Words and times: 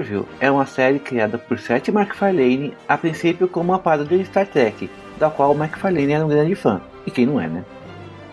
Orville 0.00 0.26
é 0.40 0.50
uma 0.50 0.64
série 0.64 0.98
criada 0.98 1.36
por 1.36 1.58
Seth 1.58 1.88
MacFarlane, 1.88 2.74
a 2.88 2.96
princípio 2.96 3.46
como 3.46 3.70
uma 3.72 3.78
paródia 3.78 4.16
de 4.16 4.24
Star 4.24 4.46
Trek, 4.46 4.90
da 5.18 5.28
qual 5.28 5.54
MacFarlane 5.54 6.12
era 6.12 6.24
um 6.24 6.28
grande 6.28 6.54
fã, 6.54 6.80
e 7.06 7.10
quem 7.10 7.26
não 7.26 7.38
é, 7.38 7.46
né? 7.46 7.64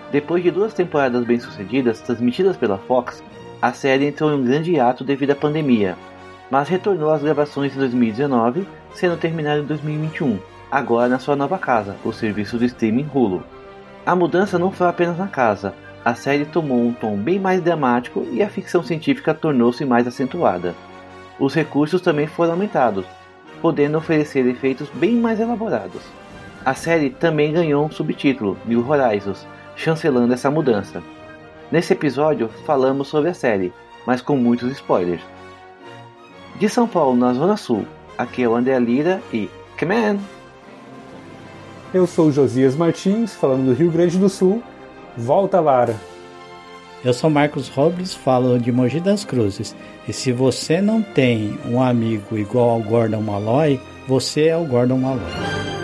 Depois 0.09 0.41
de 0.41 0.49
duas 0.49 0.73
temporadas 0.73 1.25
bem-sucedidas, 1.25 1.99
transmitidas 1.99 2.55
pela 2.55 2.77
Fox, 2.77 3.21
a 3.61 3.73
série 3.73 4.07
entrou 4.07 4.31
em 4.31 4.35
um 4.35 4.45
grande 4.45 4.71
hiato 4.71 5.03
devido 5.03 5.31
à 5.31 5.35
pandemia, 5.35 5.97
mas 6.49 6.69
retornou 6.69 7.11
às 7.11 7.21
gravações 7.21 7.75
em 7.75 7.79
2019, 7.79 8.65
sendo 8.93 9.17
terminada 9.17 9.59
em 9.59 9.65
2021, 9.65 10.39
agora 10.71 11.09
na 11.09 11.19
sua 11.19 11.35
nova 11.35 11.57
casa, 11.57 11.97
o 12.05 12.13
serviço 12.13 12.57
do 12.57 12.63
streaming 12.63 13.09
Hulu. 13.13 13.43
A 14.05 14.15
mudança 14.15 14.57
não 14.57 14.71
foi 14.71 14.87
apenas 14.87 15.17
na 15.17 15.27
casa, 15.27 15.73
a 16.05 16.15
série 16.15 16.45
tomou 16.45 16.81
um 16.81 16.93
tom 16.93 17.17
bem 17.17 17.37
mais 17.37 17.61
dramático 17.61 18.25
e 18.31 18.41
a 18.41 18.47
ficção 18.47 18.81
científica 18.81 19.33
tornou-se 19.33 19.83
mais 19.83 20.07
acentuada. 20.07 20.73
Os 21.39 21.53
recursos 21.53 22.01
também 22.01 22.27
foram 22.27 22.51
aumentados, 22.53 23.05
podendo 23.61 23.97
oferecer 23.97 24.45
efeitos 24.47 24.89
bem 24.93 25.15
mais 25.15 25.39
elaborados. 25.39 26.01
A 26.65 26.73
série 26.73 27.09
também 27.09 27.53
ganhou 27.53 27.85
um 27.85 27.91
subtítulo, 27.91 28.57
New 28.65 28.87
Horizons, 28.89 29.47
chancelando 29.75 30.33
essa 30.33 30.49
mudança. 30.49 31.01
Nesse 31.71 31.93
episódio 31.93 32.49
falamos 32.65 33.07
sobre 33.07 33.29
a 33.29 33.33
série, 33.33 33.71
mas 34.05 34.21
com 34.21 34.35
muitos 34.35 34.71
spoilers. 34.71 35.21
De 36.59 36.67
São 36.67 36.87
Paulo, 36.87 37.15
na 37.15 37.33
Zona 37.33 37.55
Sul, 37.55 37.85
aqui 38.17 38.43
é 38.43 38.49
o 38.49 38.55
André 38.55 38.79
Lira 38.79 39.21
e 39.31 39.49
on! 39.83 40.17
Eu 41.93 42.07
sou 42.07 42.31
Josias 42.31 42.75
Martins, 42.75 43.35
falando 43.35 43.67
do 43.67 43.73
Rio 43.73 43.91
Grande 43.91 44.17
do 44.17 44.27
Sul. 44.27 44.61
Volta, 45.15 45.59
Lara! 45.59 45.95
Eu 47.07 47.13
sou 47.13 47.29
Marcos 47.29 47.69
Robles, 47.69 48.13
falo 48.13 48.59
de 48.59 48.69
Mogi 48.69 48.99
das 48.99 49.23
Cruzes. 49.23 49.73
E 50.09 50.11
se 50.11 50.33
você 50.33 50.81
não 50.81 51.01
tem 51.01 51.57
um 51.65 51.81
amigo 51.81 52.37
igual 52.37 52.71
ao 52.71 52.81
Gordon 52.81 53.21
Malloy, 53.21 53.79
você 54.05 54.47
é 54.47 54.57
o 54.57 54.65
Gordon 54.65 54.97
Malloy. 54.97 55.76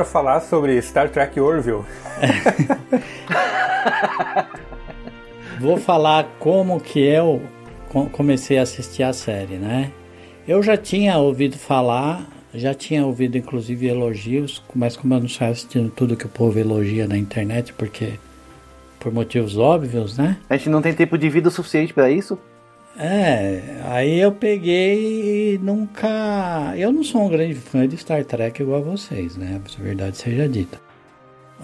Bora 0.00 0.04
falar 0.04 0.40
sobre 0.40 0.80
Star 0.80 1.10
Trek 1.10 1.38
Orville. 1.38 1.84
Vou 5.60 5.76
falar 5.76 6.26
como 6.38 6.80
que 6.80 7.00
eu 7.00 7.42
comecei 8.12 8.58
a 8.58 8.62
assistir 8.62 9.02
a 9.02 9.12
série, 9.12 9.56
né? 9.56 9.92
Eu 10.48 10.62
já 10.62 10.76
tinha 10.76 11.18
ouvido 11.18 11.58
falar, 11.58 12.26
já 12.54 12.72
tinha 12.72 13.04
ouvido 13.04 13.36
inclusive 13.36 13.86
elogios, 13.86 14.62
mas 14.74 14.96
como 14.96 15.14
eu 15.14 15.20
não 15.20 15.28
saio 15.28 15.52
assistindo 15.52 15.90
tudo 15.90 16.16
que 16.16 16.26
o 16.26 16.30
povo 16.30 16.58
elogia 16.58 17.06
na 17.06 17.18
internet, 17.18 17.74
porque 17.74 18.14
por 18.98 19.12
motivos 19.12 19.58
óbvios, 19.58 20.16
né? 20.16 20.38
A 20.48 20.56
gente 20.56 20.70
não 20.70 20.80
tem 20.80 20.94
tempo 20.94 21.18
de 21.18 21.28
vida 21.28 21.50
suficiente 21.50 21.92
para 21.92 22.10
isso? 22.10 22.38
É, 23.02 23.80
aí 23.84 24.20
eu 24.20 24.30
peguei 24.30 25.54
e 25.54 25.58
nunca. 25.58 26.74
Eu 26.76 26.92
não 26.92 27.02
sou 27.02 27.22
um 27.22 27.28
grande 27.30 27.54
fã 27.54 27.88
de 27.88 27.96
Star 27.96 28.22
Trek 28.26 28.60
igual 28.60 28.80
a 28.80 28.84
vocês, 28.84 29.38
né? 29.38 29.58
Se 29.70 29.80
a 29.80 29.82
verdade 29.82 30.18
seja 30.18 30.46
dita. 30.46 30.78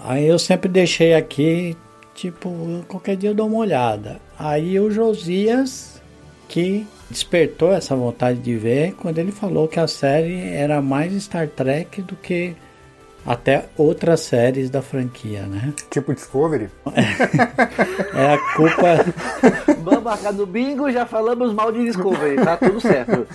Aí 0.03 0.25
eu 0.25 0.39
sempre 0.39 0.67
deixei 0.67 1.13
aqui, 1.13 1.77
tipo, 2.15 2.49
qualquer 2.87 3.15
dia 3.15 3.29
eu 3.29 3.35
dou 3.35 3.47
uma 3.47 3.59
olhada. 3.59 4.19
Aí 4.37 4.79
o 4.79 4.89
Josias, 4.89 6.01
que 6.49 6.87
despertou 7.07 7.71
essa 7.71 7.95
vontade 7.95 8.39
de 8.39 8.55
ver, 8.55 8.93
quando 8.95 9.19
ele 9.19 9.31
falou 9.31 9.67
que 9.67 9.79
a 9.79 9.87
série 9.87 10.39
era 10.39 10.81
mais 10.81 11.13
Star 11.21 11.47
Trek 11.47 12.01
do 12.01 12.15
que 12.15 12.55
até 13.27 13.65
outras 13.77 14.21
séries 14.21 14.69
da 14.69 14.81
franquia, 14.81 15.41
né? 15.41 15.73
Tipo 15.91 16.13
Discovery? 16.13 16.69
é 18.15 18.33
a 18.33 18.37
culpa. 18.55 19.05
Vamos 19.83 20.03
marcar 20.03 20.31
no 20.31 20.45
bingo, 20.45 20.89
já 20.89 21.05
falamos 21.05 21.53
mal 21.53 21.69
de 21.71 21.83
Discovery, 21.83 22.37
tá 22.37 22.55
tudo 22.55 22.79
certo. 22.79 23.27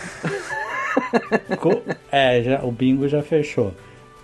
é, 2.10 2.42
já, 2.42 2.62
o 2.64 2.72
bingo 2.72 3.06
já 3.06 3.22
fechou. 3.22 3.75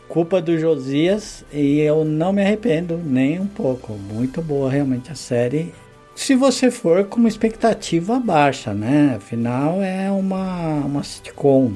Culpa 0.09 0.41
do 0.41 0.59
Josias 0.59 1.45
e 1.53 1.81
eu 1.81 2.03
não 2.03 2.33
me 2.33 2.41
arrependo 2.41 2.97
nem 2.97 3.39
um 3.39 3.47
pouco. 3.47 3.93
Muito 3.93 4.41
boa 4.41 4.71
realmente 4.71 5.13
a 5.13 5.15
série. 5.15 5.75
Se 6.15 6.35
você 6.35 6.71
for 6.71 7.05
com 7.05 7.21
uma 7.21 7.29
expectativa 7.29 8.19
baixa, 8.19 8.73
né? 8.73 9.15
Afinal 9.17 9.83
é 9.83 10.11
uma, 10.11 10.81
uma 10.81 11.03
sitcom. 11.03 11.75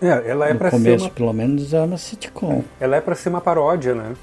É, 0.00 0.30
ela 0.30 0.48
é 0.48 0.52
no 0.52 0.58
pra 0.58 0.70
começo, 0.70 1.04
ser 1.04 1.10
uma... 1.10 1.14
pelo 1.14 1.32
menos, 1.32 1.72
é 1.72 1.80
uma 1.80 1.96
sitcom. 1.96 2.62
Ela 2.80 2.96
é 2.96 3.00
para 3.00 3.14
ser 3.14 3.28
uma 3.28 3.40
paródia, 3.40 3.94
né? 3.94 4.14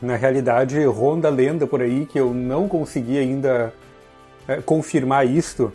Na 0.00 0.16
realidade, 0.16 0.82
ronda 0.84 1.28
lenda 1.28 1.66
por 1.66 1.80
aí 1.82 2.06
que 2.06 2.18
eu 2.18 2.32
não 2.32 2.68
consegui 2.68 3.18
ainda 3.18 3.72
é, 4.46 4.56
confirmar 4.60 5.26
isto, 5.26 5.72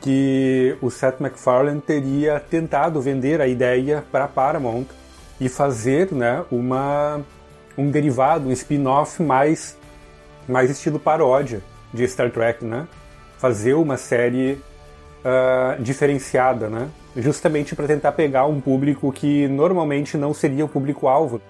que 0.00 0.76
o 0.80 0.90
Seth 0.90 1.20
MacFarlane 1.20 1.80
teria 1.80 2.40
tentado 2.40 3.00
vender 3.00 3.40
a 3.40 3.46
ideia 3.46 4.02
para 4.10 4.26
Paramount 4.26 4.86
e 5.38 5.48
fazer, 5.48 6.10
né, 6.12 6.42
uma 6.50 7.20
um 7.76 7.90
derivado, 7.90 8.48
um 8.48 8.52
spin-off 8.52 9.22
mais 9.22 9.78
mais 10.48 10.70
estilo 10.70 10.98
paródia 10.98 11.62
de 11.94 12.06
Star 12.08 12.30
Trek, 12.30 12.64
né? 12.64 12.86
Fazer 13.38 13.74
uma 13.74 13.96
série 13.96 14.60
uh, 15.24 15.80
diferenciada, 15.80 16.68
né? 16.68 16.88
Justamente 17.20 17.74
para 17.74 17.86
tentar 17.86 18.12
pegar 18.12 18.46
um 18.46 18.60
público 18.60 19.12
que 19.12 19.46
normalmente 19.48 20.16
não 20.16 20.34
seria 20.34 20.64
o 20.64 20.68
público-alvo 20.68 21.40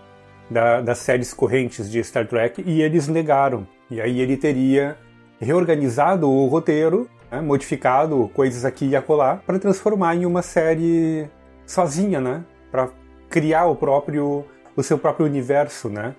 da, 0.51 0.81
das 0.81 0.99
séries 0.99 1.33
correntes 1.33 1.91
de 1.91 2.03
Star 2.03 2.27
Trek, 2.27 2.63
e 2.67 2.83
eles 2.83 3.07
negaram. 3.09 3.67
E 3.91 4.01
aí 4.01 4.21
ele 4.21 4.37
teria 4.37 4.97
reorganizado 5.41 6.29
o 6.29 6.47
roteiro, 6.47 7.09
né, 7.31 7.41
modificado 7.41 8.31
coisas 8.35 8.65
aqui 8.65 8.87
e 8.87 8.97
acolá, 8.97 9.37
para 9.37 9.59
transformar 9.59 10.17
em 10.17 10.27
uma 10.27 10.43
série 10.43 11.29
sozinha, 11.65 12.21
né? 12.21 12.45
Para 12.71 12.91
criar 13.29 13.67
o 13.67 13.77
próprio 13.77 14.45
o 14.77 14.83
seu 14.83 14.99
próprio 14.99 15.27
universo, 15.27 15.89
né? 15.89 16.15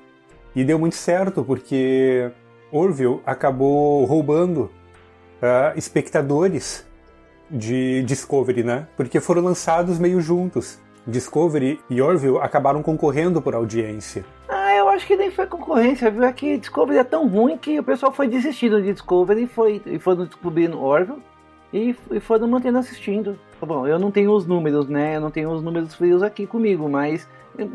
E 0.55 0.63
deu 0.63 0.77
muito 0.77 0.95
certo 0.95 1.43
porque 1.43 2.29
Orville 2.71 3.21
acabou 3.25 4.05
roubando 4.05 4.69
uh, 5.41 5.77
espectadores 5.77 6.85
de 7.51 8.01
Discovery, 8.03 8.63
né? 8.63 8.87
Porque 8.95 9.19
foram 9.19 9.43
lançados 9.43 9.99
meio 9.99 10.21
juntos. 10.21 10.79
Discovery 11.05 11.79
e 11.89 12.01
Orville 12.01 12.37
acabaram 12.37 12.81
concorrendo 12.81 13.41
por 13.41 13.55
audiência. 13.55 14.23
Ah, 14.47 14.75
eu 14.75 14.87
acho 14.87 15.05
que 15.07 15.15
nem 15.15 15.31
foi 15.31 15.47
concorrência, 15.47 16.11
viu? 16.11 16.23
É 16.23 16.31
que 16.31 16.57
Discovery 16.57 16.99
é 16.99 17.03
tão 17.03 17.27
ruim 17.27 17.57
que 17.57 17.79
o 17.79 17.83
pessoal 17.83 18.11
foi 18.11 18.27
desistindo 18.27 18.81
de 18.81 18.93
Discovery 18.93 19.43
e, 19.43 19.47
foi, 19.47 19.81
e 19.85 19.99
foram 19.99 20.25
descobrindo 20.25 20.81
Orville 20.81 21.21
e, 21.73 21.95
e 22.11 22.19
foram 22.19 22.47
mantendo 22.47 22.77
assistindo. 22.77 23.37
Bom, 23.59 23.87
eu 23.87 23.97
não 23.97 24.11
tenho 24.11 24.31
os 24.31 24.45
números, 24.45 24.87
né? 24.87 25.15
Eu 25.15 25.21
não 25.21 25.31
tenho 25.31 25.49
os 25.49 25.63
números 25.63 25.95
frios 25.95 26.21
aqui 26.21 26.45
comigo, 26.45 26.87
mas 26.87 27.27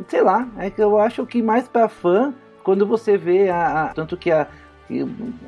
sei 0.09 0.23
lá, 0.23 0.49
é 0.59 0.71
que 0.71 0.83
eu 0.83 0.99
acho 0.99 1.27
que 1.27 1.43
mais 1.43 1.69
para 1.69 1.89
fã, 1.89 2.35
quando 2.63 2.87
você 2.87 3.17
vê 3.17 3.49
a, 3.49 3.85
a 3.85 3.89
tanto 3.89 4.17
que 4.17 4.31
a 4.31 4.47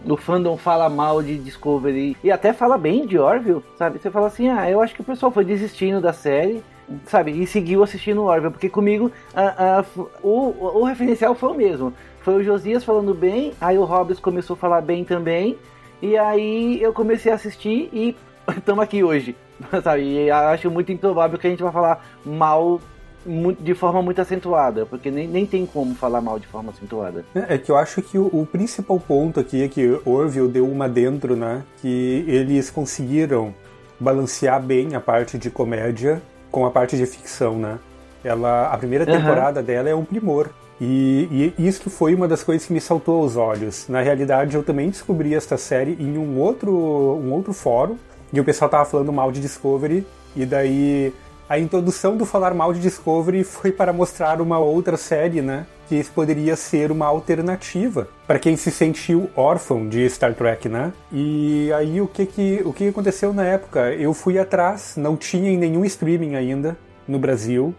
o 0.05 0.17
fandom 0.17 0.57
fala 0.57 0.89
mal 0.89 1.23
de 1.23 1.39
Discovery 1.39 2.17
e 2.23 2.31
até 2.31 2.53
fala 2.53 2.77
bem 2.77 3.07
de 3.07 3.19
Orville, 3.19 3.63
sabe? 3.77 3.99
Você 3.99 4.11
fala 4.11 4.27
assim, 4.27 4.49
ah, 4.49 4.69
eu 4.69 4.81
acho 4.81 4.95
que 4.95 5.01
o 5.01 5.05
pessoal 5.05 5.31
foi 5.31 5.45
desistindo 5.45 6.01
da 6.01 6.13
série, 6.13 6.63
sabe? 7.07 7.31
E 7.31 7.47
seguiu 7.47 7.83
assistindo 7.83 8.25
Orville, 8.25 8.53
porque 8.53 8.69
comigo 8.69 9.13
a, 9.35 9.79
a, 9.79 9.85
o, 10.23 10.81
o 10.81 10.85
referencial 10.85 11.35
foi 11.35 11.51
o 11.51 11.55
mesmo. 11.55 11.93
Foi 12.21 12.35
o 12.35 12.43
Josias 12.43 12.85
falando 12.85 13.15
bem, 13.15 13.53
aí 13.61 13.79
o 13.79 13.85
Hobbes 13.85 14.19
começou 14.19 14.55
a 14.55 14.59
falar 14.59 14.81
bem 14.81 15.05
também, 15.05 15.57
e 16.03 16.17
aí 16.17 16.83
eu 16.83 16.93
comecei 16.93 17.31
a 17.31 17.37
assistir 17.37 17.89
e 17.93 18.17
estamos 18.57 18.83
aqui 18.83 19.05
hoje, 19.05 19.37
sabe? 19.83 20.03
E 20.03 20.31
acho 20.31 20.71
muito 20.71 20.91
improvável 20.91 21.39
que 21.39 21.47
a 21.47 21.51
gente 21.51 21.63
vai 21.63 21.73
falar 21.73 22.05
mal 22.25 22.81
de 23.27 23.75
forma 23.75 24.01
muito 24.03 24.21
acentuada, 24.21 24.87
porque 24.87 25.11
nem, 25.11 25.27
nem 25.27 25.45
tem 25.45 25.67
como 25.67 25.95
falar 25.95 26.21
mal 26.21 26.39
de 26.39 26.47
forma 26.47 26.71
acentuada. 26.71 27.25
É, 27.35 27.55
é 27.55 27.59
que 27.59 27.71
eu 27.71 27.77
acho 27.77 28.01
que 28.01 28.19
o, 28.19 28.27
o, 28.33 28.47
principal 28.47 28.99
ponto 28.99 29.41
aqui 29.41 29.63
é 29.63 29.69
que 29.69 30.01
Orville 30.05 30.49
deu 30.49 30.67
uma 30.67 30.89
dentro, 30.89 31.37
né? 31.37 31.63
Que 31.81 32.25
eles 32.27 32.71
conseguiram 32.71 33.55
balancear 34.01 34.63
bem 34.63 34.95
a 34.95 35.01
parte 35.01 35.37
de 35.37 35.51
comédia 35.51 36.23
com 36.51 36.65
a 36.65 36.71
parte 36.71 36.97
de 36.97 37.05
ficção, 37.07 37.59
né? 37.59 37.79
Ela, 38.23 38.73
a 38.73 38.79
primeira 38.79 39.05
temporada 39.07 39.61
uhum. 39.61 39.67
dela 39.67 39.89
é 39.89 39.95
um 39.95 40.05
primor. 40.05 40.51
E, 40.81 41.53
e, 41.59 41.67
isso 41.67 41.91
foi 41.91 42.15
uma 42.15 42.29
das 42.29 42.43
coisas 42.43 42.67
que 42.67 42.73
me 42.73 42.81
saltou 42.81 43.23
aos 43.23 43.37
olhos. 43.37 43.87
Na 43.89 44.01
realidade, 44.01 44.55
eu 44.55 44.63
também 44.63 44.91
descobri 44.91 45.35
esta 45.35 45.57
série 45.57 45.97
em 45.99 46.17
um 46.17 46.39
outro, 46.39 46.73
um 46.73 47.33
outro 47.33 47.53
fórum, 47.53 47.97
e 48.33 48.41
o 48.41 48.45
pessoal 48.45 48.71
tava 48.71 48.85
falando 48.85 49.13
mal 49.13 49.33
de 49.33 49.41
Discovery, 49.41 50.07
e 50.37 50.47
daí 50.47 51.13
a 51.49 51.59
introdução 51.59 52.17
do 52.17 52.27
falar 52.27 52.53
mal 52.53 52.75
de 52.75 52.81
Discovery 52.81 53.43
foi 53.43 53.73
para 53.73 53.93
mostrar 53.93 54.41
uma 54.41 54.59
outra 54.59 54.97
série, 54.99 55.41
né? 55.41 55.67
Que 55.89 55.97
isso 55.97 56.13
poderia 56.13 56.55
ser 56.57 56.93
uma 56.93 57.07
alternativa 57.07 58.09
para 58.27 58.39
quem 58.39 58.55
se 58.57 58.71
sentiu 58.71 59.31
órfão 59.35 59.89
de 59.89 60.09
Star 60.11 60.35
Trek, 60.35 60.69
né? 60.69 60.93
E 61.11 61.73
aí 61.73 62.01
o 62.03 62.07
que 62.07 62.27
que, 62.27 62.63
o 62.65 62.73
que 62.73 62.89
aconteceu 62.89 63.33
na 63.33 63.45
época? 63.45 63.95
Eu 63.95 64.13
fui 64.13 64.39
atrás, 64.39 64.95
não 64.99 65.17
tinha 65.17 65.51
em 65.51 65.57
nenhum 65.57 65.85
streaming 65.87 66.35
ainda 66.35 66.77
no 67.07 67.19
Brasil. 67.19 67.75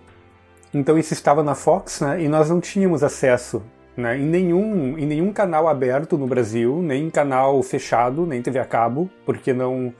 Então 0.73 0.97
isso 0.97 1.13
estava 1.13 1.43
na 1.43 1.53
Fox, 1.53 2.01
né? 2.01 2.23
E 2.23 2.27
nós 2.27 2.49
não 2.49 2.59
tínhamos 2.59 3.03
acesso 3.03 3.61
né, 3.95 4.17
em, 4.17 4.25
nenhum, 4.25 4.97
em 4.97 5.05
nenhum 5.05 5.31
canal 5.31 5.67
aberto 5.67 6.17
no 6.17 6.25
Brasil, 6.25 6.81
nem 6.81 7.05
em 7.05 7.09
canal 7.09 7.61
fechado, 7.61 8.25
nem 8.25 8.41
TV 8.41 8.57
a 8.57 8.65
cabo, 8.65 9.09
porque 9.25 9.53
não, 9.53 9.93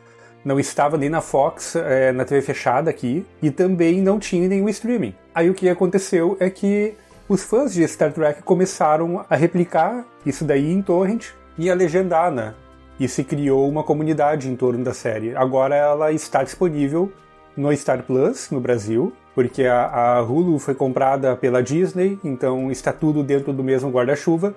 não 0.43 0.59
estava 0.59 0.97
nem 0.97 1.09
na 1.09 1.21
Fox, 1.21 1.75
é, 1.75 2.11
na 2.11 2.25
TV 2.25 2.41
fechada 2.41 2.89
aqui, 2.89 3.25
e 3.41 3.51
também 3.51 4.01
não 4.01 4.19
tinha 4.19 4.47
nenhum 4.47 4.69
streaming. 4.69 5.13
Aí 5.33 5.49
o 5.49 5.53
que 5.53 5.69
aconteceu 5.69 6.37
é 6.39 6.49
que 6.49 6.95
os 7.27 7.43
fãs 7.43 7.73
de 7.73 7.87
Star 7.87 8.11
Trek 8.11 8.41
começaram 8.41 9.23
a 9.29 9.35
replicar 9.35 10.03
isso 10.25 10.43
daí 10.43 10.71
em 10.71 10.81
torrent 10.81 11.27
e 11.57 11.69
a 11.69 11.75
legendar, 11.75 12.31
né? 12.31 12.55
E 12.99 13.07
se 13.07 13.23
criou 13.23 13.69
uma 13.69 13.83
comunidade 13.83 14.49
em 14.49 14.55
torno 14.55 14.83
da 14.83 14.93
série. 14.93 15.35
Agora 15.35 15.75
ela 15.75 16.11
está 16.11 16.43
disponível 16.43 17.11
no 17.55 17.75
Star 17.75 18.03
Plus 18.03 18.49
no 18.49 18.59
Brasil, 18.59 19.13
porque 19.35 19.65
a, 19.65 19.85
a 19.85 20.21
Hulu 20.21 20.57
foi 20.57 20.73
comprada 20.73 21.35
pela 21.35 21.61
Disney, 21.61 22.19
então 22.23 22.71
está 22.71 22.91
tudo 22.91 23.23
dentro 23.23 23.53
do 23.53 23.63
mesmo 23.63 23.91
guarda-chuva. 23.91 24.55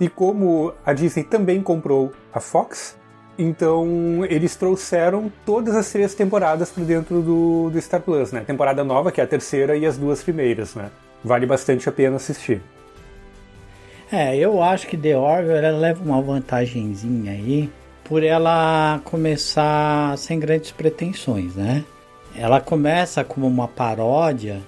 E 0.00 0.08
como 0.08 0.74
a 0.84 0.92
Disney 0.92 1.22
também 1.22 1.62
comprou 1.62 2.12
a 2.32 2.40
Fox, 2.40 2.97
então 3.38 4.24
eles 4.28 4.56
trouxeram 4.56 5.32
todas 5.46 5.74
as 5.74 5.90
três 5.92 6.14
temporadas 6.14 6.70
para 6.70 6.84
dentro 6.84 7.22
do, 7.22 7.70
do 7.70 7.80
Star 7.80 8.00
Plus, 8.00 8.32
né? 8.32 8.40
Temporada 8.40 8.82
nova, 8.82 9.12
que 9.12 9.20
é 9.20 9.24
a 9.24 9.26
terceira, 9.26 9.76
e 9.76 9.86
as 9.86 9.96
duas 9.96 10.22
primeiras, 10.22 10.74
né? 10.74 10.90
Vale 11.22 11.46
bastante 11.46 11.88
a 11.88 11.92
pena 11.92 12.16
assistir. 12.16 12.60
É, 14.10 14.36
eu 14.36 14.62
acho 14.62 14.86
que 14.86 14.96
The 14.96 15.16
Orville 15.16 15.64
ela 15.64 15.78
leva 15.78 16.02
uma 16.02 16.20
vantagenzinha 16.20 17.32
aí 17.32 17.70
por 18.04 18.22
ela 18.22 19.00
começar 19.04 20.16
sem 20.16 20.40
grandes 20.40 20.70
pretensões, 20.70 21.54
né? 21.54 21.84
ela 22.38 22.60
começa 22.60 23.24
como 23.24 23.46
uma 23.46 23.66
paródia, 23.66 24.60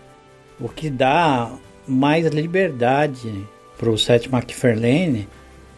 o 0.61 0.69
que 0.69 0.91
dá 0.91 1.51
mais 1.87 2.27
liberdade 2.27 3.47
para 3.79 3.89
o 3.89 3.97
Seth 3.97 4.27
MacFarlane 4.27 5.29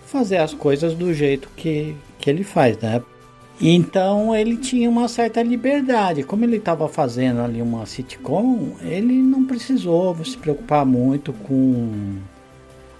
fazer 0.07 0.39
as 0.39 0.55
coisas 0.55 0.95
do 0.95 1.13
jeito 1.13 1.49
que, 1.55 1.95
que 2.23 2.31
ele 2.31 2.45
faz, 2.45 2.79
né? 2.79 3.03
Então 3.61 4.35
ele 4.35 4.57
tinha 4.57 4.89
uma 4.89 5.09
certa 5.09 5.43
liberdade. 5.43 6.23
Como 6.23 6.45
ele 6.45 6.57
estava 6.57 6.89
fazendo 6.89 7.43
ali 7.43 7.61
uma 7.61 7.85
sitcom, 7.85 8.77
ele 8.81 9.21
não 9.21 9.45
precisou 9.45 10.17
se 10.25 10.39
preocupar 10.39 10.87
muito 10.87 11.33
com 11.33 12.17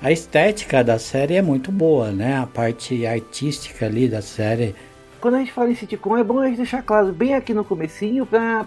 a 0.03 0.11
estética 0.11 0.83
da 0.83 0.99
série 0.99 1.37
é 1.37 1.43
muito 1.43 1.71
boa, 1.71 2.11
né? 2.11 2.39
A 2.39 2.47
parte 2.47 3.07
artística 3.07 3.87
ali 3.87 4.09
da 4.09 4.21
série 4.21 4.75
quando 5.23 5.37
a 5.37 5.39
gente 5.39 5.53
fala 5.53 5.71
em 5.71 5.77
sitcom, 5.77 6.17
é 6.17 6.25
bom 6.25 6.41
a 6.41 6.49
gente 6.49 6.57
deixar 6.57 6.83
claro 6.83 7.13
bem 7.13 7.37
aqui 7.37 7.55
no 7.55 7.65
comecinho 7.65 8.27
pra, 8.27 8.65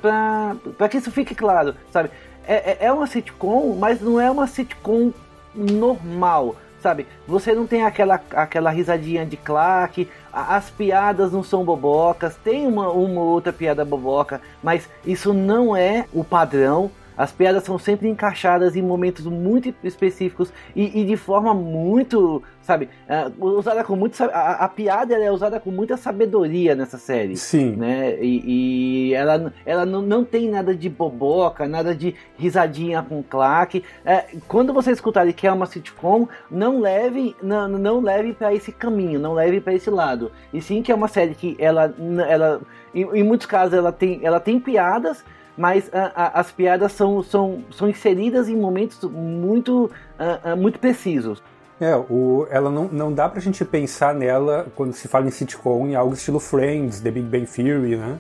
pra, 0.78 0.88
que 0.88 0.96
isso 0.96 1.12
fique 1.12 1.36
claro, 1.36 1.76
sabe? 1.92 2.10
É, 2.48 2.72
é, 2.72 2.78
é 2.86 2.92
uma 2.94 3.06
sitcom, 3.08 3.76
mas 3.78 4.00
não 4.00 4.22
é 4.22 4.32
uma 4.32 4.48
sitcom 4.48 5.12
normal, 5.54 6.56
sabe? 6.82 7.06
Você 7.28 7.54
não 7.54 7.68
tem 7.68 7.84
aquela, 7.84 8.22
aquela 8.32 8.70
risadinha 8.70 9.26
de 9.26 9.36
claque, 9.36 10.08
as 10.36 10.70
piadas 10.70 11.32
não 11.32 11.42
são 11.42 11.64
bobocas, 11.64 12.36
tem 12.44 12.68
uma, 12.68 12.90
uma 12.90 13.22
outra 13.22 13.54
piada 13.54 13.86
boboca, 13.86 14.42
mas 14.62 14.90
isso 15.06 15.34
não 15.34 15.76
é 15.76 16.06
o 16.14 16.26
padrão 16.26 16.92
as 17.18 17.32
piadas 17.32 17.64
são 17.64 17.78
sempre 17.78 18.08
encaixadas 18.08 18.76
em 18.76 18.82
momentos 18.82 19.26
muito 19.26 19.74
específicos 19.84 20.52
e, 20.76 21.02
e 21.02 21.06
de 21.06 21.16
forma 21.16 21.54
muito, 21.54 22.44
sabe, 22.62 22.90
uh, 23.10 23.46
usada 23.46 23.84
com 23.84 23.96
muito 23.96 24.22
a, 24.24 24.66
a, 24.66 24.68
piada 24.68 25.16
é 25.16 25.32
usada 25.32 25.60
com 25.60 25.72
muita 25.72 25.98
sabedoria 25.98 26.76
nessa 26.76 26.98
série. 26.98 27.38
Sim. 27.38 27.76
Né? 27.76 28.18
E, 28.22 29.10
e 29.10 29.14
ela, 29.14 29.54
ela 29.66 29.86
não, 29.86 30.02
não 30.02 30.24
tem 30.24 30.50
nada 30.50 30.76
de 30.76 30.90
boboca, 30.90 31.68
nada 31.68 31.96
de 31.96 32.16
risadinha 32.38 33.02
com 33.02 33.24
claque. 33.24 33.84
É, 34.06 34.26
quando 34.48 34.74
você 34.74 34.92
escutar 34.92 35.26
que 35.34 35.48
é 35.48 35.52
uma 35.52 35.66
sitcom, 35.66 36.28
não 36.52 36.80
leve, 36.80 37.36
não, 37.42 37.68
não 37.68 38.02
leve 38.02 38.34
para 38.34 38.54
esse 38.54 38.72
caminho, 38.72 39.20
não 39.20 39.34
leve 39.34 39.60
para 39.60 39.74
esse 39.74 39.90
lado. 39.90 40.32
E 40.54 40.62
sim 40.62 40.82
que 40.82 40.92
é 40.92 40.96
uma 40.96 41.08
série 41.08 41.34
que 41.34 41.56
ela, 41.60 41.94
ela 42.28 42.62
em, 42.94 43.02
em 43.02 43.24
muitos 43.24 43.48
casos 43.48 43.74
ela 43.74 43.92
tem, 43.92 44.20
ela 44.24 44.40
tem 44.40 44.60
piadas 44.60 45.24
mas 45.58 45.90
a, 45.94 46.12
a, 46.16 46.40
as 46.40 46.52
piadas 46.52 46.92
são, 46.92 47.24
são, 47.24 47.64
são 47.72 47.90
inseridas 47.90 48.50
em 48.50 48.56
momentos 48.56 49.02
muito, 49.04 49.90
a, 50.18 50.56
muito 50.56 50.80
precisos. 50.80 51.42
É, 51.80 51.96
o, 51.96 52.48
ela 52.50 52.70
não, 52.70 52.86
não 52.86 53.14
dá 53.14 53.28
pra 53.28 53.42
gente 53.42 53.64
pensar 53.66 54.14
nela 54.14 54.68
quando 54.76 54.94
se 54.94 55.08
fala 55.08 55.28
em 55.28 55.32
sitcom 55.32 55.88
em 55.88 55.96
algo 55.96 56.14
estilo 56.14 56.40
Friends, 56.40 57.02
The 57.02 57.12
Big 57.12 57.28
Bang 57.28 57.46
Theory, 57.46 57.98
né? 57.98 58.18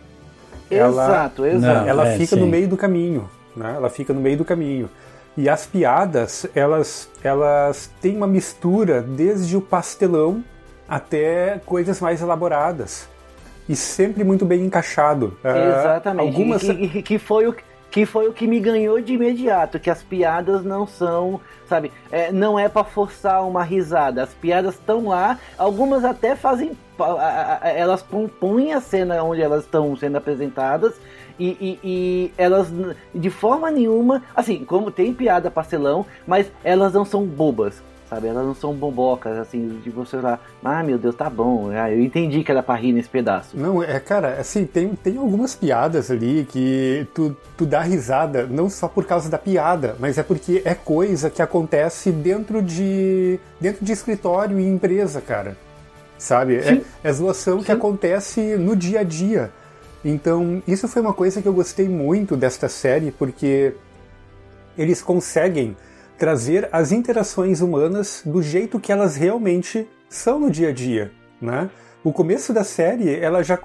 Exato, 0.70 1.46
ela, 1.46 1.56
exato. 1.56 1.90
Ela 1.90 2.08
é, 2.08 2.18
fica 2.18 2.36
sim. 2.36 2.42
no 2.42 2.48
meio 2.48 2.68
do 2.68 2.76
caminho, 2.76 3.30
né? 3.56 3.74
Ela 3.76 3.90
fica 3.90 4.14
no 4.14 4.20
meio 4.20 4.38
do 4.38 4.46
caminho. 4.46 4.90
E 5.38 5.48
as 5.50 5.66
piadas, 5.66 6.46
elas, 6.56 7.10
elas 7.24 7.90
têm 8.02 8.16
uma 8.18 8.28
mistura 8.28 9.02
desde 9.02 9.56
o 9.56 9.62
pastelão 9.62 10.44
até 10.88 11.62
coisas 11.66 12.00
mais 12.00 12.22
elaboradas 12.22 13.08
e 13.68 13.76
sempre 13.76 14.24
muito 14.24 14.46
bem 14.46 14.64
encaixado. 14.64 15.38
É, 15.44 15.80
Exatamente. 15.80 16.28
algumas... 16.28 16.62
Que, 16.62 17.02
que, 17.02 17.20
foi 17.20 17.48
o, 17.48 17.56
que 17.90 18.06
foi 18.06 18.28
o 18.28 18.34
que 18.34 18.48
me 18.48 18.60
ganhou 18.60 19.02
de 19.02 19.14
imediato, 19.14 19.80
que 19.80 19.90
as 19.90 20.04
piadas 20.04 20.64
não 20.64 20.86
são, 20.86 21.40
sabe, 21.68 21.92
é, 22.12 22.32
não 22.32 22.60
é 22.60 22.70
para 22.70 22.84
forçar 22.84 23.46
uma 23.48 23.64
risada. 23.64 24.24
As 24.24 24.34
piadas 24.34 24.76
estão 24.76 25.08
lá, 25.08 25.39
algumas 25.58 26.04
até 26.04 26.36
fazem, 26.36 26.72
elas 27.62 28.01
compõem 28.01 28.74
a 28.74 28.82
cena 28.82 29.24
onde 29.24 29.42
elas 29.42 29.63
estão 29.63 29.96
sendo 29.96 30.18
apresentadas. 30.18 30.94
E, 31.38 31.48
e, 31.48 31.80
e, 31.84 32.34
elas 32.38 32.72
de 33.13 33.30
forma 33.30 33.70
nenhuma, 33.70 34.24
assim, 34.34 34.63
como 34.63 34.89
tem 34.89 35.13
piada 35.13 35.51
parcelão, 35.51 36.06
mas 36.25 36.50
elas 36.63 36.94
não 36.94 37.04
são 37.04 37.25
bobas 37.25 37.82
sabe? 38.10 38.28
Elas 38.28 38.46
não 38.46 38.56
são 38.56 38.74
bombocas, 38.74 39.38
assim, 39.38 39.80
de 39.84 39.90
você 39.90 40.18
lá, 40.18 40.40
ah, 40.64 40.84
meu 40.84 40.98
Deus, 40.98 41.16
tá 41.16 41.30
bom, 41.30 41.70
ah, 41.72 41.92
eu 41.92 42.02
entendi 42.02 42.44
que 42.44 42.52
era 42.52 42.62
pra 42.62 42.76
rir 42.76 42.92
nesse 42.92 43.10
pedaço. 43.10 43.58
Não, 43.58 43.82
é, 43.82 44.00
cara, 44.00 44.40
assim, 44.40 44.66
tem, 44.66 44.90
tem 44.96 45.18
algumas 45.18 45.56
piadas 45.56 46.12
ali 46.12 46.46
que 46.50 47.08
tu, 47.14 47.36
tu 47.58 47.66
dá 47.66 47.82
risada, 47.82 48.46
não 48.46 48.70
só 48.70 48.88
por 48.88 49.06
causa 49.06 49.30
da 49.30 49.38
piada, 49.38 49.96
mas 50.00 50.18
é 50.18 50.24
porque 50.24 50.62
é 50.66 50.74
coisa 50.74 51.30
que 51.30 51.42
acontece 51.42 52.12
dentro 52.12 52.62
de, 52.62 53.40
dentro 53.60 53.84
de 53.84 53.92
escritório 53.92 54.60
e 54.60 54.68
empresa, 54.68 55.22
cara. 55.22 55.58
Sabe? 56.18 56.56
É, 56.56 56.82
é 57.04 57.12
zoação 57.12 57.60
Sim. 57.60 57.66
que 57.66 57.72
acontece 57.72 58.56
no 58.56 58.76
dia 58.76 59.02
a 59.02 59.04
dia. 59.04 59.52
Então, 60.04 60.62
isso 60.68 60.88
foi 60.88 61.02
uma 61.02 61.14
coisa 61.14 61.42
que 61.42 61.48
eu 61.48 61.54
gostei 61.54 61.90
muito 61.90 62.38
desta 62.38 62.70
série, 62.70 63.12
porque 63.12 63.74
eles 64.78 65.02
conseguem 65.02 65.76
trazer 66.17 66.69
as 66.72 66.91
interações 66.91 67.62
humanas 67.62 68.22
do 68.25 68.41
jeito 68.41 68.79
que 68.79 68.91
elas 68.91 69.15
realmente 69.15 69.88
são 70.10 70.39
no 70.39 70.50
dia 70.50 70.69
a 70.69 70.72
dia, 70.72 71.12
né? 71.41 71.69
O 72.03 72.13
começo 72.13 72.53
da 72.53 72.63
série, 72.63 73.15
ela 73.15 73.43
já 73.43 73.60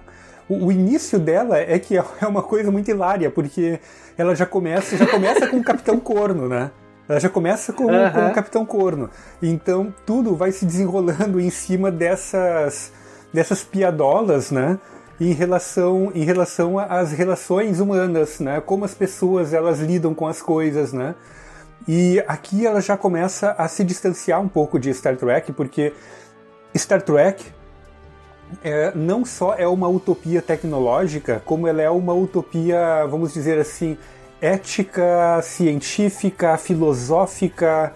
o, 0.48 0.72
início 0.72 1.18
dela 1.18 1.58
é 1.58 1.78
que 1.78 1.96
é 2.20 2.26
uma 2.26 2.42
coisa 2.42 2.70
muito 2.70 2.90
hilária, 2.90 3.30
porque 3.30 3.78
ela 4.18 4.34
já 4.34 4.44
começa, 4.44 4.96
já 4.96 5.06
começa 5.06 5.46
com 5.46 5.58
o 5.58 5.64
Capitão 5.64 6.00
Corno, 6.00 6.48
né? 6.48 6.70
Ela 7.08 7.20
já 7.20 7.28
começa 7.28 7.72
com, 7.72 7.84
uhum. 7.84 8.10
com 8.12 8.26
o 8.28 8.32
Capitão 8.32 8.66
Corno. 8.66 9.10
Então 9.42 9.94
tudo 10.04 10.34
vai 10.34 10.52
se 10.52 10.64
desenrolando 10.64 11.40
em 11.40 11.50
cima 11.50 11.90
dessas 11.90 12.92
dessas 13.32 13.62
piadolas, 13.62 14.50
né? 14.50 14.78
Em 15.20 15.32
relação, 15.32 16.10
em 16.14 16.24
relação 16.24 16.78
às 16.78 17.12
relações 17.12 17.78
humanas, 17.78 18.40
né? 18.40 18.60
Como 18.60 18.84
as 18.84 18.94
pessoas 18.94 19.52
elas 19.52 19.78
lidam 19.78 20.14
com 20.14 20.26
as 20.26 20.42
coisas, 20.42 20.92
né? 20.92 21.14
E 21.88 22.22
aqui 22.26 22.66
ela 22.66 22.80
já 22.80 22.96
começa 22.96 23.52
a 23.52 23.66
se 23.68 23.82
distanciar 23.84 24.40
um 24.40 24.48
pouco 24.48 24.78
de 24.78 24.92
Star 24.92 25.16
Trek, 25.16 25.52
porque 25.52 25.92
Star 26.76 27.02
Trek 27.02 27.44
é, 28.62 28.92
não 28.94 29.24
só 29.24 29.54
é 29.54 29.66
uma 29.66 29.88
utopia 29.88 30.42
tecnológica, 30.42 31.42
como 31.44 31.66
ela 31.66 31.80
é 31.80 31.90
uma 31.90 32.12
utopia, 32.12 33.06
vamos 33.06 33.32
dizer 33.32 33.58
assim, 33.58 33.96
ética, 34.40 35.40
científica, 35.42 36.56
filosófica 36.56 37.92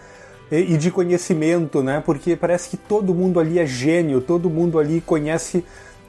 e, 0.51 0.75
e 0.75 0.77
de 0.77 0.91
conhecimento, 0.91 1.83
né? 1.83 2.03
Porque 2.05 2.37
parece 2.37 2.71
que 2.71 2.77
todo 2.77 3.15
mundo 3.15 3.41
ali 3.41 3.59
é 3.59 3.67
gênio, 3.67 4.21
todo 4.21 4.49
mundo 4.49 4.79
ali 4.79 5.01
conhece 5.01 5.65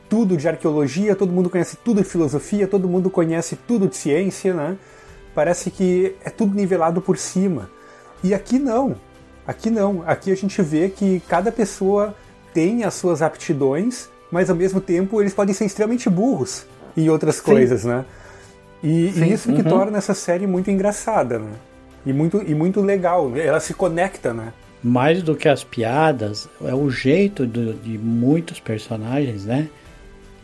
tudo 0.09 0.37
de 0.37 0.47
arqueologia, 0.47 1.15
todo 1.15 1.31
mundo 1.31 1.49
conhece 1.49 1.77
tudo 1.77 2.01
de 2.01 2.07
filosofia, 2.07 2.67
todo 2.67 2.87
mundo 2.87 3.09
conhece 3.09 3.55
tudo 3.55 3.87
de 3.87 3.95
ciência, 3.95 4.53
né? 4.53 4.77
Parece 5.35 5.69
que 5.69 6.15
é 6.23 6.29
tudo 6.29 6.55
nivelado 6.55 7.01
por 7.01 7.17
cima. 7.17 7.69
E 8.23 8.33
aqui 8.33 8.57
não. 8.57 8.95
Aqui 9.45 9.69
não. 9.69 10.03
Aqui 10.07 10.31
a 10.31 10.35
gente 10.35 10.59
vê 10.61 10.89
que 10.89 11.21
cada 11.27 11.51
pessoa 11.51 12.15
tem 12.53 12.85
as 12.85 12.93
suas 12.93 13.21
aptidões, 13.21 14.09
mas 14.31 14.49
ao 14.49 14.55
mesmo 14.55 14.79
tempo 14.79 15.21
eles 15.21 15.33
podem 15.33 15.53
ser 15.53 15.65
extremamente 15.65 16.09
burros 16.09 16.65
em 16.95 17.09
outras 17.09 17.35
Sim. 17.35 17.43
coisas, 17.43 17.83
né? 17.83 18.05
E, 18.81 19.09
e 19.09 19.33
isso 19.33 19.51
que 19.51 19.61
uhum. 19.61 19.69
torna 19.69 19.97
essa 19.97 20.13
série 20.13 20.47
muito 20.47 20.71
engraçada, 20.71 21.37
né? 21.37 21.51
E 22.05 22.13
muito, 22.13 22.41
e 22.45 22.55
muito 22.55 22.81
legal. 22.81 23.35
Ela 23.35 23.59
se 23.59 23.73
conecta, 23.73 24.33
né? 24.33 24.53
Mais 24.81 25.23
do 25.23 25.35
que 25.35 25.49
as 25.49 25.63
piadas, 25.63 26.47
é 26.63 26.73
o 26.73 26.89
jeito 26.89 27.45
do, 27.45 27.73
de 27.73 27.97
muitos 27.97 28.59
personagens, 28.59 29.45
né? 29.45 29.67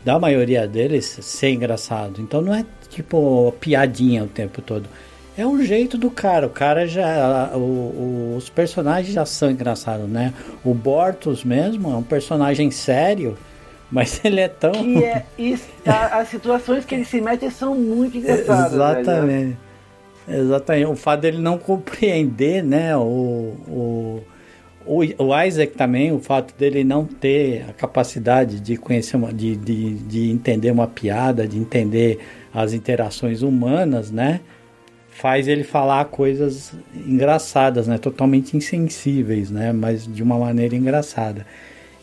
Da 0.04 0.18
maioria 0.18 0.66
deles 0.66 1.18
ser 1.22 1.50
engraçado. 1.50 2.20
Então 2.20 2.40
não 2.40 2.54
é 2.54 2.64
tipo 2.88 3.54
piadinha 3.60 4.24
o 4.24 4.28
tempo 4.28 4.60
todo. 4.60 4.88
É 5.36 5.46
o 5.46 5.62
jeito 5.62 5.96
do 5.96 6.10
cara. 6.10 6.46
O 6.46 6.50
cara 6.50 6.86
já. 6.86 7.50
O, 7.54 7.58
o, 7.58 8.34
os 8.36 8.48
personagens 8.50 9.14
já 9.14 9.24
são 9.24 9.50
engraçados, 9.50 10.08
né? 10.08 10.34
O 10.64 10.74
Bortus 10.74 11.44
mesmo 11.44 11.90
é 11.90 11.96
um 11.96 12.02
personagem 12.02 12.70
sério 12.70 13.36
mas 13.92 14.24
ele 14.24 14.40
é 14.40 14.48
tão. 14.48 14.72
Que 14.72 15.04
é, 15.04 15.26
isso, 15.38 15.68
a, 15.86 16.20
as 16.20 16.28
situações 16.28 16.86
que 16.86 16.94
ele 16.94 17.04
se 17.04 17.20
mete 17.20 17.50
são 17.50 17.74
muito 17.74 18.16
engraçadas. 18.16 18.72
Exatamente. 18.72 19.56
Velho. 20.26 20.42
Exatamente. 20.46 20.86
O 20.86 20.96
fato 20.96 21.20
dele 21.20 21.38
não 21.38 21.58
compreender, 21.58 22.64
né? 22.64 22.96
O, 22.96 23.54
o, 23.68 24.24
o, 24.86 25.42
Isaac 25.44 25.74
também, 25.74 26.12
o 26.12 26.18
fato 26.18 26.54
dele 26.58 26.84
não 26.84 27.04
ter 27.04 27.64
a 27.68 27.72
capacidade 27.72 28.60
de 28.60 28.76
conhecer, 28.76 29.16
uma, 29.16 29.32
de, 29.32 29.56
de, 29.56 29.94
de 29.94 30.30
entender 30.30 30.70
uma 30.70 30.86
piada, 30.86 31.46
de 31.46 31.58
entender 31.58 32.18
as 32.52 32.72
interações 32.72 33.42
humanas, 33.42 34.10
né? 34.10 34.40
Faz 35.10 35.46
ele 35.46 35.62
falar 35.62 36.06
coisas 36.06 36.72
engraçadas, 36.94 37.86
né? 37.86 37.98
Totalmente 37.98 38.56
insensíveis, 38.56 39.50
né? 39.50 39.72
Mas 39.72 40.06
de 40.06 40.22
uma 40.22 40.38
maneira 40.38 40.74
engraçada. 40.74 41.46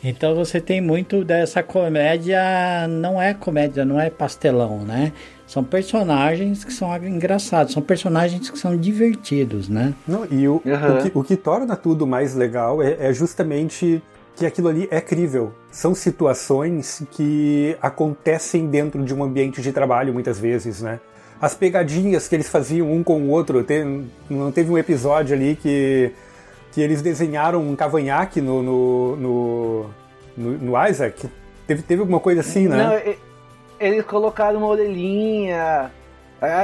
Então 0.04 0.34
você 0.34 0.62
tem 0.62 0.80
muito 0.80 1.26
dessa 1.26 1.62
comédia, 1.62 2.88
não 2.88 3.22
é 3.22 3.34
comédia, 3.34 3.84
não 3.84 4.00
é 4.00 4.10
pastelão, 4.10 4.80
né? 4.80 5.12
São 5.50 5.64
personagens 5.64 6.64
que 6.64 6.72
são 6.72 6.96
engraçados, 6.98 7.74
são 7.74 7.82
personagens 7.82 8.52
que 8.52 8.60
são 8.60 8.78
divertidos, 8.78 9.68
né? 9.68 9.96
Não, 10.08 10.24
e 10.30 10.48
o, 10.48 10.62
uhum. 10.64 10.98
o, 10.98 11.02
que, 11.02 11.12
o 11.16 11.24
que 11.24 11.36
torna 11.36 11.76
tudo 11.76 12.06
mais 12.06 12.36
legal 12.36 12.84
é, 12.84 12.98
é 13.00 13.12
justamente 13.12 14.00
que 14.36 14.46
aquilo 14.46 14.68
ali 14.68 14.88
é 14.92 15.02
crível. 15.02 15.52
São 15.72 15.96
situações 15.96 17.02
que 17.10 17.76
acontecem 17.82 18.68
dentro 18.68 19.04
de 19.04 19.12
um 19.12 19.24
ambiente 19.24 19.60
de 19.60 19.72
trabalho 19.72 20.14
muitas 20.14 20.40
vezes, 20.40 20.84
né? 20.84 21.00
As 21.42 21.56
pegadinhas 21.56 22.28
que 22.28 22.36
eles 22.36 22.48
faziam 22.48 22.94
um 22.94 23.04
com 23.04 23.20
o 23.20 23.30
outro, 23.30 23.64
tem, 23.64 24.08
não 24.30 24.52
teve 24.52 24.70
um 24.70 24.78
episódio 24.78 25.36
ali 25.36 25.58
que 25.60 26.12
que 26.72 26.80
eles 26.80 27.02
desenharam 27.02 27.68
um 27.68 27.76
cavanhaque 27.76 28.40
no, 28.40 28.62
no, 28.62 29.16
no, 29.16 29.86
no, 30.38 30.52
no 30.60 30.88
Isaac. 30.88 31.28
Teve, 31.66 31.82
teve 31.82 32.02
alguma 32.02 32.20
coisa 32.20 32.42
assim, 32.42 32.68
né? 32.68 32.78
Não, 32.78 33.14
eles 33.80 34.06
colocaram 34.06 34.60
uma 34.60 34.68
orelhinha. 34.68 35.92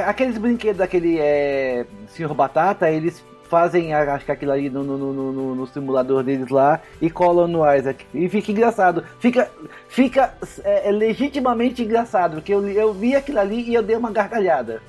Aqueles 0.06 0.38
brinquedos 0.38 0.78
daquele 0.78 1.18
é, 1.18 1.84
Senhor 2.08 2.32
Batata, 2.32 2.90
eles 2.90 3.22
fazem, 3.46 3.94
acho 3.94 4.24
que 4.24 4.32
aquilo 4.32 4.52
aí 4.52 4.68
no, 4.68 4.82
no, 4.82 5.12
no, 5.12 5.54
no, 5.54 5.66
simulador 5.66 6.22
deles 6.22 6.48
lá 6.48 6.80
e 7.00 7.10
colam 7.10 7.46
no 7.46 7.74
Isaac. 7.74 8.04
E 8.14 8.28
fica 8.28 8.52
engraçado. 8.52 9.04
Fica, 9.18 9.50
fica 9.88 10.34
é, 10.64 10.88
é 10.88 10.92
legitimamente 10.92 11.82
engraçado, 11.82 12.36
porque 12.36 12.52
eu, 12.52 12.66
eu 12.68 12.92
vi 12.92 13.14
aquilo 13.14 13.38
ali 13.38 13.62
e 13.62 13.74
eu 13.74 13.82
dei 13.82 13.96
uma 13.96 14.10
gargalhada. 14.10 14.80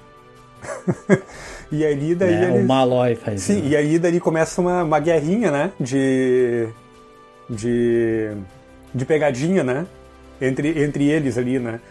E 1.71 1.85
aí 1.85 2.15
daí 2.15 2.33
é, 2.33 2.43
eles... 2.45 2.63
O 2.63 2.65
Malloy 2.65 3.15
faz 3.15 3.41
Sim, 3.41 3.61
né? 3.61 3.67
e 3.69 3.75
aí 3.75 3.99
daí 3.99 4.19
começa 4.19 4.61
uma, 4.61 4.83
uma 4.83 4.99
guerrinha, 4.99 5.51
né? 5.51 5.71
De. 5.79 6.69
De. 7.49 8.31
De 8.93 9.05
pegadinha, 9.05 9.63
né? 9.63 9.85
Entre, 10.39 10.81
entre 10.81 11.09
eles 11.09 11.37
ali, 11.37 11.59
né? 11.59 11.81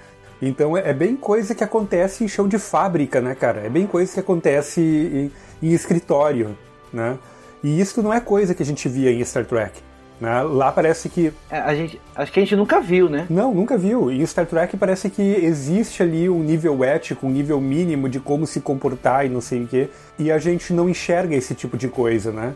Então 0.40 0.76
é, 0.76 0.90
é 0.90 0.92
bem 0.92 1.16
coisa 1.16 1.54
que 1.54 1.64
acontece 1.64 2.24
em 2.24 2.28
chão 2.28 2.46
de 2.46 2.58
fábrica, 2.58 3.20
né, 3.20 3.34
cara? 3.34 3.60
É 3.60 3.68
bem 3.68 3.86
coisa 3.86 4.12
que 4.12 4.20
acontece 4.20 4.80
em, 4.80 5.66
em 5.66 5.72
escritório, 5.72 6.56
né? 6.92 7.18
E 7.62 7.80
isso 7.80 8.02
não 8.02 8.12
é 8.12 8.20
coisa 8.20 8.54
que 8.54 8.62
a 8.62 8.66
gente 8.66 8.88
via 8.88 9.10
em 9.10 9.24
Star 9.24 9.44
Trek. 9.44 9.80
Né? 10.20 10.42
Lá 10.42 10.72
parece 10.72 11.08
que. 11.08 11.32
É, 11.50 11.58
a 11.58 11.74
gente, 11.74 12.00
acho 12.14 12.32
que 12.32 12.40
a 12.40 12.42
gente 12.42 12.56
nunca 12.56 12.80
viu, 12.80 13.08
né? 13.08 13.26
Não, 13.28 13.54
nunca 13.54 13.76
viu. 13.76 14.10
E 14.10 14.26
Star 14.26 14.46
Trek 14.46 14.76
parece 14.76 15.10
que 15.10 15.22
existe 15.22 16.02
ali 16.02 16.28
um 16.28 16.42
nível 16.42 16.82
ético, 16.82 17.26
um 17.26 17.30
nível 17.30 17.60
mínimo 17.60 18.08
de 18.08 18.18
como 18.18 18.46
se 18.46 18.60
comportar 18.60 19.26
e 19.26 19.28
não 19.28 19.40
sei 19.40 19.64
o 19.64 19.66
quê. 19.66 19.90
E 20.18 20.30
a 20.30 20.38
gente 20.38 20.72
não 20.72 20.88
enxerga 20.88 21.34
esse 21.34 21.54
tipo 21.54 21.76
de 21.76 21.88
coisa, 21.88 22.32
né? 22.32 22.54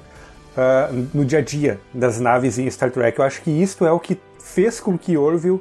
Uh, 0.57 1.09
no 1.15 1.25
dia 1.25 1.39
a 1.39 1.43
dia 1.43 1.79
das 1.93 2.19
naves 2.19 2.59
em 2.59 2.69
Star 2.71 2.91
Trek. 2.91 3.19
Eu 3.19 3.25
acho 3.25 3.43
que 3.43 3.51
isto 3.51 3.85
é 3.85 3.93
o 3.93 4.01
que 4.01 4.19
fez 4.43 4.81
com 4.81 4.97
que 4.97 5.17
Orville 5.17 5.61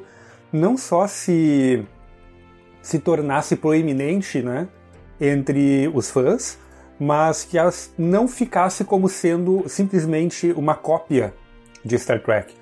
não 0.52 0.76
só 0.76 1.06
se 1.06 1.84
se 2.82 2.98
tornasse 2.98 3.56
proeminente, 3.56 4.42
né, 4.42 4.68
entre 5.20 5.90
os 5.92 6.10
fãs, 6.10 6.58
mas 6.98 7.44
que 7.44 7.58
ela 7.58 7.72
não 7.96 8.28
ficasse 8.28 8.84
como 8.84 9.08
sendo 9.08 9.64
simplesmente 9.66 10.52
uma 10.52 10.74
cópia 10.74 11.34
de 11.84 11.98
Star 11.98 12.22
Trek. 12.22 12.54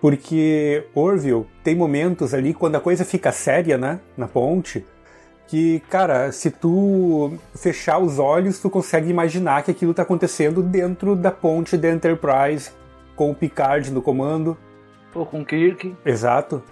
Porque 0.00 0.84
Orville 0.94 1.46
tem 1.64 1.74
momentos 1.74 2.34
ali 2.34 2.52
quando 2.52 2.76
a 2.76 2.80
coisa 2.80 3.04
fica 3.04 3.32
séria, 3.32 3.78
né, 3.78 4.00
na 4.16 4.28
ponte, 4.28 4.84
que, 5.46 5.80
cara, 5.88 6.32
se 6.32 6.50
tu 6.50 7.38
fechar 7.54 7.98
os 7.98 8.18
olhos, 8.18 8.58
tu 8.58 8.68
consegue 8.68 9.08
imaginar 9.08 9.62
que 9.62 9.70
aquilo 9.70 9.92
está 9.92 10.02
acontecendo 10.02 10.62
dentro 10.62 11.14
da 11.14 11.30
ponte 11.30 11.76
da 11.76 11.90
Enterprise, 11.90 12.70
com 13.14 13.30
o 13.30 13.34
Picard 13.34 13.90
no 13.90 14.02
comando. 14.02 14.56
Ou 15.14 15.24
com 15.24 15.44
Kirk. 15.44 15.96
Exato. 16.04 16.62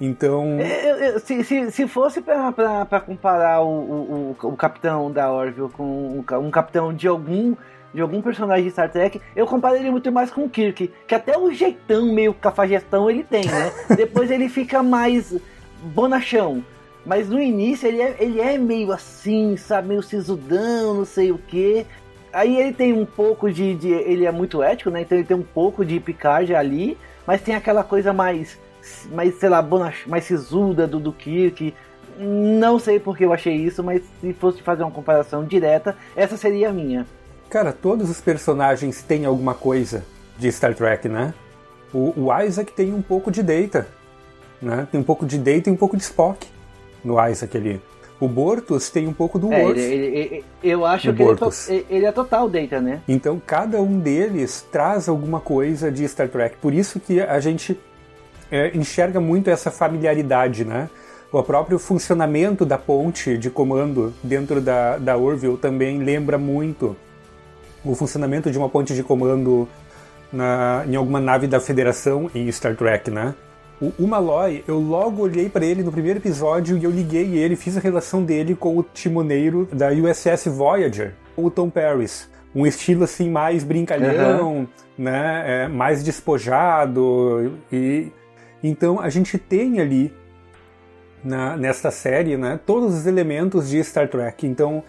Então. 0.00 0.58
É, 0.58 1.18
se, 1.18 1.44
se, 1.44 1.70
se 1.70 1.86
fosse 1.86 2.22
para 2.22 3.00
comparar 3.00 3.60
o, 3.60 3.68
o, 3.68 4.36
o, 4.42 4.56
capitão 4.56 5.10
da 5.10 5.30
Orville 5.30 5.68
com 5.68 6.24
um, 6.32 6.50
capitão 6.50 6.94
de 6.94 7.06
algum 7.06 7.54
de 7.92 8.00
algum 8.00 8.22
personagem 8.22 8.64
de 8.64 8.70
Star 8.70 8.90
Trek, 8.90 9.20
eu 9.34 9.46
compararia 9.46 9.90
muito 9.90 10.12
mais 10.12 10.30
com 10.30 10.44
o 10.44 10.48
Kirk, 10.48 10.92
que 11.08 11.14
até 11.14 11.36
o 11.36 11.52
jeitão 11.52 12.12
meio 12.12 12.32
cafajestão 12.32 13.10
ele 13.10 13.24
tem, 13.24 13.44
né? 13.44 13.72
Depois 13.96 14.30
ele 14.30 14.48
fica 14.48 14.80
mais 14.80 15.34
bonachão. 15.82 16.64
Mas 17.04 17.28
no 17.28 17.40
início 17.40 17.88
ele 17.88 18.00
é, 18.00 18.16
ele 18.20 18.40
é 18.40 18.56
meio 18.56 18.92
assim, 18.92 19.56
sabe? 19.56 19.88
Meio 19.88 20.02
sisudão, 20.02 20.94
não 20.94 21.04
sei 21.04 21.32
o 21.32 21.38
que. 21.38 21.84
Aí 22.32 22.56
ele 22.56 22.72
tem 22.72 22.92
um 22.92 23.04
pouco 23.04 23.50
de, 23.50 23.74
de, 23.74 23.88
Ele 23.88 24.24
é 24.24 24.30
muito 24.30 24.62
ético, 24.62 24.90
né? 24.90 25.00
Então 25.00 25.18
ele 25.18 25.26
tem 25.26 25.36
um 25.36 25.42
pouco 25.42 25.84
de 25.84 25.98
picagem 25.98 26.54
ali, 26.54 26.96
mas 27.26 27.40
tem 27.40 27.54
aquela 27.54 27.82
coisa 27.82 28.12
mais. 28.12 28.58
Mais 29.12 29.38
sei 29.38 29.48
lá, 29.48 29.60
bonach, 29.60 30.08
mais 30.08 30.24
sisuda 30.24 30.86
do, 30.86 31.00
do 31.00 31.12
Kirk. 31.12 31.74
Não 32.18 32.78
sei 32.78 33.00
porque 33.00 33.24
eu 33.24 33.32
achei 33.32 33.54
isso, 33.54 33.82
mas 33.82 34.02
se 34.20 34.32
fosse 34.34 34.62
fazer 34.62 34.82
uma 34.82 34.90
comparação 34.90 35.44
direta, 35.44 35.96
essa 36.14 36.36
seria 36.36 36.70
a 36.70 36.72
minha. 36.72 37.06
Cara, 37.48 37.72
todos 37.72 38.10
os 38.10 38.20
personagens 38.20 39.02
têm 39.02 39.24
alguma 39.24 39.54
coisa 39.54 40.04
de 40.38 40.50
Star 40.52 40.74
Trek, 40.74 41.08
né? 41.08 41.34
O, 41.92 42.12
o 42.16 42.40
Isaac 42.42 42.72
tem 42.72 42.92
um 42.94 43.02
pouco 43.02 43.30
de 43.30 43.42
Data, 43.42 43.88
né? 44.60 44.86
Tem 44.90 45.00
um 45.00 45.04
pouco 45.04 45.26
de 45.26 45.38
Data 45.38 45.68
e 45.68 45.72
um 45.72 45.76
pouco 45.76 45.96
de 45.96 46.02
Spock 46.02 46.46
no 47.04 47.24
Isaac 47.26 47.56
ali. 47.56 47.80
O 48.20 48.28
Bortus 48.28 48.90
tem 48.90 49.08
um 49.08 49.14
pouco 49.14 49.38
do 49.38 49.50
é. 49.52 49.64
Ele, 49.64 49.80
ele, 49.80 50.04
ele, 50.04 50.44
eu 50.62 50.84
acho 50.84 51.12
que 51.12 51.22
ele 51.22 51.32
é, 51.32 51.84
ele 51.88 52.04
é, 52.04 52.12
total 52.12 52.48
Data, 52.50 52.80
né? 52.80 53.00
Então 53.08 53.40
cada 53.44 53.80
um 53.80 53.98
deles 53.98 54.66
traz 54.70 55.08
alguma 55.08 55.40
coisa 55.40 55.90
de 55.90 56.06
Star 56.06 56.28
Trek. 56.28 56.56
Por 56.58 56.74
isso 56.74 57.00
que 57.00 57.20
a 57.20 57.40
gente 57.40 57.80
é, 58.50 58.76
enxerga 58.76 59.20
muito 59.20 59.48
essa 59.48 59.70
familiaridade, 59.70 60.64
né? 60.64 60.88
O 61.32 61.42
próprio 61.42 61.78
funcionamento 61.78 62.66
da 62.66 62.76
ponte 62.76 63.38
de 63.38 63.48
comando 63.50 64.12
dentro 64.22 64.60
da, 64.60 64.98
da 64.98 65.16
Orville 65.16 65.56
também 65.56 65.98
lembra 66.02 66.36
muito 66.36 66.96
o 67.84 67.94
funcionamento 67.94 68.50
de 68.50 68.58
uma 68.58 68.68
ponte 68.68 68.94
de 68.94 69.02
comando 69.02 69.68
na, 70.32 70.84
em 70.88 70.96
alguma 70.96 71.20
nave 71.20 71.46
da 71.46 71.60
Federação 71.60 72.30
em 72.34 72.50
Star 72.50 72.76
Trek, 72.76 73.10
né? 73.10 73.34
O, 73.80 73.92
o 74.00 74.08
Malloy, 74.08 74.62
eu 74.68 74.78
logo 74.78 75.22
olhei 75.22 75.48
para 75.48 75.64
ele 75.64 75.82
no 75.82 75.90
primeiro 75.92 76.18
episódio 76.18 76.76
e 76.76 76.84
eu 76.84 76.90
liguei 76.90 77.38
ele, 77.38 77.56
fiz 77.56 77.76
a 77.76 77.80
relação 77.80 78.22
dele 78.22 78.54
com 78.54 78.76
o 78.76 78.82
timoneiro 78.82 79.68
da 79.72 79.88
USS 79.90 80.46
Voyager, 80.46 81.14
o 81.36 81.50
Tom 81.50 81.70
Paris. 81.70 82.28
Um 82.54 82.66
estilo 82.66 83.04
assim 83.04 83.30
mais 83.30 83.62
brincalhão, 83.62 84.52
uhum. 84.52 84.68
né? 84.98 85.44
É, 85.46 85.68
mais 85.68 86.02
despojado 86.02 87.52
e 87.72 88.10
então 88.62 89.00
a 89.00 89.08
gente 89.08 89.38
tem 89.38 89.80
ali 89.80 90.12
na, 91.24 91.56
nesta 91.56 91.90
série, 91.90 92.36
né, 92.36 92.58
todos 92.64 92.94
os 92.94 93.06
elementos 93.06 93.68
de 93.68 93.82
Star 93.82 94.08
Trek. 94.08 94.46
Então, 94.46 94.82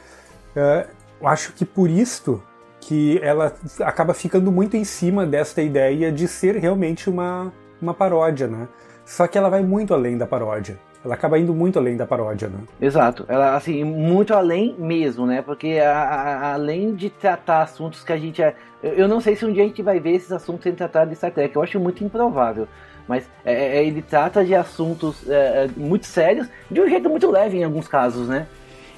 uh, 0.55 1.27
acho 1.27 1.53
que 1.53 1.65
por 1.65 1.89
isto 1.89 2.41
que 2.79 3.19
ela 3.21 3.53
acaba 3.81 4.13
ficando 4.13 4.51
muito 4.51 4.75
em 4.75 4.83
cima 4.83 5.25
desta 5.25 5.61
ideia 5.61 6.11
de 6.11 6.27
ser 6.27 6.55
realmente 6.55 7.09
uma, 7.09 7.53
uma 7.81 7.93
paródia, 7.93 8.47
né? 8.47 8.67
Só 9.05 9.27
que 9.27 9.37
ela 9.37 9.49
vai 9.49 9.61
muito 9.61 9.93
além 9.93 10.17
da 10.17 10.25
paródia. 10.25 10.79
Ela 11.03 11.15
acaba 11.15 11.37
indo 11.37 11.53
muito 11.53 11.79
além 11.79 11.97
da 11.97 12.05
paródia, 12.05 12.47
né? 12.47 12.59
Exato. 12.79 13.25
Ela, 13.27 13.55
assim, 13.55 13.83
muito 13.83 14.33
além 14.33 14.75
mesmo, 14.77 15.25
né? 15.25 15.41
Porque 15.41 15.79
a, 15.79 15.93
a, 15.93 16.53
além 16.53 16.93
de 16.95 17.09
tratar 17.09 17.63
assuntos 17.63 18.03
que 18.03 18.13
a 18.13 18.17
gente... 18.17 18.41
É, 18.41 18.55
eu 18.81 19.07
não 19.07 19.19
sei 19.19 19.35
se 19.35 19.45
um 19.45 19.51
dia 19.51 19.63
a 19.63 19.67
gente 19.67 19.81
vai 19.81 19.99
ver 19.99 20.11
esses 20.11 20.31
assuntos 20.31 20.63
sendo 20.63 20.75
tratados 20.75 21.09
de 21.09 21.15
Star 21.15 21.31
Trek. 21.31 21.55
Eu 21.55 21.63
acho 21.63 21.79
muito 21.79 22.03
improvável. 22.03 22.67
Mas 23.07 23.29
é, 23.45 23.79
é, 23.79 23.85
ele 23.85 24.01
trata 24.01 24.43
de 24.43 24.55
assuntos 24.55 25.27
é, 25.29 25.65
é, 25.65 25.69
muito 25.75 26.05
sérios 26.05 26.47
de 26.69 26.81
um 26.81 26.89
jeito 26.89 27.09
muito 27.09 27.29
leve 27.29 27.57
em 27.57 27.63
alguns 27.63 27.87
casos, 27.87 28.27
né? 28.27 28.47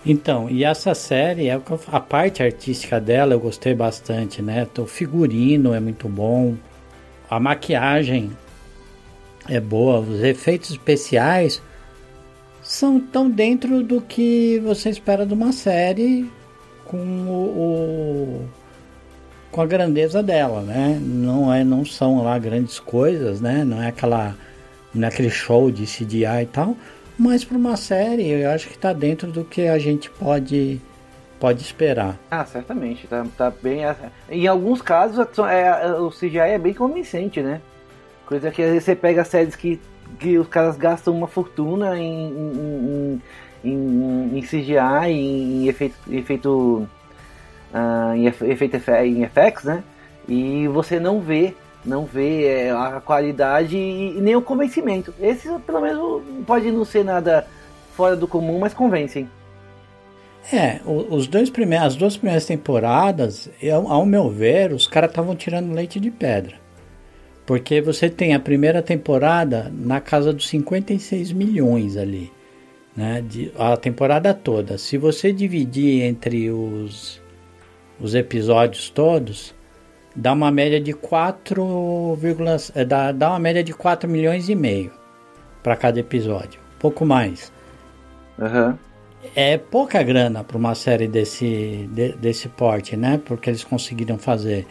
Então, 0.06 0.50
e 0.50 0.66
essa 0.66 0.94
série, 0.94 1.48
é 1.48 1.60
a 1.92 2.00
parte 2.00 2.44
artística 2.44 3.00
dela 3.00 3.34
eu 3.34 3.40
gostei 3.40 3.74
bastante, 3.74 4.42
né? 4.42 4.68
O 4.78 4.86
figurino 4.86 5.74
é 5.74 5.80
muito 5.80 6.10
bom, 6.10 6.56
a 7.30 7.40
maquiagem 7.40 8.32
é 9.48 9.60
boa, 9.60 10.00
os 10.00 10.22
efeitos 10.22 10.72
especiais 10.72 11.62
são 12.62 13.00
tão 13.00 13.30
dentro 13.30 13.84
do 13.84 14.02
que 14.02 14.60
você 14.64 14.90
espera 14.90 15.26
de 15.26 15.34
uma 15.34 15.52
série 15.52 16.30
com 16.86 16.98
o, 16.98 18.42
o 18.42 18.50
com 19.54 19.62
a 19.62 19.66
grandeza 19.68 20.24
dela, 20.24 20.62
né? 20.62 21.00
Não 21.00 21.54
é, 21.54 21.64
não 21.64 21.86
são 21.86 22.24
lá 22.24 22.38
grandes 22.40 22.80
coisas, 22.80 23.40
né? 23.40 23.64
Não 23.64 23.82
é 23.82 23.88
aquela, 23.88 24.36
não 24.94 25.06
é 25.06 25.08
aquele 25.08 25.30
show 25.30 25.70
de 25.70 25.86
CGI 25.86 26.42
e 26.42 26.46
tal, 26.48 26.76
mas 27.18 27.46
para 27.46 27.56
uma 27.56 27.78
série, 27.78 28.28
eu 28.28 28.50
acho 28.50 28.68
que 28.68 28.76
está 28.76 28.92
dentro 28.92 29.32
do 29.32 29.46
que 29.46 29.68
a 29.68 29.78
gente 29.78 30.10
pode 30.10 30.82
pode 31.40 31.62
esperar. 31.62 32.18
Ah, 32.32 32.46
certamente. 32.46 33.06
Tá, 33.06 33.26
tá 33.38 33.52
bem. 33.62 33.82
Em 34.30 34.48
alguns 34.48 34.82
casos, 34.82 35.20
é, 35.40 35.94
o 36.00 36.10
CGI 36.10 36.38
é 36.38 36.58
bem 36.58 36.74
convincente, 36.74 37.42
né? 37.42 37.62
Coisa 38.26 38.50
que 38.50 38.62
às 38.62 38.70
vezes 38.70 38.86
você 38.86 38.96
pega 38.96 39.24
séries 39.24 39.56
que, 39.56 39.80
que 40.18 40.38
os 40.38 40.48
caras 40.48 40.78
gastam 40.78 41.16
uma 41.16 41.28
fortuna 41.28 42.00
em, 42.00 42.30
em, 42.30 43.22
em, 43.64 44.38
em 44.38 44.42
CGI, 44.42 45.12
em 45.12 45.68
efeito, 45.68 45.96
efeito, 46.10 46.88
uh, 47.74 48.16
em 48.16 48.26
efeito 48.28 48.78
em 49.04 49.30
né? 49.64 49.84
E 50.28 50.68
você 50.68 51.00
não 51.00 51.20
vê 51.20 51.54
não 51.86 52.06
vê 52.06 52.46
é, 52.46 52.72
a 52.72 53.02
qualidade 53.04 53.78
e, 53.78 54.18
nem 54.22 54.36
o 54.36 54.42
convencimento. 54.42 55.14
Esse, 55.20 55.50
pelo 55.66 55.82
menos, 55.82 56.22
pode 56.46 56.72
não 56.72 56.86
ser 56.86 57.04
nada 57.04 57.46
fora 57.96 58.16
do 58.16 58.28
comum, 58.28 58.60
mas 58.60 58.74
convencem. 58.74 59.28
É, 60.52 60.82
os 60.86 61.28
dois 61.28 61.50
primeiros, 61.50 61.88
as 61.88 61.96
duas 61.96 62.18
primeiras 62.18 62.46
temporadas, 62.46 63.50
eu, 63.62 63.88
ao 63.88 64.06
meu 64.06 64.30
ver, 64.30 64.74
os 64.74 64.88
caras 64.88 65.10
estavam 65.10 65.36
tirando 65.36 65.74
leite 65.74 66.00
de 66.00 66.12
pedra. 66.12 66.56
Porque 67.46 67.82
você 67.82 68.10
tem 68.10 68.34
a 68.34 68.40
primeira 68.40 68.82
temporada 68.82 69.72
na 69.74 70.00
casa 70.00 70.34
dos 70.34 70.48
56 70.48 71.32
milhões 71.34 71.98
ali, 71.98 72.32
né? 72.96 73.22
De, 73.22 73.52
a 73.58 73.76
temporada 73.76 74.34
toda. 74.34 74.78
Se 74.78 74.98
você 74.98 75.32
dividir 75.32 76.04
entre 76.04 76.50
os, 76.50 77.22
os 78.04 78.14
episódios 78.14 78.90
todos, 78.90 79.56
dá 80.14 80.34
uma 80.34 80.52
média 80.52 80.80
de 80.80 80.92
4, 80.92 82.20
é, 82.76 82.84
dá, 82.84 83.14
dá 83.14 83.30
uma 83.30 83.40
média 83.40 83.64
de 83.64 83.74
4 83.74 84.10
milhões 84.10 84.50
e 84.50 84.56
meio 84.56 84.92
para 85.64 85.78
cada 85.78 86.02
episódio, 86.02 86.60
pouco 86.78 87.06
mais. 87.06 87.50
Uhum. 88.38 88.78
É 89.34 89.58
pouca 89.58 90.04
grana 90.04 90.44
para 90.44 90.58
uma 90.58 90.76
série 90.76 91.08
desse, 91.08 91.90
de, 91.94 92.12
desse 92.14 92.50
porte, 92.50 92.98
né? 92.98 93.22
Porque 93.24 93.50
eles 93.50 93.64
conseguiram 93.64 94.18
fazer. 94.18 94.68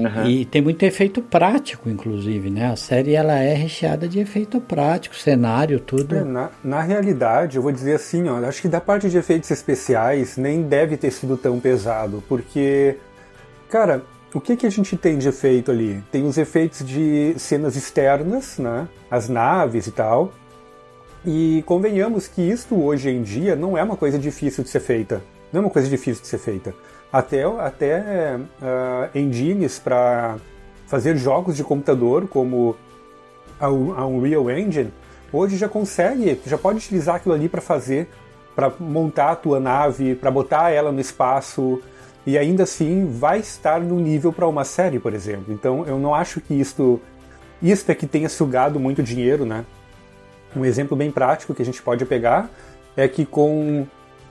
Uhum. 0.00 0.26
E 0.26 0.44
tem 0.44 0.62
muito 0.62 0.82
efeito 0.82 1.20
prático, 1.20 1.88
inclusive, 1.88 2.50
né? 2.50 2.70
A 2.70 2.76
série 2.76 3.14
ela 3.14 3.34
é 3.34 3.54
recheada 3.54 4.08
de 4.08 4.18
efeito 4.18 4.60
prático, 4.60 5.14
cenário, 5.14 5.78
tudo. 5.80 6.16
É, 6.16 6.24
na, 6.24 6.50
na 6.64 6.80
realidade, 6.80 7.56
eu 7.56 7.62
vou 7.62 7.70
dizer 7.70 7.94
assim, 7.94 8.28
ó, 8.28 8.38
acho 8.44 8.62
que 8.62 8.68
da 8.68 8.80
parte 8.80 9.10
de 9.10 9.18
efeitos 9.18 9.50
especiais 9.50 10.36
nem 10.36 10.62
deve 10.62 10.96
ter 10.96 11.10
sido 11.10 11.36
tão 11.36 11.60
pesado, 11.60 12.22
porque, 12.28 12.96
cara, 13.68 14.02
o 14.32 14.40
que, 14.40 14.56
que 14.56 14.66
a 14.66 14.70
gente 14.70 14.96
tem 14.96 15.18
de 15.18 15.28
efeito 15.28 15.70
ali? 15.70 16.02
Tem 16.10 16.24
os 16.24 16.38
efeitos 16.38 16.86
de 16.86 17.34
cenas 17.36 17.76
externas, 17.76 18.58
né? 18.58 18.88
As 19.10 19.28
naves 19.28 19.86
e 19.86 19.90
tal. 19.90 20.32
E 21.26 21.62
convenhamos 21.66 22.28
que 22.28 22.40
isto 22.40 22.80
hoje 22.80 23.10
em 23.10 23.22
dia 23.22 23.54
não 23.54 23.76
é 23.76 23.82
uma 23.82 23.96
coisa 23.96 24.18
difícil 24.18 24.64
de 24.64 24.70
ser 24.70 24.80
feita. 24.80 25.20
Não 25.52 25.60
é 25.60 25.64
uma 25.64 25.70
coisa 25.70 25.88
difícil 25.88 26.22
de 26.22 26.28
ser 26.28 26.38
feita. 26.38 26.72
Até, 27.12 27.42
até 27.42 28.36
uh, 28.36 29.18
engines 29.18 29.78
para 29.78 30.36
fazer 30.86 31.16
jogos 31.16 31.56
de 31.56 31.64
computador, 31.64 32.28
como 32.28 32.76
a, 33.60 33.66
a 33.66 34.06
Unreal 34.06 34.50
Engine, 34.50 34.92
hoje 35.32 35.56
já 35.56 35.68
consegue, 35.68 36.40
já 36.46 36.56
pode 36.56 36.78
utilizar 36.78 37.16
aquilo 37.16 37.34
ali 37.34 37.48
para 37.48 37.60
fazer, 37.60 38.08
para 38.54 38.72
montar 38.78 39.32
a 39.32 39.36
tua 39.36 39.58
nave, 39.58 40.14
para 40.14 40.30
botar 40.30 40.70
ela 40.70 40.92
no 40.92 41.00
espaço, 41.00 41.82
e 42.24 42.38
ainda 42.38 42.62
assim 42.62 43.06
vai 43.06 43.40
estar 43.40 43.80
no 43.80 43.98
nível 43.98 44.32
para 44.32 44.46
uma 44.46 44.64
série, 44.64 45.00
por 45.00 45.12
exemplo. 45.12 45.52
Então 45.52 45.84
eu 45.86 45.98
não 45.98 46.14
acho 46.14 46.40
que 46.40 46.54
isto, 46.54 47.00
isto 47.60 47.90
é 47.90 47.94
que 47.94 48.06
tenha 48.06 48.28
sugado 48.28 48.78
muito 48.78 49.02
dinheiro, 49.02 49.44
né? 49.44 49.64
Um 50.54 50.64
exemplo 50.64 50.96
bem 50.96 51.10
prático 51.10 51.54
que 51.54 51.62
a 51.62 51.64
gente 51.64 51.82
pode 51.82 52.04
pegar 52.04 52.48
é 52.96 53.08
que 53.08 53.24
com 53.24 53.84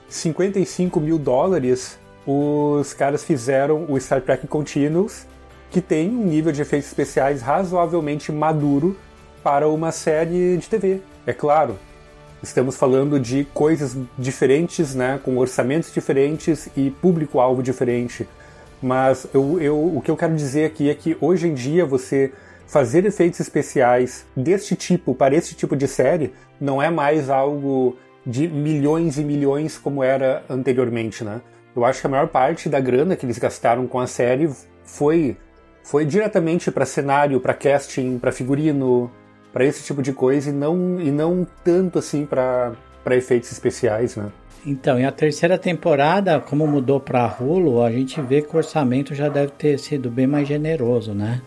55 0.08 0.98
mil 0.98 1.18
dólares 1.18 1.98
os 2.26 2.92
caras 2.92 3.24
fizeram 3.24 3.86
o 3.88 3.98
Star 3.98 4.20
Trek 4.20 4.46
Continuous, 4.46 5.26
que 5.70 5.80
tem 5.80 6.10
um 6.10 6.24
nível 6.24 6.52
de 6.52 6.62
efeitos 6.62 6.88
especiais 6.88 7.42
razoavelmente 7.42 8.30
maduro 8.32 8.96
para 9.42 9.68
uma 9.68 9.92
série 9.92 10.56
de 10.56 10.68
TV. 10.68 11.00
É 11.26 11.32
claro, 11.32 11.78
Estamos 12.42 12.74
falando 12.74 13.20
de 13.20 13.44
coisas 13.52 13.94
diferentes, 14.18 14.94
né, 14.94 15.20
com 15.22 15.36
orçamentos 15.36 15.92
diferentes 15.92 16.70
e 16.74 16.90
público-alvo 16.90 17.62
diferente. 17.62 18.26
Mas 18.82 19.26
eu, 19.34 19.60
eu, 19.60 19.96
o 19.96 20.00
que 20.00 20.10
eu 20.10 20.16
quero 20.16 20.34
dizer 20.34 20.64
aqui 20.64 20.88
é 20.88 20.94
que 20.94 21.14
hoje 21.20 21.48
em 21.48 21.52
dia 21.52 21.84
você 21.84 22.32
fazer 22.66 23.04
efeitos 23.04 23.40
especiais 23.40 24.24
deste 24.34 24.74
tipo 24.74 25.14
para 25.14 25.34
este 25.34 25.54
tipo 25.54 25.76
de 25.76 25.86
série 25.86 26.32
não 26.58 26.80
é 26.80 26.88
mais 26.88 27.28
algo 27.28 27.98
de 28.24 28.48
milhões 28.48 29.18
e 29.18 29.24
milhões 29.24 29.76
como 29.76 30.02
era 30.02 30.42
anteriormente, 30.48 31.22
né? 31.22 31.42
Eu 31.74 31.84
acho 31.84 32.00
que 32.00 32.06
a 32.06 32.10
maior 32.10 32.28
parte 32.28 32.68
da 32.68 32.80
grana 32.80 33.16
que 33.16 33.24
eles 33.24 33.38
gastaram 33.38 33.86
com 33.86 33.98
a 33.98 34.06
série 34.06 34.50
foi 34.84 35.36
foi 35.82 36.04
diretamente 36.04 36.70
para 36.70 36.84
cenário, 36.84 37.40
para 37.40 37.54
casting, 37.54 38.18
para 38.18 38.30
figurino, 38.30 39.10
para 39.52 39.64
esse 39.64 39.84
tipo 39.84 40.02
de 40.02 40.12
coisa 40.12 40.50
e 40.50 40.52
não, 40.52 41.00
e 41.00 41.10
não 41.10 41.46
tanto 41.64 41.98
assim 41.98 42.26
para 42.26 42.76
efeitos 43.10 43.50
especiais, 43.50 44.14
né? 44.16 44.30
Então, 44.64 45.00
e 45.00 45.04
a 45.04 45.10
terceira 45.10 45.56
temporada, 45.56 46.38
como 46.38 46.66
mudou 46.66 47.00
para 47.00 47.34
Hulu, 47.40 47.82
a 47.82 47.90
gente 47.90 48.20
vê 48.20 48.42
que 48.42 48.54
o 48.54 48.58
orçamento 48.58 49.14
já 49.14 49.28
deve 49.28 49.52
ter 49.52 49.78
sido 49.78 50.10
bem 50.10 50.26
mais 50.26 50.46
generoso, 50.46 51.14
né? 51.14 51.40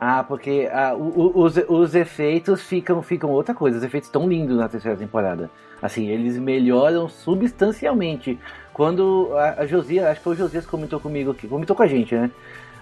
Ah, 0.00 0.24
porque 0.24 0.68
ah, 0.72 0.94
os, 0.94 1.56
os 1.68 1.94
efeitos 1.94 2.62
ficam, 2.62 3.02
ficam 3.02 3.30
outra 3.30 3.54
coisa. 3.54 3.78
Os 3.78 3.84
efeitos 3.84 4.08
estão 4.08 4.28
lindos 4.28 4.56
na 4.56 4.68
terceira 4.68 4.96
temporada. 4.96 5.50
Assim, 5.80 6.08
eles 6.08 6.38
melhoram 6.38 7.08
substancialmente. 7.08 8.38
Quando 8.76 9.30
a, 9.34 9.62
a 9.62 9.66
Josias, 9.66 10.04
acho 10.04 10.20
que 10.20 10.24
foi 10.24 10.34
o 10.34 10.36
Josias 10.36 10.66
que 10.66 10.70
comentou 10.70 11.00
comigo 11.00 11.30
aqui, 11.30 11.48
comentou 11.48 11.74
com 11.74 11.82
a 11.82 11.86
gente, 11.86 12.14
né? 12.14 12.30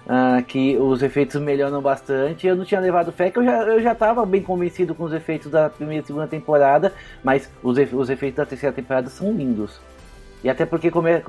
uh, 0.06 0.42
que 0.42 0.76
os 0.76 1.04
efeitos 1.04 1.40
melhoram 1.40 1.80
bastante. 1.80 2.48
Eu 2.48 2.56
não 2.56 2.64
tinha 2.64 2.80
levado 2.80 3.12
fé, 3.12 3.30
que 3.30 3.38
eu 3.38 3.44
já, 3.44 3.62
eu 3.62 3.80
já 3.80 3.94
tava 3.94 4.26
bem 4.26 4.42
convencido 4.42 4.92
com 4.92 5.04
os 5.04 5.12
efeitos 5.12 5.52
da 5.52 5.70
primeira 5.70 6.02
e 6.02 6.06
segunda 6.06 6.26
temporada, 6.26 6.92
mas 7.22 7.48
os, 7.62 7.78
os 7.92 8.10
efeitos 8.10 8.38
da 8.38 8.44
terceira 8.44 8.74
temporada 8.74 9.08
são 9.08 9.32
lindos. 9.32 9.80
E 10.42 10.50
até 10.50 10.66
porque 10.66 10.90
como 10.90 11.06
e, 11.06 11.22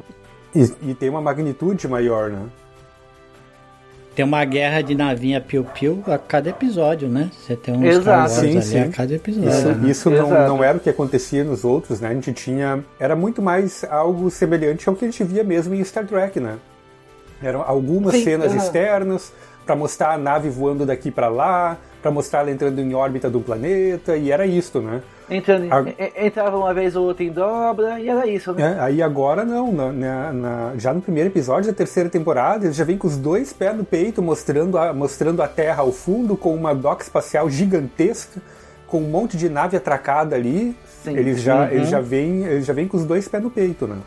e 0.81 0.95
tem 0.95 1.09
uma 1.11 1.21
magnitude 1.21 1.87
maior, 1.87 2.31
né? 2.31 2.47
Tem 4.15 4.23
uma 4.23 4.43
guerra 4.45 4.81
de 4.81 4.95
navinha 4.95 5.41
piu-piu 5.41 6.01
a 6.07 6.17
cada 6.17 6.49
episódio, 6.49 7.09
né? 7.09 7.29
Você 7.33 7.55
tem 7.55 7.75
uns 7.75 7.83
Exato. 7.83 8.31
Sim, 8.31 8.61
sim. 8.61 8.79
a 8.79 8.89
cada 8.89 9.13
episódio. 9.13 9.49
Isso, 9.49 9.67
né? 9.67 9.89
isso 9.89 10.09
não, 10.09 10.29
não, 10.47 10.63
era 10.63 10.77
o 10.77 10.79
que 10.79 10.89
acontecia 10.89 11.43
nos 11.43 11.65
outros, 11.65 11.99
né? 11.99 12.07
A 12.07 12.13
gente 12.13 12.31
tinha. 12.31 12.83
Era 12.97 13.15
muito 13.15 13.41
mais 13.41 13.83
algo 13.83 14.31
semelhante 14.31 14.87
ao 14.87 14.95
que 14.95 15.03
a 15.03 15.11
gente 15.11 15.23
via 15.25 15.43
mesmo 15.43 15.75
em 15.75 15.83
Star 15.83 16.07
Trek, 16.07 16.39
né? 16.39 16.55
Eram 17.43 17.61
algumas 17.61 18.15
Sim, 18.15 18.23
cenas 18.23 18.53
uhum. 18.53 18.57
externas 18.57 19.33
para 19.65 19.75
mostrar 19.75 20.13
a 20.13 20.17
nave 20.17 20.49
voando 20.49 20.85
daqui 20.85 21.11
para 21.11 21.27
lá, 21.27 21.77
para 22.01 22.09
mostrar 22.09 22.39
ela 22.39 22.51
entrando 22.51 22.79
em 22.79 22.93
órbita 22.93 23.29
do 23.29 23.41
planeta, 23.41 24.15
e 24.15 24.31
era 24.31 24.45
isso, 24.45 24.79
né? 24.79 25.01
Entrando, 25.29 25.67
a... 25.71 26.25
Entrava 26.25 26.57
uma 26.57 26.73
vez 26.73 26.95
ou 26.95 27.05
outra 27.05 27.23
em 27.23 27.31
dobra, 27.31 27.99
e 27.99 28.09
era 28.09 28.27
isso, 28.27 28.53
né? 28.53 28.75
É, 28.77 28.79
aí 28.79 29.01
agora 29.01 29.43
não, 29.43 29.71
na, 29.71 30.31
na, 30.31 30.73
já 30.77 30.93
no 30.93 31.01
primeiro 31.01 31.29
episódio 31.29 31.71
da 31.71 31.75
terceira 31.75 32.09
temporada, 32.09 32.65
eles 32.65 32.75
já 32.75 32.83
vem 32.83 32.97
com 32.97 33.07
os 33.07 33.17
dois 33.17 33.51
pés 33.51 33.75
no 33.75 33.83
peito, 33.83 34.21
mostrando 34.21 34.77
a, 34.77 34.93
mostrando 34.93 35.41
a 35.41 35.47
Terra 35.47 35.81
ao 35.81 35.91
fundo, 35.91 36.37
com 36.37 36.53
uma 36.53 36.73
dock 36.73 37.01
espacial 37.01 37.49
gigantesca, 37.49 38.41
com 38.87 38.99
um 38.99 39.09
monte 39.09 39.35
de 39.35 39.49
nave 39.49 39.75
atracada 39.77 40.35
ali. 40.35 40.75
Sim. 41.03 41.17
Eles 41.17 41.41
já, 41.41 41.61
uhum. 41.61 41.71
eles 41.71 41.89
já 41.89 41.99
vêm 41.99 42.43
eles 42.45 42.65
já 42.65 42.73
vêm 42.73 42.87
com 42.87 42.97
os 42.97 43.05
dois 43.05 43.27
pés 43.27 43.43
no 43.43 43.49
peito, 43.49 43.87
né? 43.87 43.97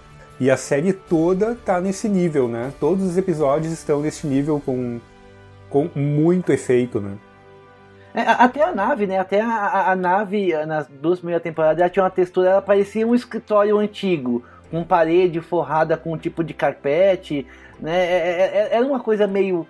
E 0.40 0.50
a 0.50 0.56
série 0.56 0.92
toda 0.92 1.56
tá 1.64 1.80
nesse 1.80 2.08
nível, 2.08 2.48
né? 2.48 2.72
Todos 2.78 3.04
os 3.04 3.16
episódios 3.16 3.72
estão 3.72 4.00
nesse 4.00 4.26
nível 4.26 4.62
com, 4.64 5.00
com 5.68 5.88
muito 5.96 6.52
efeito, 6.52 7.00
né? 7.00 7.12
É, 8.14 8.22
até 8.22 8.62
a 8.62 8.74
nave, 8.74 9.06
né? 9.06 9.18
Até 9.18 9.40
a, 9.40 9.48
a, 9.48 9.92
a, 9.92 9.96
nave, 9.96 10.52
nas 10.66 10.88
duas 10.88 11.18
primeiras 11.18 11.42
temporadas, 11.42 11.80
ela 11.80 11.90
tinha 11.90 12.02
uma 12.02 12.10
textura, 12.10 12.50
ela 12.50 12.62
parecia 12.62 13.06
um 13.06 13.14
escritório 13.14 13.78
antigo, 13.78 14.44
com 14.70 14.82
parede 14.84 15.40
forrada 15.40 15.96
com 15.96 16.12
um 16.12 16.18
tipo 16.18 16.42
de 16.42 16.54
carpete, 16.54 17.46
né? 17.80 17.96
É, 17.96 18.12
é, 18.12 18.68
é, 18.72 18.76
era 18.76 18.86
uma 18.86 19.00
coisa 19.00 19.26
meio 19.26 19.66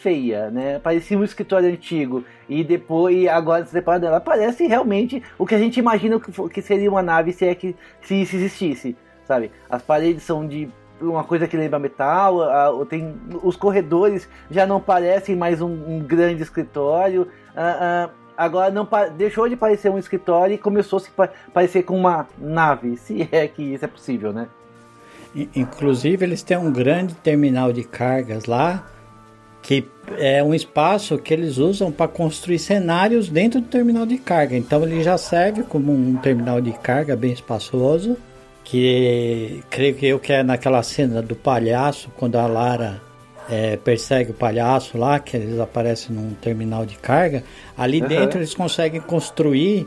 feia, 0.00 0.50
né? 0.50 0.78
Parecia 0.78 1.18
um 1.18 1.24
escritório 1.24 1.68
antigo. 1.68 2.24
E 2.48 2.62
depois, 2.62 3.26
agora 3.28 3.62
essa 3.62 3.72
temporada, 3.72 4.06
ela 4.06 4.20
parece 4.20 4.66
realmente 4.66 5.22
o 5.38 5.46
que 5.46 5.54
a 5.54 5.58
gente 5.58 5.78
imagina 5.78 6.20
que, 6.20 6.48
que 6.48 6.62
seria 6.62 6.90
uma 6.90 7.02
nave 7.02 7.32
se 7.32 7.46
é 7.46 7.54
que 7.54 7.74
se 8.02 8.20
isso 8.20 8.36
existisse 8.36 8.96
sabe? 9.26 9.50
As 9.68 9.82
paredes 9.82 10.22
são 10.22 10.46
de 10.46 10.68
uma 11.00 11.24
coisa 11.24 11.46
que 11.46 11.56
lembra 11.56 11.78
metal, 11.78 12.42
a, 12.42 12.86
tem, 12.86 13.14
os 13.42 13.56
corredores 13.56 14.28
já 14.50 14.66
não 14.66 14.80
parecem 14.80 15.36
mais 15.36 15.60
um, 15.60 15.68
um 15.68 15.98
grande 16.00 16.42
escritório. 16.42 17.28
A, 17.54 18.10
agora 18.36 18.70
não 18.70 18.86
deixou 19.16 19.48
de 19.48 19.56
parecer 19.56 19.90
um 19.90 19.98
escritório 19.98 20.54
e 20.54 20.58
começou 20.58 20.98
a 20.98 21.00
se 21.00 21.10
parecer 21.52 21.82
com 21.82 21.96
uma 21.98 22.26
nave, 22.38 22.96
se 22.96 23.28
é 23.32 23.48
que 23.48 23.62
isso 23.62 23.84
é 23.84 23.88
possível, 23.88 24.32
né? 24.32 24.48
Inclusive 25.54 26.24
eles 26.24 26.42
têm 26.42 26.56
um 26.56 26.72
grande 26.72 27.14
terminal 27.14 27.72
de 27.72 27.84
cargas 27.84 28.46
lá, 28.46 28.86
que 29.60 29.86
é 30.16 30.42
um 30.42 30.54
espaço 30.54 31.18
que 31.18 31.34
eles 31.34 31.58
usam 31.58 31.92
para 31.92 32.08
construir 32.08 32.58
cenários 32.58 33.28
dentro 33.28 33.60
do 33.60 33.66
terminal 33.66 34.06
de 34.06 34.16
carga. 34.16 34.56
Então 34.56 34.82
ele 34.82 35.02
já 35.02 35.18
serve 35.18 35.62
como 35.62 35.92
um 35.92 36.16
terminal 36.16 36.60
de 36.60 36.72
carga 36.72 37.14
bem 37.16 37.32
espaçoso 37.32 38.16
que 38.66 39.62
creio 39.70 39.94
que 39.94 40.06
eu 40.06 40.18
que 40.18 40.32
é 40.32 40.42
naquela 40.42 40.82
cena 40.82 41.22
do 41.22 41.36
palhaço, 41.36 42.10
quando 42.16 42.34
a 42.34 42.48
Lara 42.48 43.00
é, 43.48 43.76
persegue 43.76 44.32
o 44.32 44.34
palhaço 44.34 44.98
lá, 44.98 45.20
que 45.20 45.36
eles 45.36 45.60
aparecem 45.60 46.14
num 46.14 46.34
terminal 46.34 46.84
de 46.84 46.96
carga, 46.96 47.44
ali 47.78 48.02
uhum. 48.02 48.08
dentro 48.08 48.40
eles 48.40 48.54
conseguem 48.54 49.00
construir 49.00 49.86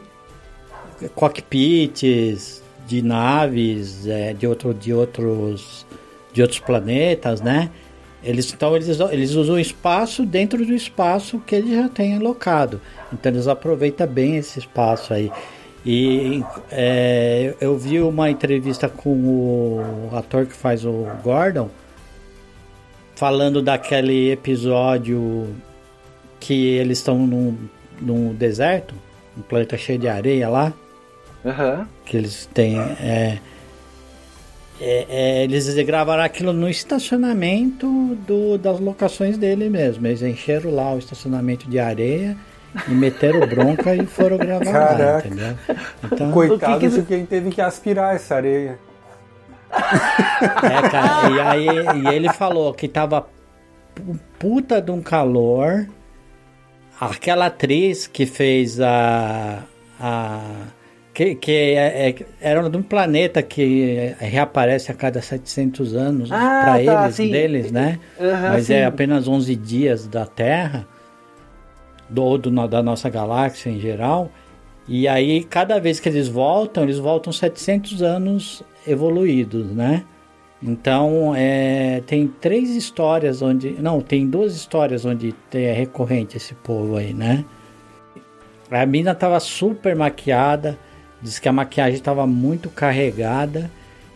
cockpits 1.13 2.63
de 2.87 3.01
naves 3.01 4.07
é, 4.07 4.33
de, 4.33 4.47
outro, 4.47 4.73
de, 4.73 4.93
outros, 4.93 5.85
de 6.31 6.41
outros 6.41 6.61
planetas, 6.61 7.41
né? 7.41 7.69
Eles, 8.23 8.53
então 8.53 8.75
eles, 8.77 8.97
eles 9.11 9.31
usam 9.31 9.59
espaço 9.59 10.25
dentro 10.25 10.65
do 10.65 10.73
espaço 10.73 11.37
que 11.39 11.55
eles 11.55 11.71
já 11.71 11.89
têm 11.89 12.15
alocado. 12.15 12.79
Então 13.11 13.29
eles 13.29 13.47
aproveitam 13.47 14.07
bem 14.07 14.37
esse 14.37 14.57
espaço 14.57 15.13
aí. 15.13 15.29
E 15.85 16.43
é, 16.71 17.55
eu 17.61 17.77
vi 17.77 18.01
uma 18.01 18.29
entrevista 18.29 18.89
com 18.89 19.11
o 19.11 20.09
ator 20.13 20.45
que 20.45 20.53
faz 20.53 20.85
o 20.85 21.07
Gordon, 21.23 21.69
falando 23.15 23.61
daquele 23.61 24.31
episódio 24.31 25.47
que 26.39 26.75
eles 26.75 26.97
estão 26.97 27.17
num, 27.17 27.57
num 28.01 28.33
deserto, 28.33 28.93
um 29.37 29.41
planeta 29.41 29.77
cheio 29.77 29.99
de 29.99 30.07
areia 30.07 30.49
lá. 30.49 30.73
Uhum. 31.43 31.85
Que 32.05 32.17
eles 32.17 32.49
têm. 32.53 32.77
É, 32.77 33.39
é, 34.81 35.05
é, 35.09 35.43
eles 35.43 35.73
gravaram 35.85 36.23
aquilo 36.23 36.53
no 36.53 36.69
estacionamento 36.69 37.87
do, 38.27 38.57
das 38.57 38.79
locações 38.79 39.37
dele 39.37 39.69
mesmo. 39.69 40.05
Eles 40.07 40.21
encheram 40.21 40.71
lá 40.73 40.93
o 40.93 40.99
estacionamento 40.99 41.69
de 41.69 41.79
areia 41.79 42.37
e 42.87 42.91
meteram 42.91 43.45
bronca 43.47 43.95
e 43.95 44.05
foram 44.05 44.37
gravar 44.37 44.65
Caraca. 44.65 45.03
lá, 45.03 45.19
entendeu? 45.19 45.57
Então, 46.03 46.31
Coitado 46.31 46.79
que 46.79 46.89
que... 46.89 46.95
de 46.95 47.01
quem 47.03 47.25
teve 47.25 47.49
que 47.49 47.61
aspirar 47.61 48.15
essa 48.15 48.35
areia. 48.35 48.77
É, 49.71 50.89
cara, 50.89 51.29
e 51.29 51.39
aí 51.39 51.67
e 52.03 52.07
ele 52.15 52.29
falou 52.33 52.73
que 52.73 52.87
tava 52.87 53.27
puta 54.37 54.81
de 54.81 54.91
um 54.91 55.01
calor. 55.01 55.87
Aquela 56.99 57.45
atriz 57.45 58.07
que 58.07 58.25
fez 58.25 58.79
a. 58.81 59.63
a 59.99 60.41
que, 61.13 61.35
que 61.35 61.51
é, 61.51 62.09
é, 62.09 62.15
era 62.39 62.69
de 62.69 62.77
um 62.77 62.81
planeta 62.81 63.41
que 63.41 64.15
reaparece 64.19 64.91
a 64.91 64.95
cada 64.95 65.21
700 65.21 65.93
anos 65.93 66.31
ah, 66.31 66.61
para 66.63 66.83
tá, 66.83 67.03
eles, 67.03 67.15
sim. 67.15 67.29
deles, 67.29 67.71
né? 67.71 67.99
Uhum, 68.17 68.49
Mas 68.51 68.65
sim. 68.67 68.73
é 68.73 68.85
apenas 68.85 69.27
11 69.27 69.55
dias 69.55 70.07
da 70.07 70.25
Terra 70.25 70.87
do, 72.09 72.37
do, 72.37 72.67
da 72.67 72.81
nossa 72.81 73.09
galáxia 73.09 73.69
em 73.69 73.79
geral. 73.79 74.31
E 74.87 75.07
aí, 75.07 75.43
cada 75.43 75.79
vez 75.79 75.99
que 75.99 76.09
eles 76.09 76.27
voltam, 76.27 76.83
eles 76.83 76.97
voltam 76.97 77.31
700 77.31 78.01
anos 78.01 78.63
evoluídos, 78.87 79.67
né? 79.71 80.03
Então, 80.61 81.33
é, 81.35 82.01
tem 82.07 82.27
três 82.27 82.71
histórias 82.71 83.41
onde. 83.41 83.71
Não, 83.81 84.01
tem 84.01 84.27
duas 84.27 84.55
histórias 84.55 85.05
onde 85.05 85.33
é 85.53 85.71
recorrente 85.71 86.35
esse 86.35 86.55
povo 86.55 86.97
aí, 86.97 87.13
né? 87.13 87.45
A 88.71 88.85
mina 88.85 89.15
tava 89.15 89.39
super 89.39 89.95
maquiada, 89.95 90.77
diz 91.21 91.39
que 91.39 91.47
a 91.47 91.53
maquiagem 91.53 91.95
estava 91.95 92.25
muito 92.27 92.69
carregada 92.69 93.71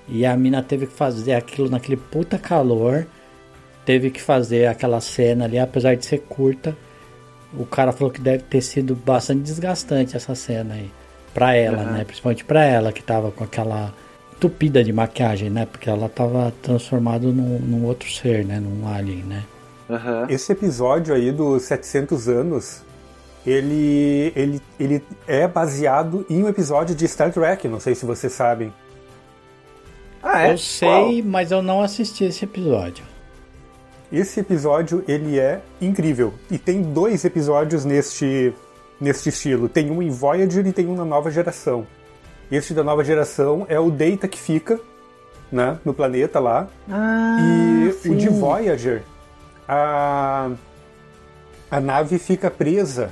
e 0.07 0.25
a 0.25 0.35
mina 0.35 0.61
teve 0.61 0.87
que 0.87 0.93
fazer 0.93 1.33
aquilo 1.33 1.69
naquele 1.69 1.97
puta 1.97 2.37
calor. 2.37 3.05
Teve 3.85 4.09
que 4.09 4.21
fazer 4.21 4.67
aquela 4.67 4.99
cena 5.01 5.45
ali, 5.45 5.59
apesar 5.59 5.95
de 5.95 6.05
ser 6.05 6.19
curta 6.19 6.75
o 7.57 7.65
cara 7.65 7.91
falou 7.91 8.11
que 8.11 8.21
deve 8.21 8.43
ter 8.43 8.61
sido 8.61 8.95
bastante 8.95 9.41
desgastante 9.41 10.15
essa 10.15 10.35
cena 10.35 10.75
aí. 10.75 10.89
Pra 11.33 11.55
ela, 11.55 11.79
uhum. 11.79 11.91
né? 11.91 12.03
Principalmente 12.03 12.43
pra 12.43 12.63
ela, 12.63 12.91
que 12.91 13.01
tava 13.01 13.31
com 13.31 13.43
aquela 13.43 13.93
tupida 14.39 14.83
de 14.83 14.93
maquiagem, 14.93 15.49
né? 15.49 15.65
Porque 15.65 15.89
ela 15.89 16.07
tava 16.07 16.53
transformada 16.61 17.27
num, 17.27 17.59
num 17.59 17.85
outro 17.85 18.11
ser, 18.11 18.45
né? 18.45 18.59
Num 18.59 18.87
alien, 18.87 19.23
né? 19.23 19.43
Uhum. 19.89 20.29
Esse 20.29 20.51
episódio 20.51 21.13
aí 21.13 21.31
dos 21.31 21.63
700 21.63 22.27
anos, 22.27 22.81
ele, 23.45 24.31
ele, 24.35 24.61
ele 24.79 25.03
é 25.27 25.47
baseado 25.47 26.25
em 26.29 26.43
um 26.43 26.47
episódio 26.47 26.95
de 26.95 27.07
Star 27.07 27.31
Trek, 27.31 27.67
não 27.67 27.79
sei 27.79 27.95
se 27.95 28.05
vocês 28.05 28.31
sabem. 28.31 28.71
Ah, 30.21 30.47
é? 30.47 30.53
Eu 30.53 30.57
sei, 30.57 30.87
Qual? 30.87 31.23
mas 31.25 31.51
eu 31.51 31.61
não 31.61 31.81
assisti 31.81 32.23
esse 32.23 32.45
episódio. 32.45 33.03
Esse 34.13 34.41
episódio 34.41 35.03
ele 35.07 35.39
é 35.39 35.59
incrível 35.81 36.35
e 36.51 36.59
tem 36.59 36.83
dois 36.83 37.25
episódios 37.25 37.83
neste 37.83 38.53
neste 39.01 39.29
estilo. 39.29 39.67
Tem 39.67 39.89
um 39.89 40.03
em 40.03 40.11
Voyager 40.11 40.67
e 40.67 40.71
tem 40.71 40.85
um 40.85 40.95
na 40.95 41.03
nova 41.03 41.31
geração. 41.31 41.87
Este 42.51 42.75
da 42.75 42.83
nova 42.83 43.03
geração 43.03 43.65
é 43.67 43.79
o 43.79 43.89
Data 43.89 44.27
que 44.27 44.37
fica, 44.37 44.79
né, 45.51 45.79
no 45.83 45.95
planeta 45.95 46.39
lá. 46.39 46.67
Ah, 46.87 47.37
e 47.41 47.91
sim. 47.93 48.11
o 48.11 48.15
de 48.15 48.29
Voyager, 48.29 49.01
a 49.67 50.51
a 51.71 51.79
nave 51.79 52.19
fica 52.19 52.51
presa 52.51 53.11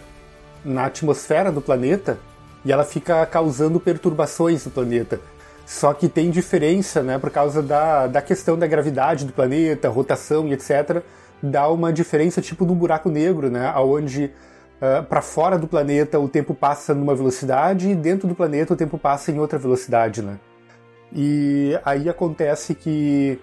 na 0.63 0.85
atmosfera 0.85 1.51
do 1.51 1.61
planeta 1.61 2.19
e 2.63 2.71
ela 2.71 2.83
fica 2.83 3.25
causando 3.25 3.79
perturbações 3.79 4.63
no 4.65 4.71
planeta. 4.71 5.19
Só 5.71 5.93
que 5.93 6.09
tem 6.09 6.29
diferença, 6.29 7.01
né, 7.01 7.17
por 7.17 7.31
causa 7.31 7.63
da, 7.63 8.05
da 8.05 8.21
questão 8.21 8.59
da 8.59 8.67
gravidade 8.67 9.23
do 9.23 9.31
planeta, 9.31 9.87
rotação 9.87 10.45
e 10.45 10.51
etc. 10.51 11.01
Dá 11.41 11.69
uma 11.69 11.93
diferença 11.93 12.41
tipo 12.41 12.65
no 12.65 12.75
buraco 12.75 13.09
negro, 13.09 13.49
né, 13.49 13.73
onde 13.77 14.25
uh, 14.25 14.31
ah, 14.81 15.01
para 15.01 15.21
fora 15.21 15.57
do 15.57 15.69
planeta 15.69 16.19
o 16.19 16.27
tempo 16.27 16.53
passa 16.53 16.93
numa 16.93 17.15
velocidade 17.15 17.89
e 17.89 17.95
dentro 17.95 18.27
do 18.27 18.35
planeta 18.35 18.73
o 18.73 18.75
tempo 18.75 18.97
passa 18.97 19.31
em 19.31 19.39
outra 19.39 19.57
velocidade, 19.57 20.21
né. 20.21 20.37
E 21.13 21.79
aí 21.85 22.09
acontece 22.09 22.75
que 22.75 23.39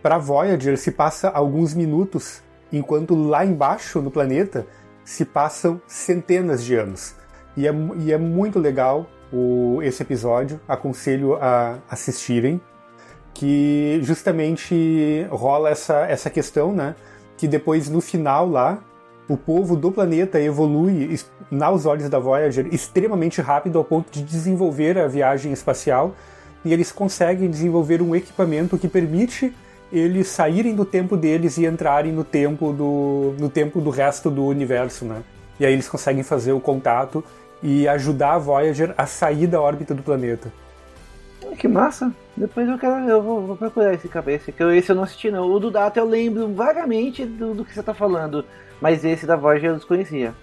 para 0.00 0.16
Voyager 0.16 0.78
se 0.78 0.92
passa 0.92 1.28
alguns 1.28 1.74
minutos, 1.74 2.40
enquanto 2.72 3.16
lá 3.16 3.44
embaixo 3.44 4.00
no 4.00 4.12
planeta 4.12 4.64
se 5.04 5.24
passam 5.24 5.82
centenas 5.88 6.62
de 6.62 6.76
anos. 6.76 7.16
E 7.56 7.66
é, 7.66 7.74
e 7.98 8.12
é 8.12 8.16
muito 8.16 8.60
legal 8.60 9.08
o, 9.32 9.80
esse 9.82 10.02
episódio, 10.02 10.60
aconselho 10.66 11.36
a 11.36 11.78
assistirem, 11.90 12.60
que 13.34 14.00
justamente 14.02 15.26
rola 15.30 15.70
essa, 15.70 16.06
essa 16.06 16.30
questão, 16.30 16.72
né? 16.72 16.94
Que 17.36 17.46
depois 17.46 17.88
no 17.88 18.00
final 18.00 18.48
lá, 18.48 18.82
o 19.28 19.36
povo 19.36 19.76
do 19.76 19.92
planeta 19.92 20.40
evolui, 20.40 21.18
aos 21.60 21.86
olhos 21.86 22.08
da 22.08 22.18
Voyager, 22.18 22.66
extremamente 22.72 23.40
rápido 23.40 23.78
ao 23.78 23.84
ponto 23.84 24.10
de 24.10 24.22
desenvolver 24.22 24.98
a 24.98 25.06
viagem 25.06 25.52
espacial 25.52 26.14
e 26.64 26.72
eles 26.72 26.90
conseguem 26.90 27.48
desenvolver 27.48 28.02
um 28.02 28.16
equipamento 28.16 28.76
que 28.78 28.88
permite 28.88 29.54
eles 29.92 30.28
saírem 30.28 30.74
do 30.74 30.84
tempo 30.84 31.16
deles 31.16 31.56
e 31.58 31.66
entrarem 31.66 32.12
no 32.12 32.24
tempo 32.24 32.72
do, 32.72 33.34
no 33.38 33.48
tempo 33.48 33.80
do 33.80 33.90
resto 33.90 34.30
do 34.30 34.44
universo, 34.44 35.04
né? 35.04 35.22
E 35.60 35.66
aí 35.66 35.72
eles 35.72 35.88
conseguem 35.88 36.22
fazer 36.22 36.52
o 36.52 36.60
contato 36.60 37.24
e 37.62 37.88
ajudar 37.88 38.34
a 38.34 38.38
Voyager 38.38 38.94
a 38.96 39.06
sair 39.06 39.46
da 39.46 39.60
órbita 39.60 39.94
do 39.94 40.02
planeta. 40.02 40.52
Que 41.56 41.66
massa! 41.66 42.12
Depois 42.36 42.68
eu 42.68 42.78
quero, 42.78 43.08
eu 43.08 43.22
vou, 43.22 43.40
vou 43.46 43.56
procurar 43.56 43.94
esse 43.94 44.08
cabeça, 44.08 44.52
que 44.52 44.62
eu, 44.62 44.72
esse 44.72 44.90
eu 44.90 44.96
não 44.96 45.02
assisti 45.02 45.30
não. 45.30 45.50
O 45.50 45.58
do 45.58 45.70
Data 45.70 45.98
eu 45.98 46.04
lembro 46.04 46.52
vagamente 46.52 47.24
do, 47.24 47.54
do 47.54 47.64
que 47.64 47.72
você 47.72 47.80
está 47.80 47.94
falando, 47.94 48.44
mas 48.80 49.04
esse 49.04 49.26
da 49.26 49.36
Voyager 49.36 49.70
eu 49.70 49.76
desconhecia. 49.76 50.34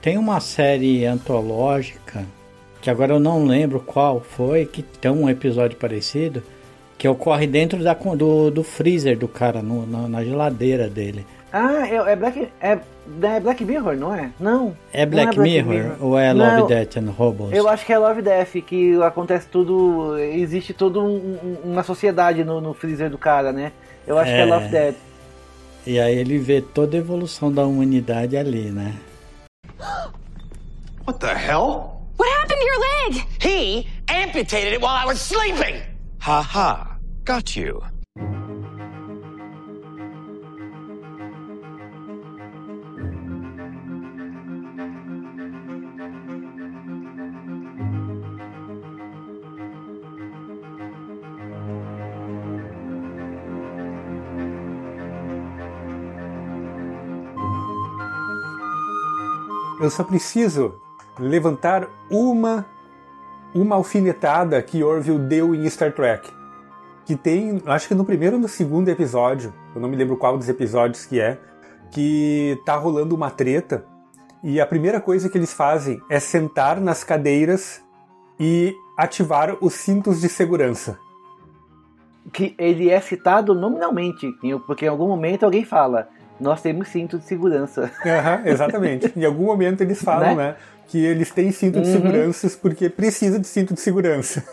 Tem 0.00 0.18
uma 0.18 0.40
série 0.40 1.04
antológica, 1.06 2.24
que 2.80 2.90
agora 2.90 3.12
eu 3.14 3.20
não 3.20 3.46
lembro 3.46 3.80
qual 3.80 4.20
foi, 4.20 4.66
que 4.66 4.82
tem 4.82 5.10
um 5.10 5.28
episódio 5.28 5.78
parecido, 5.78 6.42
que 6.98 7.08
ocorre 7.08 7.46
dentro 7.46 7.82
da, 7.82 7.94
do, 7.94 8.50
do 8.50 8.62
freezer 8.62 9.18
do 9.18 9.26
cara, 9.26 9.62
no, 9.62 9.86
na, 9.86 10.08
na 10.08 10.24
geladeira 10.24 10.88
dele. 10.88 11.26
Ah, 11.52 11.86
é, 11.86 12.12
é, 12.12 12.16
Black, 12.16 12.48
é, 12.60 12.78
é 13.22 13.40
Black 13.40 13.64
Mirror, 13.64 13.96
não 13.96 14.14
é? 14.14 14.30
Não. 14.38 14.76
É 14.92 15.04
Black, 15.04 15.28
é 15.28 15.32
Black 15.32 15.38
Mirror, 15.38 15.72
Mirror, 15.72 15.96
ou 16.00 16.18
é 16.18 16.32
Love, 16.32 16.56
não, 16.56 16.66
Death 16.66 16.96
and 16.96 17.10
Robots? 17.10 17.56
Eu 17.56 17.68
acho 17.68 17.84
que 17.84 17.92
é 17.92 17.98
Love 17.98 18.22
Death, 18.22 18.52
que 18.66 19.02
acontece 19.02 19.46
tudo. 19.48 20.18
Existe 20.18 20.72
toda 20.72 21.00
um, 21.00 21.58
uma 21.64 21.82
sociedade 21.82 22.44
no, 22.44 22.60
no, 22.60 22.74
freezer 22.74 23.10
do 23.10 23.18
cara, 23.18 23.52
né? 23.52 23.72
Eu 24.06 24.18
acho 24.18 24.30
é, 24.30 24.34
que 24.34 24.40
é 24.40 24.44
Love 24.44 24.68
Death. 24.68 24.96
E 25.86 26.00
aí 26.00 26.16
ele 26.16 26.38
vê 26.38 26.60
toda 26.60 26.96
a 26.96 27.00
evolução 27.00 27.52
da 27.52 27.64
humanidade 27.64 28.36
ali, 28.36 28.70
né? 28.70 28.94
What 31.06 31.20
the 31.20 31.34
hell? 31.34 32.00
What 32.16 32.30
happened 32.30 32.60
to 32.60 32.66
your 32.66 32.80
leg? 32.80 33.26
He 33.40 33.86
amputated 34.08 34.72
it 34.72 34.80
while 34.80 34.96
I 34.96 35.06
was 35.06 35.20
sleeping. 35.20 35.82
Ha 36.20 36.40
ha. 36.40 36.96
Got 37.24 37.56
you. 37.56 37.82
Eu 59.84 59.90
só 59.90 60.02
preciso 60.02 60.80
levantar 61.18 61.86
uma 62.10 62.64
uma 63.54 63.76
alfinetada 63.76 64.60
que 64.62 64.82
Orville 64.82 65.18
deu 65.18 65.54
em 65.54 65.68
Star 65.68 65.92
Trek. 65.92 66.32
Que 67.04 67.14
tem, 67.14 67.62
acho 67.66 67.86
que 67.86 67.94
no 67.94 68.02
primeiro 68.02 68.36
ou 68.36 68.42
no 68.42 68.48
segundo 68.48 68.88
episódio, 68.88 69.52
eu 69.74 69.80
não 69.82 69.88
me 69.88 69.94
lembro 69.94 70.16
qual 70.16 70.38
dos 70.38 70.48
episódios 70.48 71.04
que 71.04 71.20
é, 71.20 71.38
que 71.90 72.58
tá 72.64 72.76
rolando 72.76 73.14
uma 73.14 73.30
treta 73.30 73.84
e 74.42 74.58
a 74.58 74.64
primeira 74.64 75.02
coisa 75.02 75.28
que 75.28 75.36
eles 75.36 75.52
fazem 75.52 76.00
é 76.08 76.18
sentar 76.18 76.80
nas 76.80 77.04
cadeiras 77.04 77.82
e 78.40 78.74
ativar 78.96 79.54
os 79.60 79.74
cintos 79.74 80.22
de 80.22 80.30
segurança. 80.30 80.98
Que 82.32 82.54
ele 82.58 82.88
é 82.88 83.00
citado 83.02 83.54
nominalmente, 83.54 84.32
porque 84.66 84.86
em 84.86 84.88
algum 84.88 85.06
momento 85.06 85.44
alguém 85.44 85.62
fala: 85.62 86.08
Nós 86.40 86.60
temos 86.60 86.88
cinto 86.88 87.18
de 87.18 87.24
segurança. 87.24 87.90
Uhum, 88.04 88.48
exatamente. 88.48 89.12
em 89.16 89.24
algum 89.24 89.44
momento 89.44 89.82
eles 89.82 90.00
falam, 90.02 90.34
né? 90.34 90.48
né 90.48 90.56
que 90.86 90.98
eles 90.98 91.30
têm 91.30 91.50
cinto 91.50 91.80
de 91.80 91.88
uhum. 91.88 91.94
segurança 91.94 92.58
porque 92.60 92.88
precisa 92.88 93.38
de 93.38 93.46
cinto 93.46 93.74
de 93.74 93.80
segurança. 93.80 94.44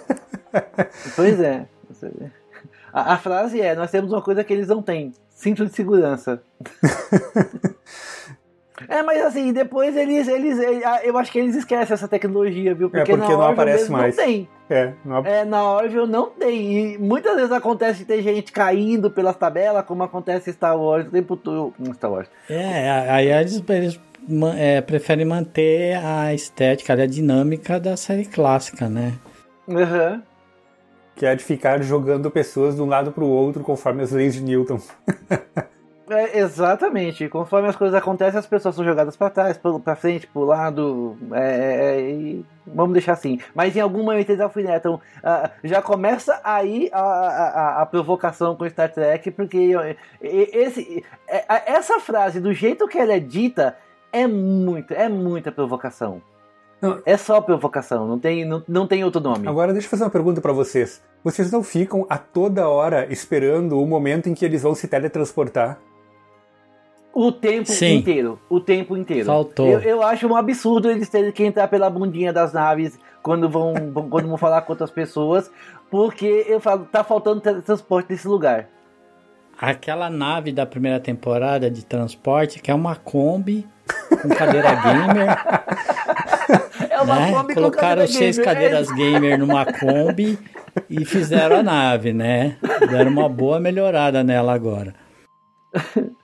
pois 1.15 1.39
é. 1.39 1.65
A, 2.93 3.13
a, 3.13 3.17
frase 3.17 3.61
é: 3.61 3.75
Nós 3.75 3.91
temos 3.91 4.11
uma 4.11 4.21
coisa 4.21 4.43
que 4.43 4.53
eles 4.53 4.67
não 4.67 4.81
têm: 4.81 5.13
cinto 5.29 5.65
de 5.65 5.73
segurança. 5.73 6.41
É, 8.87 9.03
mas 9.03 9.23
assim, 9.23 9.53
depois 9.53 9.95
eles, 9.95 10.27
eles, 10.27 10.59
ah, 10.85 11.01
eu 11.03 11.17
acho 11.17 11.31
que 11.31 11.39
eles 11.39 11.55
esquecem 11.55 11.93
essa 11.93 12.07
tecnologia, 12.07 12.73
viu? 12.73 12.89
Porque, 12.89 13.11
é 13.11 13.17
porque 13.17 13.33
não 13.33 13.41
aparece 13.41 13.91
mais. 13.91 14.15
Não 14.15 14.23
tem. 14.23 14.49
É, 14.69 14.93
não... 15.03 15.25
é, 15.25 15.43
na 15.43 15.69
Orville 15.73 16.07
não 16.07 16.29
tem. 16.29 16.93
E 16.93 16.97
muitas 16.97 17.35
vezes 17.35 17.51
acontece 17.51 17.99
de 17.99 18.05
ter 18.05 18.21
gente 18.21 18.51
caindo 18.51 19.11
pelas 19.11 19.35
tabelas, 19.35 19.85
como 19.85 20.03
acontece 20.03 20.49
em 20.49 20.53
Star 20.53 20.79
Wars 20.79 21.07
o 21.07 21.11
tempo 21.11 21.35
todo. 21.35 21.73
Star 21.93 22.11
Wars. 22.11 22.29
É, 22.49 22.89
aí 23.09 23.31
eles, 23.31 23.63
eles 23.67 23.99
é, 24.57 24.81
preferem 24.81 25.25
manter 25.25 25.95
a 25.97 26.33
estética, 26.33 26.93
a 26.93 27.05
dinâmica 27.05 27.79
da 27.79 27.97
série 27.97 28.25
clássica, 28.25 28.87
né? 28.87 29.13
Uhum. 29.67 30.21
Que 31.15 31.25
é 31.25 31.35
de 31.35 31.43
ficar 31.43 31.81
jogando 31.83 32.31
pessoas 32.31 32.75
de 32.75 32.81
um 32.81 32.87
lado 32.87 33.11
para 33.11 33.23
o 33.23 33.29
outro 33.29 33.63
conforme 33.63 34.03
as 34.03 34.11
leis 34.11 34.33
de 34.33 34.41
Newton. 34.41 34.79
É, 36.12 36.39
exatamente. 36.39 37.30
Conforme 37.30 37.69
as 37.69 37.76
coisas 37.76 37.97
acontecem, 37.97 38.38
as 38.38 38.45
pessoas 38.45 38.76
são 38.76 38.84
jogadas 38.84 39.15
para 39.15 39.30
trás, 39.30 39.58
para 39.58 39.95
frente, 39.95 40.28
para 40.28 40.41
o 40.41 40.45
lado. 40.45 41.17
É, 41.32 41.39
é, 41.39 42.12
é 42.12 42.39
vamos 42.67 42.93
deixar 42.93 43.13
assim. 43.13 43.39
Mas 43.56 43.76
em 43.76 43.80
algum 43.80 44.04
momento 44.04 44.30
eles 44.30 44.41
alfinetam. 44.41 44.95
Uh, 44.95 45.50
já 45.63 45.82
começa 45.82 46.39
aí 46.43 46.89
a, 46.91 47.02
a, 47.02 47.82
a, 47.82 47.86
provocação 47.86 48.56
com 48.56 48.69
Star 48.69 48.91
Trek, 48.91 49.32
porque 49.32 49.71
esse, 50.21 51.04
é, 51.28 51.74
essa 51.74 52.00
frase, 52.00 52.39
do 52.41 52.54
jeito 52.54 52.88
que 52.88 52.97
ela 52.97 53.13
é 53.13 53.19
dita, 53.19 53.78
é 54.12 54.28
muito, 54.28 54.93
é 54.93 55.08
muita 55.08 55.52
provocação. 55.52 56.21
Não. 56.82 57.00
É 57.06 57.15
só 57.15 57.39
provocação, 57.39 58.08
não 58.08 58.17
tem, 58.17 58.43
não, 58.43 58.63
não 58.67 58.88
tem 58.88 59.04
outro 59.04 59.21
nome. 59.21 59.47
Agora 59.47 59.71
deixa 59.71 59.86
eu 59.86 59.91
fazer 59.91 60.04
uma 60.04 60.10
pergunta 60.10 60.41
para 60.41 60.52
vocês. 60.52 61.02
Vocês 61.24 61.52
não 61.52 61.62
ficam 61.62 62.08
a 62.10 62.17
toda 62.17 62.67
hora 62.67 63.06
esperando 63.13 63.80
o 63.80 63.86
momento 63.86 64.28
em 64.28 64.34
que 64.34 64.43
eles 64.43 64.63
vão 64.63 64.74
se 64.74 64.88
teletransportar? 64.88 65.80
O 67.13 67.32
tempo 67.32 67.69
Sim. 67.69 67.95
inteiro. 67.95 68.39
O 68.50 68.60
tempo 68.60 68.95
inteiro. 68.95 69.26
Faltou. 69.26 69.67
Eu, 69.67 69.80
eu, 69.82 70.04
acho 70.04 70.28
um 70.28 70.36
absurdo 70.36 70.89
eles 70.89 71.10
terem 71.10 71.32
que 71.32 71.43
entrar 71.43 71.67
pela 71.67 71.89
bundinha 71.89 72.32
das 72.32 72.54
naves 72.54 72.97
quando 73.21 73.50
vão, 73.50 73.74
quando 74.10 74.28
vão 74.28 74.38
falar 74.38 74.62
com 74.62 74.71
outras 74.71 74.89
pessoas, 74.89 75.52
porque 75.89 76.45
eu 76.47 76.60
falo, 76.60 76.86
tá 76.86 77.04
faltando 77.04 77.41
transporte 77.62 78.12
nesse 78.12 78.28
lugar. 78.28 78.69
Aquela 79.60 80.10
nave 80.10 80.52
da 80.52 80.65
primeira 80.65 81.00
temporada 81.00 81.69
de 81.69 81.86
transporte, 81.86 82.60
que 82.60 82.71
é 82.71 82.74
uma 82.74 82.95
Kombi 82.95 83.67
com 84.21 84.30
cadeira 84.30 84.74
gamer. 84.76 85.28
É 86.89 87.00
uma 87.00 87.15
né? 87.15 87.32
Kombi 87.32 87.54
Colocaram 87.54 88.02
com 88.02 88.08
seis 88.08 88.38
gamer. 88.38 88.54
cadeiras 88.54 88.91
gamer 88.91 89.39
numa 89.39 89.65
Kombi 89.65 90.38
e 90.89 91.06
fizeram 91.06 91.58
a 91.58 91.63
nave, 91.63 92.13
né? 92.13 92.58
Deram 92.89 93.12
uma 93.12 93.30
boa 93.30 93.60
melhorada 93.60 94.24
nela 94.24 94.54
agora. 94.54 94.93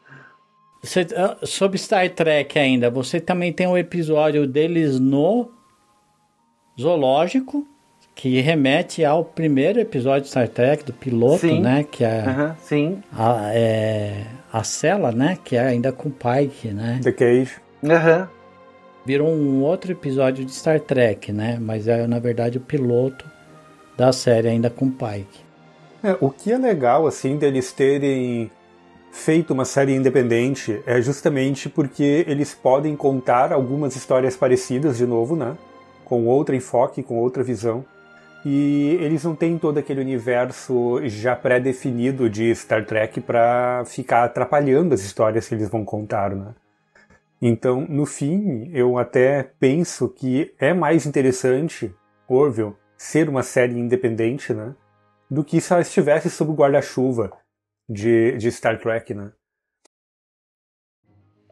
Você, 0.88 1.06
ah, 1.18 1.38
sobre 1.44 1.78
Star 1.78 2.10
Trek 2.10 2.58
ainda, 2.58 2.90
você 2.90 3.20
também 3.20 3.52
tem 3.52 3.68
um 3.68 3.78
episódio 3.78 4.48
deles 4.48 4.98
no 5.00 5.52
zoológico, 6.80 7.68
que 8.16 8.40
remete 8.40 9.04
ao 9.04 9.26
primeiro 9.26 9.82
episódio 9.82 10.22
de 10.22 10.30
Star 10.30 10.48
Trek, 10.48 10.86
do 10.86 10.94
piloto, 10.94 11.40
sim. 11.40 11.60
né? 11.60 11.84
Que 11.84 12.06
é, 12.06 12.24
uh 12.26 12.40
-huh, 12.40 12.56
sim. 12.62 13.04
A, 13.12 13.52
é 13.54 14.28
a 14.52 14.64
cela, 14.64 15.12
né? 15.12 15.38
Que 15.44 15.58
é 15.58 15.68
ainda 15.68 15.92
com 15.92 16.10
Pike, 16.10 16.70
né? 16.70 17.02
The 17.04 17.12
Cage. 17.12 17.52
Aham. 17.84 17.92
Uh 17.92 18.22
-huh. 18.22 18.28
Virou 19.06 19.30
um 19.30 19.64
outro 19.64 19.92
episódio 19.92 20.44
de 20.44 20.54
Star 20.54 20.80
Trek, 20.80 21.32
né? 21.32 21.58
Mas 21.60 21.88
é, 21.88 22.08
na 22.08 22.20
verdade, 22.20 22.58
o 22.58 22.62
piloto 22.62 23.26
da 23.98 24.12
série 24.14 24.48
ainda 24.48 24.70
com 24.70 24.90
Pike. 24.90 25.46
É, 26.04 26.16
o 26.22 26.30
que 26.30 26.52
é 26.52 26.58
legal, 26.58 27.08
assim, 27.08 27.38
deles 27.38 27.72
terem 27.72 28.52
feito 29.12 29.54
uma 29.54 29.66
série 29.66 29.96
independente 29.96 30.82
é 30.86 31.02
justamente 31.02 31.70
porque 31.70 32.26
eles 32.28 32.54
podem 32.54 32.96
contar 32.96 33.52
algumas 33.52 33.96
histórias 33.96 34.36
parecidas 34.36 34.98
de 34.98 35.06
novo, 35.06 35.36
né? 35.36 35.58
Com 36.06 36.26
outro 36.26 36.56
enfoque, 36.56 37.04
com 37.04 37.18
outra 37.18 37.44
visão. 37.44 37.86
E 38.46 38.98
eles 39.02 39.24
não 39.24 39.36
têm 39.36 39.58
todo 39.58 39.78
aquele 39.78 40.00
universo 40.00 41.02
já 41.06 41.36
pré-definido 41.36 42.30
de 42.30 42.54
Star 42.56 42.86
Trek 42.86 43.20
para 43.20 43.84
ficar 43.86 44.24
atrapalhando 44.24 44.94
as 44.94 45.02
histórias 45.02 45.48
que 45.48 45.56
eles 45.56 45.70
vão 45.70 45.84
contar, 45.84 46.36
né? 46.36 46.54
Então, 47.42 47.86
no 47.88 48.06
fim, 48.06 48.72
eu 48.74 48.98
até 48.98 49.52
penso 49.60 50.08
que 50.08 50.54
é 50.60 50.74
mais 50.74 51.06
interessante 51.06 51.94
Orville 52.28 52.74
ser 52.98 53.30
uma 53.30 53.44
série 53.44 53.78
independente, 53.78 54.54
né? 54.54 54.74
Do 55.30 55.44
que 55.44 55.60
se 55.62 55.72
ela 55.72 55.82
estivesse 55.82 56.30
sob 56.30 56.52
o 56.52 56.56
guarda-chuva 56.56 57.32
de, 57.88 58.38
de 58.38 58.52
Star 58.52 58.80
Trek, 58.80 59.14
né? 59.14 59.32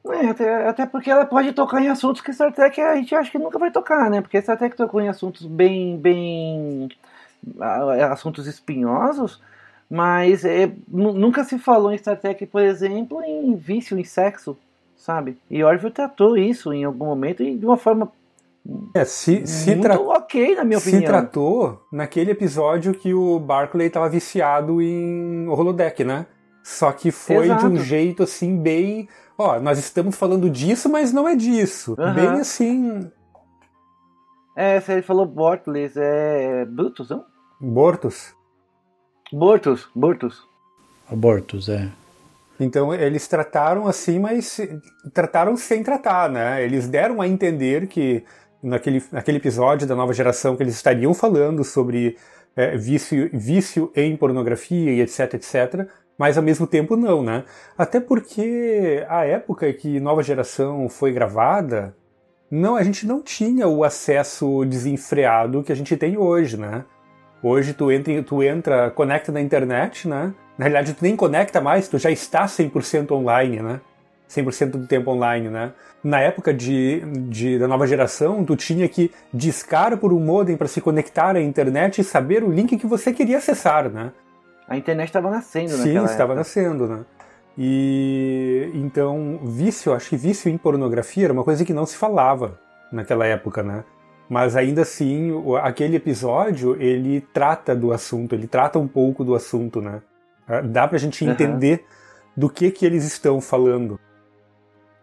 É, 0.07 0.27
até, 0.27 0.67
até 0.67 0.85
porque 0.85 1.09
ela 1.09 1.25
pode 1.25 1.51
tocar 1.53 1.81
em 1.81 1.87
assuntos 1.87 2.21
que 2.21 2.31
Star 2.31 2.53
Trek 2.53 2.79
a 2.79 2.95
gente 2.95 3.15
acha 3.15 3.31
que 3.31 3.39
nunca 3.39 3.57
vai 3.57 3.71
tocar, 3.71 4.09
né? 4.09 4.21
Porque 4.21 4.41
Star 4.41 4.57
Trek 4.57 4.75
tocou 4.75 5.01
em 5.01 5.09
assuntos 5.09 5.45
bem, 5.45 5.97
bem 5.97 6.89
assuntos 8.11 8.45
espinhosos, 8.45 9.41
mas 9.89 10.45
é, 10.45 10.71
nunca 10.87 11.43
se 11.43 11.57
falou 11.57 11.91
em 11.91 11.97
Star 11.97 12.19
Trek, 12.19 12.45
por 12.45 12.61
exemplo, 12.61 13.23
em 13.23 13.55
vício, 13.55 13.97
em 13.97 14.03
sexo, 14.03 14.57
sabe? 14.95 15.37
E 15.49 15.63
Orville 15.63 15.91
tratou 15.91 16.37
isso 16.37 16.71
em 16.71 16.83
algum 16.83 17.05
momento 17.05 17.41
e 17.41 17.55
de 17.55 17.65
uma 17.65 17.77
forma 17.77 18.11
é, 18.93 19.05
se, 19.05 19.45
se 19.45 19.75
muito 19.75 20.09
ok, 20.09 20.55
na 20.55 20.63
minha 20.63 20.79
opinião. 20.79 21.01
Se 21.01 21.05
tratou 21.05 21.85
naquele 21.91 22.31
episódio 22.31 22.93
que 22.93 23.13
o 23.13 23.39
Barclay 23.39 23.87
estava 23.87 24.09
viciado 24.09 24.81
em 24.81 25.47
holodeck, 25.47 26.03
né? 26.03 26.25
Só 26.63 26.91
que 26.91 27.11
foi 27.11 27.45
Exato. 27.45 27.69
de 27.69 27.75
um 27.75 27.77
jeito 27.77 28.23
assim 28.23 28.57
bem, 28.57 29.07
ó, 29.37 29.59
nós 29.59 29.77
estamos 29.77 30.15
falando 30.15 30.49
disso, 30.49 30.89
mas 30.89 31.13
não 31.13 31.27
é 31.27 31.35
disso. 31.35 31.95
Uhum. 31.99 32.13
Bem 32.13 32.29
assim. 32.39 33.11
É, 34.55 34.79
se 34.79 34.91
ele 34.93 35.03
falou 35.03 35.27
Bortles, 35.27 35.95
é 35.95 36.65
Brutus, 36.65 37.09
não? 37.09 37.23
Bortus. 37.61 38.33
Bortus, 39.31 39.87
Bortus. 39.93 40.43
Bortus, 41.11 41.69
é. 41.69 41.91
Então 42.59 42.93
eles 42.93 43.27
trataram 43.27 43.85
assim, 43.85 44.17
mas 44.17 44.59
trataram 45.13 45.55
sem 45.57 45.83
tratar, 45.83 46.29
né? 46.29 46.63
Eles 46.63 46.87
deram 46.87 47.21
a 47.21 47.27
entender 47.27 47.87
que 47.87 48.23
naquele, 48.65 49.03
naquele 49.11 49.37
episódio 49.37 49.87
da 49.87 49.95
nova 49.95 50.13
geração 50.13 50.55
que 50.55 50.63
eles 50.63 50.75
estariam 50.75 51.13
falando 51.13 51.63
sobre 51.63 52.17
é, 52.55 52.75
vício, 52.75 53.29
vício 53.31 53.91
em 53.95 54.17
pornografia 54.17 54.91
e 54.91 55.01
etc, 55.01 55.35
etc, 55.35 55.87
mas 56.17 56.37
ao 56.37 56.43
mesmo 56.43 56.65
tempo 56.65 56.95
não, 56.95 57.21
né? 57.21 57.43
Até 57.77 57.99
porque 57.99 59.05
a 59.07 59.25
época 59.25 59.71
que 59.73 59.99
nova 59.99 60.23
geração 60.23 60.89
foi 60.89 61.11
gravada, 61.11 61.95
não, 62.49 62.75
a 62.75 62.83
gente 62.83 63.05
não 63.05 63.21
tinha 63.21 63.67
o 63.67 63.83
acesso 63.83 64.65
desenfreado 64.65 65.63
que 65.63 65.71
a 65.71 65.75
gente 65.75 65.95
tem 65.97 66.17
hoje, 66.17 66.57
né? 66.57 66.85
Hoje 67.43 67.73
tu 67.73 67.91
entra, 67.91 68.23
tu 68.23 68.41
entra, 68.41 68.89
conecta 68.91 69.31
na 69.31 69.41
internet, 69.41 70.07
né? 70.07 70.33
Na 70.57 70.65
realidade 70.65 70.93
tu 70.93 71.03
nem 71.03 71.15
conecta 71.15 71.59
mais, 71.59 71.87
tu 71.87 71.97
já 71.97 72.09
está 72.09 72.45
100% 72.45 73.11
online, 73.11 73.61
né? 73.61 73.81
100% 74.29 74.71
do 74.71 74.87
tempo 74.87 75.11
online, 75.11 75.49
né? 75.49 75.71
Na 76.03 76.19
época 76.19 76.53
de, 76.53 76.99
de, 77.29 77.57
da 77.57 77.67
nova 77.67 77.87
geração, 77.87 78.43
tu 78.43 78.55
tinha 78.55 78.87
que 78.87 79.11
discar 79.33 79.97
por 79.97 80.13
um 80.13 80.19
modem 80.19 80.55
para 80.55 80.67
se 80.67 80.81
conectar 80.81 81.35
à 81.35 81.41
internet 81.41 82.01
e 82.01 82.03
saber 82.03 82.43
o 82.43 82.51
link 82.51 82.77
que 82.77 82.87
você 82.87 83.11
queria 83.11 83.37
acessar, 83.37 83.89
né? 83.89 84.11
A 84.67 84.77
internet 84.77 85.07
estava 85.09 85.29
nascendo, 85.29 85.69
Sim, 85.71 85.77
naquela 85.93 86.05
estava 86.05 86.33
época. 86.33 86.35
nascendo, 86.35 86.87
né? 86.87 87.05
E 87.57 88.69
então, 88.73 89.39
vício, 89.43 89.93
acho 89.93 90.09
que 90.09 90.17
vício 90.17 90.49
em 90.49 90.57
pornografia 90.57 91.25
era 91.25 91.33
uma 91.33 91.43
coisa 91.43 91.63
que 91.63 91.73
não 91.73 91.85
se 91.85 91.95
falava 91.95 92.59
naquela 92.91 93.25
época, 93.25 93.63
né? 93.63 93.83
Mas 94.29 94.55
ainda 94.55 94.81
assim, 94.81 95.31
aquele 95.61 95.97
episódio, 95.97 96.75
ele 96.81 97.21
trata 97.33 97.75
do 97.75 97.93
assunto, 97.93 98.33
ele 98.33 98.47
trata 98.47 98.79
um 98.79 98.87
pouco 98.87 99.23
do 99.23 99.35
assunto, 99.35 99.81
né? 99.81 100.01
Ah, 100.47 100.61
Dá 100.61 100.87
pra 100.87 100.97
gente 100.97 101.23
entender 101.23 101.85
do 102.35 102.49
que 102.49 102.71
que 102.71 102.85
eles 102.85 103.03
estão 103.05 103.39
falando. 103.39 103.99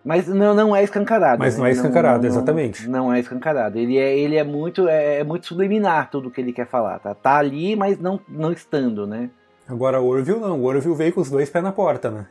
Mas 0.05 0.27
não, 0.27 0.55
não 0.55 0.75
é 0.75 0.83
escancarado. 0.83 1.39
Mas 1.39 1.55
né? 1.55 1.61
não 1.61 1.67
é 1.67 1.71
escancarado, 1.71 2.27
exatamente. 2.27 2.89
Não 2.89 3.13
é 3.13 3.21
escancarado. 3.21 3.79
Ele 3.79 3.97
é, 3.97 4.19
ele 4.19 4.37
é 4.37 4.43
muito 4.43 4.89
é, 4.89 5.21
é 5.21 5.25
muito 5.25 5.47
subliminar 5.47 6.11
tudo 6.11 6.31
que 6.31 6.41
ele 6.41 6.53
quer 6.53 6.67
falar. 6.67 6.99
Tá, 6.99 7.15
tá 7.15 7.37
ali, 7.37 7.77
mas 7.77 7.99
não, 7.99 8.21
não 8.29 8.53
estando, 8.53 9.07
né? 9.07 9.31
Agora, 9.69 10.01
o 10.01 10.07
Orville 10.07 10.41
não, 10.41 10.61
o 10.61 10.65
Orville 10.65 10.95
veio 10.95 11.13
com 11.13 11.21
os 11.21 11.31
dois 11.31 11.49
pés 11.49 11.63
na 11.63 11.73
porta, 11.73 12.11
né? 12.11 12.27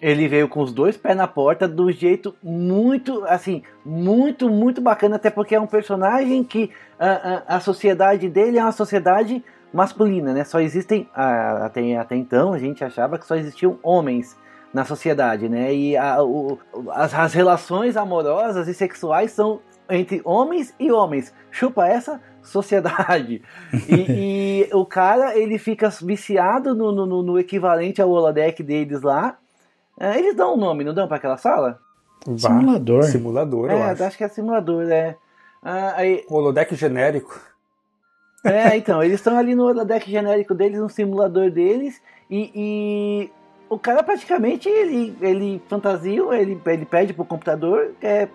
Ele 0.00 0.28
veio 0.28 0.48
com 0.48 0.60
os 0.60 0.72
dois 0.72 0.96
pés 0.96 1.16
na 1.16 1.26
porta 1.26 1.68
do 1.68 1.90
jeito 1.92 2.34
muito, 2.42 3.22
assim, 3.26 3.62
muito, 3.84 4.48
muito 4.48 4.80
bacana, 4.80 5.16
até 5.16 5.28
porque 5.28 5.54
é 5.54 5.60
um 5.60 5.66
personagem 5.66 6.42
que 6.42 6.70
a, 6.98 7.10
a, 7.54 7.56
a 7.56 7.60
sociedade 7.60 8.28
dele 8.28 8.56
é 8.56 8.62
uma 8.62 8.72
sociedade 8.72 9.44
masculina, 9.72 10.32
né? 10.32 10.44
Só 10.44 10.60
existem, 10.60 11.08
ah, 11.14 11.66
até, 11.66 11.96
até 11.96 12.16
então 12.16 12.52
a 12.52 12.58
gente 12.58 12.82
achava 12.82 13.18
que 13.18 13.26
só 13.26 13.34
existiam 13.34 13.78
homens 13.82 14.36
na 14.72 14.84
sociedade, 14.84 15.48
né? 15.48 15.74
E 15.74 15.96
a- 15.96 16.22
o- 16.22 16.58
as, 16.90 17.12
as 17.14 17.32
relações 17.34 17.96
amorosas 17.96 18.68
e 18.68 18.74
sexuais 18.74 19.32
são 19.32 19.60
entre 19.88 20.20
homens 20.24 20.72
e 20.78 20.90
homens. 20.92 21.34
Chupa 21.50 21.86
essa 21.86 22.20
sociedade. 22.42 23.42
E, 23.88 24.66
e 24.68 24.74
o 24.74 24.86
cara, 24.86 25.36
ele 25.36 25.58
fica 25.58 25.88
viciado 26.02 26.74
no, 26.74 26.92
no, 26.92 27.22
no 27.22 27.38
equivalente 27.38 28.00
ao 28.00 28.10
holodeck 28.10 28.62
deles 28.62 29.02
lá. 29.02 29.36
É, 29.98 30.18
eles 30.18 30.34
dão 30.36 30.54
um 30.54 30.56
nome, 30.56 30.84
não 30.84 30.94
dão 30.94 31.08
pra 31.08 31.16
aquela 31.16 31.36
sala? 31.36 31.78
Simulador. 32.38 33.02
Simulador, 33.04 33.70
eu 33.70 33.78
é, 33.78 33.90
acho. 33.90 34.04
acho 34.04 34.16
que 34.18 34.24
é 34.24 34.28
simulador, 34.28 34.84
né? 34.84 35.16
Ah, 35.62 35.94
aí, 35.96 36.24
Holodeck 36.30 36.74
genérico. 36.74 37.38
é, 38.44 38.76
então, 38.76 39.02
eles 39.02 39.16
estão 39.16 39.36
ali 39.36 39.54
no 39.54 39.64
holodeck 39.66 40.10
genérico 40.10 40.54
deles, 40.54 40.78
no 40.80 40.88
simulador 40.88 41.50
deles, 41.50 42.00
e, 42.30 42.50
e 42.54 43.30
o 43.70 43.78
cara 43.78 44.02
praticamente, 44.02 44.68
ele, 44.68 45.16
ele 45.22 45.62
fantasia, 45.68 46.22
ele, 46.32 46.60
ele 46.66 46.84
pede 46.84 47.14
pro 47.14 47.24
computador 47.24 47.92
é, 48.02 48.28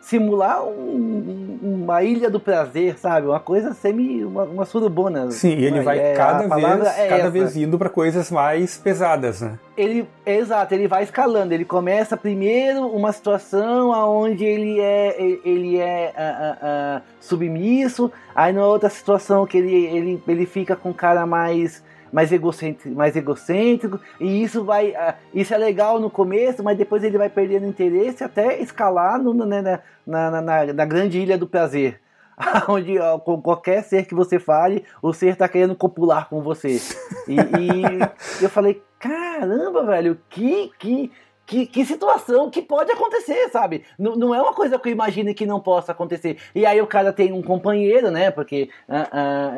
simular 0.00 0.64
um- 0.64 1.58
um- 1.62 1.82
uma 1.84 2.02
ilha 2.04 2.30
do 2.30 2.38
prazer, 2.40 2.96
sabe? 2.96 3.26
Uma 3.26 3.40
coisa 3.40 3.74
semi, 3.74 4.24
uma, 4.24 4.44
uma 4.44 4.64
surubona. 4.64 5.30
Sim, 5.32 5.56
e 5.56 5.64
ele 5.64 5.80
vai 5.80 5.98
é, 5.98 6.14
cada 6.14 6.46
vez, 6.46 6.86
é 6.96 7.08
cada 7.08 7.14
essa. 7.22 7.30
vez 7.30 7.56
indo 7.56 7.76
pra 7.76 7.90
coisas 7.90 8.30
mais 8.30 8.78
pesadas, 8.78 9.40
né? 9.42 9.58
ele 9.76 10.08
exato 10.26 10.74
ele 10.74 10.88
vai 10.88 11.04
escalando 11.04 11.54
ele 11.54 11.64
começa 11.64 12.16
primeiro 12.16 12.86
uma 12.88 13.12
situação 13.12 13.92
aonde 13.92 14.44
ele 14.44 14.80
é 14.80 15.14
ele 15.44 15.78
é 15.78 16.12
ah, 16.16 16.36
ah, 16.40 16.56
ah, 16.62 17.02
submisso 17.20 18.10
aí 18.34 18.52
na 18.52 18.64
outra 18.66 18.88
situação 18.90 19.46
que 19.46 19.56
ele, 19.58 19.72
ele, 19.86 20.22
ele 20.26 20.46
fica 20.46 20.74
com 20.74 20.88
um 20.90 20.92
cara 20.92 21.24
mais 21.26 21.82
mais 22.12 22.32
egocêntrico, 22.32 22.96
mais 22.96 23.16
egocêntrico 23.16 24.00
e 24.20 24.42
isso 24.42 24.64
vai 24.64 24.94
ah, 24.94 25.14
isso 25.34 25.52
é 25.54 25.58
legal 25.58 26.00
no 26.00 26.10
começo 26.10 26.62
mas 26.62 26.78
depois 26.78 27.02
ele 27.04 27.18
vai 27.18 27.28
perdendo 27.28 27.66
interesse 27.66 28.24
até 28.24 28.60
escalar 28.60 29.22
no, 29.22 29.34
né, 29.34 29.60
na, 29.60 29.80
na, 30.06 30.30
na, 30.30 30.42
na, 30.42 30.72
na 30.72 30.84
grande 30.84 31.18
ilha 31.18 31.36
do 31.38 31.46
prazer. 31.46 32.00
Onde 32.68 32.98
ó, 32.98 33.18
com 33.18 33.40
qualquer 33.40 33.82
ser 33.82 34.06
que 34.06 34.14
você 34.14 34.38
fale 34.38 34.84
o 35.02 35.12
ser 35.12 35.36
tá 35.36 35.48
querendo 35.48 35.74
copular 35.74 36.28
com 36.28 36.40
você. 36.40 36.80
E, 37.26 37.34
e 37.34 37.82
eu 38.42 38.48
falei, 38.48 38.82
caramba, 38.98 39.84
velho, 39.84 40.18
que, 40.28 40.70
que, 40.78 41.12
que, 41.48 41.66
que 41.66 41.82
situação 41.82 42.50
que 42.50 42.60
pode 42.60 42.92
acontecer, 42.92 43.48
sabe? 43.48 43.82
Não, 43.98 44.14
não 44.14 44.34
é 44.34 44.42
uma 44.42 44.52
coisa 44.52 44.78
que 44.78 44.86
eu 44.90 44.92
imagine 44.92 45.32
que 45.32 45.46
não 45.46 45.58
possa 45.58 45.92
acontecer. 45.92 46.36
E 46.54 46.66
aí 46.66 46.78
o 46.82 46.86
cara 46.86 47.10
tem 47.10 47.32
um 47.32 47.42
companheiro, 47.42 48.10
né? 48.10 48.30
Porque 48.30 48.68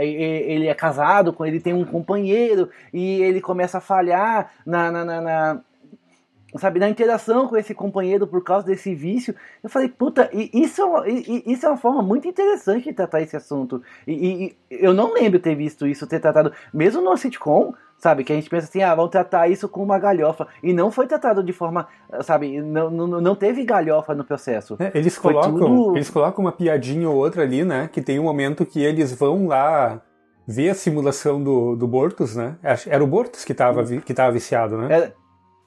e- 0.00 0.04
e- 0.04 0.52
ele 0.52 0.68
é 0.68 0.74
casado, 0.74 1.32
com 1.32 1.44
ele 1.44 1.60
tem 1.60 1.74
um 1.74 1.84
companheiro, 1.84 2.70
e 2.94 3.20
ele 3.22 3.40
começa 3.40 3.78
a 3.78 3.80
falhar 3.80 4.52
na- 4.64 4.92
na- 4.92 5.04
na- 5.04 5.20
na 5.20 5.60
sabe, 6.58 6.84
interação 6.88 7.48
com 7.48 7.56
esse 7.56 7.74
companheiro 7.74 8.24
por 8.26 8.42
causa 8.44 8.66
desse 8.66 8.94
vício. 8.94 9.34
Eu 9.62 9.68
falei, 9.68 9.88
puta, 9.88 10.30
isso 10.32 10.82
é 10.98 11.10
isso 11.10 11.66
é 11.66 11.68
uma 11.68 11.76
forma 11.76 12.02
muito 12.02 12.28
interessante 12.28 12.84
de 12.84 12.92
tratar 12.92 13.20
esse 13.20 13.36
assunto. 13.36 13.82
E- 14.06 14.14
e 14.44 14.56
eu 14.70 14.94
não 14.94 15.12
lembro 15.12 15.40
ter 15.40 15.56
visto 15.56 15.88
isso, 15.88 16.06
ter 16.06 16.20
tratado, 16.20 16.52
mesmo 16.72 17.02
no 17.02 17.16
sitcom, 17.16 17.74
sabe, 18.00 18.24
que 18.24 18.32
a 18.32 18.34
gente 18.36 18.48
pensa 18.50 18.66
assim, 18.66 18.82
ah, 18.82 18.94
vamos 18.94 19.10
tratar 19.10 19.46
isso 19.48 19.68
com 19.68 19.82
uma 19.82 19.98
galhofa. 19.98 20.48
E 20.62 20.72
não 20.72 20.90
foi 20.90 21.06
tratado 21.06 21.42
de 21.44 21.52
forma, 21.52 21.86
sabe, 22.22 22.60
não, 22.60 22.90
não, 22.90 23.06
não 23.20 23.34
teve 23.36 23.62
galhofa 23.64 24.14
no 24.14 24.24
processo. 24.24 24.74
É, 24.80 24.90
Eles 24.94 25.16
colocam, 25.18 25.54
tudo- 25.54 25.96
eles 25.96 26.08
colocam 26.10 26.44
uma 26.44 26.52
piadinha 26.52 27.08
ou 27.08 27.16
outra 27.16 27.42
ali, 27.42 27.62
né? 27.64 27.88
Que 27.92 28.00
tem 28.00 28.18
um 28.18 28.24
momento 28.24 28.64
que 28.66 28.82
eles 28.82 29.12
vão 29.14 29.46
lá 29.46 30.00
ver 30.48 30.70
a 30.70 30.74
simulação 30.74 31.40
do, 31.42 31.76
do 31.76 31.86
Bortus, 31.86 32.34
né? 32.34 32.56
Era 32.88 33.04
o 33.04 33.06
Bortus 33.06 33.44
que 33.44 33.54
tava, 33.54 33.84
vi- 33.84 34.00
que 34.00 34.12
tava 34.14 34.32
viciado, 34.32 34.76
né? 34.78 34.86
Era, 34.90 35.12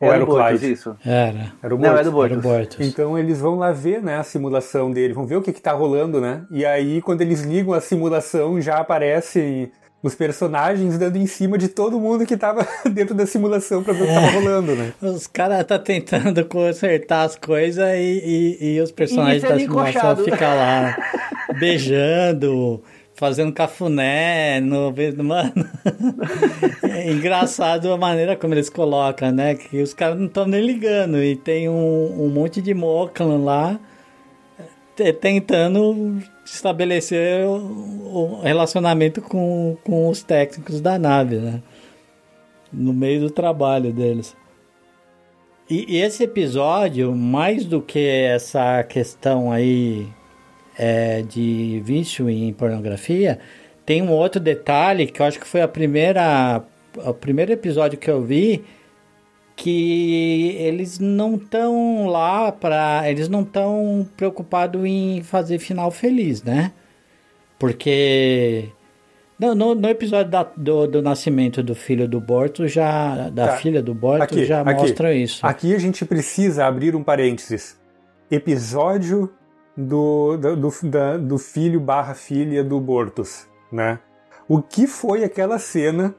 Ou 0.01 0.07
era 0.07 0.15
era 0.15 0.23
o 0.23 0.27
Bortus, 0.27 0.59
Clyde? 0.59 0.71
isso. 0.73 0.97
Era. 1.05 1.53
Era 1.61 1.75
o 1.75 1.77
Não, 1.77 1.95
era 1.95 2.11
Bortus. 2.11 2.13
o 2.13 2.23
Era 2.25 2.33
o 2.33 2.41
Bortus. 2.41 2.41
Bortus. 2.77 2.87
Então 2.87 3.17
eles 3.17 3.39
vão 3.39 3.55
lá 3.59 3.71
ver, 3.71 4.01
né, 4.01 4.17
a 4.17 4.23
simulação 4.23 4.91
dele, 4.91 5.13
vão 5.13 5.25
ver 5.25 5.37
o 5.37 5.41
que 5.41 5.53
que 5.53 5.61
tá 5.61 5.71
rolando, 5.71 6.19
né? 6.19 6.45
E 6.51 6.65
aí 6.65 7.01
quando 7.01 7.21
eles 7.21 7.43
ligam 7.43 7.73
a 7.73 7.79
simulação 7.79 8.59
já 8.59 8.77
aparecem 8.79 9.71
os 10.03 10.13
personagens 10.13 10.97
dando 10.97 11.15
em 11.17 11.25
cima 11.25 11.57
de 11.57 11.69
todo 11.69 11.97
mundo 11.97 12.25
que 12.25 12.35
tava 12.35 12.67
dentro 12.91 13.15
da 13.15 13.25
simulação 13.25 13.81
pra 13.81 13.93
ver 13.93 14.03
o 14.03 14.07
que 14.07 14.13
tava 14.13 14.27
rolando, 14.31 14.75
né? 14.75 14.91
Os 15.01 15.25
caras 15.27 15.65
tá 15.65 15.79
tentando 15.79 16.43
consertar 16.45 17.23
as 17.23 17.37
coisas 17.37 17.87
e, 17.95 18.57
e, 18.61 18.75
e 18.75 18.81
os 18.81 18.91
personagens 18.91 19.43
é 19.45 19.47
da 19.47 19.57
simulação 19.57 20.17
ficam 20.17 20.55
lá 20.55 20.97
beijando, 21.57 22.83
fazendo 23.15 23.53
cafuné, 23.53 24.59
no, 24.59 24.93
mano. 25.23 25.53
É 26.83 27.09
engraçado 27.09 27.91
a 27.93 27.97
maneira 27.97 28.35
como 28.35 28.53
eles 28.53 28.69
colocam, 28.69 29.31
né? 29.31 29.55
Que 29.55 29.81
os 29.81 29.93
caras 29.93 30.19
não 30.19 30.25
estão 30.25 30.45
nem 30.45 30.65
ligando 30.65 31.23
e 31.23 31.35
tem 31.37 31.69
um, 31.69 32.25
um 32.25 32.29
monte 32.29 32.61
de 32.61 32.73
Moclan 32.73 33.37
lá 33.37 33.79
te- 34.97 35.13
tentando 35.13 36.17
estabelecer 36.45 37.45
o, 37.45 38.41
relacionamento 38.41 39.21
com, 39.21 39.77
com 39.83 40.09
os 40.09 40.23
técnicos 40.23 40.81
da 40.81 40.99
nave, 40.99 41.37
né? 41.37 41.61
No 42.71 42.93
meio 42.93 43.21
do 43.21 43.29
trabalho 43.29 43.93
deles. 43.93 44.35
E, 45.69 45.95
e 45.95 46.01
esse 46.01 46.23
episódio, 46.23 47.15
mais 47.15 47.65
do 47.65 47.81
que 47.81 47.99
essa 47.99 48.83
questão 48.83 49.51
aí 49.51 50.07
é, 50.77 51.21
de 51.21 51.81
vício 51.85 52.29
em 52.29 52.51
pornografia, 52.51 53.39
tem 53.85 54.01
um 54.01 54.11
outro 54.11 54.39
detalhe 54.39 55.07
que 55.07 55.21
eu 55.21 55.25
acho 55.25 55.39
que 55.39 55.47
foi 55.47 55.61
a 55.61 55.67
primeira, 55.67 56.63
o 56.97 57.13
primeiro 57.13 57.51
episódio 57.51 57.97
que 57.97 58.09
eu 58.09 58.21
vi 58.21 58.63
que 59.55 60.55
eles 60.59 60.99
não 60.99 61.35
estão 61.35 62.07
lá 62.07 62.51
para, 62.51 63.09
eles 63.09 63.29
não 63.29 63.41
estão 63.41 64.07
preocupados 64.17 64.83
em 64.85 65.21
fazer 65.23 65.59
final 65.59 65.91
feliz, 65.91 66.41
né? 66.43 66.71
Porque 67.59 68.69
no, 69.39 69.55
no, 69.55 69.75
no 69.75 69.87
episódio 69.89 70.31
da- 70.31 70.51
do, 70.57 70.87
do 70.87 71.01
nascimento 71.01 71.61
do 71.63 71.73
filho 71.75 72.07
do 72.07 72.19
Borto 72.19 72.67
já 72.67 73.29
da 73.29 73.47
Tá. 73.49 73.57
filha 73.57 73.81
do 73.81 73.93
Borto 73.93 74.43
já 74.43 74.63
mostra 74.63 75.13
isso. 75.13 75.45
Aqui 75.45 75.73
a 75.73 75.79
gente 75.79 76.03
precisa 76.05 76.65
abrir 76.65 76.95
um 76.95 77.03
parênteses. 77.03 77.77
Episódio 78.29 79.31
do, 79.77 80.35
do, 80.37 80.55
do, 80.55 80.69
da- 80.89 81.17
do 81.17 81.37
filho 81.37 81.79
barra 81.79 82.13
filha 82.15 82.63
do 82.63 82.79
Bortus, 82.79 83.47
né? 83.71 83.99
O 84.47 84.61
que 84.61 84.87
foi 84.87 85.23
aquela 85.23 85.57
cena 85.57 86.13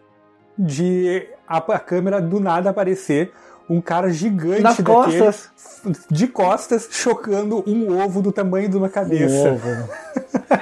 de 0.59 1.27
a, 1.49 1.59
a 1.59 1.79
câmera 1.79 2.21
do 2.21 2.41
nada 2.41 2.71
aparecer 2.71 3.33
um 3.69 3.81
cara 3.81 4.11
gigante 4.11 4.61
Nas 4.63 4.77
daquele, 4.77 5.19
costas. 5.19 5.51
de 6.11 6.27
costas 6.29 6.89
chocando 6.91 7.65
um 7.67 7.99
ovo 8.03 8.21
do 8.21 8.31
tamanho 8.31 8.69
de 8.69 8.77
uma 8.77 8.89
Um 8.89 8.91
cabeça. 8.91 9.53
ovo. 9.53 9.69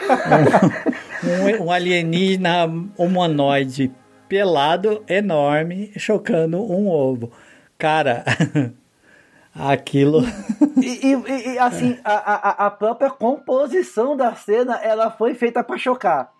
um, 1.60 1.64
um 1.66 1.70
alienígena 1.72 2.66
humanoide 2.96 3.92
pelado, 4.28 5.02
enorme, 5.08 5.92
chocando 5.96 6.58
um 6.62 6.88
ovo. 6.88 7.30
Cara, 7.76 8.24
aquilo. 9.54 10.22
E, 10.80 11.12
e- 11.12 11.48
e, 11.54 11.58
assim, 11.58 11.98
a, 12.04 12.14
a, 12.14 12.66
a 12.66 12.70
própria 12.70 13.10
composição 13.10 14.16
da 14.16 14.34
cena, 14.34 14.76
ela 14.76 15.10
foi 15.10 15.34
feita 15.34 15.62
pra 15.62 15.76
chocar. 15.76 16.30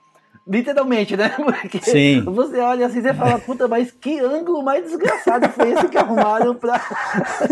Literalmente, 0.47 1.17
né? 1.17 1.29
Porque 1.63 1.81
Sim. 1.81 2.23
você 2.25 2.59
olha 2.59 2.87
assim 2.87 2.99
e 2.99 3.15
fala, 3.15 3.39
puta, 3.39 3.69
mas 3.69 3.93
que 3.93 4.19
ângulo 4.19 4.63
mais 4.63 4.85
desgraçado 4.85 5.49
foi 5.51 5.71
esse 5.71 5.89
que 5.89 5.97
arrumaram 5.97 6.55
pra, 6.55 6.81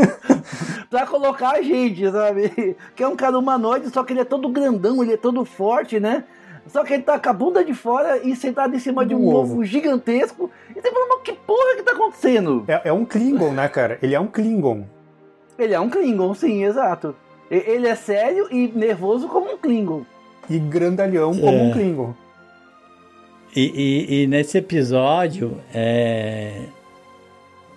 pra 0.90 1.06
colocar 1.06 1.52
a 1.52 1.62
gente, 1.62 2.10
sabe? 2.10 2.76
Que 2.96 3.02
é 3.02 3.08
um 3.08 3.14
cara 3.14 3.38
humanoide, 3.38 3.90
só 3.90 4.02
que 4.02 4.12
ele 4.12 4.20
é 4.20 4.24
todo 4.24 4.48
grandão, 4.48 5.02
ele 5.02 5.12
é 5.14 5.16
todo 5.16 5.44
forte, 5.44 6.00
né? 6.00 6.24
Só 6.66 6.84
que 6.84 6.94
ele 6.94 7.02
tá 7.02 7.18
com 7.18 7.28
a 7.28 7.32
bunda 7.32 7.64
de 7.64 7.74
fora 7.74 8.18
e 8.22 8.34
sentado 8.36 8.74
em 8.74 8.78
cima 8.78 9.04
de 9.06 9.14
um 9.14 9.26
ovo 9.28 9.54
ovo. 9.54 9.64
gigantesco. 9.64 10.50
E 10.70 10.80
você 10.80 10.90
fala, 10.90 11.06
mas 11.08 11.22
que 11.22 11.32
porra 11.32 11.76
que 11.76 11.82
tá 11.82 11.92
acontecendo? 11.92 12.64
É, 12.68 12.82
é 12.88 12.92
um 12.92 13.04
Klingon, 13.04 13.52
né, 13.52 13.68
cara? 13.68 13.98
Ele 14.02 14.14
é 14.14 14.20
um 14.20 14.26
Klingon. 14.26 14.84
Ele 15.58 15.74
é 15.74 15.80
um 15.80 15.88
Klingon, 15.88 16.34
sim, 16.34 16.64
exato. 16.64 17.14
Ele 17.50 17.88
é 17.88 17.94
sério 17.94 18.46
e 18.50 18.68
nervoso 18.68 19.28
como 19.28 19.52
um 19.52 19.56
Klingon. 19.56 20.02
E 20.48 20.58
grandalhão 20.58 21.32
como 21.32 21.56
É. 21.56 21.62
um 21.62 21.72
Klingon. 21.72 22.14
E, 23.54 23.60
e- 23.60 24.22
e 24.22 24.26
nesse 24.26 24.58
episódio 24.58 25.60
é, 25.74 26.62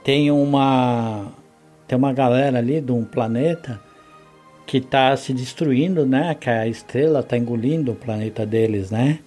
tem 0.03 0.29
uma 0.31 1.31
tem 1.87 1.97
uma 1.97 2.13
galera 2.13 2.59
ali 2.59 2.79
de 2.79 2.91
um 2.91 3.03
planeta 3.03 3.81
que 4.65 4.79
tá 4.79 5.15
se 5.17 5.33
destruindo, 5.33 6.05
né? 6.05 6.33
Que 6.35 6.49
a 6.49 6.67
estrela 6.67 7.21
tá 7.21 7.37
engolindo 7.37 7.91
o 7.91 7.95
planeta 7.95 8.45
deles, 8.45 8.89
né? 8.91 9.19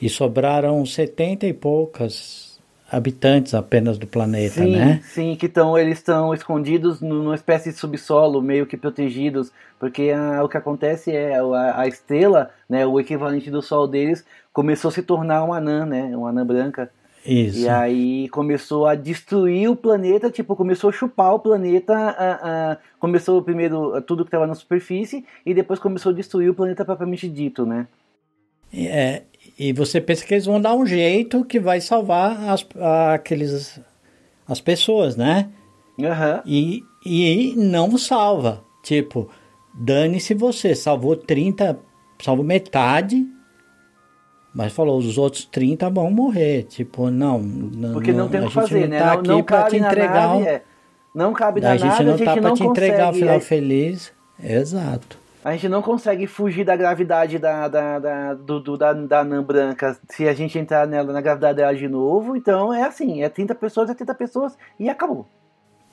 E 0.00 0.08
sobraram 0.08 0.84
70 0.86 1.46
e 1.46 1.52
poucas 1.52 2.47
habitantes 2.90 3.54
apenas 3.54 3.98
do 3.98 4.06
planeta, 4.06 4.54
Sim, 4.62 4.72
né? 4.72 5.00
sim, 5.02 5.36
que 5.36 5.48
tão, 5.48 5.76
eles 5.76 5.98
estão 5.98 6.32
escondidos 6.32 7.00
nu- 7.00 7.22
numa 7.22 7.34
espécie 7.34 7.70
de 7.70 7.78
subsolo, 7.78 8.40
meio 8.40 8.66
que 8.66 8.76
protegidos, 8.76 9.52
porque 9.78 10.10
ah, 10.14 10.42
o 10.42 10.48
que 10.48 10.56
acontece 10.56 11.12
é 11.12 11.38
a, 11.38 11.80
a 11.80 11.86
estrela, 11.86 12.50
né, 12.68 12.86
o 12.86 12.98
equivalente 12.98 13.50
do 13.50 13.60
Sol 13.60 13.86
deles, 13.86 14.24
começou 14.52 14.88
a 14.88 14.92
se 14.92 15.02
tornar 15.02 15.44
um 15.44 15.52
anã, 15.52 15.84
né, 15.84 16.16
um 16.16 16.26
anã 16.26 16.46
branca, 16.46 16.90
Isso. 17.26 17.58
e 17.58 17.68
aí 17.68 18.28
começou 18.30 18.86
a 18.86 18.94
destruir 18.94 19.68
o 19.70 19.76
planeta, 19.76 20.30
tipo, 20.30 20.56
começou 20.56 20.88
a 20.88 20.92
chupar 20.92 21.34
o 21.34 21.38
planeta, 21.40 21.94
ah, 21.94 22.40
ah, 22.42 22.76
começou 22.98 23.42
primeiro 23.42 24.00
tudo 24.02 24.24
que 24.24 24.28
estava 24.28 24.46
na 24.46 24.54
superfície, 24.54 25.26
e 25.44 25.52
depois 25.52 25.78
começou 25.78 26.10
a 26.10 26.14
destruir 26.14 26.48
o 26.48 26.54
planeta 26.54 26.86
propriamente 26.86 27.28
dito, 27.28 27.66
né. 27.66 27.86
É, 28.72 29.22
e 29.58 29.72
você 29.72 30.00
pensa 30.00 30.24
que 30.24 30.34
eles 30.34 30.46
vão 30.46 30.60
dar 30.60 30.74
um 30.74 30.86
jeito 30.86 31.44
que 31.44 31.58
vai 31.58 31.80
salvar 31.80 32.48
as, 32.48 32.64
aqueles, 33.12 33.80
as 34.46 34.60
pessoas, 34.60 35.16
né? 35.16 35.50
Aham. 36.00 36.42
E, 36.46 36.82
e 37.04 37.54
não 37.56 37.98
salva. 37.98 38.62
Tipo, 38.82 39.28
dane-se 39.74 40.32
você, 40.34 40.74
salvou 40.74 41.16
30, 41.16 41.78
salvou 42.22 42.44
metade, 42.44 43.26
mas 44.54 44.72
falou, 44.72 44.98
os 44.98 45.18
outros 45.18 45.44
30 45.44 45.90
vão 45.90 46.10
morrer. 46.10 46.62
Tipo, 46.64 47.10
não. 47.10 47.42
Porque 47.92 48.12
não 48.12 48.28
tem 48.28 48.40
o 48.40 48.46
que 48.46 48.54
fazer, 48.54 48.82
não 48.82 48.88
né? 48.88 48.98
Tá 48.98 49.06
não, 49.06 49.12
aqui 49.14 49.28
não 49.28 49.42
cabe 49.42 49.70
te 49.70 49.76
entregar. 49.76 50.28
nave, 50.28 50.42
um- 50.42 50.46
é. 50.46 50.62
Não 51.14 51.32
cabe 51.32 51.60
na 51.60 51.70
a 51.72 51.76
gente 51.76 51.88
nave, 51.90 52.04
não 52.04 52.14
a 52.14 52.16
gente 52.16 52.26
tá 52.26 52.32
pra 52.34 52.42
não 52.42 52.54
te 52.54 52.62
entregar 52.64 52.94
o 52.94 53.06
consegue, 53.06 53.18
final 53.18 53.36
é, 53.36 53.40
feliz. 53.40 54.12
Exato. 54.42 55.18
A 55.44 55.52
gente 55.52 55.68
não 55.68 55.80
consegue 55.80 56.26
fugir 56.26 56.64
da 56.64 56.74
gravidade 56.76 57.38
da, 57.38 57.68
da, 57.68 57.98
da, 57.98 58.34
do, 58.34 58.60
do- 58.60 58.76
da, 58.76 58.92
da 58.92 59.20
anã 59.20 59.42
branca 59.42 59.96
se 60.10 60.26
a 60.28 60.34
gente 60.34 60.58
entrar 60.58 60.86
nela 60.86 61.12
na 61.12 61.20
gravidade 61.20 61.56
dela 61.56 61.74
de 61.74 61.88
novo. 61.88 62.36
Então 62.36 62.74
é 62.74 62.82
assim, 62.82 63.22
é 63.22 63.28
30 63.28 63.54
pessoas, 63.54 63.88
é 63.88 63.94
30 63.94 64.14
pessoas 64.14 64.58
e 64.78 64.88
acabou. 64.88 65.26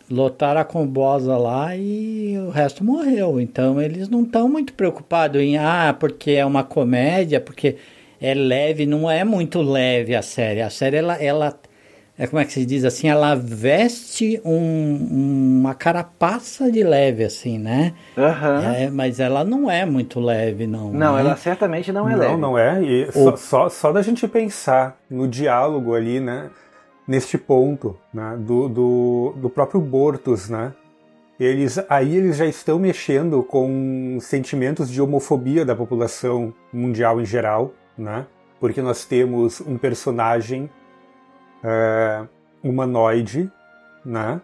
Lotaram 0.10 0.62
a 0.62 0.66
combosa 0.66 1.36
lá 1.38 1.76
e 1.76 2.38
o 2.38 2.50
resto 2.50 2.84
morreu. 2.84 3.40
Então 3.40 3.80
eles 3.82 4.10
não 4.10 4.24
estão 4.24 4.50
muito 4.50 4.74
preocupados 4.74 5.42
em, 5.42 5.58
ah, 5.58 5.96
porque 6.00 6.32
é 6.32 6.46
uma 6.46 6.64
comédia, 6.64 7.40
porque 7.40 7.78
é 8.20 8.34
leve. 8.34 8.86
Não 8.86 9.10
é 9.10 9.24
muito 9.24 9.62
leve 9.62 10.16
a 10.16 10.22
série. 10.22 10.62
A 10.62 10.70
série, 10.70 10.98
ela, 10.98 11.16
ela 11.24 11.60
é 12.18 12.26
como 12.28 12.40
é 12.42 12.46
que 12.46 12.54
se 12.54 12.66
diz 12.66 12.86
assim, 12.86 13.10
ela 13.10 13.36
veste 13.36 14.40
um- 14.46 15.60
uma 15.60 15.74
carapaça 15.76 16.72
de 16.72 16.84
leve, 16.84 17.24
assim, 17.24 17.58
né? 17.60 17.94
Aham. 18.18 18.74
É, 18.74 18.90
mas 18.90 19.20
ela 19.20 19.44
não 19.44 19.70
é 19.70 19.86
muito 19.86 20.20
leve, 20.20 20.66
não. 20.66 20.92
Não, 20.94 21.16
né? 21.16 21.22
ela 21.22 21.36
certamente 21.36 21.92
não 21.92 22.08
é 22.08 22.14
não, 22.14 22.20
leve. 22.20 22.38
não 22.38 22.58
é. 22.58 22.82
E 22.82 23.12
só, 23.12 23.36
só, 23.36 23.70
só 23.70 23.92
da 23.92 24.02
gente 24.02 24.28
pensar 24.28 24.98
no 25.10 25.28
diálogo 25.28 25.94
ali, 25.94 26.20
né? 26.20 26.50
Neste 27.08 27.38
ponto, 27.38 27.98
né? 28.14 28.36
Do, 28.40 28.68
do, 28.70 29.34
do 29.38 29.50
próprio 29.50 29.80
Bortus, 29.82 30.50
né? 30.50 30.74
Eles, 31.40 31.78
aí 31.90 32.16
eles 32.16 32.38
já 32.38 32.46
estão 32.46 32.80
mexendo 32.80 33.44
com 33.44 34.18
sentimentos 34.22 34.90
de 34.90 35.02
homofobia 35.02 35.66
da 35.66 35.76
população 35.76 36.54
mundial 36.72 37.20
em 37.20 37.26
geral, 37.26 37.74
né? 37.98 38.26
Porque 38.60 38.82
nós 38.82 39.04
temos 39.04 39.60
um 39.60 39.78
personagem 39.78 40.70
é, 41.64 42.26
humanoide, 42.64 43.52
né? 44.04 44.42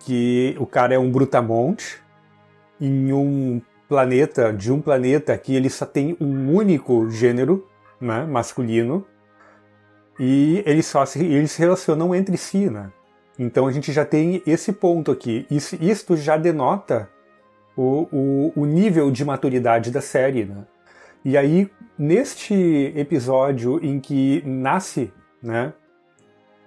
Que 0.00 0.56
o 0.58 0.66
cara 0.66 0.94
é 0.94 0.98
um 0.98 1.10
brutamonte 1.10 2.02
em 2.80 3.12
um 3.12 3.60
planeta, 3.88 4.52
de 4.52 4.72
um 4.72 4.80
planeta 4.80 5.36
que 5.38 5.54
ele 5.54 5.70
só 5.70 5.86
tem 5.86 6.16
um 6.20 6.54
único 6.54 7.08
gênero, 7.10 7.66
né, 8.00 8.24
masculino, 8.24 9.06
e 10.18 10.62
eles 10.66 10.86
só 10.86 11.04
se, 11.06 11.24
eles 11.24 11.52
se 11.52 11.58
relacionam 11.60 12.14
entre 12.14 12.36
si, 12.36 12.70
né? 12.70 12.90
Então 13.38 13.66
a 13.66 13.72
gente 13.72 13.92
já 13.92 14.04
tem 14.04 14.42
esse 14.46 14.72
ponto 14.72 15.10
aqui. 15.10 15.46
Isso, 15.50 15.76
isto 15.80 16.16
já 16.16 16.36
denota 16.36 17.08
o, 17.76 18.08
o, 18.10 18.52
o 18.56 18.66
nível 18.66 19.10
de 19.10 19.24
maturidade 19.24 19.90
da 19.90 20.00
série, 20.00 20.44
né? 20.44 20.64
E 21.24 21.36
aí, 21.36 21.70
neste 21.98 22.54
episódio 22.96 23.84
em 23.84 24.00
que 24.00 24.42
nasce, 24.46 25.12
né, 25.42 25.72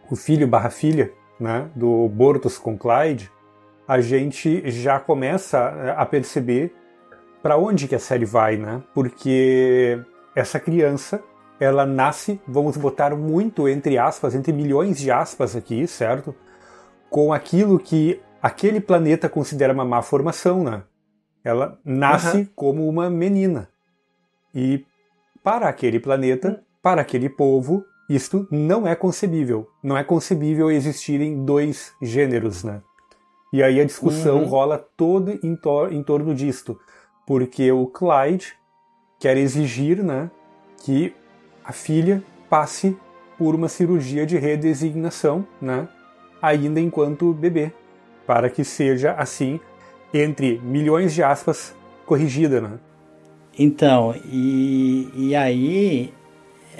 o 0.09 0.15
filho 0.15 0.47
barra 0.47 0.69
filha, 0.69 1.11
né, 1.39 1.69
do 1.75 2.07
Bortus 2.09 2.57
com 2.57 2.77
Clyde, 2.77 3.31
a 3.87 4.01
gente 4.01 4.69
já 4.69 4.99
começa 4.99 5.57
eh, 5.57 5.95
a 5.97 6.05
perceber 6.05 6.75
para 7.41 7.57
onde 7.57 7.87
que 7.87 7.95
a 7.95 7.99
série 7.99 8.25
vai, 8.25 8.57
né? 8.57 8.83
Porque 8.93 9.99
essa 10.35 10.59
criança, 10.59 11.23
ela 11.59 11.85
nasce, 11.85 12.39
vamos 12.47 12.77
botar 12.77 13.15
muito 13.15 13.67
entre 13.67 13.97
aspas, 13.97 14.35
entre 14.35 14.53
milhões 14.53 14.99
de 14.99 15.09
aspas 15.09 15.55
aqui, 15.55 15.87
certo? 15.87 16.35
Com 17.09 17.33
aquilo 17.33 17.79
que 17.79 18.21
aquele 18.41 18.79
planeta 18.79 19.27
considera 19.27 19.73
uma 19.73 19.85
má 19.85 20.01
formação, 20.01 20.63
né? 20.63 20.83
Ela 21.43 21.79
nasce 21.83 22.37
Aham. 22.37 22.49
como 22.55 22.87
uma 22.87 23.09
menina. 23.09 23.69
E 24.53 24.85
para 25.43 25.67
aquele 25.67 25.99
planeta, 25.99 26.63
para 26.81 27.01
aquele 27.01 27.29
povo, 27.29 27.83
isto 28.09 28.47
não 28.49 28.87
é 28.87 28.95
concebível. 28.95 29.69
Não 29.83 29.95
é 29.97 30.03
concebível 30.03 30.71
existirem 30.71 31.45
dois 31.45 31.93
gêneros, 32.01 32.63
né? 32.63 32.81
E 33.53 33.61
aí 33.63 33.79
a 33.79 33.85
discussão 33.85 34.39
Uhum. 34.39 34.45
rola 34.47 34.77
toda 34.97 35.39
em, 35.43 35.55
tor- 35.55 35.91
em 35.93 36.03
torno 36.03 36.33
disto. 36.35 36.79
Porque 37.25 37.71
o 37.71 37.85
Clyde 37.87 38.53
quer 39.19 39.37
exigir 39.37 40.03
né, 40.03 40.29
que 40.83 41.13
a 41.63 41.71
filha 41.71 42.23
passe 42.49 42.97
por 43.37 43.53
uma 43.55 43.67
cirurgia 43.69 44.25
de 44.25 44.37
redesignação, 44.37 45.45
né, 45.61 45.87
ainda 46.41 46.79
enquanto 46.79 47.33
bebê, 47.33 47.71
para 48.25 48.49
que 48.49 48.63
seja 48.63 49.13
assim, 49.13 49.59
entre 50.13 50.59
milhões 50.63 51.13
de 51.13 51.21
aspas, 51.23 51.75
corrigida. 52.05 52.59
Né? 52.61 52.79
Então, 53.57 54.15
e, 54.25 55.09
e 55.15 55.35
aí, 55.35 56.13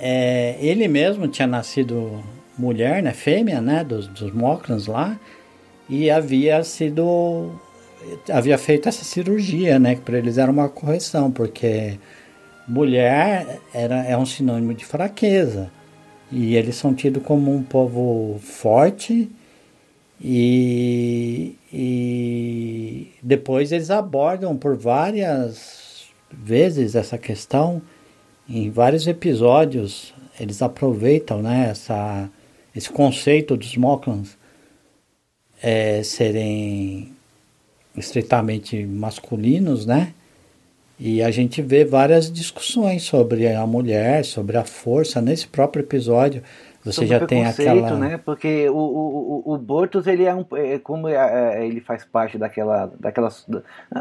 é, 0.02 0.58
ele 0.60 0.88
mesmo 0.88 1.28
tinha 1.28 1.47
nascido 1.47 2.24
mulher, 2.58 3.02
né, 3.04 3.14
fêmea, 3.14 3.62
né, 3.62 3.84
dos, 3.84 4.08
dos 4.08 4.32
lá, 4.88 5.20
e 5.89 6.10
havia 6.10 6.64
sido, 6.64 7.52
havia 8.30 8.58
feito 8.58 8.89
essa 8.89 9.04
cirurgia, 9.04 9.80
né, 9.80 9.95
que 9.95 10.02
para 10.02 10.18
eles 10.18 10.38
era 10.38 10.52
uma 10.52 10.70
correção, 10.70 11.32
porque 11.32 11.97
mulher 12.68 13.60
era, 13.74 14.04
é 14.06 14.18
um 14.18 14.26
sinônimo 14.26 14.74
de 14.74 14.86
fraqueza, 14.86 15.72
e 16.32 16.56
eles 16.56 16.76
são 16.76 16.93
tidos 16.93 17.24
como 17.24 17.54
um 17.54 17.64
povo 17.64 18.39
forte, 18.39 19.30
e, 20.22 21.56
e 21.72 23.08
depois 23.24 23.72
eles 23.72 23.89
abordam 23.89 24.56
por 24.58 24.76
várias 24.76 26.10
vezes 26.30 26.93
essa 26.93 27.18
questão 27.18 27.82
em 28.50 28.70
vários 28.70 29.08
episódios 29.08 30.14
eles 30.39 30.62
aproveitam 30.62 31.41
né, 31.41 31.70
essa, 31.70 32.30
esse 32.76 32.89
conceito 32.89 33.58
dos 33.58 33.76
Moklans 33.76 34.38
é, 35.62 36.02
serem 36.02 37.12
estritamente 37.95 38.86
masculinos, 38.86 39.86
né? 39.86 40.14
E 40.97 41.22
a 41.22 41.32
gente 41.32 41.62
vê 41.62 41.86
várias 41.86 42.32
discussões 42.32 43.04
sobre 43.04 43.47
a 43.47 43.66
mulher, 43.66 44.26
sobre 44.26 44.58
a 44.58 44.66
força. 44.66 45.22
Nesse 45.22 45.47
próprio 45.47 45.82
episódio, 45.82 46.43
você 46.84 47.06
já 47.06 47.26
tem 47.26 47.46
aquela. 47.46 47.92
né? 47.96 48.18
Porque 48.18 48.70
o, 48.70 48.76
o, 48.76 49.54
o 49.54 49.58
Bortos, 49.58 50.08
ele 50.08 50.24
é 50.24 50.34
um. 50.34 50.46
É, 50.54 50.80
como 50.80 51.08
é, 51.08 51.60
é, 51.60 51.68
ele 51.68 51.82
faz 51.82 52.06
parte 52.06 52.38
daquela, 52.38 52.92
daquela. 53.00 53.30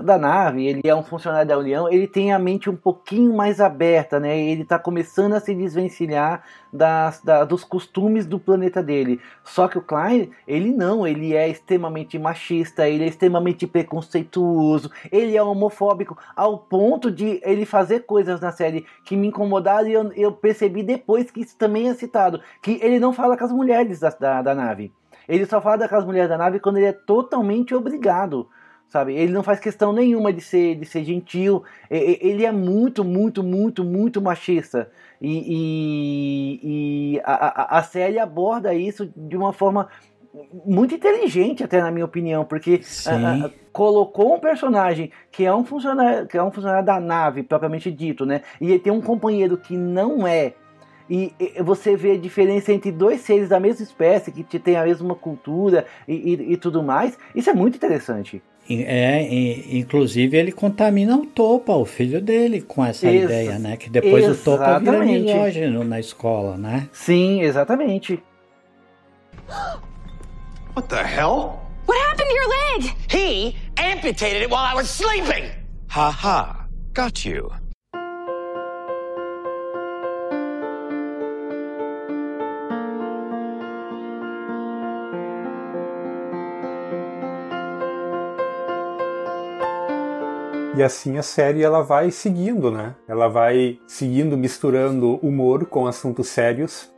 da 0.05 0.19
nave, 0.19 0.67
ele 0.67 0.83
é 0.85 0.95
um 0.95 1.03
funcionário 1.03 1.49
da 1.49 1.59
União, 1.59 1.91
ele 1.91 2.07
tem 2.07 2.33
a 2.33 2.39
mente 2.39 2.71
um 2.71 2.77
pouquinho 2.77 3.35
mais 3.35 3.61
aberta, 3.61 4.21
né? 4.21 4.39
Ele 4.39 4.65
tá 4.65 4.79
começando 4.79 5.33
a 5.35 5.41
se 5.41 5.55
desvencilhar 5.55 6.43
das, 6.73 7.23
da, 7.23 7.45
dos 7.45 7.65
costumes 7.65 8.27
do 8.27 8.39
planeta 8.39 8.83
dele. 8.83 9.21
Só 9.45 9.69
que 9.69 9.79
o 9.79 9.83
Klein, 9.83 10.31
ele 10.47 10.73
não, 10.73 11.07
ele 11.07 11.35
é 11.35 11.49
extremamente 11.49 12.19
machista, 12.19 12.89
ele 12.89 13.05
é 13.05 13.09
extremamente 13.09 13.67
preconceituoso, 13.67 14.91
ele 15.11 15.37
é 15.37 15.43
homofóbico, 15.43 16.17
ao 16.37 16.59
ponto 16.59 17.11
de 17.11 17.41
ele 17.45 17.65
fazer 17.65 18.01
coisas 18.01 18.41
na 18.41 18.53
série 18.53 18.87
que 19.05 19.17
me 19.17 19.29
incomodaram 19.29 19.89
e 19.89 19.93
eu, 19.93 20.13
eu 20.15 20.33
percebi 20.33 20.83
depois 20.83 21.31
que 21.31 21.41
isso 21.41 21.57
também 21.57 21.89
é 21.89 21.95
citado 21.95 22.41
que 22.63 22.79
ele 22.83 22.99
não 22.99 23.13
fala 23.13 23.37
com 23.37 23.45
as 23.45 23.53
mulheres 23.53 24.01
da, 24.01 24.11
da, 24.11 24.43
da 24.43 24.55
nave. 24.55 24.93
Ele 25.29 25.45
só 25.45 25.61
fala 25.61 25.89
com 25.89 25.97
as 25.97 26.05
mulheres 26.05 26.29
da 26.29 26.39
nave 26.39 26.59
quando 26.59 26.79
ele 26.79 26.87
é 26.87 26.93
totalmente 26.93 27.75
obrigado 27.75 28.49
sabe? 28.89 29.15
Ele 29.15 29.33
não 29.33 29.43
faz 29.43 29.61
questão 29.61 29.93
nenhuma 29.93 30.33
de 30.33 30.41
ser, 30.41 30.75
de 30.77 30.87
ser 30.87 31.05
gentil. 31.05 31.63
Ele 31.91 32.45
é 32.45 32.53
muito, 32.53 33.05
muito, 33.05 33.43
muito, 33.43 33.85
muito 33.85 34.21
machista. 34.21 34.91
E, 35.21 35.45
e, 35.49 36.61
e 37.15 37.21
a, 37.25 37.33
a, 37.33 37.79
a, 37.79 37.83
série 37.83 38.19
aborda 38.19 38.73
isso 38.73 39.11
de 39.17 39.37
uma 39.37 39.53
forma 39.53 39.89
muito 40.65 40.95
inteligente, 40.95 41.65
até 41.65 41.83
na 41.83 41.91
minha 41.91 42.05
opinião, 42.05 42.45
porque 42.45 42.81
a, 43.07 43.47
a, 43.47 43.51
colocou 43.73 44.37
um 44.37 44.39
personagem 44.39 45.11
que 45.33 45.45
é 45.45 45.53
um 45.53 45.65
funcionário, 45.65 46.27
que 46.27 46.37
é 46.37 46.43
um 46.43 46.53
funcionário 46.53 46.87
da 46.87 47.01
nave 47.01 47.43
propriamente 47.43 47.91
dito, 47.91 48.25
né? 48.25 48.43
E 48.61 48.71
ele 48.71 48.79
tem 48.79 48.93
um 48.93 49.01
companheiro 49.01 49.57
que 49.57 49.77
não 49.77 50.27
é 50.27 50.55
e, 51.11 51.33
e, 51.41 51.63
você 51.63 51.97
vê 51.97 52.13
a 52.13 52.19
diferença 52.19 52.73
entre 52.73 52.93
dois 52.93 53.23
seres 53.23 53.49
da 53.49 53.59
mesma 53.59 53.83
espécie, 53.83 54.31
que 54.31 54.59
tem 54.59 54.77
a 54.77 54.85
mesma 54.85 55.15
cultura 55.15 55.87
e, 56.07 56.15
e, 56.15 56.53
e 56.53 56.57
tudo 56.57 56.83
mais, 56.83 57.19
isso 57.35 57.49
é 57.49 57.55
muito 57.55 57.77
interessante. 57.77 58.43
É, 58.71 59.23
inclusive 59.71 60.37
ele 60.37 60.53
contamina 60.53 61.17
o 61.17 61.25
Topa, 61.25 61.73
o 61.73 61.87
filho 61.87 62.21
dele, 62.21 62.61
com 62.61 62.85
essa 62.85 63.09
Ex 63.09 63.25
ideia, 63.25 63.59
né? 63.59 63.77
Que 63.77 63.89
depois 63.89 64.25
exatamente. 64.25 64.41
o 64.41 64.45
Topa 64.45 64.79
vira 64.79 65.05
misógino 65.05 65.85
na 65.85 65.99
escola, 65.99 66.57
né? 66.57 66.89
Sim, 66.93 67.41
exatamente. 67.41 68.23
What 70.77 70.89
the 70.89 71.03
hell? 71.03 71.61
What 71.87 71.99
happened 71.99 72.29
to 72.29 72.35
your 72.35 72.49
leg? 72.49 72.95
He 73.11 73.57
amputated 73.79 74.43
it 74.43 74.51
while 74.51 74.67
I 74.71 74.75
was 74.75 74.91
sleeping. 74.91 75.51
Ha 75.89 76.11
ha. 76.11 76.67
Got 76.93 77.25
you. 77.25 77.51
E 90.79 90.83
assim 90.85 91.19
a 91.19 91.25
série 91.25 91.65
ela 91.65 91.83
vai 91.83 92.09
seguindo, 92.13 92.71
né? 92.71 92.95
Ela 93.09 93.27
vai 93.27 93.81
seguindo 93.85 94.37
misturando 94.39 95.17
humor 95.17 95.67
com 95.67 95.89
assuntos 95.89 96.29
sérios. 96.29 96.89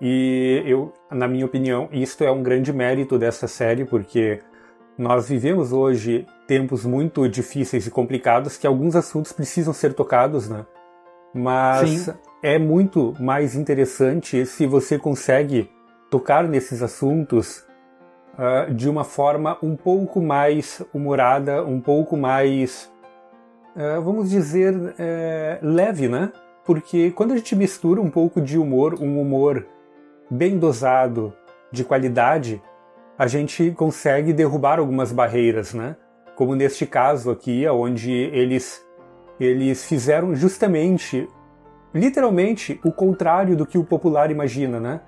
E 0.00 0.62
eu, 0.64 0.90
na 1.10 1.28
minha 1.28 1.44
opinião, 1.44 1.86
isto 1.92 2.24
é 2.24 2.30
um 2.30 2.42
grande 2.42 2.72
mérito 2.72 3.18
dessa 3.18 3.46
série, 3.46 3.84
porque 3.84 4.40
nós 4.96 5.28
vivemos 5.28 5.70
hoje 5.70 6.24
tempos 6.46 6.86
muito 6.86 7.28
difíceis 7.28 7.86
e 7.86 7.90
complicados 7.90 8.56
que 8.56 8.66
alguns 8.66 8.96
assuntos 8.96 9.32
precisam 9.32 9.74
ser 9.74 9.92
tocados, 9.92 10.48
né? 10.48 10.64
Mas 11.34 11.90
Sim. 11.90 12.14
é 12.42 12.58
muito 12.58 13.12
mais 13.20 13.54
interessante 13.54 14.46
se 14.46 14.66
você 14.66 14.98
consegue 14.98 15.70
tocar 16.10 16.48
nesses 16.48 16.80
assuntos 16.80 17.66
uh, 18.38 18.72
de 18.72 18.88
uma 18.88 19.04
forma 19.04 19.58
um 19.62 19.76
pouco 19.76 20.22
mais 20.22 20.80
humorada, 20.94 21.62
um 21.66 21.82
pouco 21.82 22.16
mais 22.16 22.93
vamos 24.02 24.30
dizer, 24.30 24.94
é, 24.98 25.58
leve, 25.62 26.08
né? 26.08 26.32
Porque 26.64 27.10
quando 27.10 27.32
a 27.32 27.36
gente 27.36 27.54
mistura 27.56 28.00
um 28.00 28.10
pouco 28.10 28.40
de 28.40 28.58
humor, 28.58 28.94
um 29.00 29.20
humor 29.20 29.66
bem 30.30 30.58
dosado, 30.58 31.34
de 31.74 31.84
qualidade, 31.84 32.62
a 33.18 33.26
gente 33.26 33.70
consegue 33.72 34.32
derrubar 34.32 34.78
algumas 34.78 35.12
barreiras, 35.12 35.74
né? 35.74 35.96
Como 36.36 36.54
neste 36.54 36.86
caso 36.86 37.30
aqui, 37.30 37.66
onde 37.68 38.12
eles, 38.12 38.84
eles 39.38 39.84
fizeram 39.84 40.34
justamente, 40.34 41.28
literalmente, 41.92 42.80
o 42.84 42.92
contrário 42.92 43.56
do 43.56 43.66
que 43.66 43.76
o 43.76 43.84
popular 43.84 44.30
imagina, 44.30 44.80
né? 44.80 45.00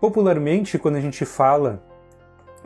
Popularmente, 0.00 0.78
quando 0.78 0.96
a 0.96 1.00
gente 1.00 1.24
fala 1.24 1.82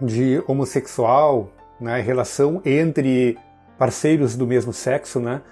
de 0.01 0.43
homossexual, 0.47 1.51
né, 1.81 2.01
relação 2.01 2.63
entre 2.65 3.37
parceiros 3.79 4.37
do 4.37 4.47
mesmo 4.47 4.73
sexo, 4.73 5.21
né, 5.21 5.43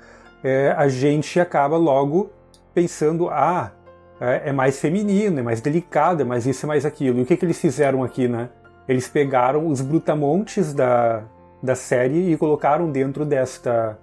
é, 0.43 0.75
a 0.77 0.89
gente 0.89 1.39
acaba 1.39 1.77
logo 1.77 2.31
pensando, 2.75 3.29
ah, 3.29 3.73
é, 4.21 4.51
é, 4.51 4.53
mais 4.53 4.79
feminino, 4.79 5.41
é 5.41 5.43
mais 5.43 5.61
delicado, 5.61 6.23
é 6.23 6.25
mais 6.25 6.47
isso, 6.47 6.65
é 6.65 6.69
mais 6.69 6.85
aquilo. 6.85 7.19
E 7.19 7.23
o 7.23 7.27
que, 7.27 7.37
que 7.37 7.45
eles 7.45 7.61
fizeram 7.61 8.03
aqui, 8.03 8.29
né? 8.29 8.51
Eles 8.89 9.09
pegaram 9.09 9.67
os 9.67 9.81
brutamontes 9.81 10.73
da, 10.73 11.25
da 11.63 11.75
série 11.75 12.33
e 12.33 12.37
colocaram 12.37 12.91
dentro 12.91 13.25
desta 13.25 13.99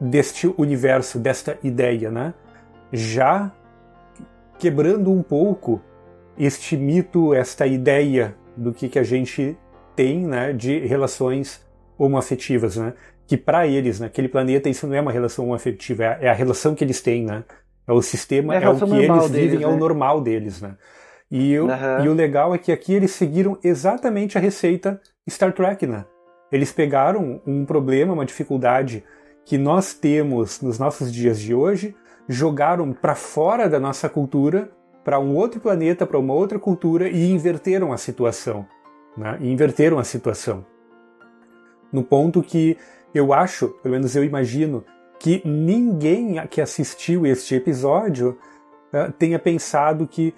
deste 0.00 0.46
universo, 0.56 1.18
desta 1.18 1.58
ideia, 1.62 2.10
né? 2.10 2.34
Já 2.92 3.50
quebrando 4.58 5.10
um 5.10 5.22
pouco 5.22 5.80
este 6.38 6.76
mito, 6.76 7.34
esta 7.34 7.66
ideia 7.66 8.36
do 8.56 8.72
que, 8.72 8.88
que 8.88 8.98
a 8.98 9.02
gente 9.02 9.56
tem, 9.96 10.24
né, 10.24 10.52
de 10.52 10.78
relações 10.86 11.64
homoafetivas, 11.98 12.76
né? 12.76 12.92
Que 13.26 13.36
para 13.36 13.66
eles, 13.66 14.00
naquele 14.00 14.28
planeta, 14.28 14.68
isso 14.68 14.86
não 14.86 14.94
é 14.94 15.00
uma 15.00 15.12
relação 15.12 15.52
afetiva, 15.54 16.04
é, 16.04 16.18
é 16.22 16.28
a 16.28 16.34
relação 16.34 16.74
que 16.74 16.84
eles 16.84 17.00
têm, 17.00 17.24
né? 17.24 17.44
É 17.86 17.92
o 17.92 18.02
sistema, 18.02 18.54
é, 18.54 18.62
é 18.62 18.68
o 18.68 18.76
que 18.76 18.84
eles 18.84 19.30
vivem, 19.30 19.62
é 19.62 19.66
o 19.66 19.72
né? 19.72 19.76
normal 19.76 20.20
deles, 20.20 20.60
né? 20.60 20.76
E, 21.30 21.58
o, 21.58 21.64
uhum. 21.64 22.04
e 22.04 22.08
o 22.08 22.14
legal 22.14 22.54
é 22.54 22.58
que 22.58 22.70
aqui 22.70 22.92
eles 22.92 23.12
seguiram 23.12 23.58
exatamente 23.64 24.36
a 24.36 24.40
receita 24.40 25.00
Star 25.28 25.52
Trek, 25.52 25.86
né? 25.86 26.04
Eles 26.50 26.70
pegaram 26.70 27.40
um 27.46 27.64
problema, 27.64 28.12
uma 28.12 28.26
dificuldade 28.26 29.02
que 29.44 29.56
nós 29.56 29.94
temos 29.94 30.60
nos 30.60 30.78
nossos 30.78 31.12
dias 31.12 31.40
de 31.40 31.54
hoje, 31.54 31.96
jogaram 32.28 32.92
para 32.92 33.14
fora 33.14 33.68
da 33.68 33.80
nossa 33.80 34.08
cultura, 34.08 34.70
para 35.02 35.18
um 35.18 35.34
outro 35.34 35.60
planeta, 35.60 36.06
para 36.06 36.18
uma 36.18 36.34
outra 36.34 36.58
cultura 36.58 37.08
e 37.08 37.30
inverteram 37.30 37.92
a 37.92 37.96
situação, 37.96 38.66
né? 39.16 39.38
E 39.40 39.50
inverteram 39.50 39.98
a 39.98 40.04
situação. 40.04 40.64
No 41.92 42.02
ponto 42.02 42.42
que 42.42 42.76
eu 43.14 43.32
acho, 43.32 43.68
pelo 43.82 43.94
menos 43.94 44.14
eu 44.16 44.24
imagino, 44.24 44.84
que 45.18 45.40
ninguém 45.44 46.44
que 46.48 46.60
assistiu 46.60 47.26
este 47.26 47.54
episódio 47.54 48.38
uh, 48.92 49.12
tenha 49.12 49.38
pensado 49.38 50.06
que 50.06 50.34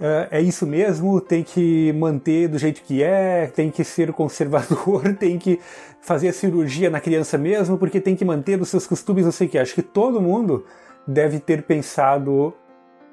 uh, 0.00 0.26
é 0.30 0.40
isso 0.40 0.66
mesmo, 0.66 1.20
tem 1.20 1.44
que 1.44 1.92
manter 1.92 2.48
do 2.48 2.58
jeito 2.58 2.82
que 2.82 3.02
é, 3.02 3.46
tem 3.46 3.70
que 3.70 3.84
ser 3.84 4.12
conservador, 4.12 5.14
tem 5.18 5.38
que 5.38 5.60
fazer 6.00 6.28
a 6.28 6.32
cirurgia 6.32 6.90
na 6.90 7.00
criança 7.00 7.38
mesmo, 7.38 7.78
porque 7.78 8.00
tem 8.00 8.16
que 8.16 8.24
manter 8.24 8.60
os 8.60 8.68
seus 8.68 8.86
costumes, 8.86 9.24
não 9.24 9.32
sei 9.32 9.46
o 9.46 9.50
que. 9.50 9.58
Acho 9.58 9.74
que 9.74 9.82
todo 9.82 10.20
mundo 10.20 10.64
deve 11.06 11.38
ter 11.38 11.62
pensado 11.62 12.54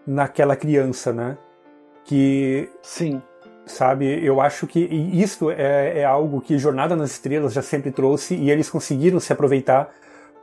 naquela 0.08 0.56
criança, 0.56 1.14
né? 1.14 1.38
Que. 2.04 2.70
Sim 2.82 3.22
sabe? 3.66 4.24
Eu 4.24 4.40
acho 4.40 4.68
que 4.68 4.80
isso 4.80 5.50
é, 5.50 6.00
é, 6.00 6.06
algo 6.06 6.40
que 6.42 6.58
Jornada 6.58 6.96
nas 6.96 7.12
Estrelas 7.12 7.54
já 7.54 7.62
sempre 7.62 7.92
trouxe 7.92 8.36
e 8.36 8.52
eles 8.52 8.70
conseguiram 8.70 9.20
se 9.20 9.34
aproveitar 9.34 9.90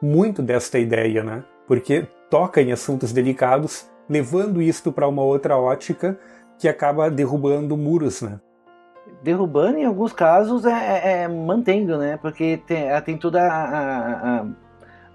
muito 0.01 0.43
desta 0.43 0.79
ideia, 0.79 1.23
né? 1.23 1.45
Porque 1.67 2.07
toca 2.29 2.61
em 2.61 2.73
assuntos 2.73 3.13
delicados, 3.13 3.89
levando 4.09 4.61
isto 4.61 4.91
para 4.91 5.07
uma 5.07 5.23
outra 5.23 5.57
ótica 5.57 6.19
que 6.59 6.69
acaba 6.69 7.11
derrubando 7.11 7.77
muros, 7.77 8.23
né? 8.23 8.41
Derrubando, 9.23 9.79
em 9.79 9.85
alguns 9.85 10.13
casos, 10.13 10.65
é, 10.65 10.71
é, 10.73 11.23
é 11.23 11.29
mantendo, 11.29 11.99
né? 11.99 12.19
Porque 12.21 12.61
tem, 12.67 12.85
tem 13.03 13.17
toda 13.17 13.41
a, 13.41 14.41
a, 14.41 14.47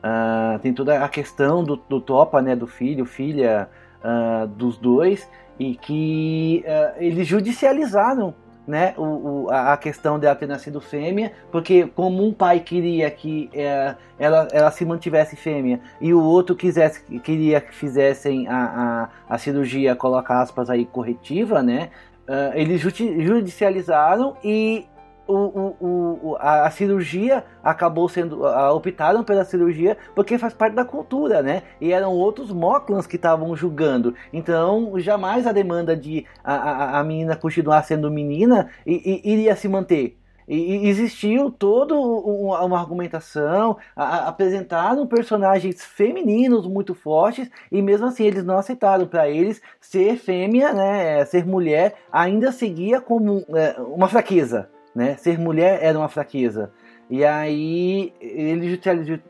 a, 0.03 0.59
tem 0.59 0.73
toda 0.73 1.03
a 1.03 1.09
questão 1.09 1.63
do, 1.63 1.75
do 1.75 1.99
topa, 1.99 2.41
né? 2.41 2.55
Do 2.55 2.67
filho, 2.67 3.05
filha 3.05 3.69
uh, 4.03 4.47
dos 4.47 4.77
dois 4.77 5.27
e 5.59 5.75
que 5.75 6.63
uh, 6.65 7.03
eles 7.03 7.27
judicializaram 7.27 8.33
né, 8.67 8.93
o, 8.97 9.45
o, 9.45 9.49
a 9.49 9.77
questão 9.77 10.19
dela 10.19 10.35
ter 10.35 10.45
nascido 10.45 10.81
fêmea, 10.81 11.31
porque 11.51 11.87
como 11.87 12.27
um 12.27 12.33
pai 12.33 12.59
queria 12.59 13.09
que 13.09 13.49
uh, 13.53 13.95
ela, 14.19 14.47
ela 14.51 14.69
se 14.71 14.83
mantivesse 14.83 15.37
fêmea 15.37 15.79
e 16.01 16.13
o 16.13 16.21
outro 16.21 16.53
quisesse, 16.53 17.01
queria 17.19 17.61
que 17.61 17.73
fizessem 17.73 18.45
a, 18.49 19.09
a, 19.29 19.35
a 19.35 19.37
cirurgia, 19.37 19.95
coloca 19.95 20.41
aspas 20.41 20.69
aí, 20.69 20.85
corretiva, 20.85 21.63
né, 21.63 21.89
uh, 22.27 22.53
eles 22.55 22.81
judicializaram 22.81 24.35
e 24.43 24.85
o, 25.27 25.75
o, 25.79 26.19
o, 26.29 26.35
a, 26.39 26.67
a, 26.67 26.71
cirurgia 26.71 27.43
acabou 27.63 28.07
sendo. 28.07 28.45
A, 28.45 28.71
optaram 28.71 29.23
pela 29.23 29.45
cirurgia 29.45 29.97
porque 30.15 30.37
faz 30.37 30.53
parte 30.53 30.73
da 30.73 30.85
cultura, 30.85 31.41
né? 31.41 31.63
E 31.79 31.91
eram 31.91 32.11
outros 32.11 32.51
Moclans 32.51 33.05
que 33.05 33.15
estavam 33.15 33.55
julgando. 33.55 34.15
Então, 34.31 34.93
jamais 34.97 35.45
a 35.45 35.51
demanda 35.51 35.95
de 35.95 36.25
a, 36.43 36.53
a, 36.53 36.99
a 36.99 37.03
menina 37.03 37.35
continuar 37.35 37.83
sendo 37.83 38.09
menina 38.09 38.69
iria 38.85 39.55
se 39.55 39.67
manter. 39.67 40.17
E, 40.47 40.87
existiu 40.87 41.51
toda 41.51 41.93
uma 41.93 42.79
argumentação, 42.79 43.77
apresentaram 43.95 45.05
personagens 45.05 45.83
femininos 45.83 46.65
muito 46.65 46.95
fortes 46.95 47.49
e 47.69 47.81
mesmo 47.81 48.07
assim 48.07 48.23
eles 48.23 48.45
não 48.45 48.57
aceitaram. 48.57 49.05
Para 49.07 49.29
eles, 49.29 49.61
ser 49.81 50.17
fêmea, 50.17 50.73
né, 50.73 51.25
ser 51.25 51.45
mulher, 51.45 51.95
ainda 52.11 52.51
seguia 52.51 53.01
como 53.01 53.43
é, 53.55 53.75
uma 53.79 54.07
fraqueza 54.07 54.69
né? 54.97 55.15
Ser 55.17 55.37
mulher 55.37 55.77
era 55.79 55.97
uma 55.97 56.09
fraqueza. 56.09 56.71
E 57.07 57.23
aí 57.23 58.11
eles 58.19 58.79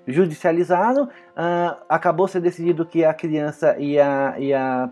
judicializaram, 0.08 1.04
uh, 1.04 1.84
acabou 1.90 2.26
sendo 2.26 2.44
decidido 2.44 2.86
que 2.86 3.04
a 3.04 3.14
criança 3.14 3.78
ia, 3.78 4.34
ia 4.40 4.90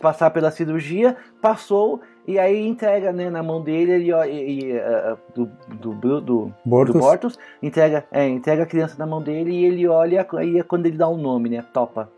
passar 0.00 0.30
pela 0.30 0.52
cirurgia, 0.52 1.16
passou 1.42 2.00
e 2.26 2.38
aí 2.38 2.64
entrega 2.64 3.12
né, 3.12 3.28
na 3.28 3.42
mão 3.42 3.60
dele 3.60 3.92
ele, 3.92 4.12
e, 4.30 4.72
uh, 4.78 5.18
do, 5.34 5.50
do, 5.74 6.20
do, 6.20 6.52
Bortus. 6.64 6.94
do 6.94 7.00
Bortus, 7.00 7.38
entrega, 7.60 8.04
é, 8.12 8.28
entrega 8.28 8.62
a 8.62 8.66
criança 8.66 8.94
na 8.96 9.04
mão 9.04 9.20
dele 9.20 9.50
e 9.50 9.64
ele 9.64 9.88
olha 9.88 10.24
e 10.44 10.58
é 10.58 10.62
quando 10.62 10.86
ele 10.86 10.96
dá 10.96 11.08
o 11.08 11.16
um 11.16 11.20
nome, 11.20 11.50
né? 11.50 11.64
Topa. 11.72 12.08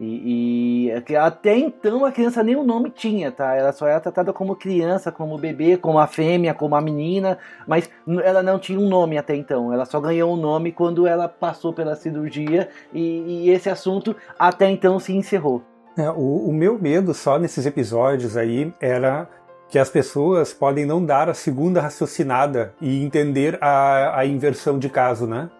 E, 0.00 0.88
e, 0.88 1.16
até 1.16 1.56
então 1.56 2.04
a 2.04 2.10
criança 2.10 2.42
nem 2.42 2.56
o 2.56 2.64
nome 2.64 2.90
tinha, 2.90 3.30
tá? 3.30 3.54
Ela 3.54 3.72
só 3.72 3.86
era 3.86 4.00
tratada 4.00 4.32
como 4.32 4.56
criança, 4.56 5.12
como 5.12 5.38
bebê, 5.38 5.76
como 5.76 5.98
a 5.98 6.06
fêmea, 6.06 6.54
como 6.54 6.74
a 6.74 6.80
menina, 6.80 7.38
mas 7.66 7.90
ela 8.24 8.42
não 8.42 8.58
tinha 8.58 8.80
um 8.80 8.88
nome 8.88 9.18
até 9.18 9.36
então. 9.36 9.72
Ela 9.72 9.84
só 9.84 10.00
ganhou 10.00 10.32
um 10.32 10.36
nome 10.36 10.72
quando 10.72 11.06
ela 11.06 11.28
passou 11.28 11.72
pela 11.72 11.94
cirurgia 11.94 12.68
e, 12.92 13.44
e 13.46 13.50
esse 13.50 13.68
assunto 13.68 14.16
até 14.38 14.70
então 14.70 14.98
se 14.98 15.14
encerrou. 15.14 15.62
É, 15.96 16.10
o, 16.10 16.48
o 16.48 16.52
meu 16.52 16.78
medo 16.78 17.12
só 17.12 17.38
nesses 17.38 17.66
episódios 17.66 18.36
aí 18.36 18.72
era 18.80 19.28
que 19.68 19.78
as 19.78 19.88
pessoas 19.88 20.52
podem 20.52 20.84
não 20.84 21.04
dar 21.04 21.28
a 21.28 21.34
segunda 21.34 21.80
raciocinada 21.80 22.74
e 22.80 23.02
entender 23.02 23.58
a, 23.60 24.18
a 24.20 24.26
inversão 24.26 24.78
de 24.78 24.88
caso, 24.88 25.26
né? 25.26 25.50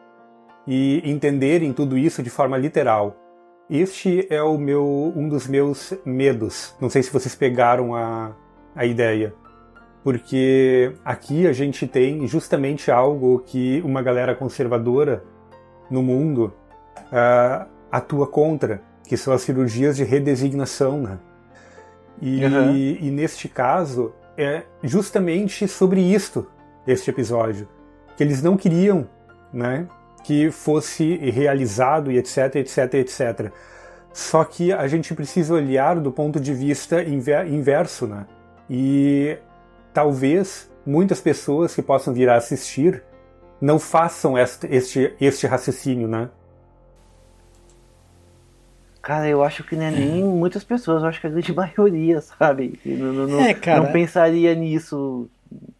E 0.66 1.02
entenderem 1.04 1.72
tudo 1.72 1.96
isso 1.98 2.22
de 2.22 2.30
forma 2.30 2.56
literal. 2.56 3.16
Este 3.74 4.26
é 4.28 4.42
o 4.42 4.58
meu 4.58 5.14
um 5.16 5.26
dos 5.26 5.46
meus 5.48 5.94
medos. 6.04 6.76
Não 6.78 6.90
sei 6.90 7.02
se 7.02 7.10
vocês 7.10 7.34
pegaram 7.34 7.94
a, 7.94 8.36
a 8.76 8.84
ideia. 8.84 9.34
Porque 10.04 10.92
aqui 11.02 11.46
a 11.46 11.54
gente 11.54 11.86
tem 11.86 12.26
justamente 12.26 12.90
algo 12.90 13.42
que 13.46 13.80
uma 13.82 14.02
galera 14.02 14.34
conservadora 14.34 15.24
no 15.90 16.02
mundo 16.02 16.52
uh, 17.06 17.66
atua 17.90 18.26
contra, 18.26 18.82
que 19.08 19.16
são 19.16 19.32
as 19.32 19.40
cirurgias 19.40 19.96
de 19.96 20.04
redesignação. 20.04 21.00
Né? 21.00 21.18
E, 22.20 22.44
uhum. 22.44 22.76
e 22.76 23.10
neste 23.10 23.48
caso, 23.48 24.12
é 24.36 24.64
justamente 24.82 25.66
sobre 25.66 26.02
isto, 26.02 26.46
este 26.86 27.08
episódio. 27.08 27.66
Que 28.18 28.22
eles 28.22 28.42
não 28.42 28.54
queriam 28.54 29.08
né, 29.50 29.88
que 30.24 30.50
fosse 30.50 31.16
realizado 31.16 32.10
e 32.10 32.18
etc, 32.18 32.56
etc, 32.56 32.94
etc. 32.94 33.52
Só 34.12 34.44
que 34.44 34.72
a 34.72 34.86
gente 34.86 35.14
precisa 35.14 35.54
olhar 35.54 35.98
do 35.98 36.12
ponto 36.12 36.38
de 36.38 36.52
vista 36.52 37.02
inverso, 37.02 38.06
né? 38.06 38.26
E 38.68 39.38
talvez 39.92 40.70
muitas 40.84 41.20
pessoas 41.20 41.74
que 41.74 41.82
possam 41.82 42.12
vir 42.12 42.28
a 42.28 42.36
assistir 42.36 43.02
não 43.60 43.78
façam 43.78 44.36
este, 44.36 44.66
este, 44.66 45.14
este 45.20 45.46
raciocínio, 45.46 46.08
né? 46.08 46.28
Cara, 49.00 49.28
eu 49.28 49.42
acho 49.42 49.64
que 49.64 49.74
não 49.74 49.84
é 49.84 49.90
nem 49.90 50.22
muitas 50.22 50.62
pessoas, 50.62 51.02
eu 51.02 51.08
acho 51.08 51.20
que 51.20 51.26
a 51.26 51.30
grande 51.30 51.52
maioria, 51.54 52.20
sabe? 52.20 52.78
Não, 52.84 53.12
não, 53.12 53.40
é, 53.40 53.54
não 53.76 53.90
pensaria 53.90 54.54
nisso, 54.54 55.28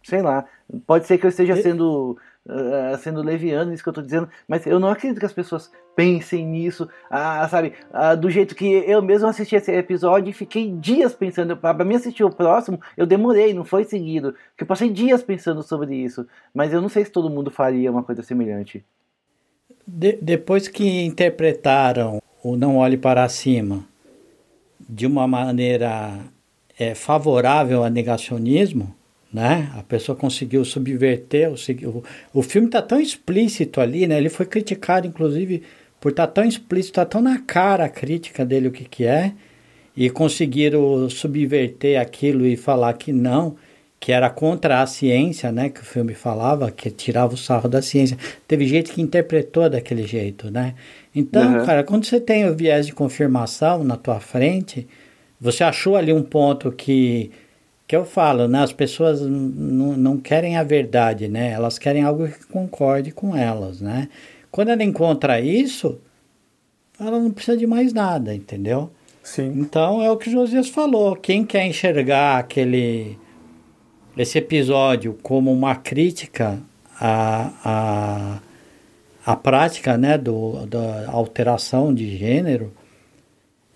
sei 0.03 0.21
lá. 0.21 0.45
Pode 0.85 1.07
ser 1.07 1.17
que 1.17 1.25
eu 1.25 1.29
esteja 1.29 1.55
sendo 1.61 2.17
uh, 2.47 2.97
sendo 2.97 3.21
leviano 3.21 3.71
nisso 3.71 3.83
que 3.83 3.89
eu 3.89 3.91
estou 3.91 4.03
dizendo, 4.03 4.29
mas 4.47 4.65
eu 4.65 4.79
não 4.79 4.89
acredito 4.89 5.19
que 5.19 5.25
as 5.25 5.33
pessoas 5.33 5.71
pensem 5.95 6.45
nisso, 6.45 6.85
uh, 6.85 7.49
sabe? 7.49 7.73
Uh, 7.91 8.17
do 8.17 8.29
jeito 8.29 8.55
que 8.55 8.65
eu 8.65 9.01
mesmo 9.01 9.27
assisti 9.27 9.55
esse 9.55 9.71
episódio 9.71 10.29
e 10.29 10.33
fiquei 10.33 10.71
dias 10.71 11.13
pensando. 11.13 11.55
Para 11.55 11.85
mim 11.85 11.95
assistir 11.95 12.23
o 12.23 12.33
próximo, 12.33 12.79
eu 12.97 13.05
demorei, 13.05 13.53
não 13.53 13.63
foi 13.63 13.83
seguido. 13.83 14.33
Porque 14.49 14.63
eu 14.63 14.67
passei 14.67 14.89
dias 14.89 15.23
pensando 15.23 15.61
sobre 15.63 15.95
isso. 15.95 16.27
Mas 16.53 16.73
eu 16.73 16.81
não 16.81 16.89
sei 16.89 17.05
se 17.05 17.11
todo 17.11 17.29
mundo 17.29 17.51
faria 17.51 17.91
uma 17.91 18.03
coisa 18.03 18.23
semelhante. 18.23 18.83
De, 19.85 20.13
depois 20.21 20.67
que 20.67 21.03
interpretaram 21.03 22.21
o 22.43 22.55
Não 22.55 22.77
Olhe 22.77 22.97
Para 22.97 23.27
Cima 23.29 23.85
de 24.89 25.05
uma 25.05 25.27
maneira 25.27 26.19
é, 26.77 26.93
favorável 26.93 27.83
ao 27.83 27.89
negacionismo, 27.89 28.93
né? 29.33 29.71
A 29.75 29.81
pessoa 29.81 30.15
conseguiu 30.15 30.63
subverter 30.63 31.49
o, 31.49 32.03
o, 32.33 32.41
filme 32.43 32.67
está 32.67 32.81
tão 32.81 32.99
explícito 32.99 33.81
ali, 33.81 34.05
né? 34.05 34.17
Ele 34.17 34.29
foi 34.29 34.45
criticado 34.45 35.07
inclusive 35.07 35.63
por 35.99 36.11
estar 36.11 36.27
tá 36.27 36.33
tão 36.33 36.45
explícito, 36.45 36.95
tá 36.95 37.05
tão 37.05 37.21
na 37.21 37.39
cara 37.39 37.85
a 37.85 37.89
crítica 37.89 38.45
dele 38.45 38.67
o 38.67 38.71
que 38.71 38.85
que 38.85 39.05
é 39.05 39.33
e 39.97 40.09
conseguiram 40.09 41.09
subverter 41.09 41.99
aquilo 41.99 42.45
e 42.45 42.55
falar 42.55 42.93
que 42.93 43.11
não, 43.11 43.55
que 43.99 44.11
era 44.11 44.29
contra 44.29 44.81
a 44.81 44.87
ciência, 44.87 45.51
né, 45.51 45.69
que 45.69 45.81
o 45.81 45.85
filme 45.85 46.13
falava, 46.13 46.69
que 46.71 46.91
tirava 46.91 47.35
o 47.35 47.37
sarro 47.37 47.69
da 47.69 47.81
ciência. 47.81 48.17
Teve 48.47 48.67
gente 48.67 48.91
que 48.91 49.01
interpretou 49.01 49.69
daquele 49.69 50.05
jeito, 50.05 50.51
né? 50.51 50.75
Então, 51.15 51.59
uhum. 51.59 51.65
cara, 51.65 51.83
quando 51.83 52.05
você 52.05 52.19
tem 52.19 52.49
o 52.49 52.55
viés 52.55 52.87
de 52.87 52.93
confirmação 52.93 53.83
na 53.83 53.95
tua 53.95 54.19
frente, 54.19 54.87
você 55.39 55.63
achou 55.63 55.95
ali 55.95 56.11
um 56.11 56.23
ponto 56.23 56.71
que 56.71 57.31
que 57.87 57.95
eu 57.95 58.05
falo, 58.05 58.47
né? 58.47 58.63
As 58.63 58.73
pessoas 58.73 59.21
não 59.21 60.17
querem 60.17 60.57
a 60.57 60.63
verdade, 60.63 61.27
né? 61.27 61.51
Elas 61.51 61.77
querem 61.77 62.03
algo 62.03 62.27
que 62.27 62.45
concorde 62.47 63.11
com 63.11 63.35
elas, 63.35 63.81
né? 63.81 64.09
Quando 64.51 64.69
ela 64.69 64.83
encontra 64.83 65.41
isso, 65.41 65.99
ela 66.99 67.19
não 67.19 67.31
precisa 67.31 67.57
de 67.57 67.67
mais 67.67 67.93
nada, 67.93 68.33
entendeu? 68.33 68.91
Sim. 69.21 69.53
Então 69.57 70.01
é 70.01 70.11
o 70.11 70.17
que 70.17 70.29
Josias 70.31 70.69
falou. 70.69 71.15
Quem 71.15 71.45
quer 71.45 71.65
enxergar 71.65 72.37
aquele 72.37 73.17
esse 74.15 74.37
episódio 74.37 75.17
como 75.23 75.51
uma 75.51 75.75
crítica 75.75 76.59
à, 76.99 77.51
à, 77.65 78.39
à 79.25 79.35
prática 79.35 79.97
né, 79.97 80.17
do, 80.17 80.65
da 80.67 81.09
alteração 81.09 81.93
de 81.93 82.15
gênero, 82.17 82.71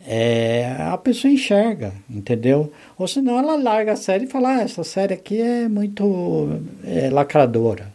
é, 0.10 0.74
a 0.80 0.98
pessoa 0.98 1.30
enxerga, 1.30 1.92
entendeu? 2.10 2.72
Ou 2.98 3.06
senão 3.08 3.38
ela 3.38 3.62
larga 3.62 3.92
a 3.92 3.96
série 3.98 4.24
e 4.24 4.28
fala, 4.28 4.56
ah, 4.56 4.62
essa 4.62 4.82
série 4.82 5.14
aqui 5.14 5.42
é 5.42 5.68
muito 5.68 6.62
é, 6.86 7.10
lacradora. 7.10 7.88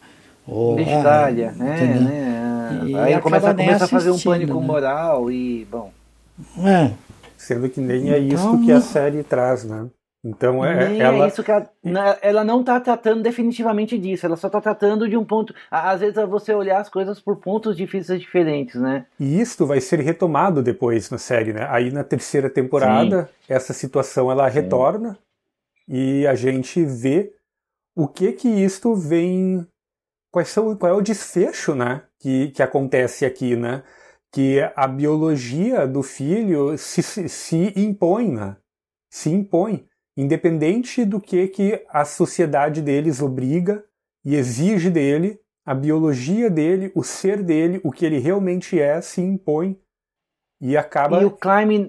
Ou, 0.46 0.76
Bestalha, 0.76 1.54
ah, 1.58 1.62
né? 1.62 1.86
né? 1.94 2.82
E 2.84 2.94
Aí 2.96 3.18
começa, 3.20 3.54
começa 3.54 3.84
a 3.86 3.88
fazer 3.88 4.10
um 4.10 4.18
pânico 4.18 4.60
né? 4.60 4.66
moral 4.66 5.30
e, 5.30 5.66
bom... 5.70 5.90
É. 6.58 6.90
Sendo 7.38 7.68
que 7.70 7.80
nem 7.80 8.10
é 8.10 8.18
então, 8.18 8.56
isso 8.56 8.64
que 8.64 8.72
a 8.72 8.80
série 8.80 9.22
traz, 9.22 9.64
né? 9.64 9.86
Então 10.24 10.64
é, 10.64 10.94
é 10.94 10.98
ela... 10.98 11.24
É 11.24 11.28
isso 11.28 11.42
que 11.42 11.50
ela, 11.50 11.68
ela 12.22 12.44
não 12.44 12.60
está 12.60 12.78
tratando 12.78 13.22
definitivamente 13.22 13.98
disso, 13.98 14.24
ela 14.24 14.36
só 14.36 14.46
está 14.46 14.60
tratando 14.60 15.08
de 15.08 15.16
um 15.16 15.24
ponto. 15.24 15.52
Às 15.68 16.00
vezes 16.00 16.16
é 16.16 16.24
você 16.24 16.54
olhar 16.54 16.80
as 16.80 16.88
coisas 16.88 17.18
por 17.20 17.36
pontos 17.36 17.76
vista 17.76 18.16
diferentes, 18.16 18.80
né? 18.80 19.06
E 19.18 19.40
isto 19.40 19.66
vai 19.66 19.80
ser 19.80 19.98
retomado 19.98 20.62
depois 20.62 21.10
na 21.10 21.18
série, 21.18 21.52
né? 21.52 21.66
Aí 21.68 21.90
na 21.90 22.04
terceira 22.04 22.48
temporada, 22.48 23.24
Sim. 23.24 23.52
essa 23.52 23.72
situação 23.72 24.30
ela 24.30 24.48
Sim. 24.48 24.60
retorna 24.60 25.18
e 25.88 26.24
a 26.26 26.36
gente 26.36 26.84
vê 26.84 27.34
o 27.96 28.06
que 28.06 28.32
que 28.32 28.48
isto 28.48 28.94
vem. 28.94 29.66
Quais 30.30 30.48
são, 30.48 30.74
qual 30.76 30.92
é 30.92 30.94
o 30.94 31.02
desfecho, 31.02 31.74
né? 31.74 32.02
Que, 32.18 32.48
que 32.52 32.62
acontece 32.62 33.26
aqui, 33.26 33.56
né? 33.56 33.82
Que 34.32 34.60
a 34.76 34.86
biologia 34.86 35.86
do 35.86 36.02
filho 36.02 36.78
se, 36.78 37.02
se, 37.02 37.28
se 37.28 37.72
impõe, 37.76 38.30
né? 38.30 38.56
Se 39.10 39.28
impõe 39.28 39.84
independente 40.16 41.04
do 41.04 41.20
que, 41.20 41.48
que 41.48 41.84
a 41.88 42.04
sociedade 42.04 42.82
deles 42.82 43.22
obriga 43.22 43.84
e 44.24 44.34
exige 44.34 44.90
dele, 44.90 45.38
a 45.64 45.74
biologia 45.74 46.50
dele, 46.50 46.92
o 46.94 47.02
ser 47.02 47.42
dele, 47.42 47.80
o 47.84 47.90
que 47.90 48.04
ele 48.04 48.18
realmente 48.18 48.78
é, 48.78 49.00
se 49.00 49.20
impõe 49.20 49.78
e 50.60 50.76
acaba. 50.76 51.20
E 51.20 51.24
o 51.24 51.30
Climb, 51.30 51.88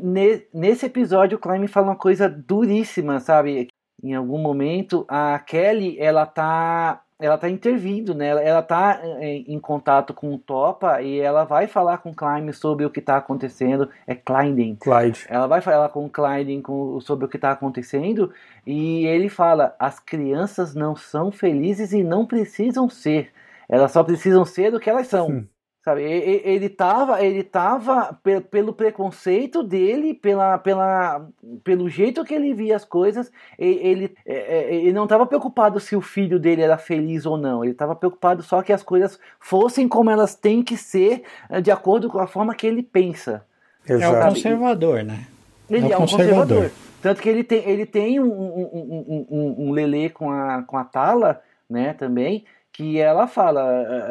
nesse 0.54 0.86
episódio, 0.86 1.38
o 1.38 1.42
Climb 1.42 1.68
fala 1.68 1.88
uma 1.88 1.96
coisa 1.96 2.30
duríssima, 2.30 3.20
sabe? 3.20 3.68
Em 4.04 4.16
algum 4.16 4.40
momento, 4.40 5.06
a 5.08 5.38
Kelly, 5.40 5.98
ela 6.00 6.26
tá 6.26 7.03
ela 7.20 7.38
tá 7.38 7.50
intervindo, 7.50 8.14
né? 8.14 8.28
Ela, 8.28 8.62
tá 8.62 9.02
em, 9.22 9.54
em, 9.54 9.60
contato 9.60 10.14
com 10.14 10.34
o 10.34 10.38
Topa 10.38 11.02
e 11.02 11.20
ela 11.20 11.44
vai 11.44 11.68
falar 11.68 12.00
com 12.00 12.10
o 12.10 12.16
Klein 12.16 12.52
sobre 12.52 12.86
o 12.86 12.90
que 12.90 13.02
tá 13.02 13.18
acontecendo. 13.18 13.90
É 14.06 14.16
Kleinen. 14.16 14.76
Clyde. 14.76 15.26
Ela 15.30 15.48
vai 15.48 15.62
falar 15.62 15.90
com 15.90 16.06
o 16.06 16.10
Klein 16.10 16.62
com, 16.62 17.00
sobre 17.00 17.26
o 17.26 17.30
que 17.30 17.38
tá 17.38 17.52
acontecendo 17.52 18.32
e 18.66 19.06
ele 19.06 19.30
fala: 19.30 19.76
as 19.80 20.00
crianças 20.00 20.76
não 20.76 20.96
são 20.96 21.32
felizes 21.32 21.94
e 21.94 22.04
não 22.04 22.26
precisam 22.26 22.90
ser. 22.90 23.32
Elas 23.70 23.92
só 23.92 24.04
precisam 24.04 24.44
ser 24.44 24.74
o 24.74 24.80
que 24.80 24.90
elas 24.90 25.08
são. 25.08 25.30
Hum. 25.30 25.48
Sabe, 25.84 26.02
ele 26.02 26.68
estava 26.68 27.22
ele 27.22 27.44
tava 27.44 28.18
pelo 28.50 28.72
preconceito 28.72 29.62
dele, 29.62 30.14
pela, 30.14 30.58
pela, 30.58 31.28
pelo 31.62 31.90
jeito 31.90 32.24
que 32.24 32.34
ele 32.34 32.54
via 32.54 32.78
as 32.78 32.86
coisas, 32.86 33.30
ele, 33.60 34.16
é, 34.26 34.60
é, 34.60 34.76
ele 34.76 34.94
não 34.94 35.04
estava 35.04 35.26
preocupado 35.26 35.82
se 35.82 35.94
o 35.94 36.00
filho 36.00 36.40
dele 36.40 36.62
era 36.62 36.78
feliz 36.78 37.26
ou 37.26 37.36
não. 37.36 37.66
Ele 37.66 37.74
estava 37.74 37.94
preocupado 37.98 38.42
só 38.42 38.62
que 38.62 38.72
as 38.72 38.82
coisas 38.82 39.20
fossem 39.42 39.86
como 39.90 40.10
elas 40.10 40.36
têm 40.36 40.64
que 40.64 40.78
ser, 40.78 41.24
eh, 41.50 41.60
de 41.60 41.70
acordo 41.70 42.10
com 42.10 42.20
a 42.20 42.28
forma 42.28 42.56
que 42.56 42.66
ele 42.66 42.82
pensa. 42.82 43.46
Exato. 43.86 44.16
É 44.16 44.20
o 44.20 44.30
conservador, 44.30 45.04
né? 45.04 45.28
Ele 45.70 45.88
é, 45.88 45.92
é 45.92 45.98
um 45.98 46.02
conservador. 46.02 46.40
conservador. 46.40 46.72
Tanto 47.02 47.22
que 47.22 47.28
ele 47.28 47.44
tem, 47.44 47.70
ele 47.70 47.86
tem 47.86 48.22
um, 48.22 48.32
um, 48.32 49.06
um, 49.10 49.28
um, 49.30 49.68
um 49.68 49.72
lelê 49.74 50.10
com 50.10 50.32
a, 50.32 50.64
com 50.64 50.78
a 50.78 50.86
Tala, 50.86 51.42
né, 51.70 51.94
também, 51.94 52.46
que 52.74 53.00
ela 53.00 53.28
fala, 53.28 53.62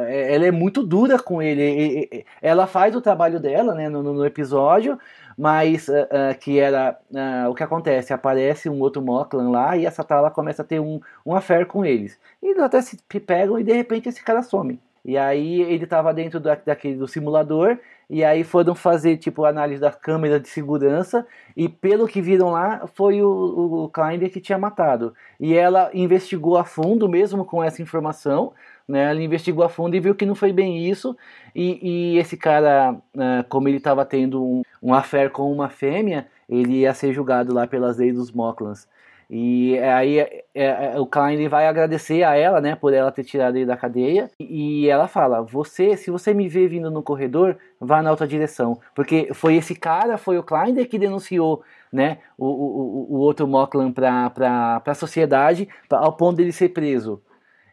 é, 0.08 0.34
ela 0.34 0.46
é 0.46 0.50
muito 0.52 0.84
dura 0.84 1.18
com 1.18 1.42
ele. 1.42 2.24
Ela 2.40 2.66
faz 2.68 2.94
o 2.94 3.00
trabalho 3.00 3.40
dela, 3.40 3.74
né, 3.74 3.88
no, 3.88 4.02
no 4.02 4.24
episódio, 4.24 4.96
mas 5.36 5.88
uh, 5.88 6.38
que 6.40 6.60
era 6.60 6.96
uh, 7.10 7.50
o 7.50 7.54
que 7.54 7.64
acontece, 7.64 8.12
aparece 8.12 8.68
um 8.68 8.80
outro 8.80 9.02
Moklan 9.02 9.50
lá 9.50 9.76
e 9.76 9.84
essa 9.84 10.04
Tala 10.04 10.30
começa 10.30 10.62
a 10.62 10.64
ter 10.64 10.78
um, 10.80 11.00
um 11.26 11.34
affair 11.34 11.66
com 11.66 11.84
eles. 11.84 12.18
E 12.40 12.50
eles 12.50 12.62
até 12.62 12.80
se 12.80 12.96
pegam 13.26 13.58
e 13.58 13.64
de 13.64 13.72
repente 13.72 14.08
esse 14.08 14.22
cara 14.22 14.42
some. 14.42 14.78
E 15.04 15.18
aí 15.18 15.62
ele 15.62 15.82
estava 15.82 16.14
dentro 16.14 16.38
da, 16.38 16.54
daquele 16.54 16.96
do 16.96 17.08
simulador 17.08 17.76
e 18.12 18.22
aí 18.22 18.44
foram 18.44 18.74
fazer 18.74 19.16
tipo 19.16 19.42
análise 19.46 19.80
da 19.80 19.90
câmera 19.90 20.38
de 20.38 20.46
segurança 20.46 21.26
e 21.56 21.66
pelo 21.66 22.06
que 22.06 22.20
viram 22.20 22.50
lá 22.50 22.86
foi 22.88 23.22
o, 23.22 23.84
o 23.84 23.88
Kleiner 23.88 24.30
que 24.30 24.38
tinha 24.38 24.58
matado. 24.58 25.14
E 25.40 25.54
ela 25.54 25.90
investigou 25.94 26.58
a 26.58 26.64
fundo 26.64 27.08
mesmo 27.08 27.42
com 27.42 27.64
essa 27.64 27.80
informação, 27.80 28.52
né? 28.86 29.10
Ela 29.10 29.22
investigou 29.22 29.64
a 29.64 29.68
fundo 29.70 29.96
e 29.96 30.00
viu 30.00 30.14
que 30.14 30.26
não 30.26 30.34
foi 30.34 30.52
bem 30.52 30.86
isso 30.86 31.16
e, 31.54 32.14
e 32.14 32.18
esse 32.18 32.36
cara, 32.36 32.92
uh, 32.92 33.48
como 33.48 33.66
ele 33.66 33.78
estava 33.78 34.04
tendo 34.04 34.44
um, 34.44 34.62
um 34.82 34.92
affair 34.92 35.30
com 35.30 35.50
uma 35.50 35.70
fêmea, 35.70 36.26
ele 36.46 36.80
ia 36.80 36.92
ser 36.92 37.14
julgado 37.14 37.54
lá 37.54 37.66
pelas 37.66 37.96
leis 37.96 38.14
dos 38.14 38.30
Moklans. 38.30 38.86
E 39.30 39.78
aí 39.78 40.18
é, 40.18 40.44
é, 40.54 41.00
o 41.00 41.06
Klein 41.06 41.48
vai 41.48 41.66
agradecer 41.66 42.22
a 42.22 42.34
ela, 42.34 42.60
né, 42.60 42.74
por 42.76 42.92
ela 42.92 43.10
ter 43.10 43.24
tirado 43.24 43.56
ele 43.56 43.66
da 43.66 43.76
cadeia. 43.76 44.30
E 44.38 44.88
ela 44.88 45.08
fala: 45.08 45.42
"Você, 45.42 45.96
se 45.96 46.10
você 46.10 46.34
me 46.34 46.48
vê 46.48 46.68
vindo 46.68 46.90
no 46.90 47.02
corredor, 47.02 47.56
vá 47.80 48.02
na 48.02 48.10
outra 48.10 48.26
direção, 48.26 48.78
porque 48.94 49.28
foi 49.32 49.56
esse 49.56 49.74
cara, 49.74 50.18
foi 50.18 50.38
o 50.38 50.42
Klein 50.42 50.74
que 50.84 50.98
denunciou, 50.98 51.62
né, 51.92 52.18
o, 52.36 52.46
o, 52.46 53.16
o 53.16 53.18
outro 53.18 53.46
Moklan 53.46 53.92
para 53.92 54.30
para 54.30 54.82
a 54.84 54.94
sociedade, 54.94 55.68
pra, 55.88 55.98
ao 55.98 56.12
ponto 56.12 56.36
dele 56.36 56.52
ser 56.52 56.70
preso." 56.70 57.22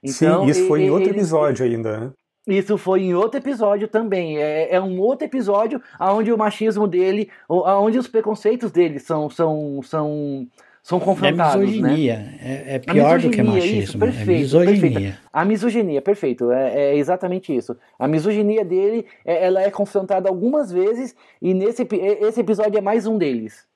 Então, 0.04 0.44
Sim, 0.44 0.50
isso 0.50 0.68
foi 0.68 0.84
em 0.84 0.90
outro 0.90 1.10
ele, 1.10 1.18
episódio 1.18 1.66
ainda, 1.66 2.00
né? 2.00 2.12
Isso 2.48 2.78
foi 2.78 3.02
em 3.02 3.14
outro 3.14 3.40
episódio 3.40 3.88
também. 3.88 4.38
É, 4.38 4.74
é, 4.74 4.82
um 4.82 5.00
outro 5.00 5.26
episódio 5.26 5.82
onde 6.00 6.32
o 6.32 6.38
machismo 6.38 6.88
dele, 6.88 7.30
onde 7.48 7.98
os 7.98 8.08
preconceitos 8.08 8.72
dele 8.72 8.98
são, 9.00 9.30
são, 9.30 9.82
são 9.84 10.48
são 10.90 11.00
confrontados. 11.00 11.54
É 11.54 11.60
misoginia. 11.60 12.18
Né? 12.18 12.40
É, 12.42 12.76
é 12.76 12.80
pior 12.80 13.18
misoginia, 13.18 13.30
do 13.30 13.30
que 13.30 13.44
machismo. 13.44 13.80
Isso, 13.80 13.98
é 13.98 14.00
perfeito, 14.00 14.32
é 14.32 14.40
misoginia. 14.40 14.80
Perfeito. 14.80 15.18
A 15.32 15.46
misoginia, 15.46 16.02
perfeito. 16.02 16.52
É, 16.52 16.82
é, 16.82 16.98
exatamente 16.98 17.56
isso. 17.56 17.78
A 18.00 18.08
misoginia 18.08 18.66
dele, 18.66 19.06
é, 19.24 19.46
ela 19.46 19.62
é 19.62 19.70
confrontada 19.70 20.28
algumas 20.28 20.72
vezes 20.72 21.16
e 21.40 21.54
nesse 21.54 21.88
esse 21.92 22.40
episódio 22.40 22.76
é 22.76 22.82
mais 22.82 23.06
um 23.06 23.20
deles. 23.20 23.68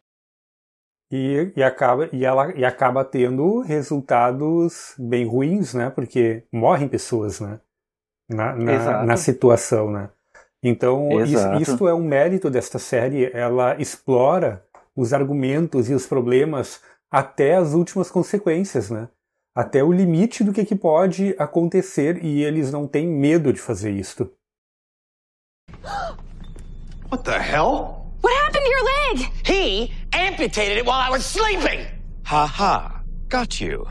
E, 1.12 1.52
e, 1.56 1.62
acaba, 1.62 2.10
e, 2.12 2.26
ela, 2.26 2.52
e 2.58 2.66
acaba 2.66 3.06
tendo 3.06 3.60
resultados 3.60 4.96
bem 4.98 5.28
ruins, 5.28 5.76
né? 5.76 5.92
Porque 5.92 6.42
morrem 6.52 6.88
pessoas, 6.88 7.40
né? 7.40 7.60
Na, 8.28 8.56
na, 8.56 9.06
na 9.06 9.18
situação, 9.18 9.92
né? 9.92 10.10
Então, 10.64 11.22
isso, 11.22 11.54
isto 11.62 11.88
é 11.88 11.94
um 11.94 12.04
mérito 12.04 12.50
desta 12.50 12.80
série. 12.80 13.30
Ela 13.32 13.80
explora 13.80 14.66
os 14.96 15.14
argumentos 15.14 15.90
e 15.90 15.94
os 15.94 16.08
problemas 16.08 16.82
até 17.14 17.54
as 17.54 17.76
últimas 17.76 18.10
consequências, 18.10 18.90
né? 18.90 19.08
Até 19.56 19.84
o 19.84 19.92
limite 19.92 20.44
do 20.44 20.52
que, 20.52 20.66
que 20.66 20.76
pode 20.76 21.36
acontecer 21.38 22.26
e 22.26 22.44
eles 22.44 22.72
não 22.72 22.88
têm 22.88 23.08
medo 23.08 23.54
de 23.54 23.62
fazer 23.62 23.92
isto. 23.92 24.32
What 27.12 27.24
the 27.24 27.38
hell? 27.38 28.08
What 28.24 28.34
happened 28.34 28.66
to 28.66 28.72
your 28.72 28.84
leg? 28.84 29.32
He 29.46 29.94
amputated 30.12 30.78
it 30.80 30.86
while 30.88 31.00
I 31.00 31.12
was 31.12 31.24
sleeping. 31.24 31.86
Ha 32.24 32.48
ha. 32.48 33.04
Got 33.30 33.62
you. 33.62 33.86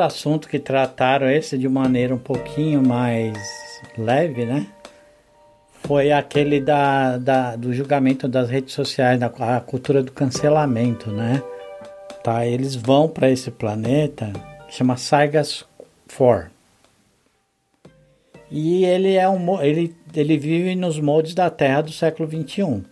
Outro 0.00 0.02
assunto 0.02 0.48
que 0.48 0.58
trataram 0.58 1.30
esse 1.30 1.58
de 1.58 1.68
maneira 1.68 2.14
um 2.14 2.18
pouquinho 2.18 2.82
mais 2.82 3.36
leve, 3.96 4.46
né? 4.46 4.66
Foi 5.82 6.10
aquele 6.10 6.60
da, 6.60 7.18
da 7.18 7.56
do 7.56 7.72
julgamento 7.72 8.28
das 8.28 8.48
redes 8.48 8.74
sociais, 8.74 9.18
da 9.18 9.26
a 9.26 9.60
cultura 9.60 10.02
do 10.02 10.12
cancelamento, 10.12 11.10
né? 11.10 11.42
Tá, 12.22 12.46
eles 12.46 12.74
vão 12.74 13.08
para 13.08 13.30
esse 13.30 13.50
planeta 13.50 14.32
chama 14.68 14.96
Sargas 14.96 15.64
4. 16.16 16.50
E 18.50 18.84
ele 18.84 19.14
é 19.14 19.28
um 19.28 19.60
ele, 19.60 19.94
ele 20.14 20.38
vive 20.38 20.74
nos 20.74 20.98
moldes 20.98 21.34
da 21.34 21.50
Terra 21.50 21.82
do 21.82 21.92
século 21.92 22.28
21. 22.28 22.82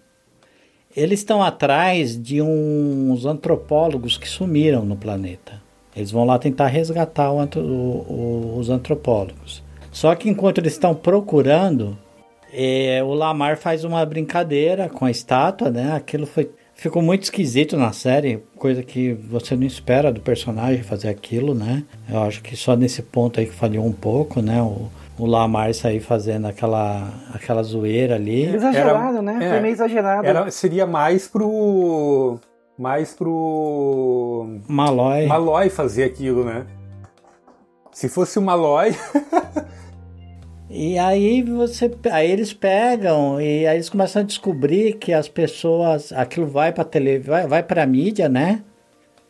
Eles 0.97 1.21
estão 1.21 1.43
atrás 1.43 2.21
de 2.21 2.43
uns 2.43 3.25
antropólogos 3.25 4.17
que 4.17 4.29
sumiram 4.29 4.85
no 4.85 4.97
planeta. 4.97 5.68
Eles 5.99 6.13
vão 6.13 6.25
lá 6.25 6.39
tentar 6.39 6.69
resgatar 6.69 7.33
o, 7.33 7.41
o, 7.61 8.57
os 8.57 8.71
antropólogos. 8.71 9.63
Só 9.91 10.15
que 10.15 10.29
enquanto 10.29 10.59
eles 10.59 10.75
estão 10.75 10.95
procurando, 10.95 11.99
é, 12.53 13.03
o 13.03 13.13
Lamar 13.15 13.59
faz 13.59 13.83
uma 13.83 14.05
brincadeira 14.07 14.89
com 14.89 15.05
a 15.05 15.11
estátua, 15.11 15.71
né? 15.71 15.93
Aquilo 15.93 16.25
foi, 16.25 16.51
ficou 16.75 17.03
muito 17.03 17.25
esquisito 17.25 17.77
na 17.77 17.93
série, 17.93 18.45
coisa 18.57 18.83
que 18.83 19.13
você 19.13 19.57
não 19.57 19.67
espera 19.67 20.13
do 20.13 20.21
personagem 20.21 20.85
fazer 20.85 21.09
aquilo, 21.09 21.53
né? 21.53 21.83
Eu 22.09 22.23
acho 22.23 22.43
que 22.43 22.57
só 22.57 22.77
nesse 22.77 23.03
ponto 23.03 23.41
aí 23.41 23.47
que 23.47 23.55
falhou 23.55 23.85
um 23.85 23.93
pouco, 23.93 24.41
né? 24.41 24.63
O, 24.63 24.89
o 25.19 25.27
Lamar 25.27 25.75
sair 25.75 25.99
fazendo 25.99 26.47
aquela, 26.47 27.13
aquela 27.35 27.63
zoeira 27.65 28.15
ali. 28.15 28.45
Exagerado, 28.45 29.19
era, 29.19 29.23
né? 29.23 29.39
É, 29.43 29.51
Foi 29.51 29.61
meio 29.61 29.73
exagerado. 29.73 30.27
Era, 30.27 30.51
seria 30.53 30.87
mais 30.87 31.27
pro 31.27 32.39
mais 32.79 33.13
pro. 33.13 34.61
Malloy. 34.69 35.27
Malloy 35.27 35.69
fazer 35.69 36.05
aquilo, 36.05 36.45
né? 36.45 36.65
Se 37.91 38.09
fosse 38.09 38.39
o 38.39 38.43
Malloy. 38.43 38.95
e 40.71 40.97
aí 40.97 41.43
você. 41.43 41.91
Aí 42.13 42.31
eles 42.31 42.53
pegam 42.53 43.41
e 43.41 43.67
aí 43.67 43.77
eles 43.77 43.91
começam 43.91 44.23
a 44.23 44.25
descobrir 44.25 44.95
que 44.95 45.13
as 45.13 45.29
pessoas. 45.29 46.13
Aquilo 46.13 46.47
vai 46.47 46.73
pra 46.73 46.85
televisão, 46.85 47.35
vai, 47.35 47.47
vai 47.49 47.63
pra 47.63 47.85
mídia, 47.85 48.29
né? 48.29 48.63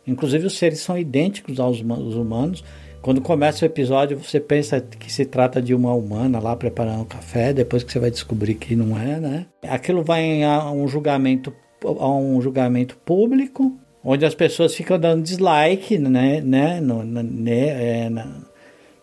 Inclusive 0.07 0.47
os 0.47 0.59
seres 0.59 0.81
são 0.81 0.99
idênticos 0.99 1.59
aos 1.59 1.81
humanos. 1.81 2.63
Quando 3.01 3.21
começa 3.21 3.65
o 3.65 3.67
episódio, 3.67 4.19
você 4.19 4.41
pensa 4.41 4.81
que 4.81 5.11
se 5.11 5.25
trata 5.25 5.63
de 5.63 5.73
uma 5.73 5.95
humana 5.95 6.41
lá 6.41 6.57
preparando 6.57 7.05
café, 7.05 7.53
depois 7.53 7.85
que 7.85 7.93
você 7.93 7.99
vai 7.99 8.11
descobrir 8.11 8.55
que 8.55 8.75
não 8.75 8.99
é, 8.99 9.21
né? 9.21 9.47
Aquilo 9.63 10.03
vai 10.03 10.43
a 10.43 10.71
um 10.71 10.89
julgamento 10.89 11.53
a 11.85 12.11
um 12.11 12.41
julgamento 12.41 12.97
público, 13.05 13.77
onde 14.05 14.25
as 14.25 14.35
pessoas 14.35 14.75
ficam 14.75 14.99
dando 14.99 15.23
dislike, 15.23 15.99
né, 15.99 16.41
né, 16.41 16.81
no, 16.81 17.05
né 17.05 18.05
é, 18.05 18.11
na, 18.11 18.27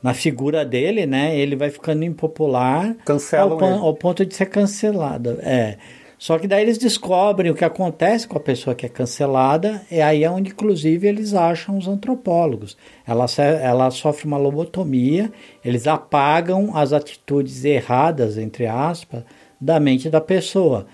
na, 0.02 0.14
figura 0.14 0.66
dele, 0.66 1.06
né, 1.06 1.38
ele 1.38 1.56
vai 1.56 1.70
ficando 1.70 2.04
impopular 2.04 2.96
Cancelam 3.06 3.60
ao, 3.60 3.86
ao 3.86 3.94
ponto 3.94 4.26
de 4.26 4.36
ser 4.36 4.48
cancelado, 4.48 5.38
é. 5.42 5.78
Só 6.18 6.40
que 6.40 6.48
daí 6.48 6.64
eles 6.64 6.78
descobrem 6.78 7.52
o 7.52 7.56
que 7.56 7.66
acontece 7.66 8.28
com 8.28 8.38
a 8.38 8.42
pessoa 8.42 8.76
que 8.76 8.86
é 8.86 8.90
cancelada, 8.90 9.82
e 9.92 10.02
aí 10.02 10.24
é 10.24 10.32
onde, 10.32 10.52
inclusive, 10.52 11.08
eles 11.08 11.34
acham 11.34 11.78
os 11.78 11.88
antropólogos. 11.88 12.78
Ela, 13.06 13.26
ela 13.62 13.92
sofre 13.92 14.26
uma 14.26 14.38
lobotomia, 14.38 15.32
eles 15.64 15.88
apagam 15.88 16.76
as 16.76 16.94
atitudes 16.94 17.66
erradas, 17.66 18.38
entre 18.38 18.66
aspas, 18.66 19.24
da 19.60 19.80
mente 19.80 20.10
da 20.10 20.22
pessoa. 20.22 20.88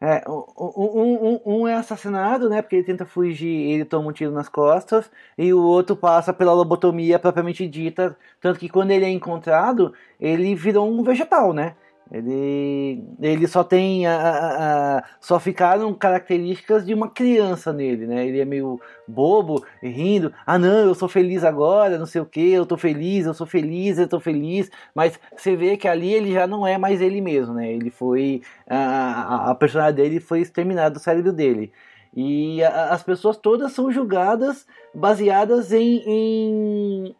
É, 0.00 0.22
um, 0.28 0.44
um, 0.56 1.40
um, 1.62 1.68
é 1.68 1.74
assassinado, 1.74 2.48
né? 2.48 2.62
Porque 2.62 2.76
ele 2.76 2.84
tenta 2.84 3.04
fugir, 3.04 3.48
ele 3.48 3.84
toma 3.84 4.08
um 4.10 4.12
tiro 4.12 4.30
nas 4.30 4.48
costas, 4.48 5.10
e 5.36 5.52
o 5.52 5.60
outro 5.60 5.96
passa 5.96 6.32
pela 6.32 6.52
lobotomia 6.52 7.18
propriamente 7.18 7.66
dita, 7.66 8.16
tanto 8.40 8.60
que 8.60 8.68
quando 8.68 8.92
ele 8.92 9.04
é 9.04 9.10
encontrado, 9.10 9.92
ele 10.20 10.54
virou 10.54 10.88
um 10.88 11.02
vegetal, 11.02 11.52
né? 11.52 11.74
Ele, 12.10 13.04
ele 13.20 13.46
só 13.46 13.62
tem 13.62 14.06
a, 14.06 14.16
a, 14.16 14.98
a, 14.98 15.04
só 15.20 15.38
ficaram 15.38 15.92
características 15.92 16.86
de 16.86 16.94
uma 16.94 17.10
criança 17.10 17.70
nele, 17.70 18.06
né? 18.06 18.26
Ele 18.26 18.40
é 18.40 18.46
meio 18.46 18.80
bobo, 19.06 19.62
rindo. 19.82 20.32
Ah, 20.46 20.58
não, 20.58 20.86
eu 20.86 20.94
sou 20.94 21.08
feliz 21.08 21.44
agora, 21.44 21.98
não 21.98 22.06
sei 22.06 22.22
o 22.22 22.26
que, 22.26 22.50
eu 22.50 22.64
tô 22.64 22.78
feliz, 22.78 23.26
eu 23.26 23.34
sou 23.34 23.46
feliz, 23.46 23.98
eu 23.98 24.08
tô 24.08 24.18
feliz. 24.18 24.70
Mas 24.94 25.20
você 25.36 25.54
vê 25.54 25.76
que 25.76 25.86
ali 25.86 26.14
ele 26.14 26.32
já 26.32 26.46
não 26.46 26.66
é 26.66 26.78
mais 26.78 27.02
ele 27.02 27.20
mesmo, 27.20 27.52
né? 27.54 27.70
Ele 27.70 27.90
foi 27.90 28.40
a, 28.66 29.50
a 29.50 29.54
personagem 29.54 29.94
dele 29.96 30.20
foi 30.20 30.40
exterminada 30.40 30.92
do 30.92 31.00
cérebro 31.00 31.32
dele. 31.32 31.70
E 32.16 32.62
as 32.64 33.02
pessoas 33.02 33.36
todas 33.36 33.72
são 33.72 33.92
julgadas 33.92 34.66
baseadas 34.94 35.72
em, 35.72 36.02
em 36.06 37.16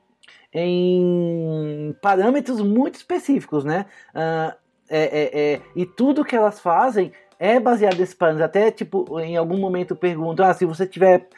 em 0.53 1.95
parâmetros 2.01 2.61
muito 2.61 2.95
específicos, 2.95 3.65
né? 3.65 3.85
Uh, 4.15 4.57
é, 4.89 5.03
é, 5.03 5.41
é, 5.55 5.61
e 5.77 5.85
tudo 5.85 6.25
que 6.25 6.37
elas 6.37 6.61
fazem 6.61 7.13
é 7.39 7.61
baseado 7.61 7.99
nesse 7.99 8.17
parâmetro. 8.17 8.45
Até, 8.45 8.71
tipo, 8.71 9.21
em 9.21 9.37
algum 9.37 9.59
momento 9.59 9.95
perguntam, 9.95 10.47
ah, 10.47 10.55
se 10.55 10.65
você 10.65 10.87
tiver 10.87 11.29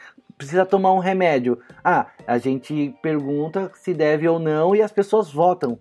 precisa 0.41 0.65
tomar 0.65 0.91
um 0.93 0.99
remédio. 0.99 1.59
Ah, 1.83 2.07
a 2.25 2.39
gente 2.39 2.95
pergunta 2.99 3.71
se 3.75 3.93
deve 3.93 4.27
ou 4.27 4.39
não 4.39 4.75
e 4.75 4.81
as 4.81 4.91
pessoas 4.91 5.31
votam. 5.31 5.77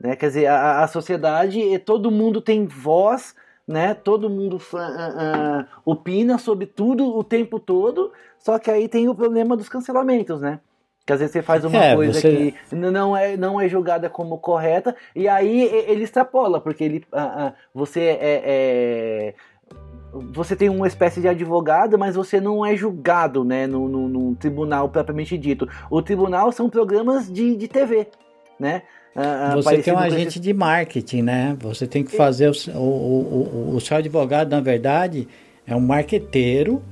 Né? 0.00 0.16
Quer 0.16 0.28
dizer, 0.28 0.46
a, 0.46 0.82
a 0.82 0.88
sociedade, 0.88 1.78
todo 1.80 2.10
mundo 2.10 2.40
tem 2.40 2.66
voz, 2.66 3.34
né? 3.68 3.92
todo 3.92 4.30
mundo 4.30 4.56
uh, 4.56 4.76
uh, 4.76 5.66
opina 5.84 6.38
sobre 6.38 6.64
tudo 6.64 7.14
o 7.14 7.22
tempo 7.22 7.60
todo, 7.60 8.12
só 8.38 8.58
que 8.58 8.70
aí 8.70 8.88
tem 8.88 9.10
o 9.10 9.14
problema 9.14 9.56
dos 9.56 9.68
cancelamentos, 9.68 10.40
né? 10.40 10.58
Que 11.04 11.12
às 11.12 11.18
vezes 11.18 11.32
você 11.32 11.42
faz 11.42 11.64
uma 11.64 11.76
é, 11.76 11.94
coisa 11.94 12.12
você... 12.12 12.54
que 12.70 12.76
não 12.76 13.16
é, 13.16 13.36
não 13.36 13.60
é 13.60 13.68
julgada 13.68 14.08
como 14.08 14.38
correta, 14.38 14.94
e 15.16 15.26
aí 15.26 15.62
ele 15.88 16.04
extrapola, 16.04 16.60
porque 16.60 16.84
ele, 16.84 17.04
uh, 17.12 17.48
uh, 17.48 17.52
você 17.74 18.00
é, 18.20 18.42
é, 18.44 19.34
Você 20.32 20.54
tem 20.54 20.68
uma 20.68 20.86
espécie 20.86 21.20
de 21.20 21.26
advogado, 21.26 21.98
mas 21.98 22.14
você 22.14 22.40
não 22.40 22.64
é 22.64 22.76
julgado 22.76 23.44
né, 23.44 23.66
no 23.66 24.36
tribunal 24.36 24.88
propriamente 24.88 25.36
dito. 25.36 25.68
O 25.90 26.00
tribunal 26.00 26.52
são 26.52 26.70
programas 26.70 27.32
de, 27.32 27.56
de 27.56 27.66
TV, 27.66 28.06
né? 28.58 28.82
Uh, 29.14 29.60
você 29.60 29.82
tem 29.82 29.92
um 29.92 29.98
agente 29.98 30.28
esse... 30.28 30.40
de 30.40 30.54
marketing, 30.54 31.22
né? 31.22 31.56
Você 31.60 31.86
tem 31.86 32.02
que 32.02 32.16
fazer 32.16 32.48
o, 32.48 32.78
o, 32.78 33.72
o, 33.72 33.76
o 33.76 33.80
seu 33.80 33.98
advogado, 33.98 34.50
na 34.50 34.60
verdade, 34.60 35.28
é 35.66 35.76
um 35.76 35.80
marqueteiro 35.80 36.82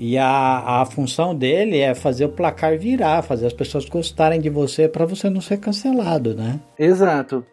e 0.00 0.16
a, 0.16 0.80
a 0.80 0.86
função 0.86 1.34
dele 1.34 1.80
é 1.80 1.92
fazer 1.92 2.24
o 2.26 2.28
placar 2.28 2.78
virar, 2.78 3.20
fazer 3.20 3.46
as 3.46 3.52
pessoas 3.52 3.84
gostarem 3.84 4.40
de 4.40 4.48
você 4.48 4.88
para 4.88 5.04
você 5.04 5.28
não 5.28 5.40
ser 5.40 5.56
cancelado, 5.56 6.36
né? 6.36 6.60
Exato. 6.78 7.44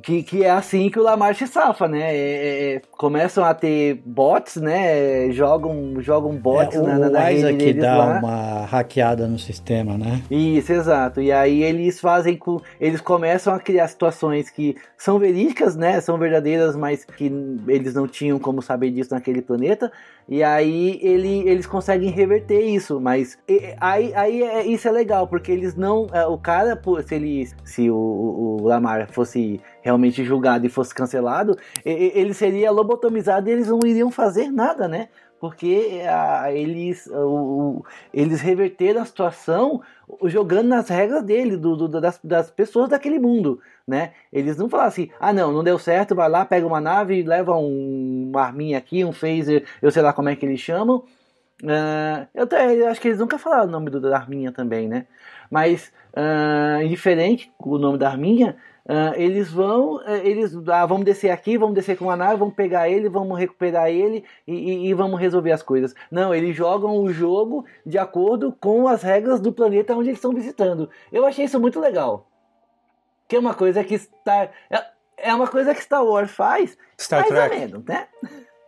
Que, 0.00 0.22
que 0.22 0.44
é 0.44 0.50
assim 0.50 0.88
que 0.88 1.00
o 1.00 1.02
Lamar 1.02 1.34
se 1.34 1.48
safa, 1.48 1.88
né? 1.88 2.14
É, 2.14 2.16
é, 2.16 2.74
é 2.74 2.82
começam 2.92 3.44
a 3.44 3.52
ter 3.52 4.00
bots, 4.06 4.56
né? 4.56 5.30
Jogam, 5.32 6.00
jogam 6.00 6.32
bots 6.36 6.76
é, 6.76 6.80
na, 6.80 6.98
na, 6.98 7.10
na 7.10 7.20
rede 7.24 7.56
que 7.56 7.72
dá 7.74 7.96
lá. 7.96 8.18
uma 8.18 8.64
hackeada 8.66 9.26
no 9.26 9.38
sistema, 9.38 9.98
né? 9.98 10.22
Isso, 10.30 10.72
exato. 10.72 11.20
E 11.20 11.32
aí 11.32 11.62
eles 11.64 11.98
fazem 12.00 12.36
com. 12.36 12.60
Eles 12.80 13.00
começam 13.00 13.52
a 13.52 13.58
criar 13.58 13.88
situações 13.88 14.48
que 14.48 14.76
são 14.96 15.18
verídicas, 15.18 15.74
né? 15.74 16.00
São 16.00 16.16
verdadeiras, 16.16 16.76
mas 16.76 17.04
que 17.04 17.24
eles 17.66 17.92
não 17.92 18.06
tinham 18.06 18.38
como 18.38 18.62
saber 18.62 18.92
disso 18.92 19.12
naquele 19.12 19.42
planeta. 19.42 19.90
E 20.30 20.44
aí 20.44 21.00
ele, 21.02 21.40
eles 21.48 21.66
conseguem 21.66 22.08
reverter 22.08 22.60
isso, 22.60 23.00
mas 23.00 23.36
e, 23.48 23.74
aí, 23.80 24.14
aí 24.14 24.42
é, 24.44 24.64
isso 24.64 24.86
é 24.86 24.92
legal, 24.92 25.26
porque 25.26 25.50
eles 25.50 25.74
não. 25.74 26.06
É, 26.12 26.24
o 26.24 26.38
cara, 26.38 26.80
se 27.04 27.14
ele. 27.16 27.48
Se 27.64 27.90
o, 27.90 27.96
o 27.96 28.62
Lamar 28.62 29.10
fosse 29.10 29.60
realmente 29.82 30.22
julgado 30.24 30.64
e 30.64 30.68
fosse 30.68 30.94
cancelado, 30.94 31.58
ele 31.84 32.32
seria 32.32 32.70
lobotomizado 32.70 33.48
e 33.48 33.52
eles 33.52 33.66
não 33.66 33.80
iriam 33.84 34.08
fazer 34.08 34.52
nada, 34.52 34.86
né? 34.86 35.08
Porque 35.40 36.02
a, 36.06 36.52
eles, 36.52 37.06
o, 37.06 37.82
eles 38.12 38.42
reverteram 38.42 39.00
a 39.00 39.06
situação 39.06 39.80
jogando 40.24 40.68
nas 40.68 40.88
regras 40.88 41.22
dele, 41.22 41.56
do, 41.56 41.76
do, 41.76 42.00
das, 42.00 42.20
das 42.22 42.50
pessoas 42.50 42.90
daquele 42.90 43.18
mundo, 43.18 43.58
né? 43.86 44.12
Eles 44.30 44.56
não 44.56 44.68
falaram 44.68 44.88
assim, 44.88 45.10
ah 45.18 45.32
não, 45.32 45.50
não 45.50 45.64
deu 45.64 45.78
certo, 45.78 46.14
vai 46.14 46.28
lá, 46.28 46.44
pega 46.44 46.66
uma 46.66 46.80
nave, 46.80 47.22
leva 47.22 47.56
um, 47.56 48.28
uma 48.30 48.42
arminha 48.42 48.76
aqui, 48.76 49.02
um 49.04 49.12
phaser, 49.12 49.64
eu 49.80 49.90
sei 49.90 50.02
lá 50.02 50.12
como 50.12 50.28
é 50.28 50.36
que 50.36 50.44
eles 50.44 50.60
chamam. 50.60 51.04
Uh, 51.62 52.26
eu, 52.34 52.44
até, 52.44 52.74
eu 52.74 52.88
acho 52.88 53.00
que 53.00 53.08
eles 53.08 53.18
nunca 53.18 53.38
falaram 53.38 53.68
o 53.68 53.70
nome 53.70 53.90
do, 53.90 54.00
da 54.00 54.16
arminha 54.16 54.52
também, 54.52 54.88
né? 54.88 55.06
Mas, 55.50 55.92
uh, 56.12 56.82
indiferente 56.82 57.50
o 57.58 57.78
nome 57.78 57.98
da 57.98 58.08
arminha, 58.08 58.56
Uh, 58.86 59.14
eles 59.14 59.50
vão, 59.50 59.96
uh, 59.96 60.10
eles 60.22 60.56
ah, 60.68 60.86
vamos 60.86 61.04
descer 61.04 61.30
aqui, 61.30 61.56
vamos 61.58 61.74
descer 61.74 61.96
com 61.96 62.06
uma 62.06 62.16
nave, 62.16 62.36
vamos 62.36 62.54
pegar 62.54 62.88
ele, 62.88 63.08
vamos 63.08 63.38
recuperar 63.38 63.88
ele 63.88 64.24
e, 64.46 64.54
e, 64.54 64.88
e, 64.88 64.94
vamos 64.94 65.20
resolver 65.20 65.52
as 65.52 65.62
coisas. 65.62 65.94
Não, 66.10 66.34
eles 66.34 66.56
jogam 66.56 66.98
o 66.98 67.12
jogo 67.12 67.64
de 67.84 67.98
acordo 67.98 68.56
com 68.58 68.88
as 68.88 69.02
regras 69.02 69.40
do 69.40 69.52
planeta 69.52 69.94
onde 69.94 70.08
eles 70.08 70.18
estão 70.18 70.32
visitando. 70.32 70.88
Eu 71.12 71.26
achei 71.26 71.44
isso 71.44 71.60
muito 71.60 71.78
legal. 71.78 72.26
Que 73.28 73.36
é 73.36 73.38
uma 73.38 73.54
coisa 73.54 73.84
que 73.84 73.96
Star 73.96 74.50
é, 74.70 74.84
é 75.18 75.34
uma 75.34 75.46
coisa 75.46 75.74
que 75.74 75.82
Star 75.82 76.04
Wars 76.04 76.30
faz, 76.30 76.76
Star 76.98 77.20
mais 77.20 77.32
Trek. 77.32 77.54
ou 77.54 77.60
menos, 77.60 77.84
né? 77.84 78.08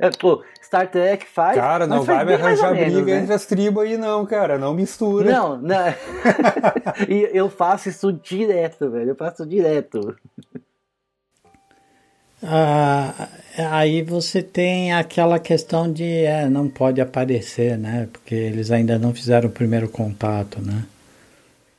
É, 0.03 0.11
pô, 0.11 0.43
Star 0.61 0.91
Trek 0.91 1.25
faz. 1.25 1.55
Cara, 1.55 1.87
não 1.87 2.03
vai 2.03 2.25
me 2.25 2.35
arranjar 2.35 2.75
menos, 2.75 2.93
briga 2.93 3.15
né? 3.15 3.21
entre 3.21 3.35
as 3.35 3.47
tribos 3.47 3.85
aí, 3.85 3.97
não, 3.97 4.27
cara. 4.27 4.59
Não 4.59 4.75
mistura. 4.75 5.31
Não, 5.31 5.57
não. 5.57 5.95
e 7.09 7.31
eu 7.33 7.49
faço 7.49 7.89
isso 7.89 8.13
direto, 8.13 8.91
velho. 8.91 9.11
Eu 9.11 9.15
faço 9.15 9.47
direto. 9.47 10.17
Ah, 12.43 13.29
aí 13.71 14.03
você 14.03 14.43
tem 14.43 14.93
aquela 14.93 15.39
questão 15.39 15.91
de 15.91 16.25
é, 16.25 16.51
não 16.51 16.69
pode 16.69 17.01
aparecer, 17.01 17.79
né? 17.79 18.09
Porque 18.11 18.35
eles 18.35 18.73
ainda 18.73 18.99
não 18.99 19.15
fizeram 19.15 19.49
o 19.49 19.53
primeiro 19.53 19.89
contato, 19.89 20.61
né? 20.61 20.83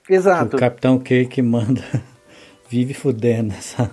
Exato. 0.10 0.56
O 0.56 0.60
Capitão 0.60 0.98
Kirk 0.98 1.42
manda 1.42 1.84
vive 2.70 2.94
fudendo 2.94 3.54
essa 3.54 3.92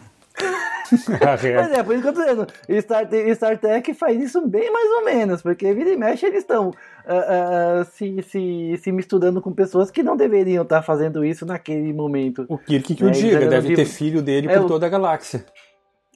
Mas 1.23 1.73
é, 1.73 1.83
por 1.83 1.95
isso 1.95 2.03
que 2.03 2.09
eu 2.09 2.13
tô 2.13 2.21
dizendo. 2.21 2.47
Star, 2.83 3.09
Star 3.35 3.59
Trek 3.59 3.95
faz 3.95 4.21
isso 4.21 4.47
bem 4.47 4.73
mais 4.73 4.91
ou 4.91 5.05
menos, 5.05 5.43
porque 5.43 5.73
vira 5.73 5.91
e 5.91 5.97
mexe 5.97 6.27
eles 6.27 6.41
estão 6.41 6.71
uh, 6.71 6.73
uh, 6.73 7.85
se, 7.85 8.23
se, 8.23 8.77
se 8.83 8.93
misturando 8.93 9.41
com 9.41 9.53
pessoas 9.53 9.91
que 9.91 10.03
não 10.03 10.17
deveriam 10.17 10.63
estar 10.63 10.83
fazendo 10.83 11.25
isso 11.25 11.47
naquele 11.47 11.93
momento. 11.93 12.45
O 12.49 12.59
Kirk 12.59 12.95
que 12.95 13.05
o 13.05 13.09
é, 13.09 13.13
diga, 13.13 13.47
deve 13.47 13.75
ter 13.75 13.85
filho 13.85 14.23
dele 14.23 14.49
é, 14.49 14.59
por 14.59 14.67
toda 14.67 14.87
a 14.87 14.89
galáxia. 14.89 15.45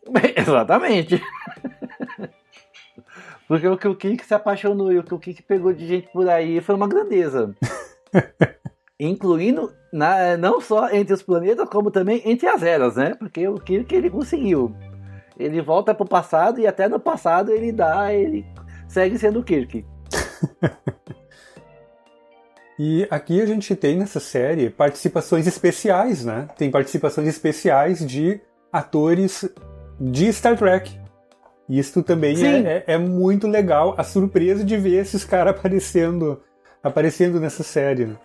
Exatamente. 0.37 1.23
Porque 3.47 3.69
o 3.69 3.77
que 3.77 3.89
o 3.89 3.95
Kirk 3.95 4.25
se 4.25 4.35
apaixonou 4.35 4.91
e 4.91 4.99
o 4.99 5.05
que 5.05 5.15
o 5.15 5.19
Kirk 5.19 5.43
pegou 5.43 5.73
de 5.73 5.87
gente 5.87 6.09
por 6.11 6.29
aí 6.29 6.61
foi 6.63 6.75
uma 6.75 6.89
grandeza. 6.89 7.55
Incluindo 8.99 9.73
na, 9.93 10.37
não 10.37 10.61
só 10.61 10.91
entre 10.91 11.15
os 11.15 11.23
planetas, 11.23 11.69
como 11.69 11.91
também 11.91 12.23
entre 12.25 12.49
as 12.49 12.63
eras, 12.63 12.97
né? 12.97 13.15
Porque 13.15 13.47
o 13.49 13.59
que 13.59 13.85
ele 13.91 14.11
conseguiu. 14.11 14.75
Ele 15.39 15.61
volta 15.61 15.95
pro 15.95 16.07
passado 16.07 16.61
e 16.61 16.67
até 16.67 16.89
no 16.89 17.01
passado 17.01 17.51
ele 17.51 17.73
dá, 17.73 18.13
ele 18.13 18.45
segue 18.89 19.19
sendo 19.19 19.41
o 19.41 19.45
Kirk. 19.45 19.85
e 22.79 23.07
aqui 23.11 23.41
a 23.41 23.47
gente 23.47 23.75
tem 23.75 23.99
nessa 23.99 24.21
série 24.21 24.71
participações 24.71 25.47
especiais, 25.47 26.25
né? 26.25 26.49
Tem 26.57 26.71
participações 26.71 27.27
especiais 27.27 28.07
de 28.07 28.41
atores 28.73 29.49
de 30.01 30.33
Star 30.33 30.57
Trek. 30.57 31.01
Isso 31.69 32.03
também 32.03 32.37
é, 32.45 32.59
é, 32.59 32.85
é, 32.95 32.99
muito 32.99 33.49
legal, 33.49 33.95
a 33.97 34.05
surpresa 34.05 34.63
de 34.63 34.77
ver 34.77 35.01
esses 35.01 35.25
caras 35.25 35.55
aparecendo, 35.57 36.41
aparecendo 36.83 37.41
nessa 37.41 37.63
série. 37.63 38.07
Né? 38.07 38.17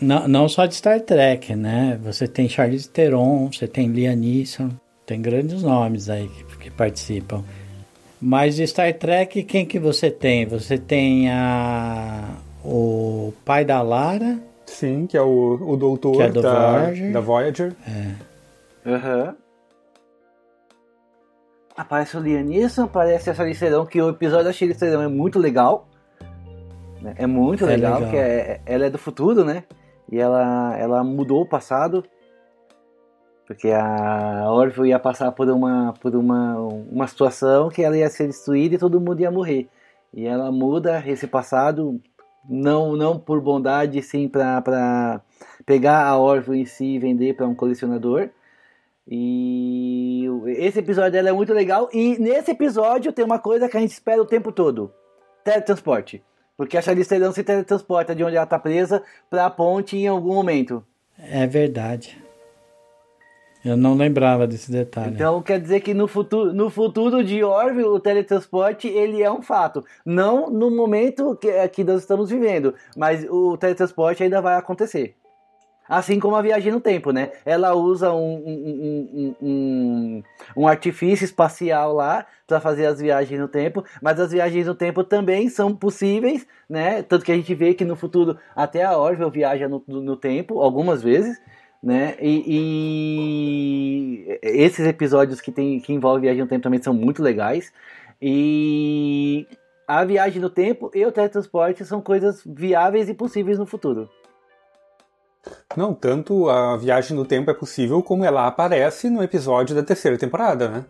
Não, 0.00 0.28
não 0.28 0.48
só 0.48 0.66
de 0.66 0.74
Star 0.74 1.00
Trek, 1.00 1.54
né? 1.56 1.98
Você 2.02 2.28
tem 2.28 2.48
Charlize 2.48 2.88
Theron, 2.88 3.50
você 3.52 3.66
tem 3.66 3.88
Liam 3.88 4.14
Neeson, 4.14 4.70
tem 5.04 5.20
grandes 5.20 5.62
nomes 5.62 6.08
aí 6.08 6.28
que, 6.28 6.44
que 6.58 6.70
participam. 6.70 7.42
Mas 8.20 8.56
de 8.56 8.66
Star 8.66 8.92
Trek, 8.94 9.42
quem 9.44 9.64
que 9.66 9.78
você 9.78 10.10
tem? 10.10 10.46
Você 10.46 10.78
tem 10.78 11.30
a, 11.30 12.24
o 12.64 13.32
pai 13.44 13.64
da 13.64 13.80
Lara. 13.82 14.38
Sim, 14.66 15.06
que 15.06 15.16
é 15.16 15.22
o, 15.22 15.58
o 15.60 15.76
doutor 15.76 16.20
é 16.20 16.28
da, 16.30 16.40
Voyager. 16.72 17.12
Da 17.12 17.20
Voyager. 17.20 17.72
É. 17.86 18.88
Uhum. 18.90 19.34
Aparece 21.76 22.16
o 22.16 22.20
Liam 22.20 22.42
Neeson, 22.42 22.84
aparece 22.84 23.30
a 23.30 23.34
Charlize 23.34 23.60
Theron, 23.60 23.86
que 23.86 24.00
o 24.02 24.10
episódio 24.10 24.44
da 24.46 24.52
Charlize 24.52 24.80
Theron 24.80 25.02
é 25.02 25.08
muito 25.08 25.38
legal. 25.38 25.88
É 27.16 27.26
muito 27.26 27.64
É 27.64 27.68
legal, 27.68 27.94
legal. 27.94 28.00
porque 28.10 28.16
é- 28.16 28.60
ela 28.66 28.86
é 28.86 28.90
do 28.90 28.98
futuro, 28.98 29.44
né? 29.44 29.62
E 30.10 30.18
ela, 30.18 30.76
ela 30.76 31.04
mudou 31.04 31.42
o 31.42 31.48
passado. 31.48 32.04
Porque 33.46 33.70
a 33.70 34.50
Orville 34.50 34.90
ia 34.90 34.98
passar 34.98 35.32
por 35.32 35.48
uma, 35.48 35.94
por 36.00 36.14
uma, 36.14 36.56
uma 36.58 37.06
situação 37.06 37.70
que 37.70 37.82
ela 37.82 37.96
ia 37.96 38.08
ser 38.10 38.26
destruída 38.26 38.74
e 38.74 38.78
todo 38.78 39.00
mundo 39.00 39.20
ia 39.20 39.30
morrer. 39.30 39.68
E 40.12 40.26
ela 40.26 40.52
muda 40.52 41.02
esse 41.06 41.26
passado, 41.26 42.00
não, 42.48 42.94
não 42.94 43.18
por 43.18 43.40
bondade, 43.40 44.02
sim 44.02 44.28
para 44.28 45.22
pegar 45.64 46.04
a 46.06 46.18
Orville 46.18 46.60
em 46.60 46.66
si 46.66 46.94
e 46.94 46.98
vender 46.98 47.34
para 47.34 47.46
um 47.46 47.54
colecionador. 47.54 48.30
E 49.10 50.26
esse 50.46 50.80
episódio 50.80 51.12
dela 51.12 51.30
é 51.30 51.32
muito 51.32 51.54
legal. 51.54 51.88
E 51.92 52.18
nesse 52.18 52.50
episódio 52.50 53.12
tem 53.12 53.24
uma 53.24 53.38
coisa 53.38 53.68
que 53.68 53.76
a 53.76 53.80
gente 53.80 53.92
espera 53.92 54.20
o 54.20 54.26
tempo 54.26 54.52
todo: 54.52 54.92
teletransporte. 55.42 56.22
Porque 56.58 56.76
a 56.76 56.82
Charlize 56.82 57.08
Theron 57.08 57.30
se 57.30 57.44
teletransporta 57.44 58.16
de 58.16 58.24
onde 58.24 58.34
ela 58.34 58.42
está 58.42 58.58
presa 58.58 59.00
para 59.30 59.46
a 59.46 59.50
ponte 59.50 59.96
em 59.96 60.08
algum 60.08 60.34
momento. 60.34 60.84
É 61.16 61.46
verdade. 61.46 62.20
Eu 63.64 63.76
não 63.76 63.94
lembrava 63.94 64.44
desse 64.44 64.70
detalhe. 64.70 65.14
Então 65.14 65.40
quer 65.40 65.60
dizer 65.60 65.80
que 65.80 65.94
no 65.94 66.08
futuro, 66.08 66.52
no 66.52 66.68
futuro 66.68 67.22
de 67.22 67.44
Orville, 67.44 67.84
o 67.84 68.00
teletransporte 68.00 68.88
ele 68.88 69.22
é 69.22 69.30
um 69.30 69.40
fato. 69.40 69.84
Não 70.04 70.50
no 70.50 70.68
momento 70.68 71.36
que, 71.36 71.68
que 71.68 71.84
nós 71.84 72.00
estamos 72.00 72.28
vivendo, 72.28 72.74
mas 72.96 73.24
o 73.30 73.56
teletransporte 73.56 74.24
ainda 74.24 74.40
vai 74.40 74.56
acontecer. 74.56 75.14
Assim 75.88 76.20
como 76.20 76.36
a 76.36 76.42
viagem 76.42 76.70
no 76.70 76.80
tempo, 76.80 77.12
né? 77.12 77.32
Ela 77.46 77.74
usa 77.74 78.12
um, 78.12 78.34
um, 78.34 79.34
um, 79.40 79.46
um, 79.46 80.22
um 80.56 80.68
artifício 80.68 81.24
espacial 81.24 81.94
lá 81.94 82.26
para 82.46 82.60
fazer 82.60 82.86
as 82.86 83.00
viagens 83.00 83.40
no 83.40 83.48
tempo, 83.48 83.84
mas 84.02 84.20
as 84.20 84.32
viagens 84.32 84.66
no 84.66 84.74
tempo 84.74 85.02
também 85.02 85.48
são 85.48 85.74
possíveis, 85.74 86.46
né? 86.68 87.02
Tanto 87.02 87.24
que 87.24 87.32
a 87.32 87.36
gente 87.36 87.54
vê 87.54 87.72
que 87.72 87.84
no 87.84 87.96
futuro 87.96 88.36
até 88.54 88.84
a 88.84 88.96
Orville 88.98 89.30
viaja 89.30 89.68
no, 89.68 89.82
no 89.86 90.16
tempo 90.16 90.60
algumas 90.60 91.02
vezes, 91.02 91.40
né? 91.82 92.16
E, 92.20 92.44
e 94.26 94.38
esses 94.42 94.86
episódios 94.86 95.40
que, 95.40 95.50
tem, 95.50 95.80
que 95.80 95.92
envolvem 95.92 96.22
viagem 96.22 96.42
no 96.42 96.48
tempo 96.48 96.62
também 96.62 96.82
são 96.82 96.92
muito 96.92 97.22
legais. 97.22 97.72
E 98.20 99.46
a 99.86 100.04
viagem 100.04 100.42
no 100.42 100.50
tempo 100.50 100.90
e 100.94 101.06
o 101.06 101.12
teletransporte 101.12 101.84
são 101.84 102.02
coisas 102.02 102.42
viáveis 102.44 103.08
e 103.08 103.14
possíveis 103.14 103.58
no 103.58 103.64
futuro. 103.64 104.10
Não, 105.76 105.94
tanto 105.94 106.48
a 106.48 106.76
viagem 106.76 107.16
no 107.16 107.24
tempo 107.24 107.50
é 107.50 107.54
possível 107.54 108.02
como 108.02 108.24
ela 108.24 108.46
aparece 108.46 109.08
no 109.08 109.22
episódio 109.22 109.74
da 109.74 109.82
terceira 109.82 110.18
temporada, 110.18 110.68
né? 110.68 110.84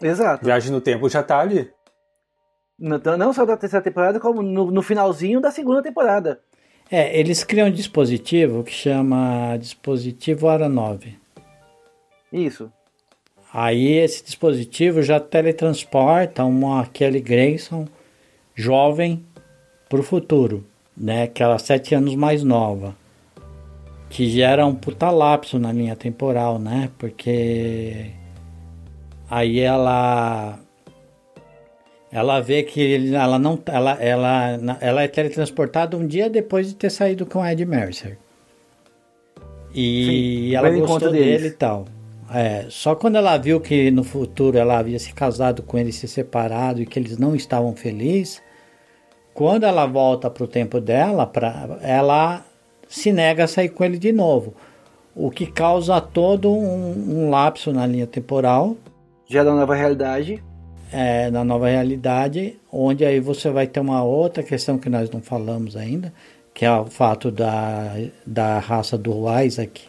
Exato. 0.00 0.44
Viagem 0.44 0.72
no 0.72 0.80
tempo 0.80 1.08
já 1.08 1.22
tá 1.22 1.38
ali. 1.40 1.70
Não, 2.78 2.98
não 3.18 3.32
só 3.32 3.44
da 3.44 3.56
terceira 3.56 3.82
temporada, 3.82 4.18
como 4.18 4.42
no, 4.42 4.70
no 4.70 4.82
finalzinho 4.82 5.40
da 5.40 5.50
segunda 5.50 5.82
temporada. 5.82 6.40
É, 6.90 7.18
eles 7.18 7.44
criam 7.44 7.68
um 7.68 7.72
dispositivo 7.72 8.64
que 8.64 8.72
chama 8.72 9.56
dispositivo 9.58 10.46
Hora 10.46 10.68
9. 10.68 11.16
Isso. 12.32 12.72
Aí 13.52 13.98
esse 13.98 14.24
dispositivo 14.24 15.02
já 15.02 15.20
teletransporta 15.20 16.44
uma 16.44 16.86
Kelly 16.86 17.20
Grayson 17.20 17.86
jovem 18.54 19.24
para 19.88 20.00
o 20.00 20.04
futuro, 20.04 20.64
né? 20.96 21.26
Que 21.26 21.42
ela 21.42 21.56
é 21.56 21.58
sete 21.58 21.94
anos 21.94 22.14
mais 22.14 22.42
nova. 22.44 22.96
Que 24.10 24.28
gera 24.28 24.66
um 24.66 24.74
puta 24.74 25.10
lapso 25.10 25.58
na 25.58 25.72
linha 25.72 25.96
temporal, 25.96 26.58
né? 26.58 26.90
Porque 26.98 28.10
aí 29.30 29.60
ela 29.60 30.58
ela 32.12 32.40
vê 32.40 32.64
que 32.64 33.14
ela 33.14 33.38
não 33.38 33.58
ela, 33.66 33.92
ela, 34.02 34.78
ela 34.80 35.02
é 35.02 35.08
teletransportada 35.08 35.96
um 35.96 36.06
dia 36.06 36.28
depois 36.28 36.68
de 36.68 36.74
ter 36.74 36.90
saído 36.90 37.24
com 37.24 37.46
Ed 37.46 37.64
Mercer. 37.64 38.18
E 39.72 40.50
Sim, 40.50 40.56
ela 40.56 40.70
gostou 40.70 41.12
deles. 41.12 41.26
dele 41.26 41.46
e 41.46 41.52
tal. 41.52 41.86
É, 42.32 42.66
só 42.68 42.94
quando 42.94 43.16
ela 43.16 43.36
viu 43.36 43.60
que 43.60 43.90
no 43.90 44.04
futuro 44.04 44.58
ela 44.58 44.78
havia 44.78 44.98
se 44.98 45.12
casado 45.12 45.62
com 45.62 45.78
ele, 45.78 45.92
se 45.92 46.06
separado 46.06 46.82
e 46.82 46.86
que 46.86 46.98
eles 46.98 47.16
não 47.16 47.34
estavam 47.34 47.74
felizes, 47.74 48.42
quando 49.34 49.64
ela 49.64 49.86
volta 49.86 50.30
para 50.30 50.44
o 50.44 50.48
tempo 50.48 50.80
dela, 50.80 51.26
pra, 51.26 51.78
ela 51.82 52.44
se 52.90 53.12
nega 53.12 53.44
a 53.44 53.46
sair 53.46 53.68
com 53.68 53.84
ele 53.84 53.96
de 53.98 54.12
novo. 54.12 54.52
O 55.14 55.30
que 55.30 55.46
causa 55.46 56.00
todo 56.00 56.52
um, 56.52 57.24
um 57.24 57.30
lapso 57.30 57.72
na 57.72 57.86
linha 57.86 58.06
temporal, 58.06 58.76
Já 59.28 59.44
da 59.44 59.54
nova 59.54 59.74
realidade. 59.74 60.42
é, 60.92 61.30
na 61.30 61.44
nova 61.44 61.68
realidade, 61.68 62.56
onde 62.72 63.04
aí 63.04 63.20
você 63.20 63.48
vai 63.48 63.66
ter 63.66 63.78
uma 63.80 64.02
outra 64.02 64.42
questão 64.42 64.76
que 64.76 64.88
nós 64.88 65.08
não 65.10 65.20
falamos 65.22 65.76
ainda, 65.76 66.12
que 66.52 66.64
é 66.64 66.72
o 66.72 66.86
fato 66.86 67.30
da, 67.30 67.94
da 68.26 68.58
raça 68.58 68.98
do 68.98 69.24
Isaac 69.40 69.82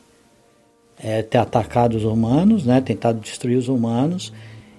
é, 1.04 1.24
ter 1.24 1.39
atacado 1.39 1.95
os 1.97 2.04
humanos, 2.04 2.66
né, 2.66 2.80
tentado 2.82 3.20
destruir 3.20 3.58
os 3.58 3.68
humanos, 3.68 4.32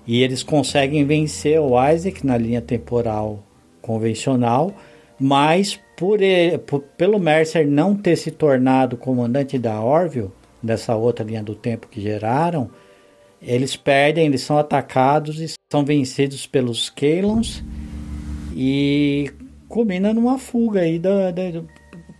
e 0.06 0.22
eles 0.22 0.44
conseguem 0.44 1.04
vencer 1.04 1.60
o 1.60 1.72
Isaac 1.90 2.24
na 2.24 2.36
linha 2.38 2.60
temporal 2.60 3.42
convencional, 3.80 4.72
mas 5.18 5.78
por 5.97 6.20
ele, 6.20 6.59
por- 6.59 6.80
pelo 6.97 7.18
Mercer 7.18 7.66
não 7.66 7.95
ter 7.95 8.16
se 8.16 8.30
tornado 8.30 8.97
comandante 8.97 9.59
da 9.59 9.80
Orville, 9.82 10.30
dessa 10.62 10.95
outra 10.97 11.24
linha 11.24 11.43
do 11.43 11.55
tempo 11.55 11.88
que 11.88 12.01
geraram, 12.01 12.70
eles 13.40 13.76
perdem, 13.76 14.26
eles 14.26 14.43
são 14.43 14.57
atacados 14.59 15.40
e 15.40 15.53
são 15.70 15.84
vencidos 15.84 16.47
pelos 16.47 16.88
Kalons 16.90 17.62
e 18.55 19.30
culmina 19.68 20.12
numa 20.12 20.38
fuga 20.38 20.80
aí 20.80 20.99
da, 20.99 21.30
da- 21.30 21.51
do 21.51 21.68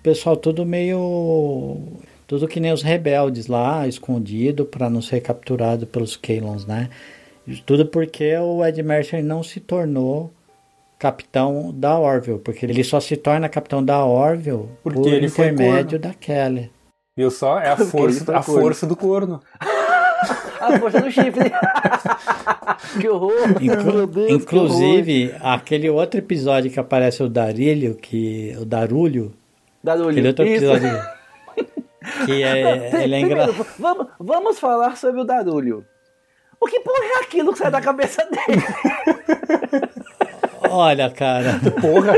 pessoal 0.03 0.37
todo 0.37 0.65
meio 0.67 1.79
tudo 2.27 2.49
que 2.49 2.59
nem 2.59 2.73
os 2.73 2.83
rebeldes 2.83 3.47
lá, 3.47 3.87
escondido 3.87 4.65
para 4.65 4.89
não 4.89 5.03
ser 5.03 5.21
capturado 5.21 5.87
pelos 5.87 6.17
Kalons, 6.17 6.65
né? 6.67 6.89
Tudo 7.67 7.87
porque 7.87 8.35
o 8.37 8.65
Ed 8.65 8.83
Mercer 8.83 9.23
não 9.23 9.43
se 9.43 9.61
tornou 9.61 10.33
capitão 11.03 11.73
da 11.75 11.99
Orville, 11.99 12.39
porque 12.39 12.65
ele 12.65 12.85
só 12.85 13.01
se 13.01 13.17
torna 13.17 13.49
capitão 13.49 13.85
da 13.85 14.05
Orville 14.05 14.69
Porque 14.85 15.01
por 15.01 15.09
ele 15.13 15.29
foi 15.29 15.49
intermédio 15.49 15.99
da 15.99 16.15
Kelly. 16.15 16.71
Viu 17.17 17.29
só? 17.29 17.59
É 17.59 17.71
a 17.71 17.77
força, 17.85 18.37
a 18.37 18.41
força 18.41 18.87
do 18.87 18.95
corno. 18.95 19.41
A 20.63 20.79
força 20.79 21.01
do 21.01 21.11
chifre. 21.11 21.51
que 23.01 23.09
horror. 23.09 23.33
Inclu- 23.61 23.93
Meu 23.95 24.07
Deus, 24.07 24.27
que 24.29 24.33
Inclusive, 24.35 25.35
aquele 25.41 25.91
outro 25.91 26.21
episódio 26.21 26.71
que 26.71 26.79
aparece 26.79 27.21
o 27.21 27.29
Darilho, 27.29 27.97
que 27.97 28.57
o 28.61 28.65
Darulho, 28.65 29.23
horror. 29.23 29.33
Barulho. 29.83 30.11
aquele 30.11 30.29
outro 30.29 30.47
Isso. 30.47 30.65
episódio 30.65 31.03
que 32.27 32.45
é, 32.45 33.03
ele 33.03 33.15
é 33.17 33.21
engraçado. 33.21 33.67
vamos, 33.77 34.07
vamos 34.21 34.61
falar 34.61 34.97
sobre 34.97 35.21
o 35.23 35.25
Darulho. 35.25 35.85
O 36.61 36.67
que 36.67 36.79
porra 36.79 37.05
é 37.19 37.25
aquilo 37.25 37.53
que 37.53 37.59
sai 37.59 37.73
da 37.73 37.81
cabeça 37.81 38.25
dele? 38.27 38.63
Olha, 40.75 41.11
cara, 41.11 41.61
Porra! 41.81 42.13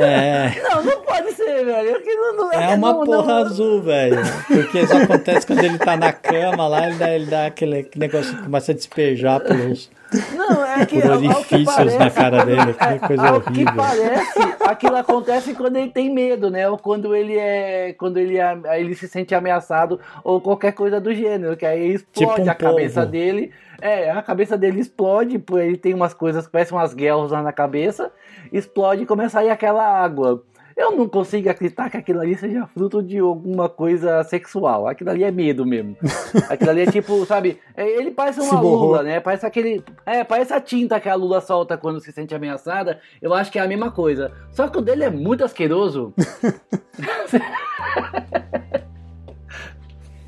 é, 0.00 0.60
Não, 0.68 0.82
não 0.82 1.00
pode 1.02 1.32
ser, 1.32 1.64
velho. 1.64 1.96
Aquilo 1.96 2.32
não, 2.36 2.52
é 2.52 2.68
uma 2.74 2.92
não, 2.92 3.04
porra 3.04 3.26
não, 3.26 3.46
azul, 3.46 3.82
velho. 3.82 4.18
Porque 4.46 4.80
isso 4.80 4.96
acontece 4.96 5.46
quando 5.46 5.62
ele 5.64 5.78
tá 5.78 5.96
na 5.96 6.12
cama 6.12 6.66
lá, 6.66 6.88
ele 6.88 6.96
dá, 6.96 7.10
ele 7.14 7.26
dá 7.26 7.46
aquele 7.46 7.88
negócio 7.96 8.36
que 8.36 8.42
começa 8.42 8.72
a 8.72 8.74
despejar 8.74 9.40
pelos, 9.40 9.88
Não, 10.34 10.64
é 10.64 10.86
que 10.86 11.00
por 11.02 11.10
ao 11.12 11.18
que 11.20 11.26
orifícios 11.28 11.64
parece- 11.74 11.98
na 11.98 12.10
cara 12.10 12.44
dele. 12.44 12.74
Que 12.74 13.06
coisa 13.06 13.28
Ao 13.28 13.40
que 13.40 13.48
horrível. 13.50 13.74
parece, 13.76 14.38
aquilo 14.64 14.96
acontece 14.96 15.54
quando 15.54 15.76
ele 15.76 15.90
tem 15.90 16.12
medo, 16.12 16.50
né? 16.50 16.68
Ou 16.68 16.78
quando 16.78 17.14
ele 17.14 17.36
é. 17.36 17.92
Quando 17.98 18.16
ele, 18.16 18.38
é, 18.38 18.56
ele 18.80 18.94
se 18.94 19.06
sente 19.06 19.34
ameaçado, 19.34 20.00
ou 20.24 20.40
qualquer 20.40 20.72
coisa 20.72 21.00
do 21.00 21.12
gênero. 21.14 21.56
Que 21.56 21.66
aí 21.66 21.94
explode 21.94 22.32
Tipo 22.36 22.48
um 22.48 22.50
a 22.50 22.54
cabeça 22.54 23.00
polvo. 23.00 23.12
dele. 23.12 23.52
É, 23.80 24.10
a 24.10 24.20
cabeça 24.22 24.58
dele 24.58 24.80
explode, 24.80 25.40
ele 25.52 25.76
tem 25.76 25.94
umas 25.94 26.12
coisas 26.12 26.46
que 26.46 26.52
parecem 26.52 26.76
umas 26.76 26.92
guerras 26.94 27.30
lá 27.30 27.42
na 27.42 27.52
cabeça, 27.52 28.10
explode 28.52 29.02
e 29.02 29.06
começa 29.06 29.38
a 29.38 29.44
ir 29.44 29.50
aquela 29.50 29.84
água. 29.86 30.42
Eu 30.78 30.92
não 30.92 31.08
consigo 31.08 31.50
acreditar 31.50 31.90
que 31.90 31.96
aquilo 31.96 32.20
ali 32.20 32.36
seja 32.36 32.64
fruto 32.68 33.02
de 33.02 33.18
alguma 33.18 33.68
coisa 33.68 34.22
sexual. 34.22 34.86
Aquilo 34.86 35.10
ali 35.10 35.24
é 35.24 35.30
medo 35.32 35.66
mesmo. 35.66 35.96
Aquilo 36.48 36.70
ali 36.70 36.82
é 36.82 36.86
tipo, 36.86 37.26
sabe? 37.26 37.58
é- 37.76 37.98
Ele 37.98 38.12
parece 38.12 38.38
uma 38.40 38.60
lula, 38.60 39.02
né? 39.02 39.18
Parece 39.18 39.44
aquele. 39.44 39.82
É, 40.06 40.22
parece 40.22 40.52
a 40.54 40.60
tinta 40.60 41.00
que 41.00 41.08
a 41.08 41.16
lula 41.16 41.40
solta 41.40 41.76
quando 41.76 41.98
se 41.98 42.12
sente 42.12 42.32
ameaçada. 42.32 43.00
Eu 43.20 43.34
acho 43.34 43.50
que 43.50 43.58
é 43.58 43.62
a 43.62 43.66
mesma 43.66 43.90
coisa. 43.90 44.30
Só 44.52 44.68
que 44.68 44.78
o 44.78 44.80
dele 44.80 45.02
é 45.02 45.10
muito 45.10 45.42
asqueroso. 45.44 46.14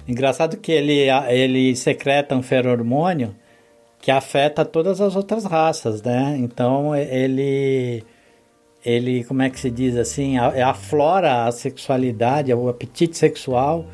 Engraçado 0.09 0.57
que 0.57 0.72
ele, 0.72 1.07
ele 1.28 1.76
secreta 1.76 2.34
um 2.34 2.42
feromônio 2.42 3.36
que 4.01 4.11
afeta 4.11 4.64
todas 4.64 5.01
as 5.01 5.14
outras 5.14 5.44
raças, 5.44 6.03
né? 6.03 6.34
Então 6.38 6.96
ele, 6.96 8.03
ele 8.85 9.24
como 9.24 9.43
é 9.43 9.51
que 9.51 9.61
se 9.61 9.70
diz 9.70 9.97
assim, 9.97 10.39
aflora 10.39 11.45
a 11.45 11.53
sexualidade, 11.53 12.53
o 12.53 12.68
apetite 12.68 13.16
sexual 13.16 13.87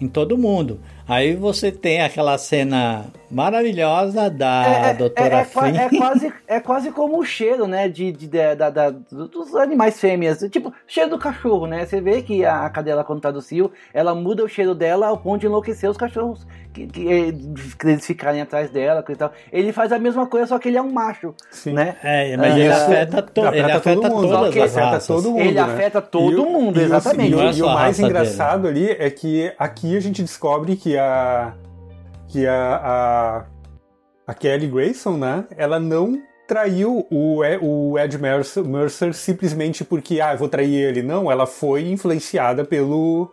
em 0.00 0.08
todo 0.08 0.36
mundo. 0.36 0.80
Aí 1.06 1.34
você 1.36 1.70
tem 1.70 2.00
aquela 2.00 2.38
cena 2.38 3.04
maravilhosa 3.30 4.30
da 4.30 4.64
é, 4.64 4.94
doutora 4.94 5.36
é, 5.38 5.40
é, 5.40 5.44
Flynn. 5.44 5.76
É 5.76 5.88
quase, 5.88 6.32
é 6.46 6.60
quase 6.60 6.90
como 6.92 7.18
o 7.18 7.24
cheiro, 7.24 7.66
né, 7.66 7.88
de, 7.88 8.10
de, 8.12 8.26
de 8.26 8.54
da, 8.54 8.70
da, 8.70 8.90
dos 8.90 9.54
animais 9.56 10.00
fêmeas. 10.00 10.38
Tipo, 10.50 10.72
cheiro 10.86 11.10
do 11.10 11.18
cachorro, 11.18 11.66
né? 11.66 11.84
Você 11.84 12.00
vê 12.00 12.22
que 12.22 12.44
a 12.44 12.68
cadela, 12.70 13.04
quando 13.04 13.20
tá 13.20 13.30
do 13.30 13.42
cio, 13.42 13.70
ela 13.92 14.14
muda 14.14 14.44
o 14.44 14.48
cheiro 14.48 14.74
dela 14.74 15.08
ao 15.08 15.18
ponto 15.18 15.40
de 15.40 15.46
enlouquecer 15.46 15.90
os 15.90 15.96
cachorros. 15.96 16.46
Que, 16.72 16.88
que, 16.88 17.32
que 17.78 17.86
eles 17.86 18.04
ficarem 18.04 18.40
atrás 18.40 18.68
dela 18.68 19.04
e 19.08 19.14
tal. 19.14 19.30
Ele 19.52 19.72
faz 19.72 19.92
a 19.92 19.98
mesma 19.98 20.26
coisa, 20.26 20.46
só 20.48 20.58
que 20.58 20.66
ele 20.68 20.76
é 20.76 20.82
um 20.82 20.90
macho, 20.90 21.32
Sim. 21.48 21.72
né? 21.72 21.94
É, 22.02 22.36
mas 22.36 22.52
Ah, 22.52 22.58
ele 22.58 22.68
afeta, 22.72 23.22
to 23.22 23.40
afeta 23.42 23.56
ele 23.56 23.72
afeta 23.72 24.00
todo 24.00 24.10
mundo, 24.10 24.28
todas 24.28 24.48
ok, 24.48 24.62
as 24.62 24.70
afeta 24.72 24.86
raças. 24.90 25.06
todo 25.06 25.30
mundo. 25.30 25.40
Ele 25.40 25.52
né? 25.52 25.60
afeta 25.60 26.02
todo 26.02 26.32
E 26.42 26.44
mundo, 26.44 26.80
e 26.80 26.82
o- 26.82 26.86
exatamente. 26.86 27.32
E, 27.36 27.40
é 27.40 27.52
e 27.52 27.62
o 27.62 27.68
a 27.68 27.74
mais 27.74 27.86
raça 27.98 28.02
engraçado 28.02 28.66
ali 28.66 28.90
é 28.90 29.08
que 29.08 29.52
aqui 29.56 29.96
a 29.96 30.00
gente 30.00 30.20
descobre 30.20 30.74
que 30.74 30.93
a 30.98 31.54
que 32.28 32.46
a, 32.46 32.80
a, 32.82 33.44
a 34.26 34.34
Kelly 34.34 34.66
Grayson, 34.66 35.16
né? 35.16 35.44
Ela 35.56 35.78
não 35.78 36.20
traiu 36.48 37.06
o, 37.10 37.40
o 37.62 37.98
Ed 37.98 38.18
Mercer, 38.18 38.64
Mercer 38.64 39.14
simplesmente 39.14 39.84
porque 39.84 40.20
ah, 40.20 40.32
eu 40.34 40.38
vou 40.38 40.48
trair 40.48 40.74
ele. 40.74 41.02
Não, 41.02 41.30
ela 41.30 41.46
foi 41.46 41.88
influenciada 41.90 42.64
pelo 42.64 43.30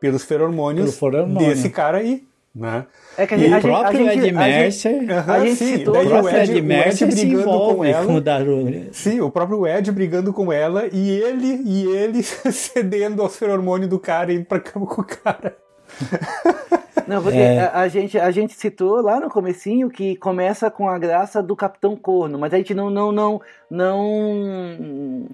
pelos 0.00 0.24
feromônios 0.24 0.96
Pelo 0.98 1.34
desse 1.38 1.68
cara 1.68 1.98
aí, 1.98 2.22
né? 2.54 2.86
É 3.18 3.26
que 3.26 3.34
a 3.34 3.36
E 3.36 3.40
gente, 3.40 3.52
O 3.52 3.56
a 3.56 3.60
próprio 3.60 3.98
gente- 3.98 4.08
Ed 4.12 4.18
a 4.20 4.22
gente- 4.24 4.32
Mercer, 4.34 5.10
Aham, 5.12 5.32
A 5.34 5.40
gente 5.40 5.56
sim, 5.56 5.76
citou- 5.76 5.92
daí 5.92 6.06
o 6.08 6.28
Ed, 6.28 6.50
Ed 6.52 6.62
Mercer 6.62 7.12
se 7.12 7.26
brigando 7.26 7.44
com 7.44 7.50
envolve 7.52 7.90
ela. 7.90 8.06
com 8.06 8.14
o 8.14 8.20
Darulho. 8.20 8.88
Sim, 8.92 9.20
o 9.20 9.30
próprio 9.30 9.66
Ed 9.66 9.92
brigando 9.92 10.32
com 10.32 10.50
ela 10.50 10.88
e 10.90 11.10
ele 11.10 11.62
e 11.66 11.86
ele 11.94 12.22
cedendo 12.50 13.20
aos 13.20 13.36
feromônios 13.36 13.90
do 13.90 13.98
cara 13.98 14.32
e 14.32 14.36
indo 14.36 14.46
pra 14.46 14.58
cama 14.58 14.86
com 14.86 15.02
o 15.02 15.04
cara. 15.04 15.54
Não, 17.06 17.22
porque 17.22 17.38
É. 17.38 17.60
a, 17.60 17.80
a 17.80 17.88
gente, 17.88 18.18
a 18.18 18.30
gente 18.30 18.52
citou 18.52 19.00
lá 19.00 19.18
no 19.18 19.28
comecinho 19.28 19.90
que 19.90 20.14
começa 20.16 20.70
com 20.70 20.88
a 20.88 20.98
graça 20.98 21.42
do 21.42 21.56
Capitão 21.56 21.96
Corno, 21.96 22.38
mas 22.38 22.54
a 22.54 22.56
gente 22.58 22.72
não 22.74 22.88
não 22.88 23.10
não 23.10 23.40
não 23.70 25.26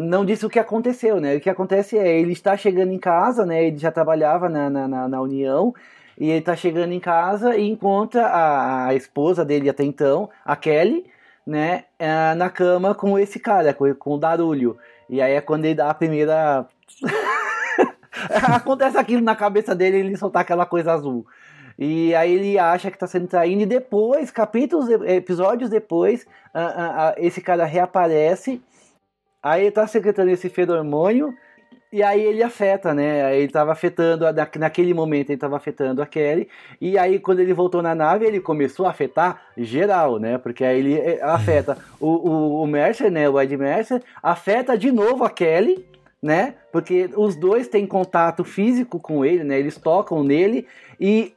não 0.00 0.24
disse 0.24 0.46
o 0.46 0.50
que 0.50 0.58
aconteceu, 0.58 1.20
né? 1.20 1.36
O 1.36 1.40
que 1.40 1.50
acontece 1.50 1.98
é 1.98 2.18
ele 2.18 2.32
está 2.32 2.56
chegando 2.56 2.92
em 2.92 2.98
casa, 2.98 3.44
né? 3.44 3.64
Ele 3.66 3.76
já 3.78 3.90
trabalhava 3.90 4.48
na, 4.48 4.70
na, 4.70 5.08
na- 5.08 5.20
União 5.20 5.74
e 6.18 6.28
ele 6.30 6.38
está 6.38 6.54
chegando 6.56 6.92
em 6.92 7.00
casa 7.00 7.56
e 7.56 7.68
encontra 7.68 8.26
a, 8.26 8.86
a 8.88 8.94
esposa 8.94 9.44
dele 9.44 9.68
até 9.68 9.82
então, 9.84 10.30
a 10.44 10.54
Kelly, 10.56 11.04
né? 11.46 11.84
eh, 11.98 12.34
Na 12.36 12.48
cama 12.48 12.94
com 12.94 13.18
esse 13.18 13.38
cara, 13.40 13.74
com, 13.74 13.92
com 13.94 14.14
o 14.14 14.18
Darulho. 14.18 14.76
E 15.10 15.20
aí 15.20 15.32
é 15.34 15.40
quando 15.40 15.64
ele 15.64 15.74
dá 15.74 15.90
a 15.90 15.94
primeira 15.94 16.66
Acontece 18.54 18.98
aquilo 18.98 19.22
na 19.22 19.34
cabeça 19.34 19.74
dele, 19.74 19.98
ele 19.98 20.16
soltar 20.16 20.42
aquela 20.42 20.66
coisa 20.66 20.92
azul. 20.92 21.26
E 21.78 22.14
aí 22.14 22.34
ele 22.34 22.58
acha 22.58 22.90
que 22.90 22.98
tá 22.98 23.06
sendo 23.06 23.26
traído, 23.26 23.62
e 23.62 23.66
depois, 23.66 24.30
capítulos, 24.30 24.88
episódios 24.88 25.70
depois, 25.70 26.26
ah, 26.52 26.60
ah, 26.60 27.08
ah, 27.08 27.14
esse 27.16 27.40
cara 27.40 27.64
reaparece, 27.64 28.62
aí 29.42 29.62
ele 29.62 29.70
tá 29.70 29.86
secretando 29.86 30.30
esse 30.30 30.48
feromônio, 30.48 31.34
e 31.92 32.02
aí 32.02 32.22
ele 32.22 32.42
afeta, 32.42 32.94
né? 32.94 33.36
Ele 33.36 33.52
tava 33.52 33.72
afetando, 33.72 34.24
naquele 34.58 34.94
momento 34.94 35.28
ele 35.28 35.38
tava 35.38 35.56
afetando 35.56 36.00
a 36.00 36.06
Kelly, 36.06 36.48
e 36.80 36.96
aí 36.96 37.18
quando 37.18 37.40
ele 37.40 37.52
voltou 37.52 37.82
na 37.82 37.94
nave, 37.94 38.24
ele 38.24 38.40
começou 38.40 38.86
a 38.86 38.90
afetar 38.90 39.42
geral, 39.58 40.18
né? 40.18 40.38
Porque 40.38 40.64
aí 40.64 40.78
ele 40.78 40.94
eh, 40.98 41.20
afeta 41.22 41.76
o, 42.00 42.08
o, 42.08 42.62
o 42.62 42.66
Mercer, 42.66 43.10
né? 43.10 43.28
O 43.28 43.38
Ed 43.40 43.54
Mercer, 43.56 44.02
afeta 44.22 44.76
de 44.76 44.90
novo 44.90 45.22
a 45.24 45.30
Kelly, 45.30 45.84
né? 46.22 46.54
Porque 46.70 47.10
os 47.16 47.34
dois 47.34 47.66
têm 47.66 47.86
contato 47.86 48.44
físico 48.44 49.00
com 49.00 49.24
ele, 49.24 49.42
né? 49.42 49.58
Eles 49.58 49.76
tocam 49.76 50.22
nele 50.22 50.66
e 51.00 51.34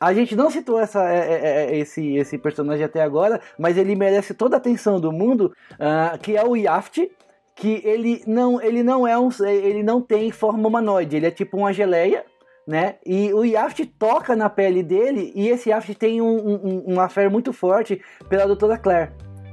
a 0.00 0.12
gente 0.12 0.34
não 0.34 0.50
citou 0.50 0.78
essa, 0.78 1.08
é, 1.10 1.18
é, 1.18 1.46
é, 1.46 1.78
esse, 1.78 2.16
esse 2.16 2.38
personagem 2.38 2.84
até 2.84 3.02
agora, 3.02 3.40
mas 3.58 3.76
ele 3.76 3.94
merece 3.94 4.34
toda 4.34 4.56
a 4.56 4.58
atenção 4.58 5.00
do 5.00 5.12
mundo, 5.12 5.52
ah, 5.78 6.18
que 6.20 6.36
é 6.36 6.44
o 6.44 6.56
Yaft, 6.56 7.10
que 7.54 7.80
ele 7.84 8.22
não, 8.26 8.60
ele 8.60 8.82
não 8.82 9.06
é 9.06 9.18
um, 9.18 9.28
ele 9.46 9.82
não 9.82 10.00
tem 10.00 10.30
forma 10.30 10.68
humanoide, 10.68 11.16
ele 11.16 11.26
é 11.26 11.30
tipo 11.30 11.56
uma 11.56 11.72
geleia, 11.72 12.24
né? 12.66 12.96
E 13.04 13.32
o 13.32 13.44
Yaft 13.44 13.86
toca 13.98 14.34
na 14.34 14.50
pele 14.50 14.82
dele 14.82 15.32
e 15.34 15.48
esse 15.48 15.70
Yaft 15.70 15.94
tem 15.94 16.20
um, 16.20 16.36
um, 16.36 16.94
um 16.94 17.00
affair 17.00 17.30
muito 17.30 17.52
forte 17.52 18.02
pela 18.28 18.46
Doutora 18.46 18.76
Claire, 18.76 19.12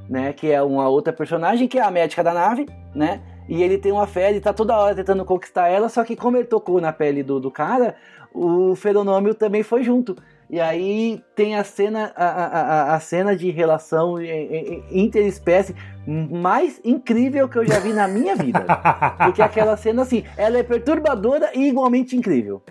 né? 0.10 0.34
Que 0.34 0.52
é 0.52 0.62
uma 0.62 0.90
outra 0.90 1.14
personagem 1.14 1.68
que 1.68 1.80
é 1.80 1.82
a 1.82 1.92
médica 1.92 2.24
da 2.24 2.34
nave, 2.34 2.66
né? 2.94 3.22
E 3.48 3.62
ele 3.62 3.78
tem 3.78 3.92
uma 3.92 4.08
fé, 4.08 4.30
ele 4.30 4.40
tá 4.40 4.54
toda 4.54 4.78
hora 4.78 4.96
tentando 4.96 5.26
conquistar 5.26 5.68
ela, 5.68 5.90
só 5.90 6.04
que 6.04 6.16
como 6.16 6.38
ele 6.38 6.46
tocou 6.48 6.80
na 6.80 6.94
pele 6.94 7.22
do, 7.24 7.40
do 7.40 7.52
cara, 7.52 7.96
o 8.34 8.76
feronômio 8.76 9.34
também 9.36 9.64
foi 9.64 9.84
junto. 9.84 10.16
E 10.50 10.60
aí 10.60 11.22
tem 11.36 11.56
a 11.56 11.64
cena, 11.64 12.12
a, 12.16 12.26
a, 12.26 12.96
a- 12.96 13.00
cena 13.00 13.36
de 13.36 13.50
relação 13.50 14.16
interespécie 14.92 15.76
mais 16.06 16.80
incrível 16.84 17.48
que 17.50 17.58
eu 17.58 17.66
já 17.66 17.80
vi 17.80 17.92
na 17.94 18.08
minha 18.08 18.36
vida. 18.36 18.64
Porque 19.24 19.42
aquela 19.42 19.76
cena, 19.78 20.02
assim, 20.04 20.24
ela 20.38 20.58
é 20.58 20.64
perturbadora 20.64 21.50
e 21.56 21.68
igualmente 21.68 22.16
incrível. 22.16 22.62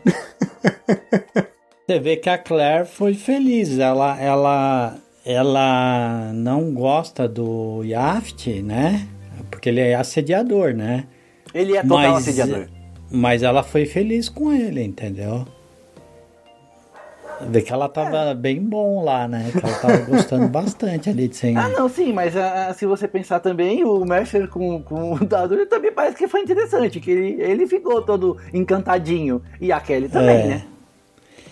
Você 1.87 1.99
vê 1.99 2.16
que 2.16 2.29
a 2.31 2.39
Claire 2.39 2.87
foi 2.87 3.14
feliz. 3.14 3.79
Ela, 3.79 4.20
ela, 4.20 4.95
ela 5.25 6.31
não 6.35 6.73
gosta 6.73 7.27
do 7.29 7.83
Yaft, 7.85 8.62
né? 8.62 9.07
Porque 9.53 9.68
ele 9.68 9.80
é 9.80 9.94
assediador, 9.94 10.74
né? 10.74 11.05
Ele 11.55 11.76
é 11.76 11.82
total 11.82 12.16
assediador. 12.16 12.66
Mas 13.11 13.42
ela 13.42 13.62
foi 13.62 13.84
feliz 13.86 14.28
com 14.28 14.50
ele, 14.53 14.82
entendeu? 14.82 15.44
Vê 17.48 17.61
que 17.61 17.72
ela 17.72 17.88
tava 17.88 18.16
É. 18.30 18.34
bem 18.34 18.61
bom 18.62 19.03
lá, 19.05 19.26
né? 19.26 19.50
Que 19.53 19.59
ela 19.64 19.74
tava 19.78 19.96
gostando 20.07 20.48
bastante 20.48 21.11
ali 21.11 21.26
de 21.28 21.36
ser. 21.36 21.57
Ah, 21.57 21.68
não, 21.68 21.88
sim, 21.88 22.12
mas 22.12 22.36
ah, 22.36 22.72
se 22.72 22.86
você 22.86 23.09
pensar 23.09 23.40
também, 23.40 23.84
o 23.84 24.05
Mercer 24.05 24.48
com, 24.48 24.80
com 24.82 25.14
o 25.14 25.24
Dador 25.24 25.66
também 25.66 25.90
parece 25.92 26.16
que 26.16 26.28
foi 26.28 26.40
interessante, 26.40 27.00
que 27.00 27.11
ele, 27.11 27.42
ele 27.42 27.66
ficou 27.66 28.00
todo 28.00 28.36
encantadinho. 28.55 29.42
E 29.61 29.72
a 29.72 29.80
Kelly 29.80 30.09
também, 30.09 30.36
É. 30.36 30.46
né? 30.46 30.62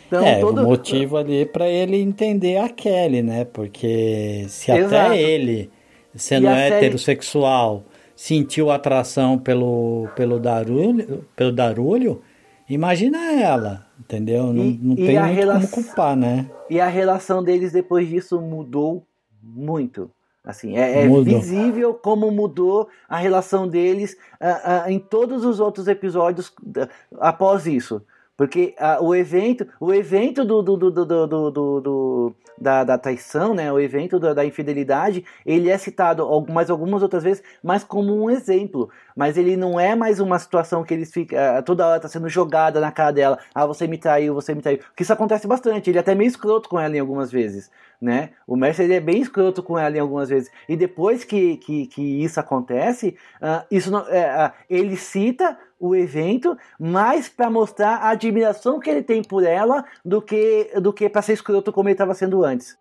Então, 0.06 0.26
é, 0.26 0.40
todo... 0.40 0.62
o 0.62 0.64
motivo 0.64 1.16
ali 1.16 1.44
pra 1.46 1.68
ele 1.68 1.96
entender 1.96 2.56
a 2.56 2.68
Kelly, 2.68 3.22
né? 3.22 3.44
Porque 3.44 4.44
se 4.48 4.70
Exato. 4.72 4.94
até 5.12 5.20
ele, 5.20 5.70
sendo 6.16 6.44
E 6.44 6.48
a 6.48 6.54
série- 6.56 6.74
heterossexual, 6.76 7.84
sentiu 8.20 8.70
atração 8.70 9.38
pelo, 9.38 10.06
pelo, 10.14 10.38
darulho, 10.38 11.24
pelo 11.34 11.50
darulho, 11.50 12.20
imagina 12.68 13.32
ela, 13.32 13.86
entendeu? 13.98 14.52
Não, 14.52 14.62
E- 14.64 14.78
não 14.82 14.92
e 14.92 15.06
tem 15.06 15.18
muito 15.18 15.34
relação- 15.34 15.70
como 15.70 15.86
culpar, 15.86 16.14
né? 16.14 16.50
E 16.68 16.78
a 16.78 16.86
relação 16.86 17.42
deles 17.42 17.72
depois 17.72 18.06
disso 18.06 18.38
mudou 18.38 19.06
muito. 19.42 20.10
Assim, 20.44 20.76
é, 20.76 21.04
é 21.04 21.08
visível 21.22 21.94
como 21.94 22.30
mudou 22.30 22.88
a 23.08 23.16
relação 23.16 23.66
deles 23.66 24.14
ah, 24.38 24.82
ah, 24.84 24.92
em 24.92 24.98
todos 24.98 25.42
os 25.42 25.58
outros 25.58 25.88
episódios 25.88 26.52
ah, 26.76 26.88
após 27.20 27.66
isso. 27.66 28.02
Porque 28.40 28.74
ah, 28.78 28.98
o 29.02 29.14
evento, 29.14 29.66
o 29.78 29.92
evento 29.92 30.46
do, 30.46 30.62
do, 30.62 30.74
do, 30.78 30.90
do, 31.04 31.26
do, 31.26 31.80
do- 31.82 32.34
da, 32.58 32.84
da 32.84 32.96
traição, 32.98 33.54
né, 33.54 33.70
o 33.70 33.78
evento 33.78 34.18
da, 34.18 34.32
da 34.32 34.44
infidelidade, 34.46 35.22
ele 35.44 35.68
é 35.68 35.76
citado 35.76 36.26
mais 36.48 36.70
algumas 36.70 37.02
outras 37.02 37.22
vezes, 37.22 37.42
mas 37.62 37.84
como 37.84 38.14
um 38.14 38.30
exemplo. 38.30 38.88
Mas 39.14 39.36
ele 39.36 39.56
não 39.58 39.78
é 39.78 39.94
mais 39.94 40.20
uma 40.20 40.38
situação 40.38 40.82
que 40.82 40.94
eles 40.94 41.12
ficam 41.12 41.38
ah, 41.38 41.60
toda 41.62 41.86
hora 41.86 42.00
tá 42.00 42.08
sendo 42.08 42.28
jogada 42.30 42.80
na 42.80 42.90
cara 42.90 43.12
dela. 43.12 43.38
Ah, 43.54 43.66
você 43.66 43.86
me 43.86 43.98
traiu, 43.98 44.32
você 44.34 44.54
me 44.54 44.62
traiu. 44.62 44.78
Porque 44.78 45.02
isso 45.02 45.12
acontece 45.12 45.46
bastante. 45.46 45.90
Ele 45.90 45.98
é 45.98 46.00
até 46.00 46.14
meio 46.14 46.28
escroto 46.28 46.66
com 46.68 46.80
ela 46.80 46.96
em 46.96 47.00
algumas 47.00 47.30
vezes, 47.30 47.70
né? 48.00 48.30
O 48.46 48.56
Mercer 48.56 48.90
é 48.90 49.00
bem 49.00 49.20
escroto 49.20 49.62
com 49.62 49.78
ela 49.78 49.96
em 49.96 50.00
algumas 50.00 50.28
vezes. 50.28 50.50
E 50.68 50.76
depois 50.76 51.22
que, 51.24 51.56
que, 51.58 51.86
que 51.86 52.24
isso 52.24 52.40
acontece, 52.40 53.16
ah, 53.42 53.64
isso 53.70 53.90
não, 53.90 54.00
ah, 54.00 54.52
ele 54.68 54.96
cita 54.96 55.58
o 55.78 55.94
evento 55.94 56.56
mais 56.78 57.28
para 57.28 57.50
mostrar 57.50 57.96
a 57.96 58.10
admiração 58.10 58.80
que 58.80 58.88
ele 58.88 59.02
tem 59.02 59.22
por 59.22 59.44
ela 59.44 59.84
do 60.04 60.20
que 60.20 60.70
do 60.80 60.92
que 60.92 61.08
para 61.08 61.22
ser 61.22 61.32
escroto 61.32 61.72
como 61.72 61.88
ele 61.88 61.94
estava 61.94 62.14
sendo 62.14 62.44
antes. 62.44 62.76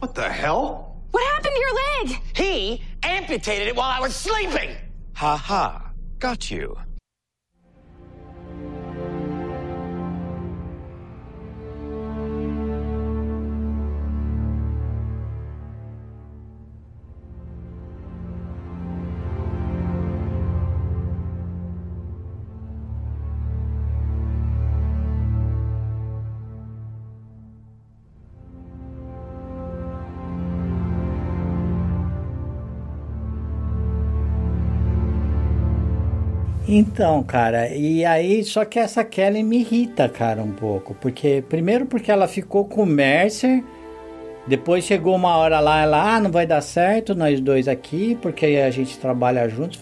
What 0.00 0.14
the 0.14 0.28
hell? 0.28 0.96
What 1.12 1.24
happened 1.24 1.54
to 1.54 1.60
your 1.60 1.74
leg? 1.74 2.20
He 2.34 2.82
amputated 3.04 3.68
it 3.68 3.76
while 3.76 3.90
I 3.90 4.00
was 4.00 4.14
sleeping. 4.14 4.76
Ha 5.14 5.36
ha. 5.36 5.92
Got 6.20 6.50
you. 6.50 6.87
Então, 36.70 37.22
cara, 37.22 37.68
e 37.68 38.04
aí, 38.04 38.44
só 38.44 38.62
que 38.62 38.78
essa 38.78 39.02
Kelly 39.02 39.42
me 39.42 39.60
irrita, 39.60 40.06
cara, 40.06 40.42
um 40.42 40.52
pouco. 40.52 40.94
Porque, 40.94 41.42
primeiro, 41.48 41.86
porque 41.86 42.12
ela 42.12 42.28
ficou 42.28 42.66
com 42.66 42.82
o 42.82 42.86
Mercer. 42.86 43.64
Depois 44.46 44.84
chegou 44.84 45.16
uma 45.16 45.34
hora 45.36 45.60
lá, 45.60 45.80
ela, 45.80 46.16
ah, 46.16 46.20
não 46.20 46.30
vai 46.30 46.46
dar 46.46 46.60
certo, 46.60 47.14
nós 47.14 47.40
dois 47.40 47.68
aqui, 47.68 48.18
porque 48.20 48.44
a 48.46 48.70
gente 48.70 48.98
trabalha 48.98 49.48
juntos. 49.48 49.80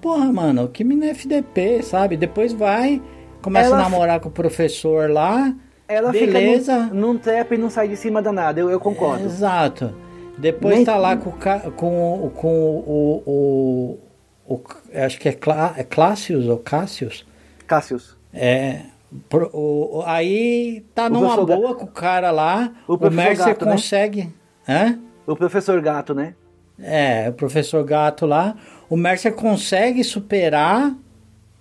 Porra, 0.00 0.32
mano, 0.32 0.68
que 0.68 0.84
mina 0.84 1.06
FDP, 1.06 1.82
sabe? 1.82 2.16
Depois 2.16 2.52
vai, 2.52 3.02
começa 3.42 3.68
ela 3.68 3.78
a 3.78 3.82
namorar 3.82 4.20
com 4.20 4.28
o 4.28 4.32
professor 4.32 5.10
lá. 5.10 5.52
Ela 5.88 6.12
beleza. 6.12 6.80
fica 6.80 6.94
num, 6.94 7.12
num 7.12 7.18
trap 7.18 7.52
e 7.52 7.58
não 7.58 7.68
sai 7.68 7.88
de 7.88 7.96
cima 7.96 8.22
da 8.22 8.30
nada, 8.30 8.60
eu, 8.60 8.70
eu 8.70 8.78
concordo. 8.78 9.24
É, 9.24 9.26
exato. 9.26 9.92
Depois 10.38 10.76
Nem... 10.76 10.84
tá 10.84 10.96
lá 10.96 11.16
com, 11.16 11.32
com, 11.72 12.30
com 12.34 12.48
o, 12.48 13.22
o, 13.26 13.98
o, 14.46 14.60
Acho 14.94 15.18
que 15.18 15.28
é, 15.28 15.32
Clá, 15.32 15.74
é 15.76 15.84
Clássius 15.84 16.46
ou 16.46 16.58
Cássius? 16.58 17.26
Cássius. 17.66 18.16
É. 18.32 18.82
Pro, 19.28 19.50
o, 19.52 20.02
aí 20.06 20.84
tá 20.94 21.06
o 21.06 21.10
numa 21.10 21.36
boa 21.44 21.68
Gato. 21.68 21.76
com 21.76 21.84
o 21.84 21.88
cara 21.88 22.30
lá. 22.30 22.72
O, 22.86 22.94
o 22.94 23.10
Mercer 23.10 23.46
Gato, 23.46 23.64
né? 23.64 23.72
consegue. 23.72 24.34
Né? 24.66 24.98
O 25.26 25.36
professor 25.36 25.80
Gato, 25.80 26.14
né? 26.14 26.34
É, 26.78 27.28
o 27.28 27.32
professor 27.32 27.84
Gato 27.84 28.26
lá. 28.26 28.56
O 28.90 28.96
Mercer 28.96 29.32
consegue 29.34 30.02
superar 30.02 30.94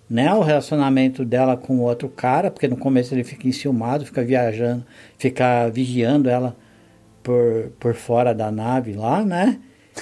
né, 0.10 0.34
o 0.34 0.41
relacionamento 0.41 1.23
dela 1.23 1.55
com 1.55 1.77
o 1.77 1.81
outro 1.81 2.10
cara, 2.10 2.51
porque 2.51 2.68
no 2.68 2.77
começo 2.77 3.14
ele 3.14 3.23
fica 3.23 3.47
enciumado, 3.47 4.05
fica 4.05 4.23
viajando, 4.23 4.85
fica 5.18 5.69
vigiando 5.69 6.30
ela 6.30 6.55
por, 7.23 7.72
por 7.80 7.95
fora 7.95 8.34
da 8.34 8.51
nave 8.51 8.93
lá, 8.93 9.23
né? 9.23 9.60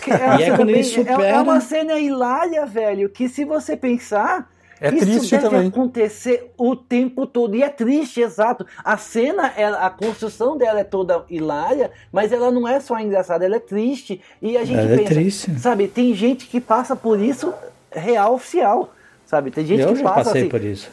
É, 0.10 0.40
e 0.40 0.44
é 0.44 0.56
quando 0.56 0.70
ele 0.70 0.84
supera... 0.84 1.26
É 1.26 1.40
uma 1.40 1.60
cena 1.62 2.00
hilária, 2.00 2.66
velho, 2.66 3.10
que 3.10 3.28
se 3.28 3.44
você 3.44 3.76
pensar, 3.76 4.50
é 4.82 4.88
Isso 4.88 5.06
triste 5.06 5.32
deve 5.36 5.50
também. 5.50 5.68
acontecer 5.68 6.52
o 6.58 6.76
tempo 6.76 7.28
todo. 7.28 7.56
E 7.56 7.62
é 7.62 7.70
triste, 7.70 8.20
exato. 8.20 8.66
A 8.84 8.98
cena, 8.98 9.54
ela, 9.56 9.86
a 9.86 9.92
construção 9.92 10.58
dela 10.58 10.80
é 10.80 10.84
toda 10.84 11.24
hilária, 11.30 11.92
mas 12.12 12.32
ela 12.32 12.50
não 12.50 12.68
é 12.68 12.80
só 12.80 13.00
engraçada, 13.00 13.46
ela 13.46 13.58
é 13.58 13.60
triste. 13.60 14.20
E 14.42 14.58
a 14.58 14.66
gente 14.66 14.80
ela 14.80 14.94
é 14.94 14.98
pensa, 14.98 15.12
é 15.12 15.16
triste. 15.16 15.60
sabe, 15.60 15.88
tem 15.88 16.16
gente 16.16 16.48
que 16.48 16.60
passa 16.60 16.96
por 16.96 17.20
isso 17.20 17.54
real 17.92 18.34
oficial. 18.34 18.92
Sabe, 19.24 19.52
tem 19.52 19.66
gente 19.66 19.82
Eu 19.82 19.90
que 19.90 19.98
já 19.98 20.04
passa 20.04 20.24
passei 20.24 20.42
assim, 20.42 20.50
por 20.50 20.64
isso. 20.64 20.92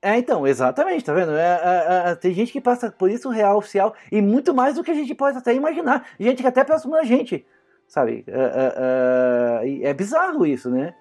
É, 0.00 0.16
então, 0.16 0.46
exatamente, 0.46 1.04
tá 1.04 1.12
vendo? 1.12 1.32
É, 1.32 1.60
é, 1.64 2.10
é, 2.10 2.14
tem 2.14 2.32
gente 2.32 2.52
que 2.52 2.60
passa 2.60 2.92
por 2.92 3.10
isso 3.10 3.28
real 3.28 3.58
oficial 3.58 3.92
e 4.12 4.22
muito 4.22 4.54
mais 4.54 4.76
do 4.76 4.84
que 4.84 4.92
a 4.92 4.94
gente 4.94 5.12
pode 5.16 5.36
até 5.36 5.52
imaginar. 5.52 6.06
Gente 6.20 6.40
que 6.42 6.48
até 6.48 6.62
próximo 6.62 6.92
da 6.92 7.02
gente, 7.02 7.44
sabe? 7.88 8.22
É, 8.26 9.62
é, 9.64 9.82
é, 9.88 9.94
bizarro 9.94 10.46
isso, 10.46 10.70
né? 10.70 10.94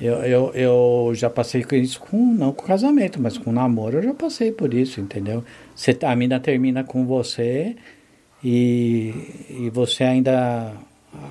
Eu, 0.00 0.14
eu, 0.22 0.50
eu 0.54 1.14
já 1.14 1.28
passei 1.28 1.62
com 1.62 1.74
isso 1.74 2.00
com, 2.00 2.16
não 2.16 2.52
com 2.52 2.64
casamento, 2.64 3.20
mas 3.20 3.36
com 3.36 3.52
namoro 3.52 3.98
eu 3.98 4.02
já 4.02 4.14
passei 4.14 4.50
por 4.50 4.72
isso, 4.72 4.98
entendeu? 4.98 5.44
Você, 5.74 5.94
a 6.02 6.16
mina 6.16 6.40
termina 6.40 6.82
com 6.82 7.04
você 7.04 7.76
e, 8.42 9.12
e 9.50 9.70
você 9.70 10.04
ainda 10.04 10.72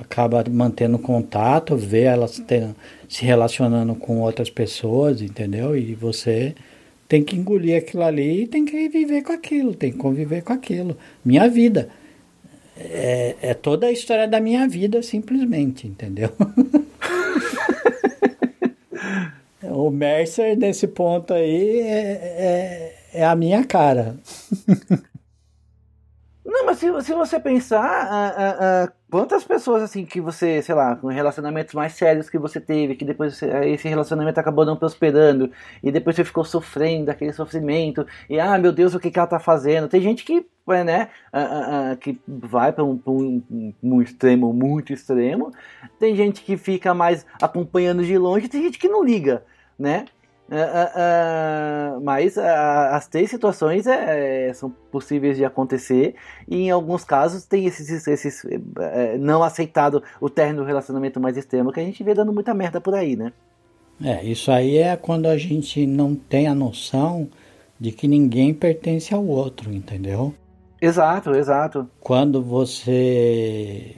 acaba 0.01 0.43
mantendo 0.51 0.99
contato, 0.99 1.75
vê 1.75 2.03
elas 2.03 2.37
tendo, 2.39 2.75
se 3.07 3.25
relacionando 3.25 3.95
com 3.95 4.21
outras 4.21 4.51
pessoas, 4.51 5.21
entendeu? 5.21 5.75
E 5.75 5.95
você 5.95 6.53
tem 7.07 7.23
que 7.23 7.35
engolir 7.35 7.75
aquilo 7.75 8.03
ali 8.03 8.43
e 8.43 8.47
tem 8.47 8.65
que 8.65 8.87
viver 8.87 9.23
com 9.23 9.33
aquilo, 9.33 9.73
tem 9.73 9.91
que 9.91 9.97
conviver 9.97 10.43
com 10.43 10.53
aquilo. 10.53 10.95
Minha 11.25 11.49
vida. 11.49 11.89
É, 12.79 13.35
é 13.41 13.53
toda 13.53 13.87
a 13.87 13.91
história 13.91 14.27
da 14.27 14.39
minha 14.39 14.67
vida, 14.67 15.03
simplesmente, 15.03 15.85
entendeu? 15.87 16.31
o 19.63 19.89
Mercer, 19.89 20.57
nesse 20.57 20.87
ponto 20.87 21.33
aí, 21.33 21.81
é, 21.81 22.95
é, 23.13 23.19
é 23.21 23.25
a 23.25 23.35
minha 23.35 23.65
cara. 23.65 24.15
Não, 26.59 26.65
mas 26.65 26.77
se, 26.77 27.01
se 27.03 27.13
você 27.13 27.39
pensar, 27.39 28.91
quantas 29.09 29.45
pessoas 29.45 29.81
assim 29.81 30.05
que 30.05 30.19
você, 30.19 30.61
sei 30.61 30.75
lá, 30.75 30.93
com 30.93 31.07
relacionamentos 31.07 31.73
mais 31.73 31.93
sérios 31.93 32.29
que 32.29 32.37
você 32.37 32.59
teve, 32.59 32.95
que 32.95 33.05
depois 33.05 33.41
esse 33.41 33.87
relacionamento 33.87 34.41
acabou 34.41 34.65
não 34.65 34.75
prosperando, 34.75 35.49
e 35.81 35.89
depois 35.89 36.17
você 36.17 36.25
ficou 36.25 36.43
sofrendo 36.43 37.09
aquele 37.09 37.31
sofrimento, 37.31 38.05
e 38.29 38.41
ah, 38.41 38.57
meu 38.57 38.73
Deus, 38.73 38.93
o 38.93 38.99
que, 38.99 39.09
que 39.09 39.17
ela 39.17 39.25
tá 39.25 39.39
fazendo? 39.39 39.87
Tem 39.87 40.01
gente 40.01 40.25
que, 40.25 40.45
né, 40.83 41.07
que 42.01 42.19
vai 42.27 42.73
para 42.73 42.83
um, 42.83 42.99
um, 43.07 43.73
um 43.81 44.01
extremo 44.01 44.51
muito 44.51 44.91
extremo, 44.91 45.53
tem 45.97 46.13
gente 46.13 46.41
que 46.41 46.57
fica 46.57 46.93
mais 46.93 47.25
acompanhando 47.41 48.03
de 48.03 48.17
longe, 48.17 48.49
tem 48.49 48.63
gente 48.63 48.77
que 48.77 48.89
não 48.89 49.01
liga, 49.01 49.45
né? 49.79 50.03
Uh, 50.49 50.55
uh, 50.55 51.97
uh, 51.99 52.01
mas 52.01 52.35
as 52.35 53.07
três 53.07 53.29
situações 53.29 53.85
é, 53.85 54.47
é, 54.47 54.53
são 54.53 54.71
possíveis 54.91 55.37
de 55.37 55.45
acontecer 55.45 56.15
e 56.47 56.63
em 56.63 56.71
alguns 56.71 57.03
casos 57.03 57.45
tem 57.45 57.67
esses, 57.67 58.07
esses 58.07 58.43
é, 58.79 59.15
não 59.19 59.43
aceitado 59.43 60.01
o 60.19 60.27
término 60.27 60.61
do 60.61 60.65
relacionamento 60.65 61.19
mais 61.19 61.37
extremo 61.37 61.71
que 61.71 61.79
a 61.79 61.83
gente 61.83 62.03
vê 62.03 62.15
dando 62.15 62.33
muita 62.33 62.51
merda 62.55 62.81
por 62.81 62.95
aí, 62.95 63.15
né? 63.15 63.31
É, 64.03 64.23
isso 64.23 64.51
aí 64.51 64.77
é 64.77 64.95
quando 64.95 65.27
a 65.27 65.37
gente 65.37 65.85
não 65.85 66.15
tem 66.15 66.47
a 66.47 66.55
noção 66.55 67.29
de 67.79 67.91
que 67.91 68.07
ninguém 68.07 68.51
pertence 68.51 69.13
ao 69.13 69.23
outro, 69.23 69.71
entendeu? 69.71 70.33
Exato, 70.81 71.35
exato. 71.35 71.87
Quando 71.99 72.41
você 72.41 73.95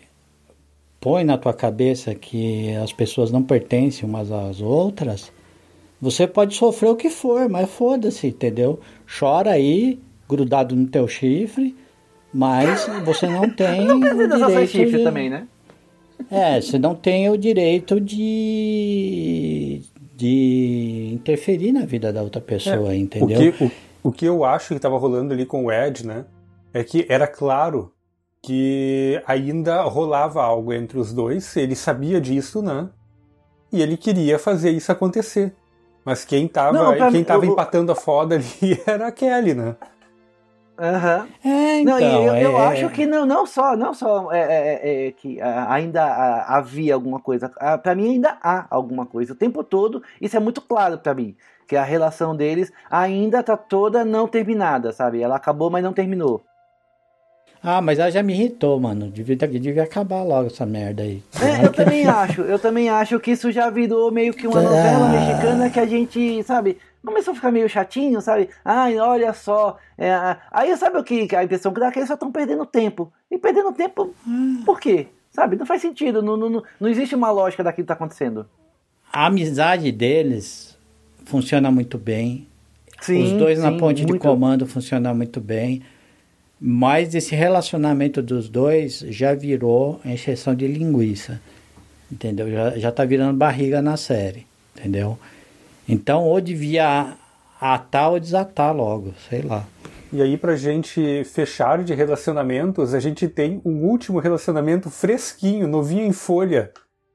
põe 1.00 1.24
na 1.24 1.38
tua 1.38 1.54
cabeça 1.54 2.14
que 2.14 2.76
as 2.76 2.92
pessoas 2.92 3.32
não 3.32 3.42
pertencem 3.42 4.08
umas 4.08 4.32
às 4.32 4.60
outras, 4.60 5.32
você 6.02 6.26
pode 6.26 6.56
sofrer 6.56 6.90
o 6.90 6.96
que 6.96 7.10
for, 7.10 7.48
mas 7.48 7.70
foda-se, 7.70 8.28
entendeu? 8.28 8.80
Chora 9.20 9.52
aí, 9.52 10.00
grudado 10.28 10.76
no 10.76 10.88
teu 10.88 11.08
chifre, 11.08 11.76
mas 12.34 12.88
você 13.06 13.28
não 13.28 13.48
tem 13.54 13.86
não 13.86 13.98
o 13.98 14.00
direito 14.00 14.68
chifre 14.68 14.98
de... 14.98 15.04
também, 15.04 15.30
né? 15.30 15.48
É, 16.30 16.60
você 16.60 16.80
não 16.80 16.96
tem 16.96 17.30
o 17.30 17.38
direito 17.38 18.00
de 18.00 19.82
de 20.16 21.10
interferir 21.14 21.72
na 21.72 21.84
vida 21.84 22.14
da 22.14 22.22
outra 22.22 22.40
pessoa, 22.40 22.94
é, 22.94 22.96
entendeu? 22.96 23.40
O 23.40 23.54
que, 23.54 23.64
o, 23.64 23.72
o 24.04 24.12
que 24.12 24.26
eu 24.26 24.46
acho 24.46 24.68
que 24.68 24.74
estava 24.76 24.96
rolando 24.98 25.34
ali 25.34 25.48
com 25.48 25.66
o 25.66 25.72
Ed, 25.72 26.06
né? 26.06 26.26
É 26.72 26.84
que 26.84 27.08
era 27.10 27.26
claro 27.26 27.92
que 28.42 29.22
ainda 29.26 29.82
rolava 29.82 30.44
algo 30.44 30.74
entre 30.74 31.00
os 31.00 31.12
dois, 31.12 31.58
ele 31.58 31.76
sabia 31.76 32.22
disso, 32.22 32.62
né? 32.62 32.90
E 33.74 33.82
ele 33.82 33.98
queria 33.98 34.38
fazer 34.38 34.70
isso 34.70 34.92
acontecer. 34.92 35.56
Mas 36.04 36.26
quem 36.26 36.48
tava, 36.48 36.74
não, 36.74 37.12
quem 37.12 37.24
tava 37.24 37.46
eu, 37.46 37.52
empatando 37.52 37.92
a 37.92 37.96
foda 37.96 38.36
ali 38.36 38.82
era 38.86 39.08
a 39.08 39.12
Kelly, 39.12 39.54
né? 39.54 39.76
Aham. 40.80 41.28
Uhum. 41.44 41.52
É, 41.52 41.80
então, 41.82 42.00
não, 42.00 42.26
eu, 42.28 42.36
eu 42.36 42.58
é... 42.58 42.68
acho 42.68 42.90
que 42.90 43.06
não, 43.06 43.24
não 43.24 43.46
só, 43.46 43.78
não 43.78 43.94
só 43.94 44.32
é, 44.32 44.40
é, 44.40 45.08
é 45.08 45.12
que 45.12 45.40
ainda 45.40 46.04
havia 46.48 46.96
alguma 46.96 47.20
coisa. 47.20 47.50
Para 47.50 47.94
mim 47.94 48.14
ainda 48.14 48.38
há 48.42 48.66
alguma 48.70 49.06
coisa 49.06 49.34
o 49.34 49.36
tempo 49.36 49.64
todo. 49.64 50.02
Isso 50.20 50.36
é 50.36 50.40
muito 50.40 50.60
claro 50.60 50.98
para 50.98 51.14
mim 51.14 51.36
que 51.68 51.76
a 51.76 51.84
relação 51.84 52.36
deles 52.36 52.72
ainda 52.90 53.44
tá 53.44 53.56
toda 53.56 54.04
não 54.04 54.28
terminada, 54.28 54.92
sabe? 54.92 55.22
Ela 55.22 55.36
acabou, 55.36 55.70
mas 55.70 55.84
não 55.84 55.94
terminou. 55.94 56.44
Ah, 57.64 57.80
mas 57.80 58.00
ela 58.00 58.10
já 58.10 58.24
me 58.24 58.34
irritou, 58.34 58.80
mano. 58.80 59.10
Devia, 59.10 59.36
devia 59.36 59.84
acabar 59.84 60.24
logo 60.24 60.48
essa 60.48 60.66
merda 60.66 61.04
aí. 61.04 61.22
É, 61.40 61.66
eu 61.66 61.72
também 61.72 62.06
acho. 62.10 62.42
Eu 62.42 62.58
também 62.58 62.90
acho 62.90 63.20
que 63.20 63.32
isso 63.32 63.52
já 63.52 63.70
virou 63.70 64.12
meio 64.12 64.34
que 64.34 64.48
uma 64.48 64.62
novela 64.62 65.06
ah. 65.06 65.12
mexicana 65.12 65.70
que 65.70 65.80
a 65.80 65.86
gente, 65.86 66.44
sabe, 66.44 66.78
começou 67.06 67.34
a 67.34 67.36
ficar 67.36 67.52
meio 67.52 67.70
chatinho, 67.70 68.20
sabe? 68.20 68.50
Ai, 68.66 68.98
olha 69.00 69.32
só. 69.34 69.78
É, 69.98 70.12
aí 70.52 70.76
sabe 70.76 70.98
o 70.98 71.04
que 71.04 71.28
a 71.36 71.44
impressão 71.44 71.72
que 71.72 71.80
dá? 71.80 71.92
Que 71.92 72.00
eles 72.00 72.08
só 72.08 72.16
estão 72.16 72.32
perdendo 72.32 72.66
tempo. 72.66 73.14
E 73.30 73.38
perdendo 73.38 73.72
tempo, 73.72 74.14
hum. 74.28 74.64
por 74.66 74.80
quê? 74.80 75.08
Sabe? 75.30 75.56
Não 75.56 75.66
faz 75.66 75.82
sentido. 75.82 76.24
Não, 76.24 76.36
não, 76.36 76.64
não 76.80 76.90
existe 76.90 77.14
uma 77.14 77.32
lógica 77.32 77.64
daquilo 77.64 77.86
que 77.86 77.88
tá 77.90 77.94
acontecendo. 77.94 78.48
A 79.14 79.28
amizade 79.28 79.92
deles 79.92 80.78
funciona 81.26 81.70
muito 81.70 81.98
bem. 81.98 82.48
Sim, 83.02 83.24
Os 83.24 83.32
dois 83.34 83.58
sim, 83.60 83.64
na 83.64 83.78
ponte 83.78 84.04
muito. 84.04 84.14
de 84.14 84.20
comando 84.20 84.66
funcionam 84.66 85.14
muito 85.14 85.40
bem. 85.40 85.82
Mas 86.64 87.16
esse 87.16 87.34
relacionamento 87.34 88.22
dos 88.22 88.48
dois 88.48 89.00
já 89.08 89.34
virou 89.34 90.00
encheção 90.06 90.54
de 90.54 90.68
linguiça, 90.68 91.42
entendeu? 92.12 92.52
Já, 92.52 92.78
já 92.78 92.92
tá 92.92 93.04
virando 93.04 93.36
barriga 93.36 93.82
na 93.82 93.98
série, 93.98 94.46
entendeu? 94.78 95.18
Então, 95.90 96.24
ou 96.24 96.40
devia 96.40 97.18
atar 97.60 98.12
ou 98.12 98.20
desatar 98.20 98.76
logo, 98.76 99.12
sei 99.28 99.42
lá. 99.42 99.66
E 100.14 100.22
aí, 100.22 100.38
pra 100.38 100.56
gente 100.56 101.24
fechar 101.24 101.84
de 101.84 101.96
relacionamentos, 101.96 102.94
a 102.94 103.00
gente 103.00 103.28
tem 103.28 103.60
um 103.66 103.86
último 103.86 104.20
relacionamento 104.20 104.92
fresquinho, 104.92 105.68
novinho 105.68 106.06
em 106.06 106.12
folha, 106.12 106.72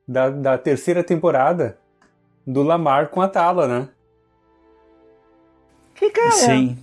da, 0.09 0.29
da 0.29 0.59
terceira 0.59 1.05
temporada, 1.05 1.79
do 2.45 2.63
Lamar 2.63 3.09
com 3.11 3.21
a 3.21 3.29
Tala, 3.29 3.69
né? 3.69 3.89
Que 5.95 6.11
cara? 6.11 6.33
Sim. 6.33 6.77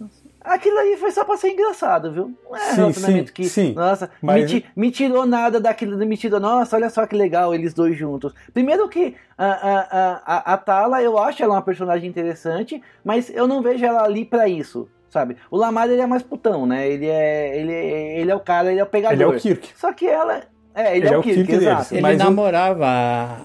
Aquilo 0.44 0.78
aí 0.78 0.98
foi 0.98 1.10
só 1.12 1.24
pra 1.24 1.38
ser 1.38 1.52
engraçado, 1.52 2.12
viu? 2.12 2.34
Não 2.50 2.56
é 2.56 2.60
Sim, 2.60 2.76
relacionamento 2.76 3.28
sim, 3.30 3.34
que. 3.34 3.44
sim. 3.50 3.74
Nossa, 3.74 4.10
Mas- 4.22 4.52
me, 4.52 4.66
me 4.76 4.92
tirou 4.92 5.26
nada 5.26 5.60
daquilo. 5.60 5.98
Me 6.06 6.18
tirou, 6.18 6.40
nossa, 6.40 6.76
olha 6.76 6.90
só 6.90 7.06
que 7.08 7.16
legal 7.16 7.54
eles 7.56 7.74
dois 7.74 7.98
juntos. 7.98 8.34
Primeiro 8.54 8.88
que 8.90 9.16
a, 9.38 9.46
a, 9.46 9.80
a, 9.80 10.22
a, 10.26 10.54
a 10.54 10.58
Tala, 10.58 11.02
eu 11.02 11.18
acho 11.18 11.42
ela 11.44 11.54
uma 11.56 11.62
personagem 11.62 12.10
interessante, 12.10 12.82
mas 13.06 13.30
eu 13.34 13.48
não 13.48 13.62
vejo 13.62 13.86
ela 13.86 14.04
ali 14.04 14.26
pra 14.26 14.48
isso, 14.48 14.90
sabe? 15.10 15.38
O 15.50 15.56
Lamar, 15.58 15.90
ele 15.90 16.02
é 16.02 16.06
mais 16.08 16.24
putão, 16.24 16.66
né? 16.66 16.88
Ele 16.90 17.08
é, 17.08 17.58
ele, 17.60 17.72
é- 17.74 18.20
ele 18.20 18.32
é 18.32 18.36
o 18.36 18.40
cara, 18.40 18.70
ele 18.72 18.80
é 18.80 18.84
o 18.84 18.88
pegador. 18.88 19.14
Ele 19.16 19.24
é 19.24 19.28
o 19.28 19.40
Kirk. 19.40 19.70
Só 19.78 19.94
que 19.94 20.06
ela. 20.08 20.42
É, 20.76 20.98
ele, 20.98 21.08
é, 21.08 21.18
o 21.18 21.22
Kirk, 21.22 21.36
Kirk 21.38 21.52
deles. 21.52 21.68
exato. 21.68 21.94
Ele 21.94 22.02
Mas 22.02 22.20
o- 22.20 22.24
namorava. 22.24 23.38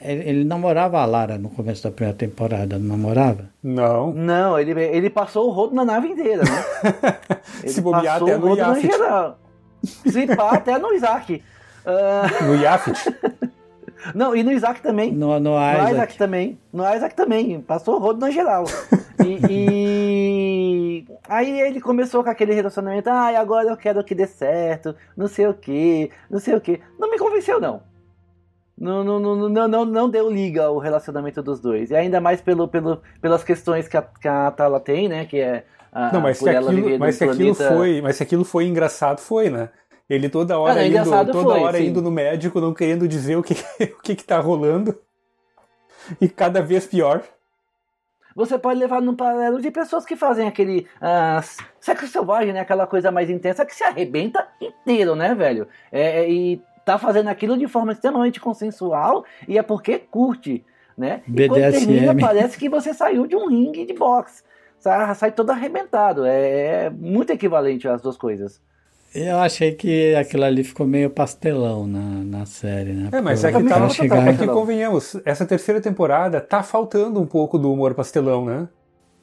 Ele, 0.00 0.28
ele 0.28 0.44
namorava 0.44 1.00
a 1.00 1.04
Lara 1.04 1.38
no 1.38 1.50
começo 1.50 1.82
da 1.82 1.90
primeira 1.90 2.16
temporada, 2.16 2.78
não 2.78 2.86
namorava? 2.96 3.46
Não. 3.62 4.12
Não, 4.12 4.58
ele, 4.58 4.70
ele 4.80 5.10
passou 5.10 5.48
o 5.48 5.50
rodo 5.50 5.74
na 5.74 5.84
nave 5.84 6.08
inteira, 6.08 6.42
né? 6.44 6.64
Ele 7.62 7.72
Se 7.72 7.80
bobear 7.80 8.20
passou 8.20 8.28
até 8.28 8.36
o 8.36 8.40
no 8.40 8.56
Yafit. 8.56 8.92
geral. 8.96 9.38
Se 9.82 10.26
pá, 10.36 10.50
até 10.52 10.78
no 10.78 10.92
Isaac. 10.92 11.42
Ah, 11.84 12.44
No 12.44 12.54
Yafit. 12.54 12.98
não, 14.14 14.36
e 14.36 14.44
no 14.44 14.52
Isaac 14.52 14.80
também. 14.80 15.10
No, 15.12 15.40
no 15.40 15.50
No 15.50 15.56
Isaac. 15.56 15.92
Isaac 15.92 16.18
também. 16.18 16.58
No 16.72 16.84
Isaac 16.94 17.14
também. 17.16 17.60
Passou 17.60 17.96
o 17.96 17.98
rodo 17.98 18.20
na 18.20 18.30
geral. 18.30 18.64
E, 19.20 19.40
e- 19.50 21.04
aí 21.28 21.60
ele 21.60 21.80
começou 21.80 22.22
com 22.22 22.30
aquele 22.30 22.54
relacionamento. 22.54 23.10
Ai, 23.10 23.34
agora 23.34 23.68
eu 23.68 23.76
quero 23.76 24.04
que 24.04 24.14
dê 24.14 24.28
certo. 24.28 24.94
Não 25.16 25.26
sei 25.26 25.48
o 25.48 25.54
que. 25.54 26.08
Não 26.30 26.38
sei 26.38 26.54
o 26.54 26.60
que. 26.60 26.80
Não 26.96 27.10
me 27.10 27.18
convenceu, 27.18 27.60
não. 27.60 27.82
Não, 28.80 29.02
não, 29.02 29.18
não, 29.18 29.48
não, 29.48 29.68
não, 29.68 29.84
não 29.84 30.08
deu 30.08 30.30
liga 30.30 30.70
o 30.70 30.78
relacionamento 30.78 31.42
dos 31.42 31.60
dois. 31.60 31.90
E 31.90 31.96
ainda 31.96 32.20
mais 32.20 32.40
pelo, 32.40 32.68
pelo, 32.68 33.02
pelas 33.20 33.42
questões 33.42 33.88
que 33.88 33.96
a, 33.96 34.02
que 34.02 34.28
a 34.28 34.50
Tala 34.52 34.78
tem, 34.78 35.08
né? 35.08 35.24
Que 35.24 35.40
é. 35.40 35.64
A, 35.92 36.12
Não, 36.12 36.20
mas 36.20 36.38
se 36.38 36.48
aquilo, 36.48 36.98
mas 36.98 37.16
se 37.16 37.24
aquilo 37.24 37.54
foi, 37.54 38.00
mas 38.00 38.16
se 38.16 38.22
aquilo 38.22 38.44
foi 38.44 38.66
engraçado, 38.66 39.20
foi, 39.20 39.50
né? 39.50 39.70
Ele 40.08 40.28
toda 40.28 40.58
hora 40.58 40.80
Ah, 40.80 40.86
indo, 40.86 41.04
toda 41.04 41.32
foi, 41.32 41.60
hora 41.60 41.78
sim. 41.78 41.86
indo 41.86 42.00
no 42.00 42.10
médico, 42.10 42.60
não 42.60 42.72
querendo 42.72 43.08
dizer 43.08 43.36
o 43.36 43.42
que 43.42 43.54
o 43.98 44.00
que, 44.00 44.14
que 44.14 44.24
tá 44.24 44.38
rolando. 44.38 44.96
E 46.20 46.28
cada 46.28 46.62
vez 46.62 46.86
pior. 46.86 47.22
Você 48.34 48.56
pode 48.56 48.78
levar 48.78 49.02
num 49.02 49.16
paralelo 49.16 49.60
de 49.60 49.68
pessoas 49.68 50.06
que 50.06 50.14
fazem 50.14 50.46
aquele 50.46 50.86
ah, 51.00 51.42
sexo 51.80 52.06
selvagem, 52.06 52.52
né? 52.52 52.60
Aquela 52.60 52.86
coisa 52.86 53.10
mais 53.10 53.28
intensa 53.28 53.66
que 53.66 53.74
se 53.74 53.82
arrebenta 53.82 54.46
inteiro, 54.60 55.16
né, 55.16 55.34
velho? 55.34 55.66
É, 55.90 56.20
é, 56.20 56.30
e 56.30 56.62
tá 56.88 56.98
fazendo 56.98 57.28
aquilo 57.28 57.58
de 57.58 57.68
forma 57.68 57.92
extremamente 57.92 58.40
consensual 58.40 59.24
e 59.46 59.58
é 59.58 59.62
porque 59.62 59.98
curte, 59.98 60.64
né? 60.96 61.20
E 61.28 61.46
quando 61.46 61.60
BDSM. 61.60 61.86
termina, 61.86 62.14
parece 62.16 62.56
que 62.56 62.68
você 62.68 62.94
saiu 62.94 63.26
de 63.26 63.36
um 63.36 63.46
ringue 63.46 63.84
de 63.84 63.92
boxe. 63.92 64.42
Sai, 64.78 65.14
sai 65.14 65.32
todo 65.32 65.50
arrebentado. 65.50 66.24
É, 66.24 66.86
é 66.86 66.90
muito 66.90 67.30
equivalente 67.30 67.86
às 67.86 68.00
duas 68.00 68.16
coisas. 68.16 68.58
Eu 69.14 69.38
achei 69.38 69.72
que 69.72 70.14
aquilo 70.14 70.44
ali 70.44 70.62
ficou 70.64 70.86
meio 70.86 71.10
pastelão 71.10 71.86
na, 71.86 72.00
na 72.00 72.46
série, 72.46 72.92
né? 72.92 73.08
É, 73.12 73.20
mas 73.20 73.42
é 73.44 73.52
que 73.52 73.62
tá, 73.64 73.88
chegar- 73.88 74.26
é 74.26 74.36
que 74.36 74.46
convenhamos, 74.48 75.16
essa 75.24 75.44
terceira 75.44 75.80
temporada 75.80 76.40
tá 76.40 76.62
faltando 76.62 77.20
um 77.20 77.26
pouco 77.26 77.58
do 77.58 77.72
humor 77.72 77.94
pastelão, 77.94 78.44
né? 78.44 78.68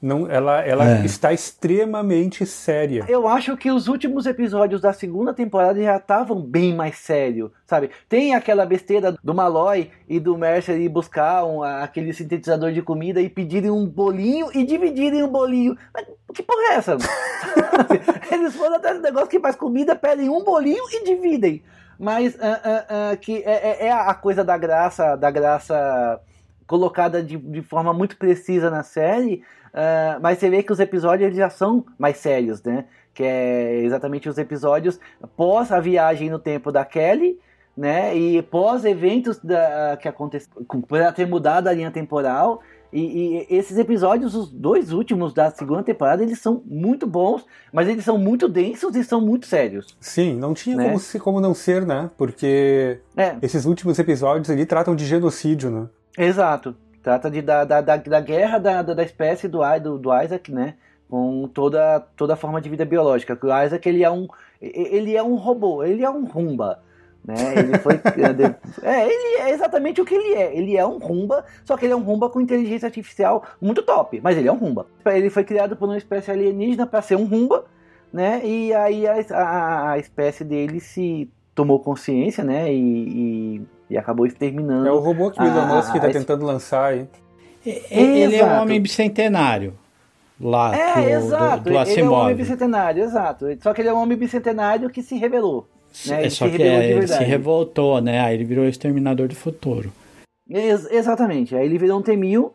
Não, 0.02 0.30
ela 0.30 0.62
ela 0.62 1.00
É. 1.00 1.06
está 1.06 1.34
extremamente 1.34 2.46
séria. 2.46 3.06
Eu 3.08 3.28
acho 3.28 3.58
que 3.58 3.72
os 3.72 3.88
últimos 3.88 4.26
episódios 4.28 4.80
da 4.82 4.94
segunda 4.94 5.34
temporada 5.34 5.82
já 5.82 5.98
estavam 5.98 6.40
bem 6.42 6.76
mais 6.76 6.98
sério, 6.98 7.52
sabe? 7.66 7.90
Tem 8.08 8.36
aquela 8.36 8.66
besteira 8.66 9.16
do 9.24 9.34
Malloy 9.34 9.90
e 10.08 10.20
do 10.20 10.38
Mercer 10.38 10.80
ir 10.80 10.90
buscar 10.90 11.44
um, 11.46 11.64
aquele 11.64 12.14
sintetizador 12.14 12.72
de 12.72 12.82
comida 12.84 13.20
e 13.22 13.30
pedirem 13.30 13.72
um 13.72 13.86
bolinho 13.88 14.50
e 14.54 14.64
dividirem 14.64 15.24
um 15.24 15.30
bolinho. 15.30 15.76
Mas 15.94 16.06
que 16.34 16.44
porra 16.44 16.74
é 16.74 16.76
essa? 16.76 16.98
Eles 18.32 18.56
foram 18.56 18.76
até 18.76 18.92
esse 18.92 19.02
negócio 19.02 19.28
que 19.30 19.40
faz 19.40 19.56
comida, 19.56 19.96
pedem 19.96 20.30
um 20.30 20.44
bolinho 20.44 20.84
e 20.92 21.04
dividem. 21.04 21.64
Mas 21.98 22.38
ah, 22.42 22.62
ah, 22.64 22.86
ah, 23.12 23.18
que 23.18 23.38
é, 23.46 23.86
é- 23.86 23.88
é 23.88 23.92
a 23.92 24.14
coisa 24.14 24.44
da 24.44 24.58
graça, 24.58 25.16
da 25.16 25.32
graça 25.32 26.20
colocada 26.68 27.24
de, 27.24 27.38
de 27.38 27.62
forma 27.62 27.94
muito 27.94 28.18
precisa 28.18 28.70
na 28.70 28.84
série, 28.84 29.44
ah, 29.76 30.18
mas 30.22 30.40
você 30.40 30.50
vê 30.50 30.64
que 30.64 30.72
os 30.72 30.80
episódios 30.80 31.28
eles 31.28 31.38
já 31.38 31.50
são 31.50 31.86
mais 32.00 32.18
sérios, 32.18 32.64
né? 32.64 32.86
Que 33.14 33.24
é 33.24 33.82
exatamente 33.84 34.28
os 34.30 34.38
episódios 34.38 35.00
pós 35.38 35.72
a 35.72 35.80
viagem 35.80 36.30
no 36.30 36.40
tempo 36.40 36.72
da 36.72 36.84
Kelly, 36.86 37.38
né? 37.78 38.16
E 38.16 38.42
pós 38.42 38.86
eventos 38.86 39.38
da, 39.40 39.98
que 40.02 40.08
aconteceram, 40.08 40.66
por 40.88 41.00
ela 41.00 41.12
ter 41.12 41.28
mudado 41.28 41.68
a 41.68 41.74
linha 41.74 41.92
temporal. 41.92 42.62
E, 42.94 43.02
e 43.50 43.56
esses 43.58 43.78
episódios, 43.78 44.34
os 44.36 44.50
dois 44.50 44.94
últimos 44.94 45.34
da 45.34 45.52
segunda 45.52 45.84
temporada, 45.84 46.24
eles 46.24 46.40
são 46.40 46.62
muito 46.66 47.06
bons, 47.06 47.46
mas 47.74 47.90
eles 47.90 48.06
são 48.06 48.18
muito 48.18 48.48
densos 48.48 48.96
e 48.96 49.04
são 49.04 49.20
muito 49.20 49.46
sérios. 49.48 49.98
Sim, 50.00 50.36
não 50.38 50.54
tinha 50.54 50.78
Né? 50.78 50.86
como, 50.86 51.00
se, 51.00 51.20
como 51.20 51.42
não 51.42 51.54
ser, 51.54 51.86
né? 51.86 52.10
Porque 52.18 53.02
É, 53.18 53.36
esses 53.42 53.66
últimos 53.66 54.00
episódios 54.00 54.50
ali 54.50 54.66
tratam 54.66 54.96
de 54.96 55.06
genocídio, 55.06 55.70
né? 55.70 55.88
Exato. 56.18 56.74
Trata 57.06 57.30
de, 57.30 57.40
da, 57.40 57.64
da, 57.64 57.82
da, 57.82 57.98
da 57.98 58.20
guerra 58.20 58.58
da, 58.58 58.82
da, 58.82 59.04
espécie 59.04 59.48
do, 59.48 59.60
do, 59.80 60.00
do 60.00 60.24
Isaac, 60.24 60.52
né? 60.52 60.74
Com 61.08 61.48
toda, 61.48 62.00
toda 62.00 62.34
a 62.34 62.36
forma 62.36 62.60
de 62.60 62.68
vida 62.68 62.84
biológica. 62.84 63.38
O 63.40 63.64
Isaac 63.64 63.88
ele 63.88 64.04
é 64.04 64.10
um, 64.10 64.28
ele 64.60 65.16
é 65.16 65.22
um 65.22 65.36
robô, 65.36 65.84
ele 65.84 66.04
é 66.04 66.10
um 66.10 66.26
rumba. 66.26 66.82
Né? 67.24 67.36
Ele 67.58 67.78
foi. 67.78 67.94
é, 68.82 69.06
ele 69.06 69.38
é 69.40 69.52
exatamente 69.52 70.02
o 70.02 70.06
que 70.06 70.16
ele 70.16 70.34
é. 70.34 70.58
Ele 70.58 70.76
é 70.76 70.84
um 70.84 70.98
rumba, 70.98 71.46
só 71.64 71.78
que 71.78 71.86
ele 71.86 71.94
é 71.94 71.96
um 71.96 72.02
rumba 72.02 72.28
com 72.28 72.42
inteligência 72.42 72.88
artificial 72.88 73.44
muito 73.62 73.84
top. 73.84 74.20
Mas 74.24 74.36
ele 74.36 74.48
é 74.48 74.52
um 74.52 74.58
rumba. 74.58 74.88
Ele 75.06 75.30
foi 75.30 75.44
criado 75.44 75.76
por 75.76 75.88
uma 75.88 76.00
espécie 76.00 76.32
alienígena 76.32 76.88
para 76.88 77.04
ser 77.04 77.18
um 77.18 77.26
rumba, 77.26 77.66
né? 78.12 78.42
E 78.44 78.74
aí 78.74 79.06
a, 79.06 79.14
a, 79.32 79.92
a 79.92 80.00
espécie 80.00 80.44
dele 80.44 80.80
se 80.80 81.32
tomou 81.54 81.80
consciência, 81.80 82.44
né? 82.44 82.74
E, 82.74 82.78
e, 83.58 83.62
e 83.90 83.98
acabou 83.98 84.26
exterminando. 84.26 84.88
É 84.88 84.92
o 84.92 85.00
robô 85.00 85.32
que 85.32 85.40
o 85.42 85.44
Elon 85.46 85.66
Musk 85.68 85.96
está 85.96 86.10
esse- 86.10 86.20
tentando 86.20 86.46
lançar 86.46 86.86
aí. 86.94 87.08
Ele 87.90 88.36
é 88.36 88.46
um 88.46 88.62
homem 88.62 88.80
bicentenário. 88.82 89.74
Lá, 90.40 90.76
É, 90.76 90.94
do, 90.96 91.02
do- 91.02 91.10
exato. 91.26 91.64
do, 91.64 91.70
ele 91.70 92.02
é 92.02 92.04
um 92.04 92.14
homem 92.14 92.36
bicentenário, 92.36 93.04
exato. 93.04 93.46
Só 93.62 93.74
que 93.74 93.82
ele 93.82 93.88
é 93.90 93.94
um 93.94 93.98
homem 94.02 94.18
bicentenário 94.18 94.90
que 94.90 95.02
se 95.02 95.16
rebelou. 95.18 95.66
Né? 96.06 96.18
É 96.18 96.22
Ele 96.24 96.30
só 96.30 96.46
se 96.46 96.56
que 96.58 96.62
é, 96.62 96.80
de 96.80 96.86
ele 96.92 97.08
se 97.08 97.24
revoltou, 97.24 98.02
né? 98.02 98.20
Aí 98.20 98.34
ele 98.36 98.44
virou 98.44 98.66
o 98.66 98.68
exterminador 98.68 99.30
do 99.30 99.36
futuro. 99.36 99.94
Ex- 100.50 100.92
exatamente. 100.92 101.56
Aí 101.56 101.66
ele 101.66 101.78
virou 101.78 102.00
um 102.00 102.02
T-1000, 102.02 102.52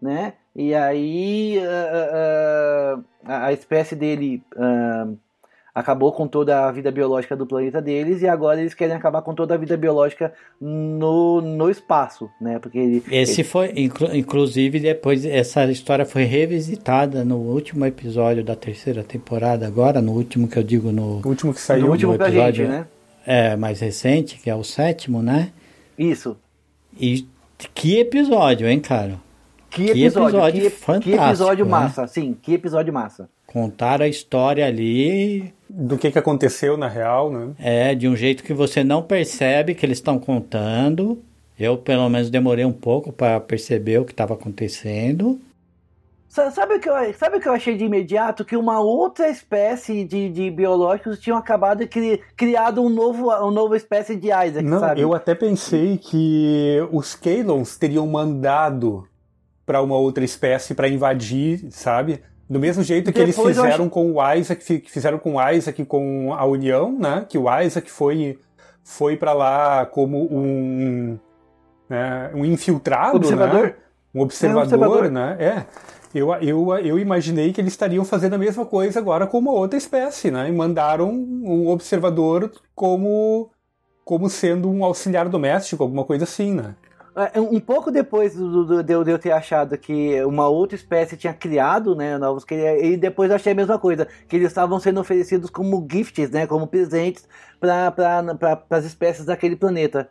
né? 0.00 0.32
E 0.56 0.74
aí 0.74 1.60
ah, 1.62 2.00
ah, 2.14 3.00
ah, 3.26 3.46
a 3.48 3.52
espécie 3.52 3.94
dele 3.94 4.42
acabou 5.78 6.12
com 6.12 6.26
toda 6.26 6.66
a 6.66 6.72
vida 6.72 6.90
biológica 6.90 7.36
do 7.36 7.46
planeta 7.46 7.80
deles 7.80 8.22
e 8.22 8.28
agora 8.28 8.60
eles 8.60 8.74
querem 8.74 8.94
acabar 8.94 9.22
com 9.22 9.34
toda 9.34 9.54
a 9.54 9.56
vida 9.56 9.76
biológica 9.76 10.32
no, 10.60 11.40
no 11.40 11.70
espaço, 11.70 12.28
né? 12.40 12.58
Porque 12.58 12.78
ele, 12.78 13.02
Esse 13.10 13.42
foi, 13.44 13.72
inclu- 13.76 14.14
inclusive, 14.14 14.80
depois 14.80 15.24
essa 15.24 15.64
história 15.70 16.04
foi 16.04 16.24
revisitada 16.24 17.24
no 17.24 17.36
último 17.36 17.84
episódio 17.86 18.42
da 18.44 18.54
terceira 18.56 19.02
temporada, 19.02 19.66
agora, 19.66 20.00
no 20.02 20.12
último 20.12 20.48
que 20.48 20.58
eu 20.58 20.62
digo 20.62 20.90
no 20.92 21.20
O 21.24 21.28
último 21.28 21.52
que 21.52 21.58
ele, 21.58 21.66
saiu. 21.66 21.84
no 21.86 21.90
último 21.92 22.12
no 22.12 22.18
pra 22.18 22.28
episódio, 22.28 22.66
gente, 22.66 22.74
né? 22.76 22.86
é, 23.26 23.56
mais 23.56 23.80
recente, 23.80 24.38
que 24.38 24.48
é 24.50 24.54
o 24.54 24.64
sétimo, 24.64 25.22
né? 25.22 25.50
Isso. 25.98 26.36
E 26.98 27.26
que 27.74 27.98
episódio, 27.98 28.68
hein, 28.68 28.80
cara? 28.80 29.18
Que 29.70 29.84
Que 29.92 30.02
episódio, 30.02 30.38
episódio 30.38 30.62
que, 30.62 30.70
fantástico, 30.70 31.16
que 31.18 31.24
episódio 31.26 31.64
né? 31.64 31.70
massa, 31.70 32.06
sim, 32.06 32.36
que 32.40 32.54
episódio 32.54 32.92
massa. 32.92 33.28
Contaram 33.50 34.04
a 34.04 34.08
história 34.08 34.66
ali 34.66 35.52
Do 35.68 35.96
que, 35.96 36.10
que 36.10 36.18
aconteceu 36.18 36.76
na 36.76 36.86
real, 36.86 37.30
né? 37.32 37.48
É, 37.58 37.94
de 37.94 38.06
um 38.06 38.14
jeito 38.14 38.42
que 38.44 38.52
você 38.52 38.84
não 38.84 39.02
percebe 39.02 39.74
que 39.74 39.84
eles 39.86 39.98
estão 39.98 40.18
contando. 40.18 41.22
Eu, 41.58 41.76
pelo 41.78 42.08
menos, 42.08 42.30
demorei 42.30 42.64
um 42.64 42.72
pouco 42.72 43.10
para 43.10 43.40
perceber 43.40 43.98
o 43.98 44.04
que 44.04 44.12
estava 44.12 44.34
acontecendo. 44.34 45.40
Sa- 46.28 46.50
Sabe 46.50 46.74
o, 46.74 46.80
que 46.80 46.88
eu, 46.90 47.14
sabe 47.14 47.38
o 47.38 47.40
que 47.40 47.48
eu 47.48 47.52
achei 47.54 47.74
de 47.74 47.84
imediato? 47.84 48.44
Que 48.44 48.54
uma 48.56 48.80
outra 48.80 49.28
espécie 49.30 50.04
de, 50.04 50.28
de 50.28 50.50
biológicos 50.50 51.18
tinham 51.18 51.38
acabado 51.38 51.78
de 51.78 51.86
cri, 51.86 52.20
criado 52.36 52.82
um 52.82 52.90
novo, 52.90 53.28
uma 53.28 53.50
nova 53.50 53.76
espécie 53.76 54.14
de 54.14 54.26
Isaac, 54.28 54.62
Não, 54.62 54.78
sabe? 54.78 55.00
eu 55.00 55.14
até 55.14 55.34
pensei 55.34 55.96
que 55.96 56.86
os 56.92 57.14
Kalons 57.14 57.76
teriam 57.78 58.06
mandado 58.06 59.08
para 59.64 59.82
uma 59.82 59.96
outra 59.96 60.22
espécie 60.22 60.74
para 60.74 60.86
invadir, 60.88 61.66
sabe? 61.70 62.20
Do 62.48 62.58
mesmo 62.58 62.82
jeito 62.82 63.12
que 63.12 63.20
eles 63.20 63.36
Depois 63.36 63.56
eu 63.56 63.62
fizeram 63.64 63.84
achei- 63.84 63.90
com 63.90 64.12
o 64.14 64.34
Isaac, 64.34 64.80
que 64.80 64.90
fizeram 64.90 65.18
com 65.18 65.34
o 65.36 65.50
Isaac 65.50 65.84
com 65.84 66.32
a 66.32 66.44
União, 66.46 66.90
né? 66.98 67.26
Que 67.28 67.36
o 67.36 67.44
Isaac 67.60 67.90
foi 67.90 68.38
foi 68.82 69.16
para 69.18 69.34
lá 69.34 69.84
como 69.84 70.26
um 70.34 71.18
né, 71.90 72.30
um 72.34 72.44
infiltrado, 72.44 73.16
Observador? 73.16 73.66
né? 73.66 73.74
Um 74.14 74.20
observador, 74.22 74.62
É, 74.62 74.62
um 74.62 74.80
observador. 74.80 75.10
né? 75.10 75.36
É. 75.38 75.64
Eu, 76.14 76.32
eu, 76.36 76.74
eu 76.78 76.98
imaginei 76.98 77.52
que 77.52 77.60
eles 77.60 77.74
estariam 77.74 78.02
fazendo 78.04 78.32
a 78.34 78.38
mesma 78.38 78.64
coisa 78.64 78.98
agora 78.98 79.26
com 79.26 79.38
uma 79.38 79.52
outra 79.52 79.76
espécie, 79.76 80.30
né? 80.30 80.48
E 80.48 80.52
mandaram 80.52 81.10
um 81.10 81.68
observador 81.68 82.50
como 82.74 83.50
como 84.04 84.30
sendo 84.30 84.70
um 84.70 84.82
auxiliar 84.84 85.28
doméstico, 85.28 85.82
alguma 85.82 86.02
coisa 86.02 86.24
assim, 86.24 86.54
né? 86.54 86.74
É, 87.34 87.40
um 87.40 87.58
pouco 87.58 87.90
depois 87.90 88.34
do, 88.34 88.64
do, 88.64 88.82
de, 88.82 88.92
eu, 88.92 89.18
ter 89.18 89.32
achado 89.32 89.76
que 89.76 90.22
uma 90.24 90.48
outra 90.48 90.76
espécie 90.76 91.16
tinha 91.16 91.34
criado, 91.34 91.94
né, 91.96 92.16
novos 92.16 92.44
e 92.50 92.96
depois 92.96 93.30
achei 93.30 93.52
a 93.52 93.56
mesma 93.56 93.78
coisa, 93.78 94.06
que 94.28 94.36
eles 94.36 94.48
estavam 94.48 94.78
sendo 94.78 95.00
oferecidos 95.00 95.50
como 95.50 95.86
gifts, 95.90 96.30
né, 96.30 96.46
como 96.46 96.66
presentes 96.66 97.26
para 97.60 97.90
pra, 97.90 98.62
as 98.70 98.84
espécies 98.84 99.24
daquele 99.24 99.56
planeta. 99.56 100.08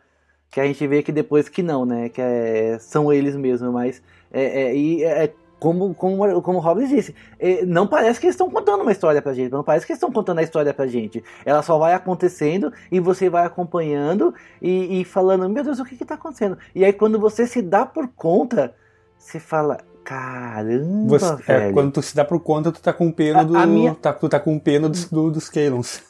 Que 0.50 0.60
a 0.60 0.64
gente 0.66 0.86
vê 0.86 1.02
que 1.02 1.12
depois 1.12 1.48
que 1.48 1.62
não, 1.62 1.84
né, 1.84 2.08
que 2.08 2.20
é, 2.20 2.78
são 2.78 3.12
eles 3.12 3.36
mesmos, 3.36 3.72
mas 3.72 4.02
é, 4.30 4.62
é, 4.62 4.76
e 4.76 5.02
é, 5.04 5.32
como, 5.58 5.94
como, 5.94 6.42
como 6.42 6.58
o 6.58 6.60
Robles 6.60 6.88
disse, 6.88 7.14
é, 7.38 7.64
não 7.64 7.86
parece 7.86 8.20
que 8.20 8.26
eles 8.26 8.34
estão 8.34 8.50
contando 8.50 8.82
uma 8.82 8.92
história 8.92 9.20
pra 9.20 9.34
gente, 9.34 9.50
não 9.50 9.64
parece 9.64 9.84
que 9.84 9.92
eles 9.92 9.98
estão 9.98 10.12
contando 10.12 10.38
a 10.38 10.42
história 10.42 10.72
pra 10.72 10.86
gente. 10.86 11.22
Ela 11.44 11.62
só 11.62 11.78
vai 11.78 11.94
acontecendo 11.94 12.72
e 12.90 13.00
você 13.00 13.28
vai 13.28 13.44
acompanhando 13.44 14.34
e, 14.62 15.00
e 15.00 15.04
falando, 15.04 15.48
meu 15.48 15.64
Deus, 15.64 15.78
o 15.78 15.84
que 15.84 15.96
que 15.96 16.04
tá 16.04 16.14
acontecendo? 16.14 16.56
E 16.74 16.84
aí 16.84 16.92
quando 16.92 17.18
você 17.18 17.46
se 17.46 17.60
dá 17.60 17.84
por 17.84 18.08
conta, 18.08 18.74
você 19.18 19.40
fala, 19.40 19.78
caramba, 20.04 21.18
você, 21.18 21.52
é, 21.52 21.72
quando 21.72 21.92
tu 21.92 22.02
se 22.02 22.14
dá 22.14 22.24
por 22.24 22.40
conta, 22.40 22.72
tu 22.72 22.80
tá 22.80 22.92
com 22.92 23.10
pena 23.10 23.44
do. 23.44 23.56
A, 23.56 23.62
a 23.62 23.66
minha... 23.66 23.94
tá, 23.94 24.12
tu 24.12 24.28
tá 24.28 24.38
com 24.38 24.58
pena 24.58 24.88
dos, 24.88 25.06
do, 25.06 25.30
dos 25.30 25.48
Kalons. 25.48 26.02